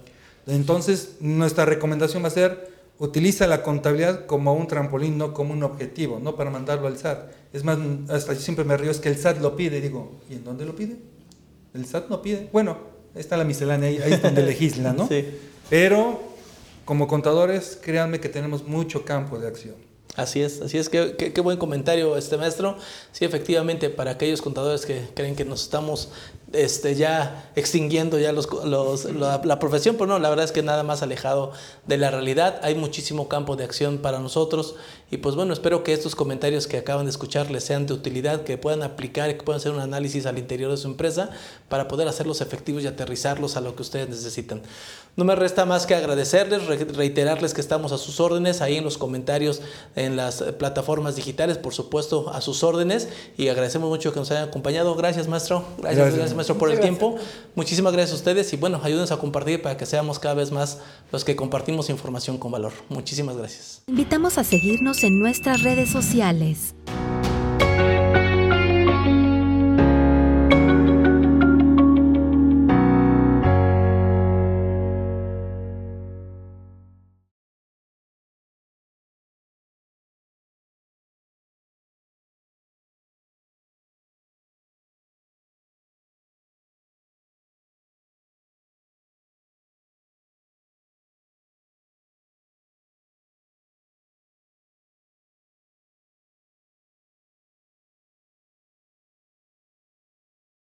Entonces, 0.47 1.17
nuestra 1.21 1.65
recomendación 1.65 2.23
va 2.23 2.29
a 2.29 2.31
ser, 2.31 2.71
utiliza 2.99 3.47
la 3.47 3.63
contabilidad 3.63 4.27
como 4.27 4.55
un 4.55 4.67
trampolín, 4.67 5.19
no 5.19 5.35
como 5.35 5.53
un 5.53 5.63
objetivo, 5.63 6.21
no 6.21 6.37
para 6.37 6.51
mandarlo 6.51 6.87
al 6.87 6.99
SAT. 6.99 7.31
Es 7.53 7.65
más, 7.65 7.79
hasta 8.09 8.33
yo 8.33 8.41
siempre 8.41 8.65
me 8.65 8.77
río, 8.77 8.91
es 8.91 8.99
que 8.99 9.09
el 9.09 9.17
SAT 9.17 9.41
lo 9.41 9.57
pide, 9.57 9.79
y 9.79 9.81
digo, 9.81 10.21
¿y 10.31 10.35
en 10.35 10.45
dónde 10.45 10.65
lo 10.65 10.75
pide? 10.75 10.97
El 11.75 11.85
SAT 11.87 12.09
no 12.09 12.23
pide. 12.23 12.49
Bueno, 12.53 12.77
ahí 13.15 13.21
está 13.21 13.37
la 13.37 13.45
miscelánea, 13.45 13.89
ahí, 13.89 13.99
ahí 13.99 14.13
es 14.15 14.23
donde 14.23 14.43
legisla, 14.47 14.93
¿no? 14.93 15.09
Sí. 15.09 15.25
Pero, 15.69 16.26
como 16.87 17.07
contadores, 17.09 17.79
créanme 17.83 18.19
que 18.21 18.31
tenemos 18.31 18.65
mucho 18.65 19.05
campo 19.05 19.39
de 19.39 19.49
acción. 19.49 19.75
Así 20.15 20.41
es, 20.41 20.63
así 20.63 20.79
es. 20.79 20.89
Qué, 20.89 21.41
buen 21.43 21.59
comentario, 21.59 22.17
este 22.17 22.39
maestro. 22.39 22.79
Sí, 23.13 23.27
efectivamente, 23.27 23.91
para 23.91 24.13
aquellos 24.13 24.41
contadores 24.41 24.87
que 24.87 25.07
creen 25.15 25.37
que 25.37 25.45
nos 25.45 25.63
estamos 25.65 26.09
este, 26.55 26.95
ya 26.95 27.51
extinguiendo 27.55 28.19
ya 28.19 28.33
los, 28.33 28.49
los- 28.65 29.05
la, 29.13 29.43
la 29.45 29.59
profesión, 29.59 29.97
pero 29.97 30.07
no, 30.07 30.19
la 30.19 30.31
verdad 30.31 30.47
es 30.47 30.53
que 30.53 30.63
nada 30.63 30.85
más 30.85 31.03
alejado 31.03 31.53
de 31.87 31.99
la 31.99 32.11
realidad. 32.11 32.61
Hay 32.63 32.75
muchísimo 32.77 33.29
campo 33.29 33.57
de 33.57 33.65
acción 33.65 33.99
para 33.99 34.19
nosotros. 34.19 34.77
Y 35.09 35.19
pues 35.19 35.37
bueno, 35.37 35.53
espero 35.53 35.85
que 35.85 35.93
estos 35.93 36.17
comentarios 36.17 36.67
que 36.67 36.79
acaban 36.79 37.07
de 37.07 37.11
escuchar 37.11 37.49
les 37.51 37.63
sean 37.63 37.87
de 37.87 37.95
utilidad, 37.95 38.43
que 38.43 38.59
puedan 38.59 38.83
aplicar 38.83 39.31
y 39.31 39.35
que 39.35 39.43
puedan 39.45 39.61
hacer 39.61 39.71
un 39.71 39.79
análisis 39.81 40.27
al 40.27 40.37
interior 40.37 40.71
de 40.71 40.77
su 40.77 40.89
empresa 40.89 41.31
para 41.69 41.87
poder 41.87 42.09
hacerlos 42.09 42.41
efectivos 42.41 42.83
y 42.83 42.89
aterrizarlos 42.89 43.57
a 43.57 43.61
lo 43.61 43.77
que 43.77 43.83
ustedes 43.83 44.09
necesitan. 44.09 44.63
No 45.15 45.25
me 45.25 45.35
resta 45.35 45.65
más 45.65 45.87
que 45.87 45.95
agradecerles, 45.95 46.67
re- 46.67 46.85
reiterarles 46.85 47.55
que 47.55 47.61
estamos 47.63 47.93
a 47.93 47.99
sus 47.99 48.21
órdenes 48.21 48.61
ahí 48.61 48.77
en 48.77 48.85
los 48.85 48.99
comentarios 48.99 49.63
en 49.95 50.17
las 50.17 50.43
plataformas 50.59 51.17
digitales, 51.17 51.57
por 51.57 51.73
supuesto, 51.73 52.29
a 52.31 52.41
sus 52.41 52.63
órdenes 52.65 53.09
y 53.39 53.49
agradecemos 53.49 53.89
mucho 53.89 54.13
que 54.13 54.19
nos 54.19 54.31
hayan 54.33 54.49
acompañado. 54.49 54.95
Gracias, 54.97 55.29
maestro. 55.29 55.65
Gracias, 55.79 55.97
Gracias. 55.97 56.15
gracias, 56.17 56.35
maestro, 56.37 56.59
por 56.59 56.71
el 56.71 56.81
tiempo. 56.81 57.17
Muchísimas 57.55 57.93
gracias 57.93 58.13
a 58.13 58.17
ustedes 58.17 58.53
y 58.53 58.57
bueno, 58.57 58.81
ayúdenos 58.83 59.13
a 59.13 59.17
compartir 59.19 59.63
para 59.63 59.77
que 59.77 59.87
seamos 59.87 60.19
cada 60.19 60.35
vez 60.35 60.51
más 60.51 60.79
los 61.13 61.25
que 61.25 61.35
compartimos 61.37 61.89
información 61.89 62.37
con 62.37 62.51
valor. 62.51 62.73
Muchísimas 62.91 63.37
gracias. 63.39 63.83
Invitamos 63.87 64.37
a 64.37 64.45
seguirnos 64.45 64.96
en 65.05 65.19
nuestras 65.19 65.63
redes 65.63 65.89
sociales. 65.91 66.75